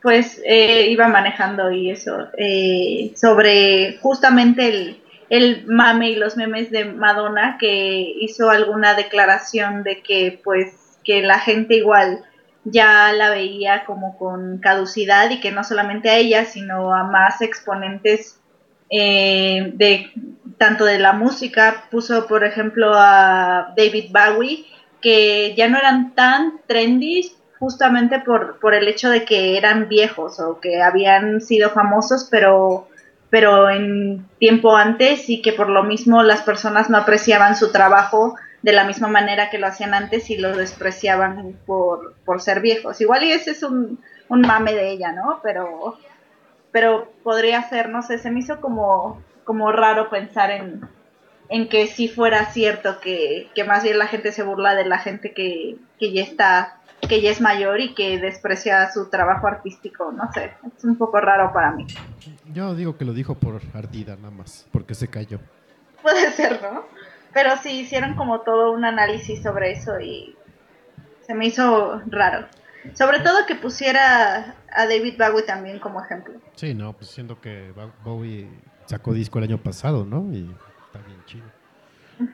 pues 0.03 0.41
eh, 0.45 0.87
iba 0.89 1.09
manejando 1.09 1.73
y 1.73 1.91
eso, 1.91 2.29
eh, 2.39 3.13
sobre 3.17 3.99
justamente 4.03 4.69
el, 4.69 5.03
el 5.31 5.67
mame 5.67 6.11
y 6.11 6.17
los 6.17 6.37
memes 6.37 6.71
de 6.71 6.85
Madonna, 6.85 7.57
que 7.59 8.15
hizo 8.21 8.51
alguna 8.51 8.95
declaración 8.95 9.83
de 9.83 10.03
que, 10.03 10.41
pues, 10.43 10.99
que 11.05 11.23
la 11.23 11.39
gente 11.39 11.77
igual 11.77 12.25
ya 12.65 13.13
la 13.13 13.31
veía 13.31 13.85
como 13.85 14.19
con 14.19 14.59
caducidad 14.59 15.31
y 15.31 15.41
que 15.41 15.53
no 15.53 15.65
solamente 15.65 16.11
a 16.11 16.17
ella, 16.17 16.45
sino 16.45 16.95
a 16.95 17.05
más 17.05 17.41
exponentes 17.41 18.41
eh, 18.91 19.73
de 19.75 20.11
tanto 20.59 20.85
de 20.85 20.99
la 20.99 21.13
música, 21.13 21.85
puso 21.91 22.27
por 22.27 22.45
ejemplo 22.45 22.93
a 22.95 23.73
David 23.77 24.11
Bowie, 24.11 24.67
que 25.01 25.55
ya 25.57 25.69
no 25.69 25.79
eran 25.79 26.15
tan 26.15 26.61
trendy 26.67 27.33
justamente 27.59 28.21
por, 28.21 28.59
por 28.61 28.75
el 28.75 28.89
hecho 28.89 29.11
de 29.11 29.25
que 29.25 29.57
eran 29.57 29.89
viejos 29.89 30.41
o 30.41 30.61
que 30.61 30.83
habían 30.83 31.41
sido 31.41 31.71
famosos, 31.71 32.29
pero, 32.31 32.89
pero 33.31 33.69
en 33.71 34.27
tiempo 34.39 34.77
antes 34.77 35.29
y 35.29 35.43
que 35.43 35.53
por 35.53 35.69
lo 35.69 35.85
mismo 35.85 36.23
las 36.23 36.43
personas 36.43 36.89
no 36.89 36.99
apreciaban 36.99 37.57
su 37.57 37.71
trabajo 37.73 38.37
de 38.63 38.73
la 38.73 38.85
misma 38.85 39.09
manera 39.09 39.51
que 39.51 39.59
lo 39.59 39.67
hacían 39.67 39.95
antes 39.95 40.31
y 40.31 40.37
lo 40.37 40.57
despreciaban 40.57 41.57
por, 41.67 42.15
por 42.25 42.41
ser 42.41 42.61
viejos. 42.61 43.01
Igual 43.01 43.25
y 43.25 43.33
ese 43.33 43.53
es 43.53 43.63
un, 43.63 44.01
un 44.29 44.41
mame 44.41 44.75
de 44.75 44.91
ella, 44.91 45.13
¿no? 45.13 45.41
Pero, 45.43 45.99
pero 46.73 47.13
podría 47.23 47.63
ser, 47.69 47.89
no 47.89 48.03
sé, 48.03 48.19
se 48.19 48.31
me 48.31 48.41
hizo 48.41 48.61
como, 48.61 49.23
como 49.45 49.71
raro 49.73 50.11
pensar 50.11 50.51
en, 50.51 50.89
en 51.49 51.69
que 51.69 51.87
sí 51.87 52.09
fuera 52.09 52.47
cierto 52.47 53.01
que, 53.01 53.49
que 53.55 53.65
más 53.65 53.85
bien 53.85 53.99
la 53.99 54.07
gente 54.07 54.33
se 54.33 54.43
burla 54.43 54.75
de 54.75 54.87
la 54.87 54.99
gente 54.99 55.33
que, 55.33 55.77
que 55.99 56.13
ya 56.13 56.23
está 56.23 56.75
que 57.07 57.21
ya 57.21 57.31
es 57.31 57.41
mayor 57.41 57.81
y 57.81 57.95
que 57.95 58.19
desprecia 58.19 58.91
su 58.91 59.09
trabajo 59.09 59.47
artístico, 59.47 60.11
no 60.11 60.33
sé, 60.33 60.53
es 60.77 60.85
un 60.85 60.97
poco 60.97 61.21
raro 61.21 61.53
para 61.53 61.71
mí. 61.71 61.87
Yo 62.53 62.75
digo 62.75 62.97
que 62.97 63.05
lo 63.05 63.13
dijo 63.13 63.35
por 63.35 63.61
ardida 63.75 64.17
nada 64.17 64.31
más, 64.31 64.67
porque 64.73 64.95
se 64.95 65.09
cayó. 65.09 65.39
Puede 66.03 66.31
ser, 66.33 66.61
¿no? 66.63 66.85
Pero 67.35 67.57
sí 67.63 67.81
hicieron 67.81 68.15
como 68.15 68.41
todo 68.41 68.73
un 68.73 68.85
análisis 68.85 69.43
sobre 69.43 69.73
eso 69.73 70.01
y 70.01 70.35
se 71.27 71.35
me 71.35 71.47
hizo 71.47 72.01
raro. 72.07 72.47
Sobre 72.95 73.21
todo 73.21 73.45
que 73.47 73.55
pusiera 73.55 74.57
a 74.73 74.87
David 74.87 75.17
Bowie 75.19 75.43
también 75.43 75.79
como 75.79 76.03
ejemplo. 76.03 76.35
Sí, 76.55 76.75
no, 76.75 76.95
pues 76.95 77.11
siendo 77.11 77.41
que 77.41 77.73
Bowie 78.03 78.49
sacó 78.87 79.13
disco 79.13 79.39
el 79.39 79.45
año 79.45 79.59
pasado, 79.59 80.05
¿no? 80.07 80.33
Y 80.33 80.51
está 80.87 81.07
bien 81.07 81.23
chido. 81.27 81.58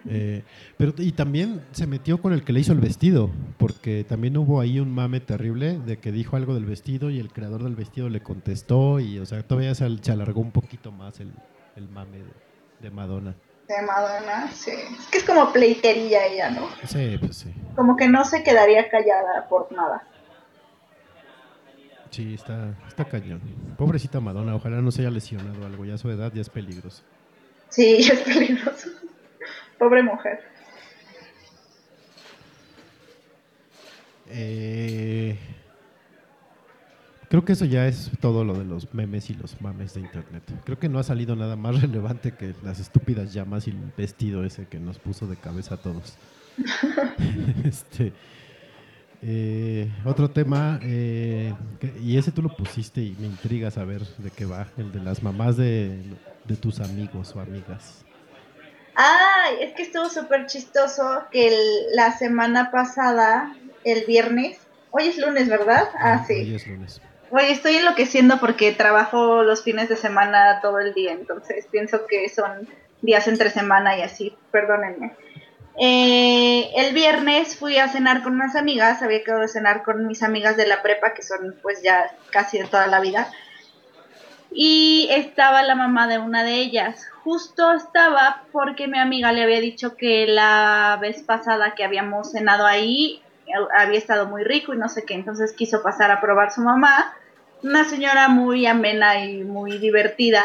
Eh, 0.08 0.42
pero 0.76 0.94
y 0.98 1.12
también 1.12 1.60
se 1.72 1.86
metió 1.86 2.20
con 2.20 2.32
el 2.32 2.42
que 2.44 2.52
le 2.52 2.60
hizo 2.60 2.72
el 2.72 2.80
vestido, 2.80 3.30
porque 3.58 4.04
también 4.04 4.36
hubo 4.36 4.60
ahí 4.60 4.80
un 4.80 4.90
mame 4.94 5.20
terrible 5.20 5.78
de 5.78 5.98
que 5.98 6.12
dijo 6.12 6.36
algo 6.36 6.54
del 6.54 6.64
vestido 6.64 7.10
y 7.10 7.18
el 7.18 7.32
creador 7.32 7.62
del 7.62 7.74
vestido 7.76 8.08
le 8.08 8.20
contestó 8.22 9.00
y, 9.00 9.18
o 9.18 9.26
sea, 9.26 9.42
todavía 9.42 9.74
se, 9.74 9.84
al- 9.84 10.02
se 10.02 10.12
alargó 10.12 10.40
un 10.40 10.52
poquito 10.52 10.90
más 10.92 11.20
el, 11.20 11.32
el 11.76 11.88
mame 11.88 12.18
de, 12.18 12.24
de 12.80 12.90
Madonna. 12.90 13.34
De 13.68 13.80
Madonna, 13.82 14.50
sí. 14.52 14.70
Es 14.72 15.06
que 15.06 15.18
es 15.18 15.24
como 15.24 15.52
pleitería 15.52 16.26
ella, 16.26 16.50
¿no? 16.50 16.68
Sí, 16.86 17.16
pues 17.18 17.36
sí. 17.36 17.50
Como 17.74 17.96
que 17.96 18.08
no 18.08 18.24
se 18.24 18.42
quedaría 18.42 18.88
callada 18.90 19.48
por 19.48 19.72
nada. 19.72 20.02
Sí, 22.10 22.34
está, 22.34 22.74
está 22.86 23.04
cañón. 23.06 23.40
Pobrecita 23.76 24.20
Madonna, 24.20 24.54
ojalá 24.54 24.80
no 24.80 24.90
se 24.92 25.00
haya 25.02 25.10
lesionado 25.10 25.66
algo, 25.66 25.84
ya 25.84 25.94
a 25.94 25.98
su 25.98 26.08
edad 26.10 26.32
ya 26.32 26.42
es 26.42 26.48
peligroso. 26.48 27.02
Sí, 27.70 27.96
es 28.12 28.20
peligroso. 28.20 28.88
Pobre 29.78 30.02
mujer. 30.02 30.40
Eh, 34.28 35.36
creo 37.28 37.44
que 37.44 37.52
eso 37.52 37.64
ya 37.66 37.86
es 37.86 38.10
todo 38.20 38.44
lo 38.44 38.54
de 38.54 38.64
los 38.64 38.92
memes 38.94 39.28
y 39.30 39.34
los 39.34 39.60
mames 39.60 39.94
de 39.94 40.00
internet. 40.00 40.42
Creo 40.64 40.78
que 40.78 40.88
no 40.88 40.98
ha 40.98 41.02
salido 41.02 41.36
nada 41.36 41.56
más 41.56 41.80
relevante 41.80 42.32
que 42.32 42.54
las 42.62 42.80
estúpidas 42.80 43.32
llamas 43.32 43.66
y 43.66 43.70
el 43.70 43.78
vestido 43.96 44.44
ese 44.44 44.66
que 44.66 44.78
nos 44.80 44.98
puso 44.98 45.26
de 45.26 45.36
cabeza 45.36 45.74
a 45.74 45.78
todos. 45.78 46.16
este, 47.64 48.12
eh, 49.22 49.90
otro 50.04 50.30
tema, 50.30 50.78
eh, 50.82 51.52
que- 51.80 51.92
y 52.00 52.16
ese 52.16 52.30
tú 52.32 52.42
lo 52.42 52.54
pusiste 52.56 53.02
y 53.02 53.16
me 53.18 53.26
intriga 53.26 53.70
saber 53.70 54.02
de 54.18 54.30
qué 54.30 54.44
va, 54.46 54.68
el 54.76 54.92
de 54.92 55.00
las 55.00 55.22
mamás 55.22 55.56
de, 55.56 55.98
de 56.44 56.56
tus 56.56 56.80
amigos 56.80 57.34
o 57.36 57.40
amigas. 57.40 58.03
Ay, 58.94 59.56
es 59.60 59.74
que 59.74 59.82
estuvo 59.82 60.08
súper 60.08 60.46
chistoso 60.46 61.24
que 61.30 61.48
el- 61.48 61.86
la 61.96 62.16
semana 62.16 62.70
pasada, 62.70 63.54
el 63.84 64.04
viernes, 64.06 64.58
hoy 64.90 65.08
es 65.08 65.18
lunes, 65.18 65.48
¿verdad? 65.48 65.88
Ah, 65.98 66.24
sí. 66.26 66.34
Hoy 66.34 66.54
es 66.54 66.66
lunes. 66.66 67.00
Oye, 67.30 67.50
estoy 67.50 67.76
enloqueciendo 67.76 68.38
porque 68.38 68.72
trabajo 68.72 69.42
los 69.42 69.64
fines 69.64 69.88
de 69.88 69.96
semana 69.96 70.60
todo 70.62 70.78
el 70.78 70.94
día, 70.94 71.12
entonces 71.12 71.66
pienso 71.70 72.06
que 72.06 72.28
son 72.28 72.68
días 73.02 73.26
entre 73.26 73.50
semana 73.50 73.98
y 73.98 74.02
así, 74.02 74.36
perdónenme. 74.52 75.16
Eh, 75.76 76.70
el 76.76 76.94
viernes 76.94 77.56
fui 77.56 77.78
a 77.78 77.88
cenar 77.88 78.22
con 78.22 78.34
unas 78.34 78.54
amigas, 78.54 79.02
había 79.02 79.24
quedado 79.24 79.40
de 79.42 79.48
cenar 79.48 79.82
con 79.82 80.06
mis 80.06 80.22
amigas 80.22 80.56
de 80.56 80.68
la 80.68 80.82
prepa, 80.82 81.14
que 81.14 81.22
son 81.22 81.58
pues 81.62 81.82
ya 81.82 82.16
casi 82.30 82.58
de 82.58 82.64
toda 82.68 82.86
la 82.86 83.00
vida, 83.00 83.28
y 84.54 85.08
estaba 85.10 85.62
la 85.62 85.74
mamá 85.74 86.06
de 86.06 86.18
una 86.18 86.44
de 86.44 86.60
ellas. 86.60 87.08
Justo 87.24 87.72
estaba 87.72 88.44
porque 88.52 88.86
mi 88.86 88.98
amiga 88.98 89.32
le 89.32 89.42
había 89.42 89.60
dicho 89.60 89.96
que 89.96 90.26
la 90.26 90.96
vez 91.00 91.22
pasada 91.22 91.74
que 91.74 91.84
habíamos 91.84 92.30
cenado 92.30 92.64
ahí 92.64 93.20
había 93.76 93.98
estado 93.98 94.26
muy 94.26 94.44
rico 94.44 94.72
y 94.72 94.78
no 94.78 94.88
sé 94.88 95.04
qué, 95.04 95.14
entonces 95.14 95.52
quiso 95.52 95.82
pasar 95.82 96.10
a 96.10 96.20
probar 96.20 96.52
su 96.52 96.62
mamá. 96.62 97.14
Una 97.62 97.84
señora 97.84 98.28
muy 98.28 98.66
amena 98.66 99.24
y 99.24 99.42
muy 99.42 99.78
divertida, 99.78 100.42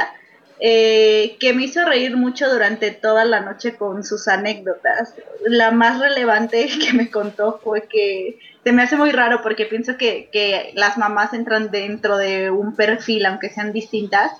eh, 0.61 1.37
que 1.39 1.53
me 1.53 1.63
hizo 1.63 1.85
reír 1.85 2.17
mucho 2.17 2.51
durante 2.51 2.91
toda 2.91 3.23
la 3.23 3.39
noche 3.39 3.75
con 3.75 4.03
sus 4.03 4.27
anécdotas. 4.27 5.13
La 5.45 5.71
más 5.71 5.99
relevante 5.99 6.67
que 6.85 6.93
me 6.93 7.09
contó 7.09 7.59
fue 7.63 7.87
que 7.87 8.39
se 8.63 8.73
me 8.73 8.83
hace 8.83 8.97
muy 8.97 9.11
raro 9.11 9.41
porque 9.41 9.65
pienso 9.65 9.97
que, 9.97 10.29
que 10.31 10.71
las 10.75 10.97
mamás 10.97 11.33
entran 11.33 11.71
dentro 11.71 12.17
de 12.17 12.51
un 12.51 12.75
perfil, 12.75 13.25
aunque 13.25 13.49
sean 13.49 13.71
distintas, 13.71 14.33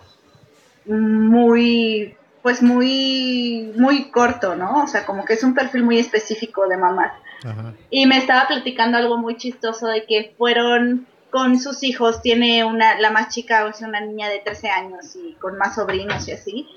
muy, 0.85 2.15
pues 2.41 2.61
muy, 2.61 3.71
muy 3.77 4.11
corto, 4.11 4.55
¿no? 4.55 4.83
O 4.83 4.87
sea, 4.87 5.05
como 5.05 5.23
que 5.23 5.33
es 5.33 5.43
un 5.43 5.53
perfil 5.53 5.83
muy 5.83 5.99
específico 5.99 6.67
de 6.67 6.75
mamás. 6.75 7.13
Ajá. 7.45 7.73
Y 7.89 8.05
me 8.07 8.17
estaba 8.17 8.47
platicando 8.47 8.97
algo 8.97 9.17
muy 9.17 9.37
chistoso 9.37 9.87
de 9.87 10.03
que 10.03 10.33
fueron 10.37 11.07
con 11.31 11.60
sus 11.60 11.84
hijos, 11.84 12.22
tiene 12.22 12.64
una, 12.64 12.99
la 12.99 13.11
más 13.11 13.34
chica 13.34 13.68
es 13.68 13.81
una 13.81 13.99
niña 14.01 14.30
de 14.30 14.39
13 14.39 14.69
años 14.69 15.15
y 15.15 15.34
con 15.34 15.57
más 15.57 15.76
sobrinos 15.76 16.27
y 16.27 16.31
así. 16.31 16.68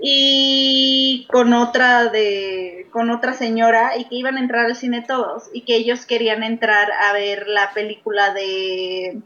Y 0.00 1.26
con 1.30 1.52
otra 1.52 2.06
de, 2.06 2.88
con 2.90 3.10
otra 3.10 3.34
señora 3.34 3.96
y 3.96 4.06
que 4.06 4.16
iban 4.16 4.36
a 4.36 4.40
entrar 4.40 4.66
al 4.66 4.76
cine 4.76 5.04
todos 5.06 5.50
y 5.52 5.62
que 5.62 5.76
ellos 5.76 6.06
querían 6.06 6.42
entrar 6.42 6.90
a 6.90 7.12
ver 7.12 7.46
la 7.46 7.72
película 7.72 8.32
de 8.32 9.20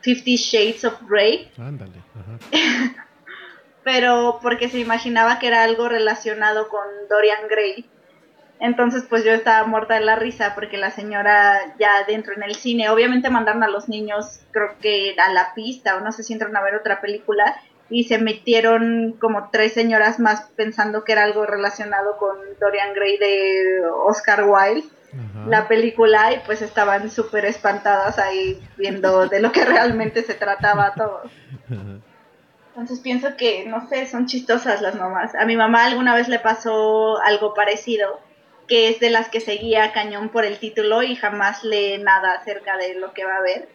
Fifty 0.00 0.36
Shades 0.36 0.84
of 0.84 1.00
Grey 1.08 1.50
Ándale. 1.56 2.02
Ajá. 2.14 3.06
pero 3.88 4.38
porque 4.42 4.68
se 4.68 4.78
imaginaba 4.78 5.38
que 5.38 5.46
era 5.46 5.62
algo 5.62 5.88
relacionado 5.88 6.68
con 6.68 6.82
Dorian 7.08 7.48
Gray. 7.48 7.86
Entonces, 8.60 9.04
pues 9.08 9.24
yo 9.24 9.32
estaba 9.32 9.66
muerta 9.66 9.94
de 9.94 10.00
la 10.00 10.16
risa 10.16 10.54
porque 10.54 10.78
la 10.78 10.90
señora 10.90 11.74
ya 11.78 12.04
dentro 12.06 12.34
en 12.34 12.42
el 12.42 12.54
cine, 12.56 12.90
obviamente 12.90 13.30
mandaron 13.30 13.62
a 13.62 13.68
los 13.68 13.88
niños, 13.88 14.40
creo 14.50 14.76
que 14.80 15.14
a 15.18 15.32
la 15.32 15.54
pista 15.54 15.96
o 15.96 16.00
no 16.00 16.10
sé 16.12 16.24
si 16.24 16.32
entran 16.32 16.56
a 16.56 16.62
ver 16.62 16.74
otra 16.74 17.00
película 17.00 17.56
y 17.90 18.04
se 18.04 18.18
metieron 18.18 19.16
como 19.20 19.50
tres 19.50 19.72
señoras 19.72 20.18
más 20.18 20.42
pensando 20.56 21.04
que 21.04 21.12
era 21.12 21.24
algo 21.24 21.46
relacionado 21.46 22.16
con 22.18 22.36
Dorian 22.60 22.94
Gray 22.94 23.16
de 23.18 23.80
Oscar 24.04 24.44
Wilde 24.44 24.88
Ajá. 25.08 25.48
la 25.48 25.68
película 25.68 26.34
y 26.34 26.40
pues 26.44 26.60
estaban 26.60 27.10
súper 27.10 27.46
espantadas 27.46 28.18
ahí 28.18 28.60
viendo 28.76 29.26
de 29.28 29.40
lo 29.40 29.52
que 29.52 29.64
realmente 29.64 30.22
se 30.22 30.34
trataba 30.34 30.92
todo. 30.94 31.22
Ajá. 31.70 32.00
Entonces 32.78 33.00
pienso 33.00 33.36
que, 33.36 33.66
no 33.66 33.88
sé, 33.88 34.06
son 34.06 34.26
chistosas 34.26 34.80
las 34.82 34.94
mamás. 34.94 35.34
A 35.34 35.44
mi 35.46 35.56
mamá 35.56 35.86
alguna 35.86 36.14
vez 36.14 36.28
le 36.28 36.38
pasó 36.38 37.20
algo 37.22 37.52
parecido, 37.52 38.20
que 38.68 38.88
es 38.90 39.00
de 39.00 39.10
las 39.10 39.28
que 39.28 39.40
seguía 39.40 39.92
cañón 39.92 40.28
por 40.28 40.44
el 40.44 40.58
título 40.58 41.02
y 41.02 41.16
jamás 41.16 41.64
lee 41.64 41.98
nada 41.98 42.34
acerca 42.34 42.76
de 42.76 42.94
lo 42.94 43.12
que 43.12 43.24
va 43.24 43.36
a 43.36 43.42
ver. 43.42 43.68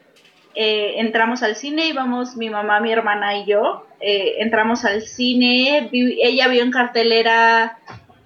Eh, 0.56 0.96
entramos 0.98 1.42
al 1.42 1.56
cine, 1.56 1.88
íbamos 1.88 2.36
mi 2.36 2.50
mamá, 2.50 2.80
mi 2.80 2.92
hermana 2.92 3.38
y 3.38 3.46
yo. 3.46 3.88
eh, 4.00 4.36
entramos 4.40 4.86
al 4.86 5.02
cine, 5.02 5.90
ella 5.92 6.48
vio 6.48 6.62
en 6.62 6.72
cartelera 6.72 7.80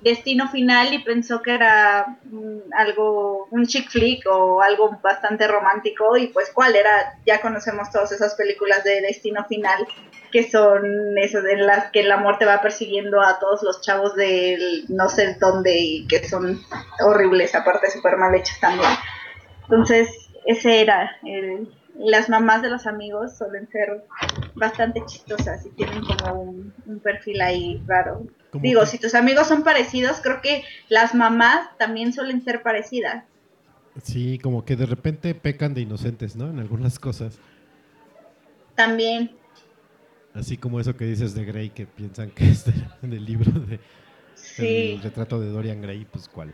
Destino 0.10 0.50
Final 0.50 0.94
y 0.94 1.00
pensó 1.00 1.42
que 1.42 1.54
era 1.54 2.18
mm, 2.24 2.74
algo, 2.74 3.48
un 3.52 3.66
chick 3.66 3.90
flick 3.90 4.26
o 4.28 4.62
algo 4.62 4.98
bastante 5.02 5.48
romántico 5.48 6.18
y 6.18 6.28
pues 6.28 6.52
cuál 6.54 6.76
era, 6.76 7.20
ya 7.26 7.42
conocemos 7.42 7.92
todas 7.92 8.12
esas 8.12 8.36
películas 8.36 8.84
de 8.84 9.02
Destino 9.02 9.46
Final 9.46 9.88
que 10.32 10.50
son 10.50 11.18
esas 11.18 11.46
en 11.46 11.66
las 11.66 11.92
que 11.92 12.04
la 12.04 12.18
muerte 12.18 12.46
va 12.46 12.62
persiguiendo 12.62 13.22
a 13.22 13.40
todos 13.40 13.64
los 13.64 13.82
chavos 13.82 14.16
del 14.16 14.86
no 14.90 15.08
sé 15.10 15.38
dónde 15.40 15.78
y 15.78 16.08
que 16.08 16.28
son 16.28 16.62
horribles, 17.00 17.56
aparte 17.56 17.90
súper 17.90 18.18
mal 18.18 18.36
hechas 18.36 18.60
también. 18.60 18.90
Entonces, 19.64 20.10
ese 20.46 20.82
era 20.82 21.18
el, 21.24 21.70
las 21.98 22.30
mamás 22.30 22.62
de 22.62 22.70
los 22.70 22.88
amigos 22.88 23.38
suelen 23.38 23.68
ser 23.70 24.04
bastante 24.56 25.04
chistosas 25.06 25.66
y 25.66 25.70
tienen 25.72 26.02
como 26.04 26.42
un, 26.42 26.74
un 26.86 27.00
perfil 27.00 27.42
ahí 27.42 27.82
raro. 27.86 28.24
Digo, 28.54 28.82
que- 28.82 28.88
si 28.88 28.98
tus 29.00 29.14
amigos 29.16 29.48
son 29.48 29.64
parecidos, 29.64 30.20
creo 30.22 30.42
que 30.42 30.64
las 30.90 31.14
mamás 31.16 31.70
también 31.78 32.14
suelen 32.14 32.42
ser 32.44 32.62
parecidas. 32.64 33.24
Sí, 34.04 34.38
como 34.40 34.64
que 34.64 34.76
de 34.76 34.86
repente 34.86 35.34
pecan 35.36 35.74
de 35.74 35.82
inocentes, 35.82 36.36
¿no? 36.36 36.50
En 36.50 36.60
algunas 36.60 37.00
cosas. 37.00 37.40
También, 38.76 39.32
Así 40.34 40.56
como 40.56 40.80
eso 40.80 40.96
que 40.96 41.06
dices 41.06 41.34
de 41.34 41.46
Grey, 41.46 41.72
que 41.72 41.88
piensan 41.88 42.30
que 42.30 42.44
es 42.52 42.64
de- 42.66 42.74
del 43.08 43.26
libro 43.26 43.52
de 43.60 43.80
sí. 44.36 44.92
el 44.94 45.02
retrato 45.02 45.40
de 45.40 45.48
Dorian 45.50 45.82
Gray, 45.82 46.06
pues 46.06 46.28
cuál. 46.30 46.54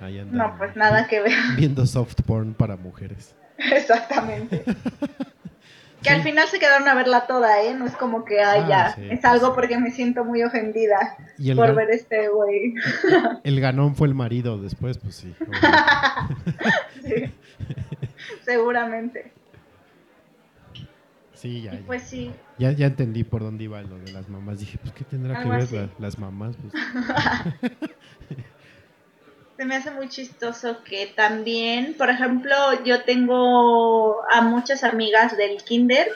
Ahí 0.00 0.18
andan 0.18 0.38
No, 0.38 0.56
pues 0.56 0.74
nada 0.74 1.06
que 1.06 1.20
ver. 1.20 1.32
viendo 1.56 1.84
soft 1.84 2.22
porn 2.24 2.54
para 2.54 2.76
mujeres. 2.76 3.34
Exactamente. 3.58 4.64
Que 6.02 6.10
al 6.10 6.22
final 6.22 6.48
se 6.48 6.58
quedaron 6.58 6.88
a 6.88 6.94
verla 6.94 7.26
toda, 7.26 7.62
¿eh? 7.62 7.74
No 7.74 7.86
es 7.86 7.94
como 7.94 8.24
que, 8.24 8.40
ay, 8.42 8.62
Ah, 8.64 8.68
ya, 8.68 8.94
sí, 8.94 9.08
es 9.10 9.24
algo 9.24 9.48
sí. 9.48 9.52
porque 9.54 9.78
me 9.78 9.90
siento 9.90 10.24
muy 10.24 10.42
ofendida 10.42 11.16
Y 11.38 11.54
por 11.54 11.74
ver 11.74 11.90
este 11.90 12.28
güey. 12.28 12.74
el 13.44 13.60
ganón 13.60 13.94
fue 13.94 14.08
el 14.08 14.14
marido 14.14 14.60
después, 14.60 14.98
pues 14.98 15.14
sí. 15.16 15.34
Seguramente. 18.44 19.32
Sí, 21.34 21.62
ya, 21.62 21.72
pues 21.86 22.02
sí, 22.02 22.30
ya. 22.58 22.72
Ya 22.72 22.86
entendí 22.86 23.24
por 23.24 23.42
dónde 23.42 23.64
iba 23.64 23.80
lo 23.80 23.98
de 23.98 24.12
las 24.12 24.28
mamás. 24.28 24.58
Dije, 24.60 24.78
pues, 24.82 24.92
¿qué 24.92 25.04
tendrá 25.04 25.42
que 25.42 25.48
ver 25.48 25.72
la- 25.72 25.88
las 25.98 26.18
mamás? 26.18 26.54
Pues, 26.56 26.74
se 29.60 29.66
me 29.66 29.76
hace 29.76 29.90
muy 29.90 30.08
chistoso 30.08 30.82
que 30.84 31.12
también, 31.14 31.94
por 31.98 32.08
ejemplo, 32.08 32.56
yo 32.82 33.04
tengo 33.04 34.24
a 34.32 34.40
muchas 34.40 34.84
amigas 34.84 35.36
del 35.36 35.62
kinder 35.62 36.08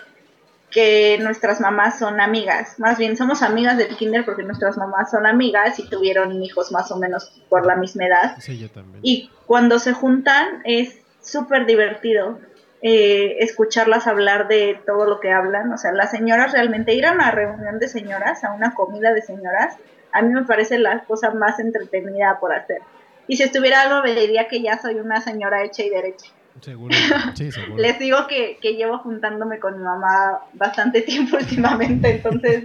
que 0.70 1.18
nuestras 1.20 1.60
mamás 1.60 1.98
son 1.98 2.22
amigas. 2.22 2.78
Más 2.78 2.96
bien 2.96 3.18
somos 3.18 3.42
amigas 3.42 3.76
del 3.76 3.94
kinder 3.96 4.24
porque 4.24 4.44
nuestras 4.44 4.78
mamás 4.78 5.10
son 5.10 5.26
amigas 5.26 5.78
y 5.78 5.86
tuvieron 5.90 6.42
hijos 6.42 6.72
más 6.72 6.90
o 6.90 6.96
menos 6.96 7.38
por 7.50 7.66
la 7.66 7.76
misma 7.76 8.06
edad. 8.06 8.36
sí, 8.38 8.58
yo 8.58 8.70
también. 8.70 9.00
Y 9.02 9.30
cuando 9.44 9.78
se 9.78 9.92
juntan 9.92 10.62
es 10.64 10.96
súper 11.20 11.66
divertido 11.66 12.38
eh, 12.80 13.36
escucharlas 13.40 14.06
hablar 14.06 14.48
de 14.48 14.80
todo 14.86 15.04
lo 15.04 15.20
que 15.20 15.32
hablan. 15.32 15.70
O 15.70 15.76
sea, 15.76 15.92
las 15.92 16.12
señoras 16.12 16.52
realmente 16.52 16.94
ir 16.94 17.04
a 17.04 17.12
una 17.12 17.30
reunión 17.30 17.78
de 17.78 17.88
señoras, 17.88 18.42
a 18.42 18.54
una 18.54 18.72
comida 18.72 19.12
de 19.12 19.20
señoras, 19.20 19.76
a 20.12 20.22
mí 20.22 20.32
me 20.32 20.44
parece 20.44 20.78
la 20.78 21.00
cosa 21.04 21.32
más 21.32 21.58
entretenida 21.58 22.38
por 22.40 22.54
hacer. 22.54 22.80
Y 23.28 23.36
si 23.36 23.42
estuviera 23.42 23.82
algo, 23.82 24.02
me 24.02 24.14
diría 24.14 24.48
que 24.48 24.60
ya 24.62 24.78
soy 24.80 24.96
una 24.96 25.20
señora 25.20 25.64
hecha 25.64 25.82
y 25.82 25.90
derecha. 25.90 26.26
Seguro. 26.60 26.94
Sí, 27.34 27.50
seguro. 27.50 27.76
Les 27.82 27.98
digo 27.98 28.26
que, 28.28 28.58
que 28.60 28.74
llevo 28.74 28.98
juntándome 28.98 29.58
con 29.58 29.76
mi 29.76 29.82
mamá 29.82 30.40
bastante 30.52 31.02
tiempo 31.02 31.36
últimamente, 31.40 32.16
entonces 32.16 32.64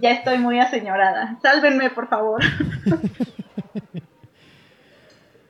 ya 0.00 0.12
estoy 0.12 0.38
muy 0.38 0.58
aseñorada. 0.60 1.38
Sálvenme, 1.42 1.90
por 1.90 2.08
favor. 2.08 2.40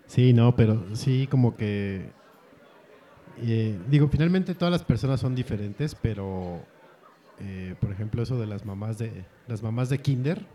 Sí, 0.07 0.33
no, 0.33 0.57
pero 0.57 0.97
sí, 0.97 1.27
como 1.31 1.55
que. 1.55 2.11
eh, 3.43 3.79
digo, 3.89 4.09
finalmente 4.09 4.55
todas 4.55 4.73
las 4.73 4.83
personas 4.83 5.21
son 5.21 5.35
diferentes, 5.35 5.95
pero. 5.95 6.61
eh, 7.41 7.75
por 7.79 7.93
ejemplo, 7.93 8.23
eso 8.23 8.39
de 8.41 8.47
las 8.47 8.65
mamás 8.65 8.97
de 8.99 9.27
las 9.47 9.63
mamás 9.63 9.91
de 9.91 9.99
Kinder, 9.99 10.47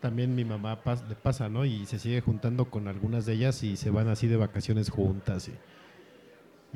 también 0.00 0.34
mi 0.34 0.44
mamá 0.44 0.82
pas- 0.84 1.06
le 1.08 1.14
pasa, 1.14 1.48
¿no? 1.48 1.64
Y 1.64 1.86
se 1.86 1.98
sigue 1.98 2.20
juntando 2.20 2.66
con 2.70 2.88
algunas 2.88 3.26
de 3.26 3.34
ellas 3.34 3.62
y 3.62 3.76
se 3.76 3.90
van 3.90 4.08
así 4.08 4.26
de 4.26 4.36
vacaciones 4.36 4.90
juntas 4.90 5.48
y, 5.48 5.54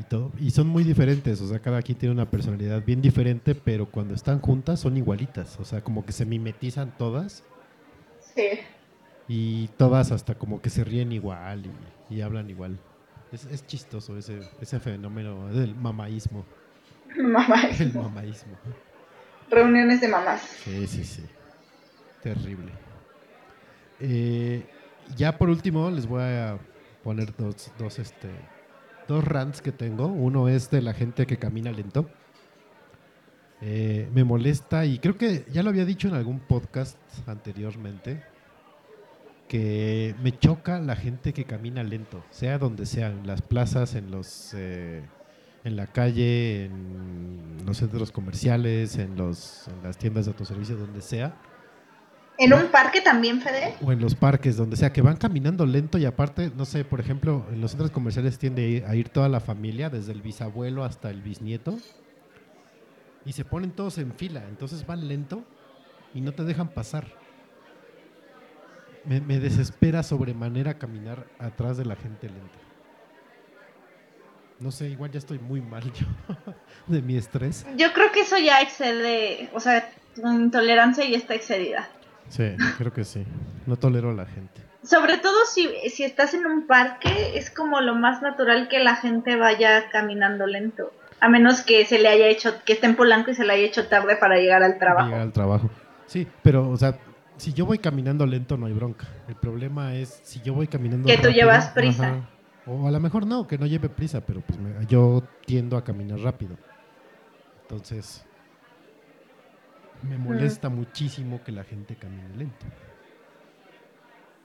y 0.00 0.04
todo. 0.04 0.32
Y 0.40 0.50
son 0.52 0.66
muy 0.68 0.84
diferentes, 0.84 1.40
o 1.40 1.48
sea, 1.48 1.60
cada 1.60 1.82
quien 1.82 1.98
tiene 1.98 2.14
una 2.14 2.30
personalidad 2.30 2.84
bien 2.84 3.02
diferente, 3.02 3.54
pero 3.54 3.86
cuando 3.86 4.14
están 4.14 4.40
juntas 4.40 4.80
son 4.80 4.96
igualitas, 4.96 5.58
o 5.60 5.64
sea, 5.64 5.82
como 5.82 6.04
que 6.06 6.12
se 6.12 6.24
mimetizan 6.24 6.96
todas 6.96 7.44
Sí. 8.34 8.60
y 9.28 9.68
todas 9.76 10.12
hasta 10.12 10.34
como 10.36 10.60
que 10.62 10.70
se 10.70 10.84
ríen 10.84 11.12
igual 11.12 11.64
y, 12.10 12.14
y 12.14 12.20
hablan 12.22 12.48
igual. 12.48 12.78
Es, 13.32 13.44
es 13.46 13.66
chistoso 13.66 14.16
ese, 14.18 14.40
ese 14.60 14.80
fenómeno 14.80 15.48
del 15.48 15.74
mamaísmo. 15.74 16.44
Mamá. 17.16 17.62
El 17.78 17.92
mamaísmo. 17.94 18.54
Reuniones 19.50 20.00
de 20.00 20.08
mamás. 20.08 20.40
Sí, 20.64 20.86
sí, 20.86 21.04
sí. 21.04 21.24
Terrible. 22.22 22.70
Eh, 24.00 24.64
ya 25.16 25.36
por 25.36 25.50
último 25.50 25.90
les 25.90 26.06
voy 26.06 26.22
a 26.22 26.58
poner 27.02 27.34
dos, 27.36 27.70
dos, 27.78 27.98
este, 27.98 28.28
dos 29.08 29.24
rants 29.24 29.60
que 29.60 29.72
tengo. 29.72 30.06
Uno 30.06 30.48
es 30.48 30.70
de 30.70 30.82
la 30.82 30.94
gente 30.94 31.26
que 31.26 31.36
camina 31.36 31.70
lento. 31.70 32.08
Eh, 33.62 34.08
me 34.14 34.24
molesta 34.24 34.86
y 34.86 34.98
creo 34.98 35.18
que 35.18 35.44
ya 35.52 35.62
lo 35.62 35.68
había 35.68 35.84
dicho 35.84 36.08
en 36.08 36.14
algún 36.14 36.40
podcast 36.40 36.96
anteriormente 37.26 38.22
que 39.48 40.14
me 40.22 40.38
choca 40.38 40.78
la 40.78 40.96
gente 40.96 41.34
que 41.34 41.44
camina 41.44 41.82
lento, 41.82 42.24
sea 42.30 42.56
donde 42.56 42.86
sea, 42.86 43.08
en 43.08 43.26
las 43.26 43.42
plazas, 43.42 43.96
en 43.96 44.10
los 44.10 44.54
eh, 44.54 45.02
en 45.64 45.76
la 45.76 45.88
calle, 45.88 46.66
en 46.66 47.58
los 47.66 47.78
centros 47.78 48.12
comerciales, 48.12 48.96
en 48.96 49.16
los 49.16 49.68
en 49.68 49.82
las 49.82 49.98
tiendas 49.98 50.24
de 50.24 50.30
autoservicio, 50.30 50.76
donde 50.76 51.02
sea, 51.02 51.34
¿En 52.40 52.54
un 52.54 52.68
parque 52.68 53.02
también, 53.02 53.42
Fede? 53.42 53.74
o 53.82 53.92
en 53.92 54.00
los 54.00 54.14
parques, 54.14 54.56
donde 54.56 54.74
sea, 54.78 54.94
que 54.94 55.02
van 55.02 55.18
caminando 55.18 55.66
lento 55.66 55.98
y 55.98 56.06
aparte, 56.06 56.50
no 56.56 56.64
sé, 56.64 56.86
por 56.86 56.98
ejemplo, 56.98 57.44
en 57.52 57.60
los 57.60 57.72
centros 57.72 57.90
comerciales 57.90 58.38
tiende 58.38 58.82
a 58.88 58.94
ir, 58.94 59.10
toda 59.10 59.28
la 59.28 59.40
familia, 59.40 59.90
desde 59.90 60.12
el 60.12 60.22
bisabuelo 60.22 60.82
hasta 60.82 61.10
el 61.10 61.20
bisnieto, 61.20 61.76
y 63.26 63.34
se 63.34 63.44
ponen 63.44 63.72
todos 63.72 63.98
en 63.98 64.14
fila, 64.14 64.42
entonces 64.48 64.86
van 64.86 65.06
lento 65.06 65.44
y 66.14 66.22
no 66.22 66.32
te 66.32 66.44
dejan 66.44 66.68
pasar. 66.68 67.08
Me, 69.04 69.20
me 69.20 69.38
desespera 69.38 70.02
sobremanera 70.02 70.78
caminar 70.78 71.26
atrás 71.38 71.76
de 71.76 71.84
la 71.84 71.96
gente 71.96 72.28
lenta. 72.28 72.58
No 74.60 74.70
sé, 74.70 74.88
igual 74.88 75.10
ya 75.10 75.18
estoy 75.18 75.38
muy 75.38 75.60
mal 75.60 75.92
yo 75.92 76.06
de 76.86 77.02
mi 77.02 77.18
estrés. 77.18 77.66
Yo 77.76 77.92
creo 77.92 78.10
que 78.12 78.20
eso 78.20 78.38
ya 78.38 78.62
excede, 78.62 79.50
o 79.52 79.60
sea, 79.60 79.90
tu 80.14 80.26
intolerancia 80.26 81.06
ya 81.06 81.18
está 81.18 81.34
excedida. 81.34 81.86
Sí, 82.30 82.56
creo 82.78 82.92
que 82.92 83.04
sí. 83.04 83.24
No 83.66 83.76
tolero 83.76 84.10
a 84.10 84.14
la 84.14 84.24
gente. 84.24 84.62
Sobre 84.82 85.18
todo 85.18 85.44
si, 85.44 85.68
si 85.90 86.04
estás 86.04 86.32
en 86.32 86.46
un 86.46 86.66
parque, 86.66 87.32
es 87.36 87.50
como 87.50 87.80
lo 87.82 87.94
más 87.94 88.22
natural 88.22 88.68
que 88.68 88.78
la 88.78 88.96
gente 88.96 89.36
vaya 89.36 89.90
caminando 89.90 90.46
lento. 90.46 90.90
A 91.20 91.28
menos 91.28 91.60
que 91.60 91.84
se 91.84 91.98
le 91.98 92.08
haya 92.08 92.28
hecho, 92.28 92.54
que 92.64 92.72
esté 92.72 92.86
en 92.86 92.96
Polanco 92.96 93.30
y 93.30 93.34
se 93.34 93.44
le 93.44 93.52
haya 93.52 93.64
hecho 93.66 93.88
tarde 93.88 94.16
para 94.16 94.36
llegar 94.38 94.62
al 94.62 94.78
trabajo. 94.78 95.06
Llegar 95.08 95.20
al 95.20 95.32
trabajo. 95.32 95.68
Sí, 96.06 96.26
pero, 96.42 96.70
o 96.70 96.76
sea, 96.78 96.98
si 97.36 97.52
yo 97.52 97.66
voy 97.66 97.78
caminando 97.78 98.24
lento 98.24 98.56
no 98.56 98.64
hay 98.66 98.72
bronca. 98.72 99.06
El 99.28 99.34
problema 99.36 99.94
es 99.96 100.20
si 100.24 100.40
yo 100.40 100.54
voy 100.54 100.66
caminando 100.66 101.08
Que 101.08 101.16
tú 101.18 101.24
rápido, 101.24 101.34
llevas 101.42 101.68
prisa. 101.68 102.06
ajá, 102.08 102.28
O 102.66 102.88
a 102.88 102.90
lo 102.90 103.00
mejor 103.00 103.26
no, 103.26 103.46
que 103.46 103.58
no 103.58 103.66
lleve 103.66 103.90
prisa, 103.90 104.22
pero 104.24 104.40
pues 104.40 104.58
me- 104.58 104.86
yo 104.86 105.22
tiendo 105.44 105.76
a 105.76 105.84
caminar 105.84 106.20
rápido. 106.20 106.56
Entonces, 107.62 108.24
me 110.02 110.18
molesta 110.18 110.68
muchísimo 110.68 111.42
que 111.44 111.52
la 111.52 111.64
gente 111.64 111.96
camine 111.96 112.36
lento. 112.36 112.66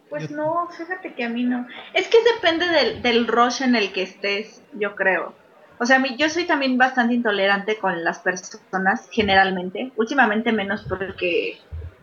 Pues 0.10 0.30
Yo- 0.30 0.38
no, 0.38 0.68
fíjate 0.70 1.14
que 1.14 1.24
a 1.26 1.30
mí 1.30 1.44
no. 1.44 1.68
Es 1.94 2.08
que 2.08 2.18
depende 2.36 2.68
del, 2.68 3.02
del 3.02 3.28
rush 3.28 3.62
en 3.64 3.76
el 3.76 3.92
que 3.92 4.04
estés, 4.04 4.62
yo 4.74 4.96
creo. 4.96 5.34
O 5.78 5.86
sea, 5.86 6.02
yo 6.18 6.30
soy 6.30 6.46
también 6.46 6.78
bastante 6.78 7.16
intolerante 7.16 7.78
con 7.78 8.04
las 8.04 8.20
personas, 8.20 9.10
generalmente. 9.12 9.92
Últimamente 9.98 10.52
menos 10.54 10.86
porque, 10.88 11.58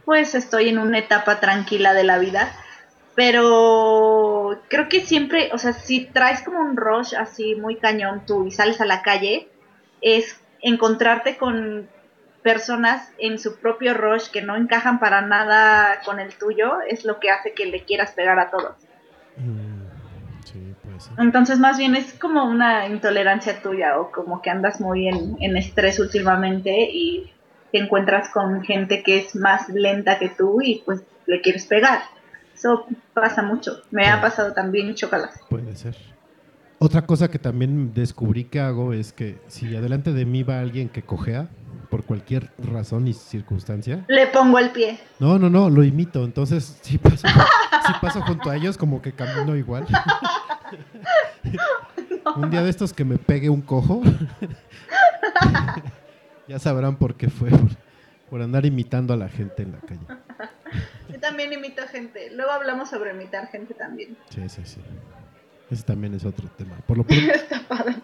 pues, 0.05 0.35
estoy 0.35 0.69
en 0.69 0.79
una 0.79 0.99
etapa 0.99 1.41
tranquila 1.41 1.95
de 1.95 2.05
la 2.05 2.19
vida. 2.19 2.53
Pero 3.15 4.61
creo 4.69 4.89
que 4.89 5.01
siempre, 5.01 5.51
o 5.53 5.59
sea, 5.59 5.73
si 5.73 6.07
traes 6.07 6.43
como 6.43 6.61
un 6.61 6.77
rush 6.77 7.15
así 7.15 7.55
muy 7.55 7.77
cañón 7.77 8.25
tú 8.27 8.47
y 8.47 8.51
sales 8.51 8.81
a 8.81 8.87
la 8.87 9.03
calle, 9.03 9.49
es 10.01 10.41
encontrarte 10.61 11.37
con 11.37 11.89
personas 12.43 13.09
en 13.19 13.39
su 13.39 13.59
propio 13.59 13.95
rush 13.95 14.29
que 14.31 14.43
no 14.43 14.57
encajan 14.57 14.99
para 14.99 15.23
nada 15.23 16.01
con 16.05 16.21
el 16.21 16.35
tuyo, 16.35 16.81
es 16.89 17.05
lo 17.05 17.21
que 17.21 17.31
hace 17.31 17.55
que 17.55 17.67
le 17.67 17.85
quieras 17.85 18.13
pegar 18.13 18.39
a 18.39 18.51
todos. 18.51 18.77
Mm, 19.37 20.45
sí. 20.45 20.75
Entonces, 21.19 21.59
más 21.59 21.79
bien 21.79 21.95
es 21.95 22.13
como 22.15 22.45
una 22.45 22.87
intolerancia 22.87 23.63
tuya 23.63 23.99
o 23.99 24.11
como 24.11 24.43
que 24.43 24.51
andas 24.51 24.81
muy 24.81 25.09
en, 25.09 25.37
en 25.41 25.57
estrés 25.57 25.99
últimamente 25.99 26.89
y 26.93 27.33
te 27.71 27.79
encuentras 27.79 28.29
con 28.29 28.63
gente 28.63 29.03
que 29.03 29.19
es 29.19 29.35
más 29.35 29.69
lenta 29.69 30.19
que 30.19 30.29
tú 30.29 30.61
y 30.63 30.83
pues 30.85 31.03
le 31.27 31.41
quieres 31.41 31.67
pegar. 31.67 32.03
Eso 32.55 32.87
pasa 33.15 33.43
mucho. 33.43 33.83
Me 33.91 34.07
ha 34.07 34.21
pasado 34.21 34.53
también 34.53 34.95
chocalas. 34.95 35.41
Puede 35.49 35.75
ser. 35.75 35.97
Otra 36.79 37.07
cosa 37.07 37.29
que 37.29 37.39
también 37.39 37.95
descubrí 37.95 38.45
que 38.45 38.61
hago 38.61 38.93
es 38.93 39.13
que 39.13 39.39
si 39.47 39.75
adelante 39.75 40.13
de 40.13 40.25
mí 40.27 40.43
va 40.43 40.61
alguien 40.61 40.89
que 40.89 41.03
cojea, 41.03 41.49
por 41.93 42.05
cualquier 42.05 42.51
razón 42.57 43.07
y 43.07 43.13
circunstancia, 43.13 44.03
Le 44.09 44.27
pongo 44.29 44.59
el 44.59 44.71
pie. 44.71 44.99
no, 45.19 45.39
no, 45.39 45.51
no, 45.51 45.69
lo 45.69 45.85
imito. 45.85 46.25
Entonces, 46.25 46.79
si 46.81 46.97
paso, 46.97 47.29
si 47.87 47.93
paso 48.01 48.23
junto 48.23 48.49
a 48.49 48.57
ellos, 48.57 48.79
como 48.79 49.03
que 49.03 49.13
camino 49.13 49.55
igual. 49.55 49.87
Un 52.37 52.49
día 52.49 52.63
de 52.63 52.71
estos 52.71 52.95
que 52.95 53.05
me 53.05 53.19
pegue 53.19 53.51
un 53.51 53.61
cojo, 53.61 54.01
ya 56.49 56.59
sabrán 56.59 56.97
por 56.97 57.15
qué 57.15 57.29
fue. 57.29 57.51
Por, 57.51 57.69
por 58.31 58.41
andar 58.41 58.65
imitando 58.65 59.13
a 59.13 59.19
la 59.19 59.29
gente 59.29 59.63
en 59.63 59.73
la 59.73 59.81
calle. 59.81 60.01
Yo 61.11 61.21
también 61.21 61.53
imito 61.53 61.83
gente. 61.89 62.31
Luego 62.35 62.53
hablamos 62.53 62.89
sobre 62.89 63.11
imitar 63.11 63.49
gente 63.49 63.75
también. 63.75 64.17
Sí, 64.31 64.49
sí, 64.49 64.63
sí. 64.65 64.81
Ese 65.71 65.83
también 65.83 66.15
es 66.15 66.25
otro 66.25 66.49
tema. 66.57 66.75
Por 66.87 66.97
lo 66.97 67.05
pronto, 67.05 67.33
Está 67.33 67.61
padre. 67.69 67.97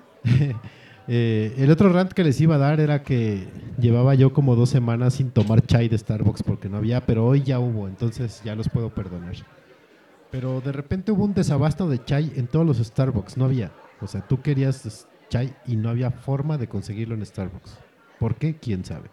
Eh, 1.10 1.54
el 1.56 1.70
otro 1.70 1.90
rant 1.90 2.12
que 2.12 2.22
les 2.22 2.38
iba 2.38 2.56
a 2.56 2.58
dar 2.58 2.80
era 2.80 3.02
que 3.02 3.48
llevaba 3.80 4.14
yo 4.14 4.34
como 4.34 4.54
dos 4.56 4.68
semanas 4.68 5.14
sin 5.14 5.30
tomar 5.30 5.62
chai 5.62 5.88
de 5.88 5.96
Starbucks 5.96 6.42
porque 6.42 6.68
no 6.68 6.76
había, 6.76 7.00
pero 7.00 7.26
hoy 7.26 7.42
ya 7.42 7.58
hubo, 7.58 7.88
entonces 7.88 8.42
ya 8.44 8.54
los 8.54 8.68
puedo 8.68 8.90
perdonar. 8.90 9.34
Pero 10.30 10.60
de 10.60 10.70
repente 10.70 11.10
hubo 11.10 11.24
un 11.24 11.32
desabasto 11.32 11.88
de 11.88 12.04
chai 12.04 12.30
en 12.36 12.46
todos 12.46 12.66
los 12.66 12.76
Starbucks, 12.76 13.38
no 13.38 13.46
había. 13.46 13.72
O 14.02 14.06
sea, 14.06 14.20
tú 14.20 14.42
querías 14.42 15.08
chai 15.30 15.54
y 15.66 15.76
no 15.76 15.88
había 15.88 16.10
forma 16.10 16.58
de 16.58 16.68
conseguirlo 16.68 17.14
en 17.14 17.24
Starbucks. 17.24 17.78
¿Por 18.18 18.34
qué? 18.34 18.56
¿Quién 18.56 18.84
sabe? 18.84 19.08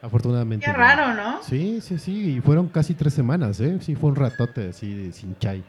Afortunadamente. 0.00 0.64
Qué 0.64 0.72
raro, 0.72 1.12
¿no? 1.12 1.42
Sí, 1.42 1.80
sí, 1.82 1.98
sí, 1.98 2.36
y 2.36 2.40
fueron 2.40 2.68
casi 2.68 2.94
tres 2.94 3.12
semanas, 3.12 3.60
¿eh? 3.60 3.78
Sí, 3.80 3.94
fue 3.94 4.08
un 4.10 4.16
ratote 4.16 4.68
así 4.68 5.12
sin 5.12 5.36
chai. 5.38 5.62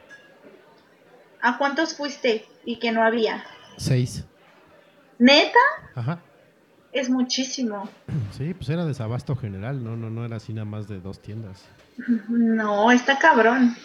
¿A 1.42 1.58
cuántos 1.58 1.94
fuiste 1.94 2.46
y 2.64 2.78
que 2.78 2.90
no 2.92 3.02
había? 3.02 3.44
Seis. 3.76 4.24
¿Neta? 5.20 5.60
Ajá. 5.94 6.18
Es 6.92 7.08
muchísimo. 7.08 7.88
Sí, 8.32 8.54
pues 8.54 8.70
era 8.70 8.86
desabasto 8.86 9.36
general, 9.36 9.84
no, 9.84 9.96
no, 9.96 10.08
no 10.08 10.24
era 10.24 10.36
así 10.36 10.54
nada 10.54 10.64
más 10.64 10.88
de 10.88 11.00
dos 11.00 11.20
tiendas. 11.20 11.64
No, 12.28 12.90
está 12.90 13.18
cabrón. 13.18 13.76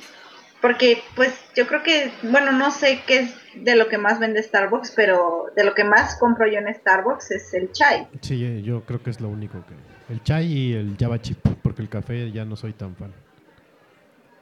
Porque, 0.62 1.03
pues, 1.16 1.38
yo 1.56 1.68
creo 1.68 1.84
que, 1.84 2.12
bueno, 2.24 2.53
no 2.53 2.72
sé 2.72 3.02
qué 3.06 3.20
es 3.20 3.36
de 3.56 3.76
lo 3.76 3.90
que 3.90 3.98
más 3.98 4.20
vende 4.20 4.41
Starbucks, 4.41 4.91
pero 4.95 5.48
de 5.56 5.66
lo 5.66 5.74
que 5.74 5.84
más 5.84 6.16
compro 6.18 6.48
yo 6.48 6.60
en 6.60 6.74
Starbucks 6.74 7.32
es 7.32 7.53
el 7.53 7.72
chai. 7.72 8.07
Sí, 8.22 8.45
eh, 8.45 8.62
yo 8.64 8.86
creo 8.86 9.03
que 9.03 9.10
es 9.10 9.20
lo 9.20 9.28
único 9.28 9.64
que... 9.66 10.14
El 10.14 10.24
chai 10.24 10.45
y 10.45 10.74
el 10.74 10.95
Java 10.98 11.22
Chip, 11.22 11.40
porque 11.62 11.82
el 11.82 11.90
café 11.90 12.32
ya 12.32 12.45
no 12.45 12.56
soy 12.56 12.74
tan 12.74 12.95
fan. 12.95 13.12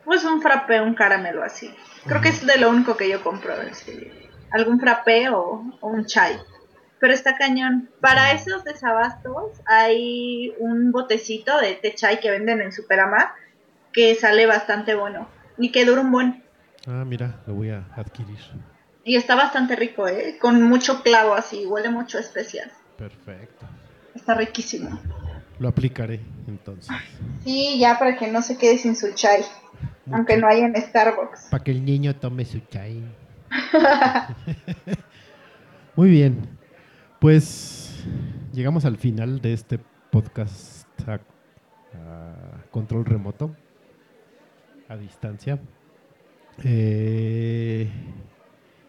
Pues 0.05 0.23
un 0.25 0.41
frappé, 0.41 0.79
un 0.81 0.93
caramelo 0.93 1.43
así. 1.43 1.73
Creo 2.05 2.21
que 2.21 2.29
es 2.29 2.45
de 2.45 2.57
lo 2.57 2.69
único 2.69 2.95
que 2.95 3.09
yo 3.09 3.23
compro. 3.23 3.53
así, 3.53 4.11
algún 4.51 4.79
frappé 4.79 5.29
o, 5.29 5.63
o 5.79 5.87
un 5.87 6.05
chai. 6.05 6.37
Pero 7.03 7.15
está 7.15 7.35
cañón. 7.35 7.89
Para 7.99 8.31
esos 8.31 8.63
desabastos 8.63 9.59
hay 9.65 10.53
un 10.57 10.93
botecito 10.93 11.59
de 11.59 11.73
té 11.73 11.93
chai 11.93 12.21
que 12.21 12.31
venden 12.31 12.61
en 12.61 12.71
Superama 12.71 13.35
que 13.91 14.15
sale 14.15 14.45
bastante 14.45 14.95
bueno 14.95 15.27
y 15.57 15.73
que 15.73 15.83
dura 15.83 15.99
un 15.99 16.13
buen. 16.13 16.43
Ah, 16.87 17.03
mira, 17.05 17.41
lo 17.45 17.55
voy 17.55 17.71
a 17.71 17.85
adquirir. 17.97 18.39
Y 19.03 19.17
está 19.17 19.35
bastante 19.35 19.75
rico, 19.75 20.07
¿eh? 20.07 20.37
Con 20.39 20.63
mucho 20.63 21.03
clavo 21.03 21.33
así, 21.33 21.65
huele 21.65 21.89
mucho 21.89 22.17
a 22.17 22.21
especias. 22.21 22.71
Perfecto. 22.97 23.65
Está 24.15 24.35
riquísimo. 24.35 24.97
Lo 25.59 25.67
aplicaré 25.67 26.21
entonces. 26.47 26.95
Sí, 27.43 27.79
ya 27.79 27.99
para 27.99 28.15
que 28.15 28.31
no 28.31 28.41
se 28.41 28.57
quede 28.57 28.77
sin 28.77 28.95
su 28.95 29.13
chai, 29.13 29.43
aunque 30.09 30.37
no 30.37 30.47
haya 30.47 30.67
en 30.67 30.81
Starbucks. 30.81 31.47
Para 31.51 31.65
que 31.65 31.71
el 31.71 31.83
niño 31.83 32.15
tome 32.15 32.45
su 32.45 32.61
chai. 32.71 33.03
Muy 35.97 36.09
bien. 36.09 36.62
Pues 37.23 38.03
llegamos 38.51 38.83
al 38.83 38.97
final 38.97 39.39
de 39.39 39.53
este 39.53 39.79
podcast 40.11 40.85
a, 41.07 41.21
control 42.69 43.05
remoto, 43.05 43.55
a 44.89 44.97
distancia. 44.97 45.57
Eh, 46.65 47.89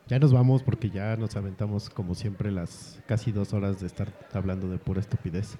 ya 0.09 0.19
nos 0.19 0.33
vamos 0.33 0.65
porque 0.65 0.91
ya 0.91 1.17
nos 1.17 1.37
aventamos 1.37 1.89
como 1.91 2.17
siempre 2.17 2.51
las 2.51 3.01
casi 3.07 3.31
dos 3.31 3.53
horas 3.53 3.79
de 3.79 3.87
estar 3.87 4.13
hablando 4.33 4.69
de 4.69 4.79
pura 4.79 4.99
estupidez. 4.99 5.57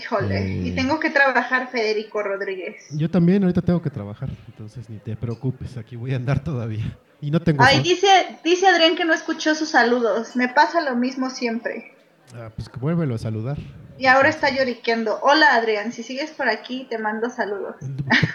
Híjole, 0.00 0.38
Eh. 0.38 0.68
y 0.68 0.74
tengo 0.74 0.98
que 0.98 1.10
trabajar, 1.10 1.68
Federico 1.70 2.22
Rodríguez. 2.22 2.86
Yo 2.92 3.10
también 3.10 3.42
ahorita 3.42 3.60
tengo 3.60 3.82
que 3.82 3.90
trabajar, 3.90 4.30
entonces 4.48 4.88
ni 4.88 4.98
te 4.98 5.14
preocupes, 5.16 5.76
aquí 5.76 5.94
voy 5.96 6.12
a 6.12 6.16
andar 6.16 6.42
todavía. 6.42 6.96
Y 7.20 7.30
no 7.30 7.40
tengo... 7.40 7.62
Ay, 7.62 7.80
dice, 7.82 8.06
dice 8.42 8.66
Adrián 8.66 8.96
que 8.96 9.04
no 9.04 9.12
escuchó 9.12 9.54
sus 9.54 9.68
saludos. 9.68 10.36
Me 10.36 10.48
pasa 10.48 10.80
lo 10.80 10.96
mismo 10.96 11.28
siempre. 11.28 11.92
Ah, 12.34 12.50
pues 12.54 12.68
que 12.70 12.78
vuélvelo 12.78 13.14
a 13.16 13.18
saludar. 13.18 13.58
Y 13.98 14.06
ahora 14.06 14.30
está 14.30 14.48
lloriqueando. 14.48 15.18
Hola 15.22 15.54
Adrián, 15.54 15.92
si 15.92 16.02
sigues 16.02 16.30
por 16.30 16.48
aquí 16.48 16.86
te 16.88 16.96
mando 16.96 17.28
saludos. 17.28 17.74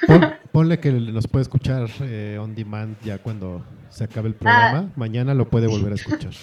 Pon- 0.05 0.35
ponle 0.51 0.79
que 0.79 0.91
nos 0.91 1.27
puede 1.27 1.41
escuchar 1.43 1.87
eh, 2.01 2.37
on 2.39 2.53
demand 2.53 2.95
ya 3.03 3.17
cuando 3.17 3.65
se 3.89 4.03
acabe 4.03 4.27
el 4.27 4.35
programa. 4.35 4.91
Mañana 4.95 5.33
lo 5.33 5.49
puede 5.49 5.65
volver 5.67 5.93
a 5.93 5.95
escuchar. 6.01 6.33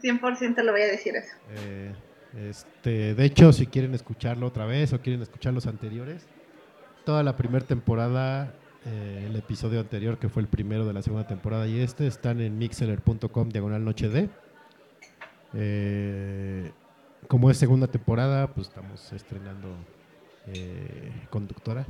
100% 0.00 0.62
le 0.62 0.70
voy 0.70 0.82
a 0.82 0.86
decir 0.86 1.16
eso. 1.16 1.34
Eh, 1.56 1.92
este, 2.36 3.14
de 3.14 3.24
hecho, 3.24 3.52
si 3.52 3.66
quieren 3.66 3.94
escucharlo 3.94 4.46
otra 4.46 4.66
vez 4.66 4.92
o 4.92 5.00
quieren 5.00 5.22
escuchar 5.22 5.52
los 5.52 5.66
anteriores, 5.66 6.26
toda 7.04 7.22
la 7.22 7.36
primera 7.36 7.64
temporada, 7.64 8.54
eh, 8.86 9.26
el 9.28 9.36
episodio 9.36 9.80
anterior 9.80 10.18
que 10.18 10.28
fue 10.28 10.42
el 10.42 10.48
primero 10.48 10.86
de 10.86 10.92
la 10.92 11.02
segunda 11.02 11.26
temporada 11.26 11.66
y 11.66 11.80
este 11.80 12.06
están 12.06 12.40
en 12.40 12.58
mixeler.com 12.58 13.48
diagonal 13.48 13.84
noche 13.84 14.08
de. 14.08 14.28
Eh, 15.54 16.72
como 17.28 17.50
es 17.50 17.56
segunda 17.56 17.86
temporada, 17.86 18.48
pues 18.48 18.68
estamos 18.68 19.12
estrenando 19.12 19.68
eh, 20.48 21.12
conductora. 21.30 21.86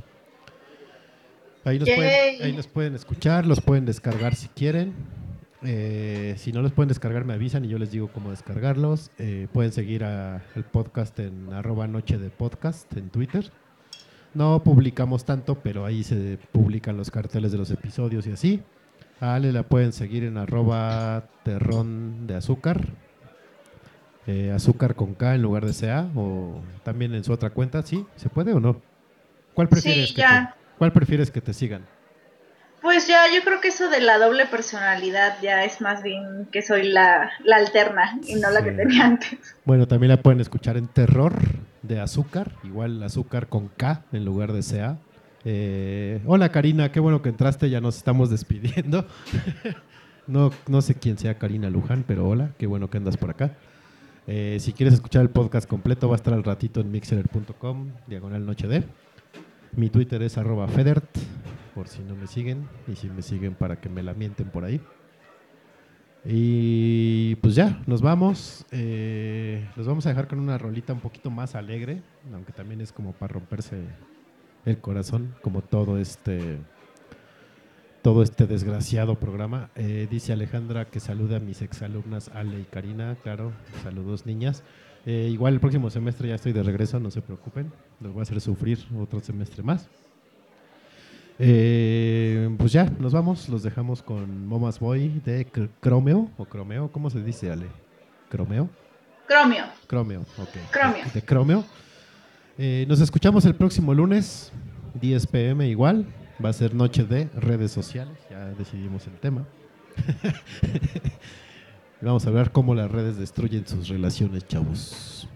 Ahí 1.63 1.79
nos, 1.79 1.89
pueden, 1.89 2.43
ahí 2.43 2.53
nos 2.53 2.67
pueden 2.67 2.93
escuchar, 2.93 3.47
los 3.47 3.59
pueden 3.59 3.85
descargar 3.85 4.35
si 4.35 4.47
quieren. 4.49 4.93
Eh, 5.63 6.35
si 6.37 6.51
no 6.51 6.61
los 6.61 6.71
pueden 6.71 6.89
descargar, 6.89 7.25
me 7.25 7.33
avisan 7.33 7.65
y 7.65 7.69
yo 7.69 7.77
les 7.77 7.91
digo 7.91 8.09
cómo 8.09 8.31
descargarlos. 8.31 9.11
Eh, 9.17 9.47
pueden 9.51 9.71
seguir 9.71 10.03
al 10.03 10.41
podcast 10.71 11.17
en 11.19 11.51
arroba 11.53 11.87
noche 11.87 12.17
de 12.17 12.29
podcast 12.29 12.95
en 12.97 13.09
Twitter. 13.09 13.51
No 14.33 14.61
publicamos 14.63 15.23
tanto, 15.25 15.55
pero 15.55 15.85
ahí 15.85 16.03
se 16.03 16.37
publican 16.51 16.97
los 16.97 17.09
carteles 17.09 17.51
de 17.51 17.57
los 17.57 17.71
episodios 17.71 18.27
y 18.27 18.31
así. 18.31 18.61
A 19.21 19.35
Ale 19.35 19.53
la 19.53 19.63
pueden 19.63 19.93
seguir 19.93 20.25
en 20.25 20.37
arroba 20.37 21.29
terrón 21.43 22.27
de 22.27 22.35
azúcar. 22.35 22.85
Eh, 24.27 24.51
azúcar 24.51 24.95
con 24.95 25.13
K 25.13 25.35
en 25.35 25.41
lugar 25.41 25.65
de 25.65 25.73
CA. 25.73 26.09
O 26.15 26.61
también 26.83 27.13
en 27.13 27.23
su 27.23 27.31
otra 27.31 27.51
cuenta. 27.51 27.81
¿Sí? 27.81 28.05
¿Se 28.17 28.27
puede 28.27 28.51
o 28.53 28.59
no? 28.59 28.81
¿Cuál 29.53 29.69
prefieres, 29.69 30.09
Sí, 30.09 30.15
que, 30.15 30.21
te, 30.21 30.27
¿cuál 30.77 30.91
prefieres 30.91 31.31
que 31.31 31.39
te 31.39 31.53
sigan? 31.53 31.85
Pues 32.85 33.07
ya, 33.07 33.23
yo 33.33 33.43
creo 33.43 33.61
que 33.61 33.69
eso 33.69 33.89
de 33.89 33.99
la 33.99 34.19
doble 34.19 34.45
personalidad 34.45 35.37
ya 35.41 35.63
es 35.63 35.81
más 35.81 36.03
bien 36.03 36.47
que 36.51 36.61
soy 36.61 36.83
la, 36.83 37.31
la 37.43 37.55
alterna 37.55 38.19
y 38.27 38.35
no 38.35 38.51
la 38.51 38.63
que 38.63 38.73
tenía 38.73 39.07
antes. 39.07 39.39
Bueno, 39.65 39.87
también 39.87 40.11
la 40.11 40.21
pueden 40.21 40.39
escuchar 40.39 40.77
en 40.77 40.85
Terror 40.87 41.33
de 41.81 41.99
Azúcar, 41.99 42.51
igual 42.63 43.01
azúcar 43.01 43.47
con 43.47 43.69
K 43.69 44.03
en 44.11 44.23
lugar 44.23 44.53
de 44.53 44.61
CA. 44.61 44.99
Eh, 45.45 46.21
hola 46.27 46.49
Karina, 46.49 46.91
qué 46.91 46.99
bueno 46.99 47.23
que 47.23 47.29
entraste, 47.29 47.71
ya 47.71 47.81
nos 47.81 47.97
estamos 47.97 48.29
despidiendo. 48.29 49.07
no, 50.27 50.51
no 50.67 50.81
sé 50.83 50.93
quién 50.93 51.17
sea 51.17 51.39
Karina 51.39 51.71
Luján, 51.71 52.03
pero 52.07 52.27
hola, 52.27 52.51
qué 52.59 52.67
bueno 52.67 52.91
que 52.91 52.97
andas 52.97 53.17
por 53.17 53.31
acá. 53.31 53.55
Eh, 54.27 54.57
si 54.59 54.73
quieres 54.73 54.93
escuchar 54.93 55.23
el 55.23 55.31
podcast 55.31 55.67
completo, 55.67 56.07
va 56.07 56.13
a 56.13 56.17
estar 56.17 56.35
al 56.35 56.43
ratito 56.43 56.81
en 56.81 56.91
mixer.com, 56.91 57.89
diagonal 58.05 58.45
noche 58.45 58.67
de. 58.67 58.83
Mi 59.75 59.89
Twitter 59.89 60.21
es 60.21 60.37
arroba 60.37 60.67
federt, 60.67 61.03
por 61.75 61.89
si 61.89 62.01
no 62.01 62.15
me 62.15 62.25
siguen, 62.25 62.67
y 62.87 62.95
si 62.95 63.09
me 63.09 63.21
siguen 63.21 63.53
para 63.53 63.79
que 63.79 63.89
me 63.89 64.01
la 64.01 64.13
mienten 64.13 64.49
por 64.49 64.63
ahí. 64.63 64.81
Y 66.23 67.35
pues 67.35 67.53
ya, 67.53 67.83
nos 67.85 68.01
vamos. 68.01 68.65
Eh, 68.71 69.63
vamos 69.75 70.05
a 70.07 70.09
dejar 70.09 70.27
con 70.27 70.39
una 70.39 70.57
rolita 70.57 70.93
un 70.93 71.01
poquito 71.01 71.29
más 71.29 71.53
alegre, 71.53 72.01
aunque 72.33 72.51
también 72.51 72.81
es 72.81 72.91
como 72.91 73.11
para 73.11 73.33
romperse 73.33 73.83
el 74.65 74.79
corazón, 74.79 75.35
como 75.41 75.61
todo 75.61 75.99
este 75.99 76.57
todo 78.01 78.23
este 78.23 78.47
desgraciado 78.47 79.15
programa. 79.19 79.69
Eh, 79.75 80.07
dice 80.09 80.31
Alejandra 80.31 80.85
que 80.85 80.99
saluda 80.99 81.37
a 81.37 81.39
mis 81.39 81.61
exalumnas 81.61 82.29
Ale 82.29 82.59
y 82.59 82.63
Karina, 82.63 83.17
claro, 83.21 83.51
saludos 83.83 84.25
niñas. 84.25 84.63
Eh, 85.05 85.29
igual 85.31 85.55
el 85.55 85.59
próximo 85.59 85.89
semestre 85.91 86.29
ya 86.29 86.35
estoy 86.35 86.53
de 86.53 86.63
regreso, 86.63 86.99
no 86.99 87.11
se 87.11 87.21
preocupen, 87.21 87.71
los 87.99 88.13
voy 88.13 88.21
a 88.21 88.23
hacer 88.23 88.41
sufrir 88.41 88.79
otro 88.99 89.19
semestre 89.19 89.61
más. 89.61 89.89
Eh, 91.37 92.49
pues 92.57 92.71
ya, 92.71 92.89
nos 92.99 93.11
vamos, 93.13 93.49
los 93.49 93.61
dejamos 93.63 94.01
con 94.01 94.47
Momas 94.47 94.79
Boy 94.79 95.21
de 95.25 95.45
Cr- 95.51 95.69
Cromeo, 95.81 96.29
o 96.37 96.45
Cromeo, 96.45 96.89
¿cómo 96.91 97.09
se 97.09 97.21
dice 97.21 97.51
Ale? 97.51 97.67
¿Cromeo? 98.29 98.69
Cromio. 99.27 99.65
Cromeo, 99.87 100.21
ok. 100.21 100.71
Cromeo. 100.71 101.05
De 101.13 101.21
Cromeo. 101.21 101.63
Eh, 102.57 102.85
nos 102.87 103.01
escuchamos 103.01 103.43
el 103.45 103.55
próximo 103.55 103.93
lunes, 103.93 104.51
10 105.01 105.27
pm 105.27 105.67
igual. 105.67 106.05
Va 106.43 106.49
a 106.49 106.53
ser 106.53 106.73
noche 106.75 107.03
de 107.05 107.29
redes 107.35 107.71
sociales, 107.71 108.17
ya 108.29 108.45
decidimos 108.57 109.07
el 109.07 109.13
tema. 109.13 109.45
Vamos 112.01 112.25
a 112.25 112.29
hablar 112.29 112.51
cómo 112.51 112.75
las 112.75 112.91
redes 112.91 113.17
destruyen 113.17 113.65
sus 113.67 113.87
relaciones, 113.87 114.45
chavos. 114.47 115.27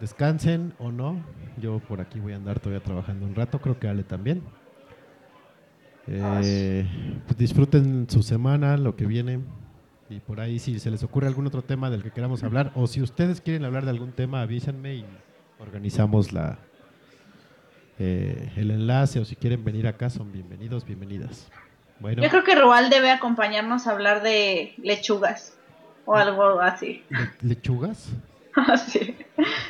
Descansen 0.00 0.72
o 0.78 0.90
no. 0.90 1.22
Yo 1.60 1.78
por 1.78 2.00
aquí 2.00 2.18
voy 2.20 2.32
a 2.32 2.36
andar 2.36 2.58
todavía 2.58 2.82
trabajando 2.84 3.26
un 3.26 3.34
rato, 3.34 3.60
creo 3.60 3.78
que 3.78 3.88
Ale 3.88 4.02
también. 4.02 4.42
Eh, 6.08 6.86
pues 7.26 7.36
disfruten 7.38 8.06
su 8.08 8.22
semana, 8.22 8.76
lo 8.76 8.94
que 8.96 9.06
viene. 9.06 9.40
Y 10.08 10.20
por 10.20 10.40
ahí 10.40 10.58
si 10.60 10.78
se 10.78 10.90
les 10.90 11.02
ocurre 11.02 11.26
algún 11.26 11.46
otro 11.46 11.62
tema 11.62 11.90
del 11.90 12.02
que 12.02 12.12
queramos 12.12 12.44
hablar, 12.44 12.70
o 12.76 12.86
si 12.86 13.02
ustedes 13.02 13.40
quieren 13.40 13.64
hablar 13.64 13.84
de 13.84 13.90
algún 13.90 14.12
tema, 14.12 14.40
avísenme 14.42 14.94
y 14.94 15.04
organizamos 15.58 16.32
la, 16.32 16.58
eh, 17.98 18.52
el 18.56 18.70
enlace, 18.70 19.18
o 19.18 19.24
si 19.24 19.34
quieren 19.34 19.64
venir 19.64 19.86
acá, 19.88 20.08
son 20.10 20.30
bienvenidos, 20.30 20.84
bienvenidas. 20.84 21.48
Bueno, 21.98 22.22
Yo 22.22 22.28
creo 22.28 22.44
que 22.44 22.54
Rual 22.54 22.88
debe 22.90 23.10
acompañarnos 23.10 23.86
a 23.86 23.92
hablar 23.92 24.22
de 24.22 24.74
lechugas 24.78 25.56
o 26.04 26.14
algo 26.14 26.60
así. 26.60 27.02
¿le- 27.08 27.48
¿lechugas? 27.48 28.10
Así. 28.54 29.16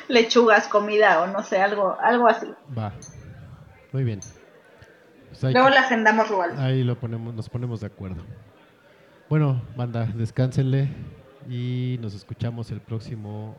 Lechugas, 0.08 0.68
comida 0.68 1.20
o 1.22 1.26
no 1.26 1.42
sé, 1.42 1.60
algo, 1.60 1.96
algo 2.00 2.28
así. 2.28 2.46
Va. 2.76 2.92
Muy 3.92 4.04
bien. 4.04 4.20
Pues 5.40 5.52
Luego 5.52 5.68
la 5.70 5.80
agendamos 5.80 6.28
Rual. 6.28 6.58
ahí 6.58 6.82
lo 6.84 6.98
ponemos, 6.98 7.34
nos 7.34 7.48
ponemos 7.48 7.80
de 7.80 7.86
acuerdo. 7.86 8.22
Bueno, 9.28 9.62
banda, 9.76 10.06
descánsenle 10.14 10.88
y 11.48 11.98
nos 12.00 12.14
escuchamos 12.14 12.70
el 12.70 12.80
próximo 12.80 13.56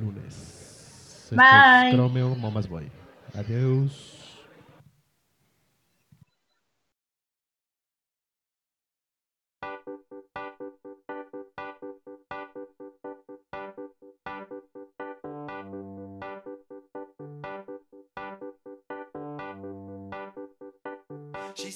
lunes. 0.00 1.24
Esto 1.30 1.36
Bye. 1.36 1.88
es 1.90 1.94
Chromeo 1.94 2.34
Mamas 2.36 2.68
Boy. 2.68 2.88
Adiós. 3.34 4.29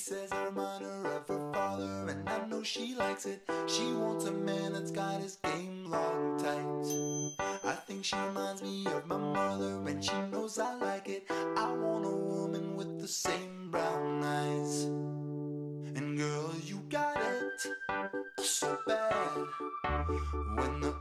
Says 0.04 0.30
her 0.34 0.48
of 0.48 1.26
her 1.28 1.52
father, 1.54 2.08
and 2.10 2.28
I 2.28 2.46
know 2.46 2.62
she 2.62 2.94
likes 2.94 3.24
it. 3.24 3.40
She 3.66 3.90
wants 3.94 4.26
a 4.26 4.32
man 4.32 4.74
that's 4.74 4.90
got 4.90 5.22
his 5.22 5.36
game 5.36 5.86
locked 5.86 6.40
tight. 6.40 7.36
I 7.64 7.72
think 7.86 8.04
she 8.04 8.14
reminds 8.16 8.62
me 8.62 8.84
of 8.84 9.06
my 9.06 9.16
mother, 9.16 9.82
and 9.86 10.04
she 10.04 10.12
knows 10.30 10.58
I 10.58 10.74
like 10.74 11.08
it. 11.08 11.24
I 11.30 11.72
want 11.72 12.04
a 12.04 12.10
woman 12.10 12.76
with 12.76 13.00
the 13.00 13.08
same 13.08 13.70
brown 13.70 14.22
eyes. 14.22 14.84
And 14.84 16.18
girl, 16.18 16.54
you 16.62 16.82
got 16.90 17.16
it 17.16 17.66
so 18.44 18.76
bad. 18.86 19.46
When 20.56 20.80
the 20.82 20.93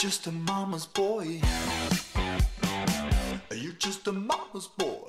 just 0.00 0.26
a 0.26 0.32
mama's 0.32 0.86
boy. 0.86 1.42
You're 3.54 3.74
just 3.74 4.06
a 4.06 4.12
mama's 4.12 4.66
boy. 4.66 4.99